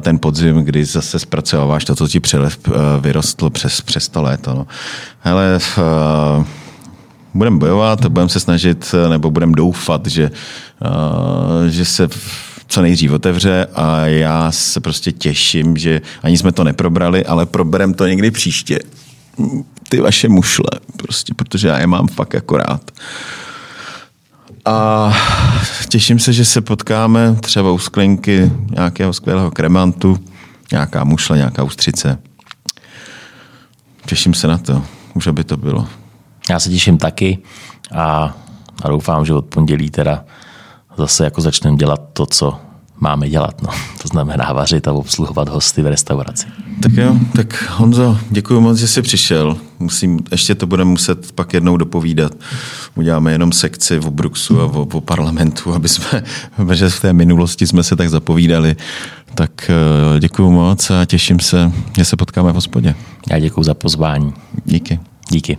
ten 0.00 0.18
podzim, 0.18 0.56
kdy 0.56 0.84
zase 0.84 1.18
zpracováváš 1.18 1.84
to, 1.84 1.94
co 1.94 2.08
ti 2.08 2.20
přelev 2.20 2.58
vyrostlo 3.00 3.50
přes, 3.50 3.80
přes 3.80 4.08
to 4.08 4.22
léto. 4.22 4.54
No. 4.54 4.66
Hele, 5.20 5.58
budeme 7.34 7.58
bojovat, 7.58 8.06
budeme 8.06 8.28
se 8.28 8.40
snažit, 8.40 8.94
nebo 9.08 9.30
budeme 9.30 9.52
doufat, 9.52 10.06
že, 10.06 10.30
že 11.68 11.84
se 11.84 12.08
co 12.68 12.82
nejdřív 12.82 13.12
otevře 13.12 13.66
a 13.74 14.06
já 14.06 14.52
se 14.52 14.80
prostě 14.80 15.12
těším, 15.12 15.76
že 15.76 16.00
ani 16.22 16.38
jsme 16.38 16.52
to 16.52 16.64
neprobrali, 16.64 17.24
ale 17.24 17.46
proberem 17.46 17.94
to 17.94 18.06
někdy 18.06 18.30
příště. 18.30 18.78
Ty 19.88 20.00
vaše 20.00 20.28
mušle, 20.28 20.70
prostě, 20.96 21.34
protože 21.34 21.68
já 21.68 21.78
je 21.78 21.86
mám 21.86 22.08
fakt 22.08 22.34
akorát. 22.34 22.90
A 24.64 25.12
těším 25.88 26.18
se, 26.18 26.32
že 26.32 26.44
se 26.44 26.60
potkáme 26.60 27.36
třeba 27.40 27.70
u 27.70 27.78
sklenky 27.78 28.52
nějakého 28.70 29.12
skvělého 29.12 29.50
kremantu, 29.50 30.18
nějaká 30.72 31.04
mušle, 31.04 31.36
nějaká 31.36 31.62
ústřice. 31.62 32.18
Těším 34.06 34.34
se 34.34 34.46
na 34.46 34.58
to, 34.58 34.82
už 35.14 35.26
aby 35.26 35.44
to 35.44 35.56
bylo. 35.56 35.86
Já 36.50 36.60
se 36.60 36.70
těším 36.70 36.98
taky 36.98 37.38
a, 37.94 38.36
a 38.82 38.88
doufám, 38.88 39.24
že 39.24 39.34
od 39.34 39.46
pondělí 39.46 39.90
teda 39.90 40.24
zase 40.96 41.24
jako 41.24 41.40
začneme 41.40 41.76
dělat 41.76 42.00
to, 42.12 42.26
co 42.26 42.60
máme 43.02 43.28
dělat. 43.28 43.62
No. 43.62 43.68
To 44.02 44.08
znamená 44.08 44.52
vařit 44.52 44.88
a 44.88 44.92
obsluhovat 44.92 45.48
hosty 45.48 45.82
v 45.82 45.86
restauraci. 45.86 46.46
Tak 46.82 46.92
jo, 46.92 47.16
tak 47.36 47.70
Honzo, 47.70 48.18
děkuji 48.30 48.60
moc, 48.60 48.78
že 48.78 48.88
jsi 48.88 49.02
přišel. 49.02 49.56
Musím, 49.78 50.20
ještě 50.30 50.54
to 50.54 50.66
budeme 50.66 50.90
muset 50.90 51.32
pak 51.32 51.54
jednou 51.54 51.76
dopovídat. 51.76 52.32
Uděláme 52.94 53.32
jenom 53.32 53.52
sekci 53.52 53.98
v 53.98 54.10
Bruxu 54.10 54.60
a 54.60 54.64
o, 54.64 54.86
o 54.92 55.00
parlamentu, 55.00 55.74
aby 55.74 55.88
jsme, 55.88 56.22
protože 56.56 56.88
v 56.88 57.00
té 57.00 57.12
minulosti 57.12 57.66
jsme 57.66 57.82
se 57.82 57.96
tak 57.96 58.10
zapovídali. 58.10 58.76
Tak 59.34 59.70
eh, 59.70 60.20
děkuji 60.20 60.50
moc 60.50 60.90
a 60.90 61.04
těším 61.04 61.40
se, 61.40 61.72
že 61.96 62.04
se 62.04 62.16
potkáme 62.16 62.52
v 62.52 62.54
hospodě. 62.54 62.94
Já 63.30 63.38
děkuji 63.38 63.62
za 63.62 63.74
pozvání. 63.74 64.32
Díky. 64.64 65.00
Díky. 65.30 65.58